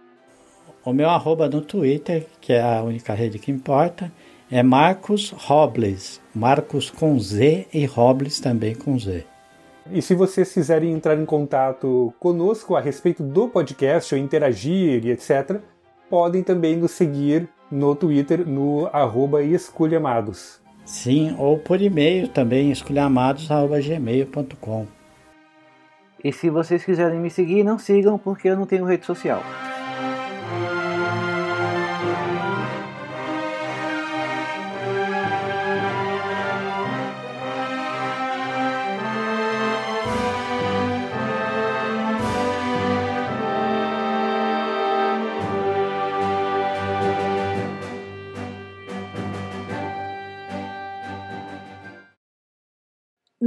O 0.84 0.94
meu 0.94 1.08
arroba 1.10 1.48
no 1.48 1.62
Twitter, 1.62 2.26
que 2.40 2.54
é 2.54 2.62
a 2.62 2.82
única 2.82 3.14
rede 3.14 3.38
que 3.38 3.52
importa, 3.52 4.12
é 4.50 4.64
Marcos 4.64 5.30
Robles. 5.30 6.20
Marcos 6.34 6.90
com 6.90 7.20
Z 7.20 7.68
e 7.72 7.86
Robles 7.86 8.40
também 8.40 8.74
com 8.74 8.98
Z. 8.98 9.24
E 9.92 10.02
se 10.02 10.16
vocês 10.16 10.52
quiserem 10.54 10.92
entrar 10.92 11.20
em 11.20 11.26
contato 11.26 12.12
conosco 12.20 12.76
a 12.76 12.82
respeito 12.82 13.22
do 13.24 13.48
podcast 13.48 14.16
ou 14.16 14.22
interagir 14.22 15.06
e 15.06 15.12
etc., 15.12 15.60
podem 16.10 16.42
também 16.44 16.76
nos 16.76 16.92
seguir 16.92 17.48
no 17.72 17.96
Twitter 17.96 18.48
no 18.48 18.88
arroba 18.92 19.44
esculhamados. 19.44 20.60
Sim, 20.84 21.36
ou 21.38 21.60
por 21.60 21.80
e-mail 21.82 22.28
também, 22.28 22.72
esculhamados.gmail.com. 22.72 24.88
E 26.24 26.32
se 26.34 26.50
vocês 26.50 26.84
quiserem 26.84 27.20
me 27.20 27.30
seguir, 27.30 27.64
não 27.64 27.78
sigam 27.80 28.18
porque 28.18 28.50
eu 28.50 28.56
não 28.56 28.66
tenho 28.66 28.86
rede 28.86 29.06
social. 29.06 29.44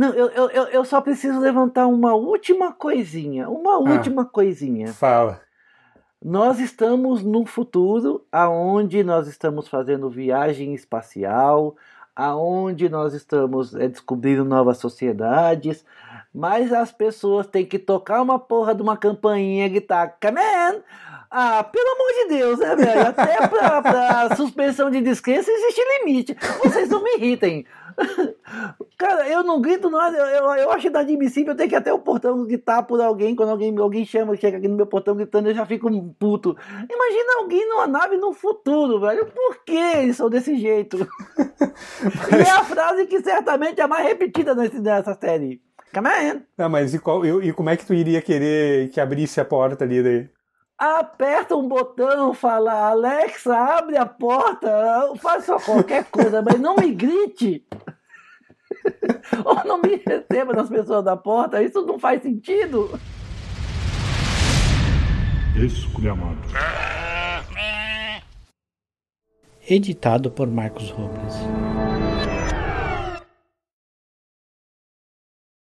Não, 0.04 0.14
eu, 0.14 0.50
eu, 0.50 0.64
eu 0.68 0.84
só 0.84 1.00
preciso 1.00 1.38
levantar 1.40 1.86
uma 1.86 2.14
última 2.14 2.72
coisinha. 2.72 3.48
Uma 3.48 3.78
última 3.78 4.22
ah, 4.22 4.26
coisinha. 4.26 4.92
Fala. 4.92 5.40
Nós 6.22 6.58
estamos 6.58 7.22
no 7.22 7.44
futuro 7.44 8.24
aonde 8.32 9.04
nós 9.04 9.28
estamos 9.28 9.68
fazendo 9.68 10.08
viagem 10.08 10.74
espacial, 10.74 11.76
aonde 12.16 12.88
nós 12.88 13.12
estamos 13.12 13.74
é, 13.74 13.88
descobrindo 13.88 14.44
novas 14.44 14.78
sociedades, 14.78 15.84
mas 16.32 16.72
as 16.72 16.90
pessoas 16.90 17.46
têm 17.46 17.66
que 17.66 17.78
tocar 17.78 18.22
uma 18.22 18.38
porra 18.38 18.74
de 18.74 18.82
uma 18.82 18.96
campainha 18.96 19.68
que 19.68 19.80
tá 19.80 20.08
come 20.08 20.40
Ah, 21.30 21.62
pelo 21.64 21.88
amor 21.92 22.12
de 22.12 22.28
Deus, 22.36 22.58
né, 22.58 22.76
velho? 22.76 23.06
Até 23.08 23.48
pra, 23.48 23.82
pra 23.82 24.36
suspensão 24.36 24.90
de 24.90 25.00
descrença 25.00 25.50
existe 25.50 25.80
limite. 25.98 26.36
Vocês 26.62 26.88
não 26.88 27.02
me 27.02 27.16
irritem. 27.16 27.66
Cara, 28.96 29.28
eu 29.28 29.42
não 29.42 29.60
grito 29.60 29.90
nada, 29.90 30.16
eu, 30.16 30.26
eu, 30.26 30.50
eu 30.54 30.70
acho 30.70 30.86
inadmissível 30.86 31.52
eu 31.52 31.56
ter 31.56 31.68
que 31.68 31.74
até 31.74 31.92
o 31.92 31.98
portão 31.98 32.44
gritar 32.44 32.82
por 32.82 33.00
alguém, 33.00 33.34
quando 33.34 33.50
alguém, 33.50 33.76
alguém 33.78 34.04
chama, 34.04 34.36
chega 34.36 34.58
aqui 34.58 34.68
no 34.68 34.76
meu 34.76 34.86
portão 34.86 35.16
gritando, 35.16 35.48
eu 35.48 35.54
já 35.54 35.66
fico 35.66 35.90
puto. 36.18 36.56
Imagina 36.68 37.40
alguém 37.40 37.68
numa 37.68 37.86
nave 37.86 38.16
no 38.16 38.32
futuro, 38.32 39.00
velho. 39.00 39.26
Por 39.26 39.64
que 39.64 39.76
eles 39.76 40.16
são 40.16 40.30
desse 40.30 40.56
jeito? 40.56 40.98
E 42.30 42.36
é 42.36 42.50
a 42.50 42.64
frase 42.64 43.06
que 43.06 43.20
certamente 43.20 43.80
é 43.80 43.84
a 43.84 43.88
mais 43.88 44.06
repetida 44.06 44.54
nesse, 44.54 44.78
nessa 44.78 45.14
série. 45.14 45.60
Come 45.92 46.08
on. 46.08 46.42
Não, 46.56 46.68
mas 46.68 46.94
e, 46.94 46.98
qual, 46.98 47.24
e, 47.24 47.48
e 47.48 47.52
como 47.52 47.70
é 47.70 47.76
que 47.76 47.86
tu 47.86 47.94
iria 47.94 48.20
querer 48.20 48.90
que 48.90 49.00
abrisse 49.00 49.40
a 49.40 49.44
porta 49.44 49.84
ali 49.84 50.02
daí? 50.02 50.28
Aperta 50.78 51.56
um 51.56 51.68
botão, 51.68 52.34
fala 52.34 52.88
Alexa, 52.90 53.56
abre 53.56 53.96
a 53.96 54.06
porta, 54.06 54.70
faça 55.20 55.56
qualquer 55.58 56.04
coisa, 56.04 56.42
mas 56.42 56.58
não 56.58 56.76
me 56.76 56.92
grite. 56.92 57.64
Ou 59.44 59.64
não 59.64 59.80
me 59.80 59.96
receba 59.96 60.52
das 60.52 60.68
pessoas 60.68 61.04
da 61.04 61.16
porta, 61.16 61.62
isso 61.62 61.84
não 61.86 61.98
faz 61.98 62.22
sentido. 62.22 62.98
Esculhamado. 65.56 66.40
Editado 69.68 70.30
por 70.30 70.46
Marcos 70.48 70.90
Robles. 70.90 71.34